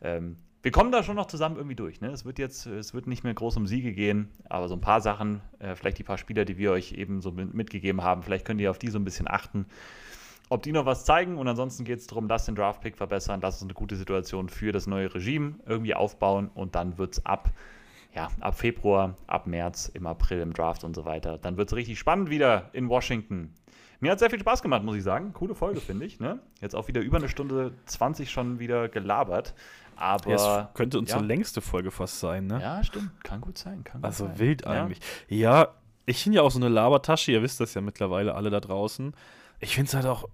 Ähm, 0.00 0.36
wir 0.62 0.70
kommen 0.70 0.90
da 0.90 1.02
schon 1.02 1.16
noch 1.16 1.26
zusammen 1.26 1.56
irgendwie 1.56 1.76
durch. 1.76 2.00
Ne? 2.00 2.08
Es 2.08 2.24
wird 2.24 2.38
jetzt, 2.38 2.64
es 2.64 2.94
wird 2.94 3.06
nicht 3.06 3.24
mehr 3.24 3.34
groß 3.34 3.58
um 3.58 3.66
Siege 3.66 3.92
gehen, 3.92 4.30
aber 4.48 4.68
so 4.68 4.74
ein 4.74 4.80
paar 4.80 5.02
Sachen, 5.02 5.42
äh, 5.58 5.74
vielleicht 5.74 5.98
die 5.98 6.02
paar 6.02 6.16
Spieler, 6.16 6.46
die 6.46 6.56
wir 6.56 6.72
euch 6.72 6.92
eben 6.92 7.20
so 7.20 7.30
mitgegeben 7.30 8.02
haben, 8.02 8.22
vielleicht 8.22 8.46
könnt 8.46 8.60
ihr 8.62 8.70
auf 8.70 8.78
die 8.78 8.88
so 8.88 8.98
ein 8.98 9.04
bisschen 9.04 9.28
achten. 9.28 9.66
Ob 10.48 10.62
die 10.62 10.72
noch 10.72 10.86
was 10.86 11.04
zeigen 11.04 11.36
und 11.36 11.46
ansonsten 11.46 11.84
geht 11.84 11.98
es 11.98 12.06
darum, 12.06 12.26
lass 12.26 12.46
den 12.46 12.54
Draftpick 12.54 12.96
verbessern, 12.96 13.40
lass 13.42 13.56
uns 13.56 13.64
eine 13.64 13.74
gute 13.74 13.96
Situation 13.96 14.48
für 14.48 14.72
das 14.72 14.86
neue 14.86 15.14
Regime 15.14 15.56
irgendwie 15.66 15.94
aufbauen 15.94 16.50
und 16.54 16.74
dann 16.74 16.96
wird 16.96 17.18
es 17.18 17.26
ab 17.26 17.50
ja, 18.14 18.28
ab 18.40 18.58
Februar, 18.58 19.16
ab 19.26 19.46
März, 19.46 19.90
im 19.94 20.06
April 20.06 20.40
im 20.40 20.52
Draft 20.52 20.84
und 20.84 20.94
so 20.94 21.04
weiter. 21.04 21.38
Dann 21.38 21.56
wird 21.56 21.70
es 21.70 21.76
richtig 21.76 21.98
spannend 21.98 22.30
wieder 22.30 22.70
in 22.72 22.88
Washington. 22.88 23.54
Mir 24.00 24.12
hat 24.12 24.18
sehr 24.18 24.30
viel 24.30 24.40
Spaß 24.40 24.62
gemacht, 24.62 24.82
muss 24.82 24.96
ich 24.96 25.02
sagen. 25.02 25.32
Coole 25.34 25.54
Folge, 25.54 25.80
finde 25.80 26.06
ich. 26.06 26.20
Ne? 26.20 26.40
Jetzt 26.60 26.74
auch 26.74 26.88
wieder 26.88 27.02
über 27.02 27.18
eine 27.18 27.28
Stunde 27.28 27.72
20 27.84 28.30
schon 28.30 28.58
wieder 28.58 28.88
gelabert. 28.88 29.54
Aber. 29.96 30.30
Ja, 30.30 30.62
es 30.62 30.74
könnte 30.74 30.98
unsere 30.98 31.20
ja. 31.20 31.26
längste 31.26 31.60
Folge 31.60 31.90
fast 31.90 32.18
sein, 32.18 32.46
ne? 32.46 32.60
Ja, 32.60 32.82
stimmt. 32.82 33.10
Kann 33.22 33.42
gut 33.42 33.58
sein. 33.58 33.84
Kann 33.84 34.00
gut 34.00 34.06
also 34.06 34.26
sein. 34.26 34.38
wild 34.38 34.66
eigentlich. 34.66 35.00
Ja. 35.28 35.60
ja, 35.60 35.68
ich 36.06 36.22
finde 36.22 36.36
ja 36.36 36.42
auch 36.42 36.50
so 36.50 36.58
eine 36.58 36.70
Labertasche. 36.70 37.30
Ihr 37.30 37.42
wisst 37.42 37.60
das 37.60 37.74
ja 37.74 37.82
mittlerweile 37.82 38.34
alle 38.34 38.48
da 38.48 38.60
draußen. 38.60 39.12
Ich 39.60 39.74
finde 39.74 39.88
es 39.88 39.94
halt 39.94 40.06
auch 40.06 40.26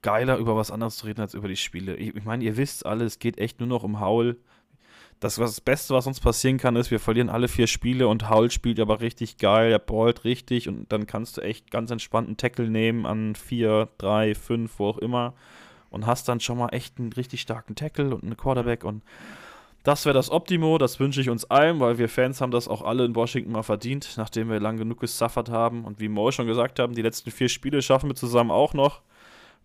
geiler, 0.00 0.38
über 0.38 0.56
was 0.56 0.70
anderes 0.70 0.96
zu 0.96 1.06
reden 1.06 1.20
als 1.20 1.34
über 1.34 1.48
die 1.48 1.56
Spiele. 1.56 1.94
Ich, 1.96 2.16
ich 2.16 2.24
meine, 2.24 2.42
ihr 2.42 2.56
wisst 2.56 2.86
alle, 2.86 3.04
es 3.04 3.18
geht 3.18 3.38
echt 3.38 3.60
nur 3.60 3.68
noch 3.68 3.84
um 3.84 4.00
Haul 4.00 4.38
das, 5.22 5.38
was 5.38 5.52
das 5.52 5.60
Beste, 5.60 5.94
was 5.94 6.08
uns 6.08 6.18
passieren 6.18 6.58
kann, 6.58 6.74
ist, 6.74 6.90
wir 6.90 6.98
verlieren 6.98 7.30
alle 7.30 7.46
vier 7.46 7.68
Spiele 7.68 8.08
und 8.08 8.28
Howell 8.28 8.50
spielt 8.50 8.80
aber 8.80 9.00
richtig 9.00 9.38
geil, 9.38 9.70
er 9.70 9.78
ballt 9.78 10.24
richtig 10.24 10.68
und 10.68 10.90
dann 10.90 11.06
kannst 11.06 11.36
du 11.36 11.42
echt 11.42 11.70
ganz 11.70 11.92
entspannt 11.92 12.26
einen 12.26 12.36
Tackle 12.36 12.68
nehmen 12.68 13.06
an 13.06 13.36
vier, 13.36 13.88
drei, 13.98 14.34
fünf, 14.34 14.80
wo 14.80 14.88
auch 14.88 14.98
immer 14.98 15.34
und 15.90 16.06
hast 16.06 16.28
dann 16.28 16.40
schon 16.40 16.58
mal 16.58 16.70
echt 16.70 16.98
einen 16.98 17.12
richtig 17.12 17.40
starken 17.40 17.76
Tackle 17.76 18.12
und 18.12 18.24
einen 18.24 18.36
Quarterback 18.36 18.82
und 18.82 19.04
das 19.84 20.06
wäre 20.06 20.14
das 20.14 20.28
Optimo, 20.28 20.76
das 20.78 20.98
wünsche 20.98 21.20
ich 21.20 21.30
uns 21.30 21.44
allen, 21.44 21.78
weil 21.78 21.98
wir 21.98 22.08
Fans 22.08 22.40
haben 22.40 22.50
das 22.50 22.66
auch 22.66 22.82
alle 22.82 23.04
in 23.04 23.14
Washington 23.14 23.52
mal 23.52 23.62
verdient, 23.62 24.14
nachdem 24.16 24.50
wir 24.50 24.58
lang 24.58 24.76
genug 24.76 24.98
gesuffert 24.98 25.50
haben 25.50 25.84
und 25.84 26.00
wie 26.00 26.08
Mo 26.08 26.32
schon 26.32 26.48
gesagt 26.48 26.80
haben, 26.80 26.96
die 26.96 27.02
letzten 27.02 27.30
vier 27.30 27.48
Spiele 27.48 27.80
schaffen 27.80 28.10
wir 28.10 28.16
zusammen 28.16 28.50
auch 28.50 28.74
noch. 28.74 29.02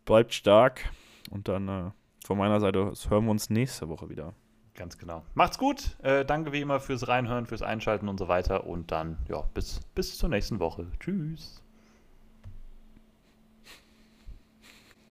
Bleibt 0.05 0.35
stark 0.35 0.91
und 1.31 1.47
dann 1.47 1.67
äh, 1.67 1.91
von 2.25 2.37
meiner 2.37 2.59
Seite 2.59 2.93
hören 3.09 3.25
wir 3.25 3.31
uns 3.31 3.49
nächste 3.49 3.89
Woche 3.89 4.09
wieder. 4.09 4.33
Ganz 4.77 4.97
genau. 4.99 5.23
Macht's 5.33 5.57
gut. 5.57 5.97
Äh, 6.03 6.23
danke 6.23 6.53
wie 6.53 6.61
immer 6.61 6.79
fürs 6.79 7.07
Reinhören, 7.07 7.47
fürs 7.47 7.63
Einschalten 7.63 8.07
und 8.07 8.19
so 8.19 8.27
weiter. 8.27 8.67
Und 8.67 8.91
dann, 8.91 9.17
ja, 9.27 9.41
bis, 9.53 9.81
bis 9.95 10.17
zur 10.17 10.29
nächsten 10.29 10.59
Woche. 10.59 10.85
Tschüss. 10.99 11.63